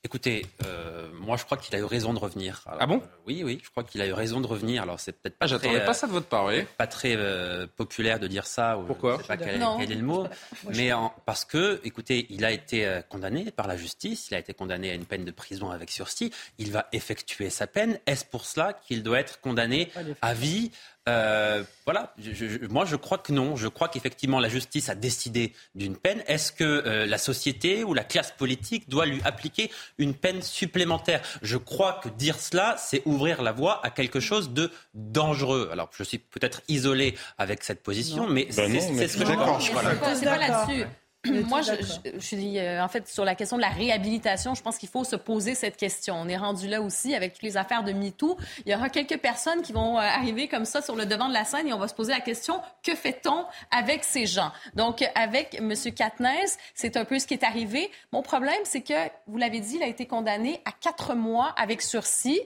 Écoutez, 0.04 0.48
euh, 0.66 1.10
moi 1.14 1.38
je 1.38 1.46
crois 1.46 1.58
qu'il 1.58 1.76
a 1.76 1.80
eu 1.80 1.84
raison 1.84 2.12
de 2.12 2.18
revenir. 2.18 2.64
ah 2.66 2.88
bon 2.88 2.98
euh, 2.98 3.18
Oui, 3.28 3.44
oui, 3.46 3.62
je 3.64 3.70
crois 3.70 3.84
qu'il 3.84 4.02
a 4.02 4.08
eu 4.08 4.14
raison 4.14 4.42
de 4.42 4.48
revenir. 4.48 4.82
Alors 4.82 5.00
c'est 5.00 5.12
peut-être 5.12 5.38
pas. 5.38 5.46
Ah, 5.46 5.48
j'attendais 5.48 5.86
pas 5.86 5.94
ça 5.94 6.08
de 6.08 6.12
votre 6.12 6.26
part, 6.26 6.46
oui. 6.46 6.64
Pas 6.78 6.88
très 6.88 7.16
euh, 7.16 7.68
populaire 7.68 8.20
de 8.20 8.26
dire 8.26 8.48
ça. 8.48 8.80
Ou 8.80 8.86
Pourquoi 8.86 9.18
Je 9.18 9.22
sais 9.22 9.28
pas 9.28 9.38
quel, 9.38 9.64
quel, 9.78 9.92
est 9.92 9.96
le 9.96 10.02
mot. 10.02 10.26
Mais 10.70 10.92
en, 10.92 11.14
parce 11.28 11.46
que, 11.46 11.80
écoutez, 11.84 12.26
il 12.32 12.44
a 12.46 12.52
été 12.52 13.02
condamné 13.10 13.52
par 13.52 13.68
la 13.68 13.78
justice. 13.78 14.30
Il 14.32 14.36
a 14.36 14.40
été 14.40 14.56
condamné 14.56 14.90
à 14.90 14.96
une 14.96 15.06
peine 15.06 15.24
de 15.24 15.32
prison 15.32 15.70
avec 15.70 15.92
sursis. 15.92 16.32
Il 16.58 16.72
va 16.72 16.88
effectuer 16.94 17.52
sa 17.52 17.68
peine. 17.68 18.00
Est-ce 18.08 18.26
pour 18.26 18.46
cela 18.46 18.74
qu'il 18.74 19.04
doit 19.04 19.20
être 19.20 19.40
condamné 19.40 19.92
à 20.24 20.34
vie 20.34 20.72
euh, 21.10 21.64
voilà, 21.86 22.14
je, 22.20 22.32
je, 22.32 22.68
moi 22.68 22.86
je 22.86 22.96
crois 22.96 23.18
que 23.18 23.34
non. 23.34 23.56
Je 23.56 23.68
crois 23.68 23.88
qu'effectivement 23.88 24.40
la 24.40 24.50
justice 24.50 24.88
a 24.90 24.96
décidé 24.96 25.54
d'une 25.74 25.98
peine. 25.98 26.24
Est-ce 26.28 26.52
que 26.52 26.64
euh, 26.64 27.06
la 27.08 27.18
société 27.18 27.84
ou 27.84 27.96
la 27.96 28.04
classe 28.04 28.32
politique 28.32 28.88
doit 28.88 29.08
lui 29.08 29.20
appliquer 29.24 29.72
une 29.98 30.14
peine 30.14 30.44
supplémentaire? 30.44 31.22
Je 31.42 31.58
crois 31.58 32.00
que 32.04 32.10
dire 32.10 32.40
cela, 32.40 32.76
c'est 32.78 33.02
ouvrir 33.06 33.42
la 33.42 33.52
voie 33.52 33.84
à 33.84 33.90
quelque 33.90 34.20
chose 34.20 34.52
de 34.52 34.72
dangereux. 34.94 35.70
Alors 35.72 35.90
je 35.98 36.04
suis 36.04 36.20
peut-être 36.20 36.62
isolé 36.68 37.16
avec 37.40 37.64
cette 37.64 37.82
position, 37.82 38.28
non. 38.28 38.34
mais 38.34 38.48
ben 38.56 38.80
c'est 38.80 39.08
ce 39.08 39.18
que 39.18 39.26
je 39.26 39.34
pense. 39.34 39.72
Voilà. 39.72 40.16
C'est 40.16 40.26
pas 40.26 40.38
là-dessus. 40.38 40.86
Moi, 41.26 41.62
je, 41.62 41.74
je, 41.74 42.12
je, 42.16 42.20
suis 42.20 42.58
euh, 42.58 42.84
en 42.84 42.88
fait 42.88 43.08
sur 43.08 43.24
la 43.24 43.36
question 43.36 43.58
de 43.58 43.62
la 43.62 43.70
réhabilitation. 43.70 44.56
Je 44.56 44.62
pense 44.64 44.78
qu'il 44.78 44.90
faut 44.90 45.04
se 45.04 45.16
poser 45.16 45.54
cette 45.54 45.78
question. 45.78 46.16
On 46.20 46.28
est 46.28 46.38
rendu 46.38 46.68
là 46.68 46.82
aussi 46.82 47.14
avec 47.14 47.34
toutes 47.34 47.44
les 47.44 47.58
affaires 47.58 47.84
de 47.84 47.92
MeToo. 47.92 48.38
Il 48.66 48.72
y 48.72 48.76
aura 48.76 48.90
quelques 48.90 49.18
personnes 49.18 49.62
qui 49.62 49.72
vont 49.72 49.98
euh, 49.98 50.02
arriver 50.02 50.48
comme 50.48 50.66
ça 50.66 50.82
sur 50.82 50.96
le 50.96 51.06
devant 51.06 51.28
de 51.28 51.34
la 51.34 51.46
scène 51.46 51.68
et 51.68 51.74
on 51.74 51.78
va 51.78 51.88
se 51.88 51.94
poser 51.94 52.12
la 52.12 52.22
question 52.22 52.60
que 52.84 52.96
fait-on 52.96 53.46
avec 53.70 54.04
ces 54.04 54.26
gens? 54.26 54.52
Donc, 54.74 55.08
avec 55.14 55.56
M. 55.56 55.74
Katnez, 55.96 56.46
c'est 56.74 56.98
un 56.98 57.06
peu 57.06 57.20
ce 57.20 57.28
qui 57.28 57.36
est 57.36 57.44
arrivé. 57.44 57.92
Mon 58.12 58.24
problème, 58.24 58.60
c'est 58.64 58.82
que 58.82 59.10
vous 59.28 59.38
l'avez 59.38 59.60
dit, 59.60 59.76
il 59.76 59.84
a 59.84 59.88
été 59.88 60.08
condamné 60.08 60.60
à 60.66 60.72
quatre 60.72 61.14
mois 61.14 61.54
avec 61.58 61.84
sursis. 61.84 62.42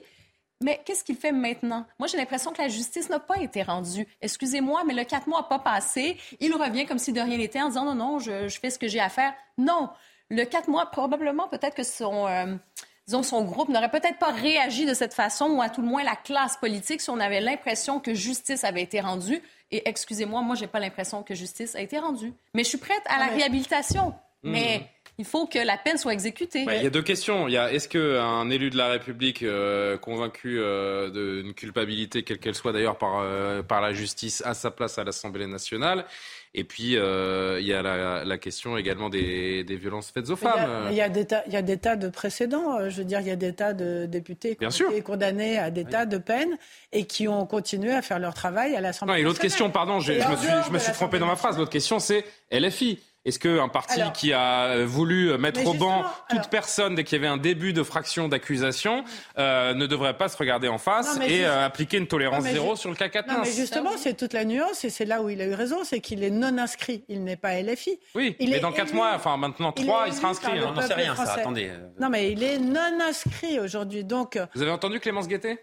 Mais 0.62 0.80
qu'est-ce 0.84 1.04
qu'il 1.04 1.16
fait 1.16 1.32
maintenant? 1.32 1.84
Moi, 1.98 2.08
j'ai 2.08 2.16
l'impression 2.16 2.52
que 2.52 2.62
la 2.62 2.68
justice 2.68 3.10
n'a 3.10 3.20
pas 3.20 3.38
été 3.40 3.62
rendue. 3.62 4.06
Excusez-moi, 4.22 4.84
mais 4.86 4.94
le 4.94 5.04
quatre 5.04 5.26
mois 5.26 5.42
n'a 5.42 5.48
pas 5.48 5.58
passé. 5.58 6.16
Il 6.40 6.54
revient 6.54 6.86
comme 6.86 6.98
si 6.98 7.12
de 7.12 7.20
rien 7.20 7.36
n'était 7.36 7.60
en 7.60 7.68
disant 7.68 7.84
non, 7.84 7.94
non, 7.94 8.18
je, 8.18 8.48
je, 8.48 8.58
fais 8.58 8.70
ce 8.70 8.78
que 8.78 8.88
j'ai 8.88 9.00
à 9.00 9.10
faire. 9.10 9.34
Non. 9.58 9.90
Le 10.30 10.44
quatre 10.44 10.68
mois, 10.68 10.86
probablement, 10.86 11.46
peut-être 11.48 11.74
que 11.74 11.82
son, 11.82 12.26
euh, 12.26 12.54
disons, 13.06 13.22
son 13.22 13.44
groupe 13.44 13.68
n'aurait 13.68 13.90
peut-être 13.90 14.18
pas 14.18 14.32
réagi 14.32 14.86
de 14.86 14.94
cette 14.94 15.14
façon, 15.14 15.50
ou 15.50 15.62
à 15.62 15.68
tout 15.68 15.82
le 15.82 15.88
moins 15.88 16.02
la 16.02 16.16
classe 16.16 16.56
politique, 16.56 17.02
si 17.02 17.10
on 17.10 17.20
avait 17.20 17.40
l'impression 17.40 18.00
que 18.00 18.14
justice 18.14 18.64
avait 18.64 18.82
été 18.82 19.00
rendue. 19.00 19.42
Et 19.70 19.88
excusez-moi, 19.88 20.40
moi, 20.40 20.56
j'ai 20.56 20.66
pas 20.68 20.80
l'impression 20.80 21.22
que 21.22 21.34
justice 21.34 21.74
a 21.74 21.80
été 21.80 21.98
rendue. 21.98 22.32
Mais 22.54 22.64
je 22.64 22.70
suis 22.70 22.78
prête 22.78 23.02
à 23.06 23.18
la 23.18 23.26
réhabilitation. 23.26 24.14
Mmh. 24.42 24.50
Mais 24.50 24.90
il 25.18 25.24
faut 25.24 25.46
que 25.46 25.58
la 25.58 25.78
peine 25.78 25.96
soit 25.96 26.12
exécutée. 26.12 26.64
Ouais, 26.66 26.78
il 26.78 26.84
y 26.84 26.86
a 26.86 26.90
deux 26.90 27.02
questions. 27.02 27.48
Il 27.48 27.54
y 27.54 27.56
a 27.56 27.72
est-ce 27.72 27.88
qu'un 27.88 28.50
élu 28.50 28.68
de 28.68 28.76
la 28.76 28.88
République 28.88 29.42
euh, 29.42 29.96
convaincu 29.96 30.58
euh, 30.58 31.40
d'une 31.42 31.54
culpabilité, 31.54 32.22
quelle 32.22 32.38
qu'elle 32.38 32.54
soit 32.54 32.72
d'ailleurs 32.72 32.98
par, 32.98 33.20
euh, 33.20 33.62
par 33.62 33.80
la 33.80 33.94
justice, 33.94 34.42
a 34.44 34.52
sa 34.52 34.70
place 34.70 34.98
à 34.98 35.04
l'Assemblée 35.04 35.46
nationale? 35.46 36.04
Et 36.58 36.64
puis, 36.64 36.96
euh, 36.96 37.58
il 37.60 37.66
y 37.66 37.74
a 37.74 37.82
la, 37.82 38.24
la, 38.24 38.38
question 38.38 38.78
également 38.78 39.10
des, 39.10 39.62
des, 39.64 39.76
violences 39.76 40.10
faites 40.10 40.30
aux 40.30 40.36
femmes. 40.36 40.88
Il 40.90 40.96
y, 40.96 41.02
a, 41.02 41.06
il, 41.08 41.16
y 41.16 41.34
a 41.34 41.44
il 41.46 41.52
y, 41.52 41.56
a 41.56 41.62
des 41.62 41.76
tas 41.76 41.96
de 41.96 42.08
précédents. 42.08 42.88
Je 42.88 42.96
veux 42.96 43.04
dire, 43.04 43.20
il 43.20 43.26
y 43.26 43.30
a 43.30 43.36
des 43.36 43.52
tas 43.52 43.74
de 43.74 44.06
députés 44.06 44.56
qui 44.56 44.64
ont 44.64 44.90
été 44.90 45.02
condamnés 45.02 45.58
à 45.58 45.70
des 45.70 45.84
oui. 45.84 45.90
tas 45.90 46.06
de 46.06 46.16
peines 46.16 46.56
et 46.92 47.04
qui 47.04 47.28
ont 47.28 47.44
continué 47.44 47.92
à 47.92 48.00
faire 48.00 48.18
leur 48.18 48.32
travail 48.32 48.74
à 48.74 48.80
l'Assemblée 48.80 49.12
nationale. 49.12 49.20
Et 49.20 49.22
l'autre 49.24 49.40
question, 49.40 49.70
pardon, 49.70 50.00
je, 50.00 50.14
je 50.14 50.28
me 50.28 50.36
suis, 50.36 50.48
je 50.66 50.72
me 50.72 50.78
suis 50.78 50.92
trompé 50.92 51.18
dans 51.18 51.26
ma 51.26 51.36
phrase. 51.36 51.58
L'autre 51.58 51.72
question, 51.72 51.98
c'est 51.98 52.24
LFI. 52.50 53.00
Est-ce 53.26 53.40
qu'un 53.40 53.68
parti 53.68 54.00
alors, 54.00 54.12
qui 54.12 54.32
a 54.32 54.84
voulu 54.84 55.36
mettre 55.36 55.66
au 55.66 55.74
banc 55.74 56.04
toute 56.28 56.38
alors, 56.38 56.48
personne 56.48 56.94
dès 56.94 57.02
qu'il 57.02 57.16
y 57.16 57.18
avait 57.18 57.32
un 57.32 57.36
début 57.36 57.72
de 57.72 57.82
fraction 57.82 58.28
d'accusation 58.28 59.04
euh, 59.36 59.74
ne 59.74 59.86
devrait 59.86 60.16
pas 60.16 60.28
se 60.28 60.36
regarder 60.36 60.68
en 60.68 60.78
face 60.78 61.18
et 61.26 61.44
euh, 61.44 61.66
appliquer 61.66 61.98
une 61.98 62.06
tolérance 62.06 62.44
non, 62.44 62.50
zéro 62.50 62.76
sur 62.76 62.88
le 62.88 62.94
cas 62.94 63.08
4 63.08 63.26
Non, 63.28 63.40
mais 63.42 63.50
justement, 63.50 63.96
c'est 63.96 64.16
toute 64.16 64.32
la 64.32 64.44
nuance 64.44 64.84
et 64.84 64.90
c'est 64.90 65.04
là 65.04 65.22
où 65.22 65.28
il 65.28 65.40
a 65.40 65.46
eu 65.46 65.54
raison, 65.54 65.82
c'est 65.82 66.00
qu'il 66.00 66.22
est 66.22 66.30
non 66.30 66.56
inscrit. 66.56 67.04
Il 67.08 67.24
n'est 67.24 67.36
pas 67.36 67.60
LFI. 67.60 67.98
Oui, 68.14 68.36
il 68.38 68.50
mais 68.50 68.60
dans 68.60 68.72
4 68.72 68.94
mois, 68.94 69.12
enfin 69.14 69.36
maintenant 69.36 69.72
3, 69.72 70.04
il, 70.06 70.12
il 70.12 70.16
sera 70.16 70.28
inscrit. 70.28 70.60
On 70.64 70.72
n'en 70.72 70.82
sait 70.82 70.94
rien, 70.94 71.16
ça. 71.16 71.32
Attendez. 71.32 71.72
Non, 72.00 72.08
mais 72.08 72.30
il 72.30 72.44
est 72.44 72.58
non 72.58 73.00
inscrit 73.02 73.58
aujourd'hui. 73.58 74.04
Donc. 74.04 74.38
Vous 74.54 74.62
avez 74.62 74.70
entendu 74.70 75.00
Clémence 75.00 75.26
Guettet? 75.26 75.58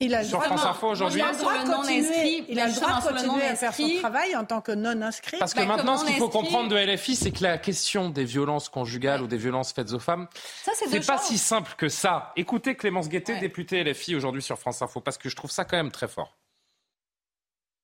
Il 0.00 0.14
a 0.14 0.22
sur 0.24 0.42
France 0.42 0.64
Info 0.64 0.88
aujourd'hui. 0.88 1.20
Il 1.20 1.24
a 1.24 1.32
le 1.32 1.38
droit 1.38 1.58
de 1.58 1.68
continuer, 1.68 2.44
il 2.48 2.60
a 2.60 2.66
le 2.68 2.72
droit 2.72 3.00
de 3.00 3.08
continuer 3.08 3.46
à 3.46 3.56
faire 3.56 3.74
son 3.74 3.88
travail 3.98 4.36
en 4.36 4.44
tant 4.44 4.60
que 4.60 4.72
non 4.72 5.02
inscrit. 5.02 5.38
Parce 5.38 5.54
que 5.54 5.60
bah, 5.60 5.66
maintenant, 5.66 5.96
ce 5.96 6.06
qu'il 6.06 6.16
faut 6.16 6.28
comprendre 6.28 6.68
de 6.68 6.76
LFI, 6.76 7.16
c'est 7.16 7.30
que 7.32 7.42
la 7.42 7.58
question 7.58 8.10
des 8.10 8.24
violences 8.24 8.68
conjugales 8.68 9.20
ouais. 9.20 9.26
ou 9.26 9.28
des 9.28 9.36
violences 9.36 9.72
faites 9.72 9.92
aux 9.92 9.98
femmes, 9.98 10.28
c'est 10.62 11.06
pas 11.06 11.18
si 11.18 11.38
simple 11.38 11.74
que 11.76 11.88
ça. 11.88 12.32
Écoutez 12.36 12.76
Clémence 12.76 13.08
Guettet, 13.08 13.34
ouais. 13.34 13.40
députée 13.40 13.82
LFI 13.82 14.14
aujourd'hui 14.14 14.42
sur 14.42 14.58
France 14.58 14.82
Info, 14.82 15.00
parce 15.00 15.18
que 15.18 15.28
je 15.28 15.36
trouve 15.36 15.50
ça 15.50 15.64
quand 15.64 15.76
même 15.76 15.90
très 15.90 16.08
fort. 16.08 16.36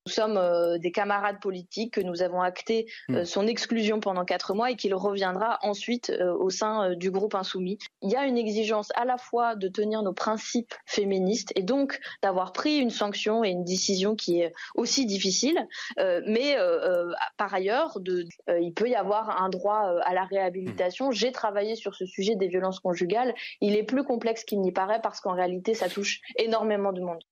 Nous 0.07 0.13
sommes 0.13 0.37
euh, 0.37 0.77
des 0.77 0.93
camarades 0.93 1.41
politiques 1.41 1.95
que 1.95 2.03
nous 2.03 2.21
avons 2.21 2.43
acté 2.43 2.85
euh, 3.11 3.23
mmh. 3.23 3.25
son 3.25 3.47
exclusion 3.47 4.01
pendant 4.01 4.27
quatre 4.27 4.53
mois 4.53 4.71
et 4.71 4.77
qu'il 4.77 4.95
reviendra 4.95 5.59
ensuite 5.63 6.11
euh, 6.11 6.35
au 6.35 6.51
sein 6.51 6.95
du 6.95 7.11
groupe 7.11 7.35
insoumis. 7.35 7.79
Il 8.03 8.11
y 8.11 8.17
a 8.17 8.27
une 8.27 8.37
exigence 8.37 8.91
à 8.97 9.07
la 9.07 9.17
fois 9.17 9.57
de 9.57 9.67
tenir 9.67 10.03
nos 10.03 10.13
principes 10.13 10.75
féministes 10.85 11.53
et 11.57 11.63
donc 11.63 11.99
d'avoir 12.23 12.53
pris 12.53 12.77
une 12.77 12.91
sanction 12.91 13.45
et 13.45 13.49
une 13.49 13.65
décision 13.65 14.15
qui 14.15 14.43
est 14.43 14.53
aussi 14.75 15.07
difficile, 15.07 15.67
mais 16.27 16.57
par 17.37 17.55
ailleurs, 17.55 17.99
de, 18.01 18.27
il 18.61 18.73
peut 18.75 18.89
y 18.89 18.95
avoir 18.95 19.43
un 19.43 19.49
droit 19.49 20.01
à 20.05 20.13
la 20.13 20.25
réhabilitation. 20.25 21.09
Mmh. 21.09 21.13
J'ai 21.13 21.33
travaillé 21.33 21.77
sur 21.77 21.95
ce 21.95 22.05
sujet 22.05 22.37
des 22.37 22.49
violences 22.49 22.81
conjugales. 22.81 23.35
Il 23.61 23.75
est 23.75 23.85
plus 23.85 24.05
complexe 24.05 24.45
qu'il 24.45 24.61
n'y 24.61 24.73
paraît 24.73 25.01
parce 25.01 25.21
qu'en 25.21 25.33
réalité, 25.35 25.75
ça 25.75 25.89
touche 25.89 26.21
énormément 26.37 26.93
de 26.93 27.01
monde. 27.01 27.25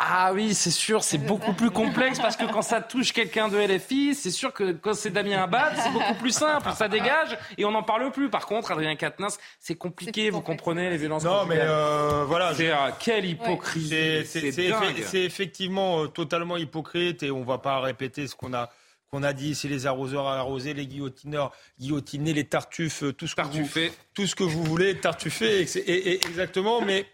Ah 0.00 0.32
oui, 0.32 0.54
c'est 0.54 0.70
sûr, 0.70 1.02
c'est 1.02 1.18
beaucoup 1.18 1.52
plus 1.54 1.72
complexe 1.72 2.20
parce 2.20 2.36
que 2.36 2.44
quand 2.44 2.62
ça 2.62 2.80
touche 2.80 3.12
quelqu'un 3.12 3.48
de 3.48 3.58
LFI, 3.58 4.14
c'est 4.14 4.30
sûr 4.30 4.52
que 4.52 4.70
quand 4.70 4.94
c'est 4.94 5.10
Damien 5.10 5.42
Abad, 5.42 5.74
c'est 5.76 5.90
beaucoup 5.90 6.14
plus 6.14 6.30
simple, 6.30 6.70
ça 6.76 6.86
dégage 6.86 7.36
et 7.56 7.64
on 7.64 7.72
n'en 7.72 7.82
parle 7.82 8.12
plus. 8.12 8.30
Par 8.30 8.46
contre, 8.46 8.70
Adrien 8.70 8.94
Quatennens, 8.94 9.38
c'est 9.58 9.74
compliqué, 9.74 10.30
vous 10.30 10.40
comprenez 10.40 10.88
les 10.88 10.98
violences 10.98 11.24
Non, 11.24 11.46
mais 11.46 11.58
euh, 11.58 12.24
voilà. 12.28 12.54
C'est 12.54 12.70
euh, 12.70 12.90
quelle 13.00 13.24
hypocrisie. 13.24 14.24
C'est 14.24 15.24
effectivement 15.24 16.04
euh, 16.04 16.06
totalement 16.06 16.56
hypocrite 16.56 17.24
et 17.24 17.32
on 17.32 17.42
va 17.42 17.58
pas 17.58 17.80
répéter 17.80 18.28
ce 18.28 18.36
qu'on 18.36 18.54
a 18.54 18.70
qu'on 19.10 19.22
a 19.22 19.32
dit, 19.32 19.54
c'est 19.54 19.68
les 19.68 19.86
arroseurs 19.86 20.26
à 20.28 20.36
arroser, 20.36 20.74
les 20.74 20.86
guillotineurs 20.86 21.50
guillotiner, 21.80 22.34
les 22.34 22.44
tartuffes, 22.44 23.02
tout 23.16 23.26
ce 23.26 23.34
que 23.34 23.40
vous, 23.40 23.66
tout 24.12 24.26
ce 24.26 24.34
que 24.34 24.44
vous 24.44 24.62
voulez, 24.62 25.00
tartuffé, 25.00 25.62
et, 25.62 25.78
et, 25.78 26.08
et, 26.10 26.14
exactement. 26.26 26.82
Mais 26.82 27.06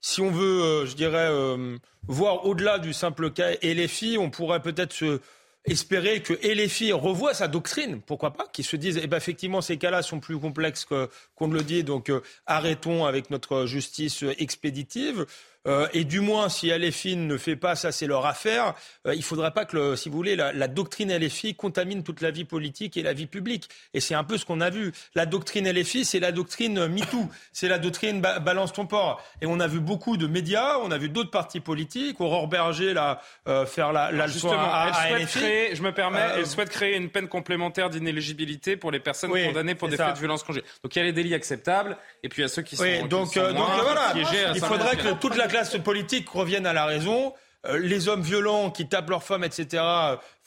si 0.00 0.20
on 0.20 0.30
veut, 0.30 0.62
euh, 0.62 0.86
je 0.86 0.96
dirais, 0.96 1.28
euh, 1.30 1.76
voir 2.06 2.46
au-delà 2.46 2.78
du 2.78 2.92
simple 2.92 3.30
cas 3.30 3.52
LFI, 3.62 4.16
on 4.18 4.30
pourrait 4.30 4.62
peut-être 4.62 5.20
espérer 5.64 6.22
que 6.22 6.32
LFI 6.32 6.92
revoie 6.92 7.34
sa 7.34 7.48
doctrine, 7.48 8.00
pourquoi 8.00 8.32
pas, 8.32 8.46
qu'ils 8.52 8.64
se 8.64 8.76
disent, 8.76 8.98
eh 9.02 9.06
ben, 9.06 9.16
effectivement, 9.16 9.60
ces 9.60 9.76
cas-là 9.76 10.02
sont 10.02 10.20
plus 10.20 10.38
complexes 10.38 10.86
qu'on 10.86 11.48
ne 11.48 11.54
le 11.54 11.62
dit, 11.62 11.84
donc 11.84 12.08
euh, 12.08 12.22
arrêtons 12.46 13.04
avec 13.04 13.30
notre 13.30 13.66
justice 13.66 14.24
expéditive. 14.38 15.26
Euh, 15.68 15.88
et 15.92 16.04
du 16.04 16.20
moins, 16.20 16.48
si 16.48 16.70
LFI 16.70 17.16
ne 17.16 17.36
fait 17.36 17.56
pas 17.56 17.74
ça, 17.74 17.92
c'est 17.92 18.06
leur 18.06 18.24
affaire. 18.24 18.74
Euh, 19.06 19.14
il 19.14 19.18
ne 19.18 19.24
faudrait 19.24 19.50
pas 19.50 19.66
que, 19.66 19.76
le, 19.76 19.96
si 19.96 20.08
vous 20.08 20.16
voulez, 20.16 20.34
la, 20.34 20.52
la, 20.54 20.68
doctrine 20.68 21.14
LFI 21.14 21.54
contamine 21.54 22.02
toute 22.02 22.22
la 22.22 22.30
vie 22.30 22.44
politique 22.44 22.96
et 22.96 23.02
la 23.02 23.12
vie 23.12 23.26
publique. 23.26 23.68
Et 23.92 24.00
c'est 24.00 24.14
un 24.14 24.24
peu 24.24 24.38
ce 24.38 24.46
qu'on 24.46 24.62
a 24.62 24.70
vu. 24.70 24.92
La 25.14 25.26
doctrine 25.26 25.70
LFI, 25.70 26.06
c'est 26.06 26.18
la 26.20 26.32
doctrine 26.32 26.86
MeToo, 26.86 27.28
c'est 27.52 27.68
la 27.68 27.78
doctrine 27.78 28.22
ba 28.22 28.38
balance 28.38 28.72
ton 28.72 28.86
port. 28.86 29.22
Et 29.42 29.46
on 29.46 29.60
a 29.60 29.66
vu 29.66 29.80
beaucoup 29.80 30.16
de 30.16 30.26
médias, 30.26 30.78
on 30.78 30.90
a 30.90 30.96
vu 30.96 31.10
d'autres 31.10 31.30
partis 31.30 31.60
politiques, 31.60 32.20
Aurore 32.22 32.48
Berger 32.48 32.94
là, 32.94 33.20
euh, 33.46 33.66
faire 33.66 33.92
la, 33.92 34.10
la 34.12 34.26
leçon 34.28 34.50
à, 34.50 34.86
elle 34.86 34.94
à 34.94 35.08
souhaite 35.08 35.22
LFI. 35.22 35.38
Créer, 35.40 35.76
je 35.76 35.82
me 35.82 35.92
permets, 35.92 36.26
elle 36.36 36.46
souhaite 36.46 36.70
créer 36.70 36.96
une 36.96 37.10
peine 37.10 37.28
complémentaire 37.28 37.90
d'inéligibilité 37.90 38.78
pour 38.78 38.90
les 38.90 39.00
personnes 39.00 39.30
oui, 39.30 39.46
condamnées 39.46 39.74
pour 39.74 39.88
des 39.88 39.98
faits 39.98 40.14
de 40.14 40.18
violence 40.20 40.42
conjugale. 40.42 40.68
Donc 40.82 40.96
il 40.96 41.00
y 41.00 41.02
a 41.02 41.04
les 41.04 41.12
délits 41.12 41.34
acceptables 41.34 41.98
et 42.22 42.30
puis 42.30 42.40
il 42.40 42.44
y 42.44 42.46
a 42.46 42.48
ceux 42.48 42.62
qui 42.62 42.76
sont. 42.76 42.82
Oui, 42.84 43.06
donc, 43.08 43.28
qui 43.28 43.34
sont 43.34 43.52
donc 43.52 43.66
voilà, 43.82 44.14
il 44.54 44.60
faudrait 44.60 44.96
que 44.96 45.12
toute 45.20 45.36
la 45.36 45.49
classe 45.50 45.76
politique 45.78 46.28
revienne 46.28 46.64
à 46.64 46.72
la 46.72 46.84
raison. 46.84 47.34
Euh, 47.66 47.78
les 47.78 48.08
hommes 48.08 48.22
violents 48.22 48.70
qui 48.70 48.88
tapent 48.88 49.10
leurs 49.10 49.24
femmes, 49.24 49.44
etc., 49.44 49.82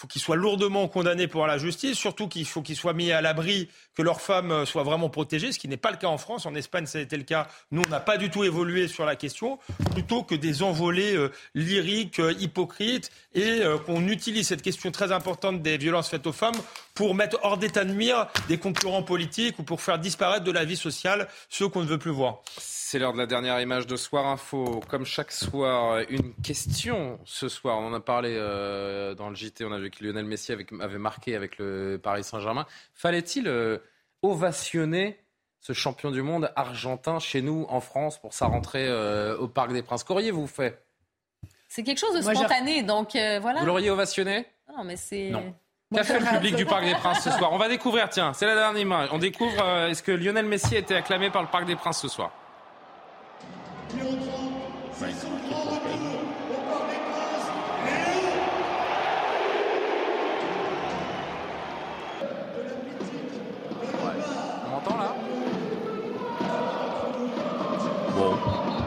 faut 0.04 0.08
qu'ils 0.08 0.22
soient 0.22 0.36
lourdement 0.36 0.90
condamnés 0.90 1.30
pour 1.30 1.48
la 1.48 1.58
justice, 1.58 1.98
surtout 1.98 2.28
qu'il 2.28 2.46
faut 2.46 2.62
qu'ils 2.62 2.76
soient 2.76 2.92
mis 2.92 3.14
à 3.14 3.22
l'abri, 3.22 3.70
que 3.96 4.02
leurs 4.02 4.20
femmes 4.20 4.66
soient 4.66 4.84
vraiment 4.84 5.08
protégées, 5.08 5.54
ce 5.54 5.60
qui 5.60 5.70
n'est 5.70 5.78
pas 5.78 5.92
le 5.92 5.98
cas 5.98 6.08
en 6.08 6.18
France. 6.18 6.46
En 6.46 6.54
Espagne, 6.56 6.86
ça 6.88 6.98
a 6.98 7.02
été 7.02 7.16
le 7.16 7.24
cas. 7.24 7.48
Nous, 7.72 7.82
on 7.88 7.90
n'a 7.90 8.02
pas 8.02 8.18
du 8.18 8.30
tout 8.30 8.44
évolué 8.44 8.90
sur 8.90 9.06
la 9.06 9.16
question, 9.16 9.60
plutôt 9.94 10.24
que 10.24 10.36
des 10.36 10.62
envolées 10.62 11.16
euh, 11.16 11.32
lyriques, 11.56 12.20
euh, 12.20 12.34
hypocrites, 12.38 13.12
et 13.34 13.62
euh, 13.62 13.78
qu'on 13.78 14.06
utilise 14.10 14.50
cette 14.50 14.62
question 14.62 14.92
très 14.92 15.14
importante 15.14 15.62
des 15.62 15.78
violences 15.78 16.10
faites 16.10 16.28
aux 16.28 16.34
femmes 16.34 16.52
pour 16.96 17.16
mettre 17.16 17.40
hors 17.44 17.58
d'état 17.58 17.86
de 17.86 17.94
mire 17.94 18.28
des 18.50 18.58
concurrents 18.58 19.04
politiques 19.04 19.58
ou 19.58 19.64
pour 19.64 19.80
faire 19.80 20.00
disparaître 20.00 20.44
de 20.44 20.52
la 20.52 20.66
vie 20.66 20.76
sociale 20.76 21.30
ceux 21.48 21.70
qu'on 21.70 21.82
ne 21.82 21.88
veut 21.88 21.98
plus 21.98 22.12
voir. 22.12 22.42
C'est 22.58 23.00
l'heure 23.00 23.14
de 23.14 23.18
la 23.18 23.26
dernière 23.26 23.60
image 23.60 23.88
de 23.88 23.96
Soir 23.96 24.28
Info. 24.28 24.80
Comme 24.88 25.04
chaque 25.04 25.32
soir, 25.32 26.02
une 26.10 26.32
question 26.44 27.20
ce 27.26 27.50
soir. 27.50 27.80
On 27.80 27.88
en 27.88 27.94
a 27.96 28.00
parlé 28.00 28.36
euh, 28.38 29.16
dans 29.16 29.32
le 29.32 29.36
JT. 29.36 29.66
On 29.66 29.72
a 29.72 29.80
vu 29.80 29.90
que 29.94 30.04
Lionel 30.04 30.26
Messi 30.26 30.52
avait, 30.52 30.66
avait 30.82 30.98
marqué 30.98 31.36
avec 31.36 31.58
le 31.58 32.00
Paris 32.02 32.24
Saint-Germain. 32.24 32.66
Fallait-il 32.94 33.48
euh, 33.48 33.78
ovationner 34.22 35.20
ce 35.60 35.74
champion 35.74 36.12
du 36.12 36.22
monde 36.22 36.52
argentin 36.56 37.20
chez 37.20 37.42
nous 37.42 37.66
en 37.70 37.80
France 37.80 38.20
pour 38.20 38.34
sa 38.34 38.48
rentrée 38.48 38.88
euh, 38.88 39.38
au 39.38 39.48
Parc 39.48 39.72
des 39.72 39.82
Princes? 39.82 40.04
Qu'auriez-vous 40.04 40.48
fait? 40.48 40.84
C'est 41.70 41.84
quelque 41.84 42.00
chose 42.00 42.16
de 42.16 42.22
spontané, 42.22 42.84
donc 42.84 43.16
euh, 43.16 43.40
voilà. 43.40 43.62
Vous 43.62 43.66
l'auriez 43.66 43.90
ovationné? 43.90 44.46
Non, 44.70 44.84
mais 44.84 44.96
c'est. 44.96 45.30
Non. 45.30 45.56
Qu'a 45.94 46.04
fait 46.04 46.20
le 46.20 46.26
public 46.26 46.56
du 46.56 46.66
Parc 46.66 46.84
des 46.86 46.96
Princes 46.96 47.24
ce 47.24 47.32
soir? 47.32 47.54
On 47.54 47.58
va 47.58 47.70
découvrir, 47.70 48.10
tiens, 48.10 48.34
c'est 48.34 48.46
la 48.46 48.56
dernière 48.56 48.82
image. 48.82 49.10
On 49.12 49.20
découvre, 49.20 49.64
euh, 49.64 49.90
est-ce 49.90 50.02
que 50.02 50.12
Lionel 50.12 50.46
Messi 50.46 50.76
a 50.76 50.80
été 50.80 50.96
acclamé 50.96 51.30
par 51.30 51.44
le 51.44 51.48
Parc 51.48 51.66
des 51.66 51.76
Princes 51.76 52.02
ce 52.02 52.08
soir? 52.08 52.32
On 53.96 55.33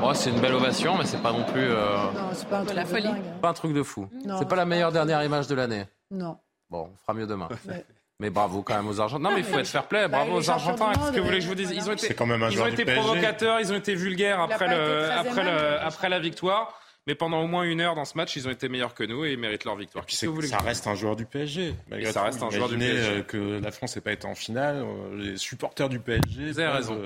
Bon, 0.06 0.14
c'est 0.14 0.30
une 0.30 0.38
belle 0.40 0.54
ovation, 0.54 0.96
mais 0.98 1.04
c'est 1.04 1.20
pas 1.20 1.32
non 1.32 1.42
plus. 1.42 1.62
euh, 1.68 1.96
Non, 2.14 2.28
c'est 2.32 2.48
pas 2.48 2.58
un 2.58 2.60
De 2.60 2.66
truc 2.66 2.76
la 2.76 2.84
de 2.84 2.88
folie. 2.88 3.02
dingue. 3.02 3.22
Pas 3.42 3.48
un 3.48 3.52
truc 3.54 3.72
de 3.72 3.82
fou. 3.82 4.08
C'est 4.38 4.48
pas 4.48 4.54
la 4.56 4.64
meilleure 4.64 4.92
dernière 4.92 5.22
image 5.24 5.48
de 5.48 5.54
l'année. 5.56 5.84
Non. 6.12 6.38
Bon, 6.70 6.90
on 6.92 6.96
fera 6.96 7.12
mieux 7.14 7.26
demain. 7.26 7.48
Ouais. 7.68 7.84
Mais 8.20 8.30
bravo 8.30 8.62
quand 8.62 8.76
même 8.76 8.86
aux 8.88 9.00
Argentins. 9.00 9.22
Non, 9.24 9.30
mais 9.34 9.40
il 9.40 9.44
faut 9.44 9.58
être 9.58 9.66
fair 9.66 9.88
play. 9.88 10.02
Bah, 10.08 10.18
Bravo 10.24 10.38
aux 10.38 10.50
Argentins. 10.50 10.92
Qu'est-ce 10.92 11.10
que 11.12 11.18
vous 11.18 11.24
voulez 11.26 11.38
que 11.38 11.42
je 11.42 11.48
vous 11.48 11.52
euh, 11.54 11.56
dise? 11.56 11.72
Ils 11.74 11.88
ont 11.90 11.92
été, 11.92 12.06
C'est 12.06 12.14
quand 12.14 12.24
même 12.26 12.42
un 12.42 12.50
ils 12.50 12.60
ont 12.62 12.66
été 12.66 12.84
provocateurs, 12.84 13.60
ils 13.60 13.72
ont 13.72 13.76
été 13.76 13.94
vulgaires 13.96 14.40
après, 14.40 14.68
le, 14.68 15.10
après, 15.10 15.42
le, 15.44 15.80
après 15.80 16.08
la 16.08 16.18
victoire. 16.20 16.80
Mais 17.08 17.14
pendant 17.14 17.40
au 17.42 17.46
moins 17.46 17.62
une 17.64 17.80
heure 17.80 17.94
dans 17.94 18.04
ce 18.04 18.16
match, 18.16 18.34
ils 18.36 18.48
ont 18.48 18.50
été 18.50 18.68
meilleurs 18.68 18.94
que 18.94 19.04
nous 19.04 19.24
et 19.24 19.32
ils 19.32 19.38
méritent 19.38 19.64
leur 19.64 19.76
victoire. 19.76 20.04
Puis 20.06 20.16
que 20.16 20.26
vous 20.26 20.34
voulez 20.34 20.48
ça 20.48 20.58
reste 20.58 20.86
un 20.86 20.94
joueur 20.94 21.14
du 21.16 21.24
PSG. 21.26 21.74
malgré 21.88 22.10
ça 22.12 22.20
tout. 22.20 22.26
reste 22.26 22.42
un 22.42 22.50
joueur 22.50 22.68
du 22.68 22.78
PSG. 22.78 23.08
euh, 23.10 23.22
que 23.22 23.60
la 23.62 23.70
France 23.72 23.94
n'ait 23.96 24.02
pas 24.02 24.12
été 24.12 24.26
en 24.26 24.34
finale. 24.34 24.76
euh, 24.84 25.16
Les 25.16 25.36
supporters 25.36 25.88
du 25.88 25.98
PSG 26.00 26.52
Vous 26.52 26.58
avez 26.60 26.68
raison. 26.72 26.98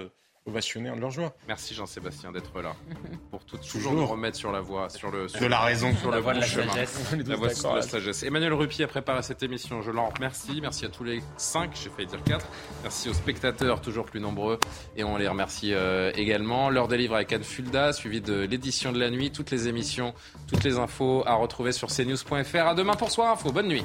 Ovationner 0.47 0.91
leurs 0.99 1.11
joueurs. 1.11 1.33
Merci 1.49 1.75
Jean-Sébastien 1.75 2.33
d'être 2.33 2.61
là 2.63 2.75
pour 3.31 3.45
tout, 3.45 3.59
toujours 3.59 3.93
nous 3.93 4.07
remettre 4.07 4.37
sur 4.37 4.51
la 4.53 4.61
voie, 4.61 4.89
sur 4.89 5.11
le 5.11 5.29
sur 5.29 5.41
De 5.41 5.47
la 5.47 5.61
raison. 5.61 5.95
sur 5.97 6.11
La 6.11 6.17
le 6.17 6.23
voie 6.23 6.33
de 6.35 6.39
bon 6.39 6.45
la 6.45 6.51
chemin. 6.51 6.73
sagesse. 6.73 7.13
La 7.27 7.37
voie 7.37 7.49
de 7.49 7.77
la 7.77 7.83
sagesse. 7.83 8.23
Emmanuel 8.23 8.53
Rupi 8.55 8.83
a 8.83 8.87
préparé 8.87 9.23
cette 9.23 9.43
émission. 9.43 9.83
Je 9.83 9.91
l'en 9.91 10.09
remercie. 10.09 10.61
Merci 10.61 10.87
à 10.87 10.89
tous 10.89 11.05
les 11.05 11.23
cinq, 11.37 11.73
j'ai 11.83 11.91
failli 11.91 12.07
dire 12.09 12.23
quatre. 12.25 12.47
Merci 12.83 13.09
aux 13.09 13.15
spectateurs, 13.15 13.81
toujours 13.81 14.07
plus 14.07 14.21
nombreux. 14.21 14.59
Et 14.97 15.05
on 15.05 15.17
les 15.17 15.29
remercie 15.29 15.75
euh, 15.75 16.11
également. 16.15 16.71
L'heure 16.71 16.89
des 16.89 16.97
livres 16.97 17.15
avec 17.17 17.33
Anne 17.33 17.45
Fulda, 17.45 17.93
suivi 17.93 18.21
de 18.21 18.41
l'édition 18.41 18.93
de 18.93 18.99
la 18.99 19.11
nuit. 19.11 19.31
Toutes 19.31 19.51
les 19.51 19.69
émissions, 19.69 20.15
toutes 20.49 20.65
les 20.65 20.79
infos 20.79 21.23
à 21.27 21.35
retrouver 21.35 21.73
sur 21.73 21.89
cnews.fr. 21.89 22.67
À 22.67 22.75
demain 22.75 22.95
pour 22.95 23.11
Soir 23.11 23.33
Info. 23.33 23.53
Bonne 23.53 23.69
nuit. 23.69 23.85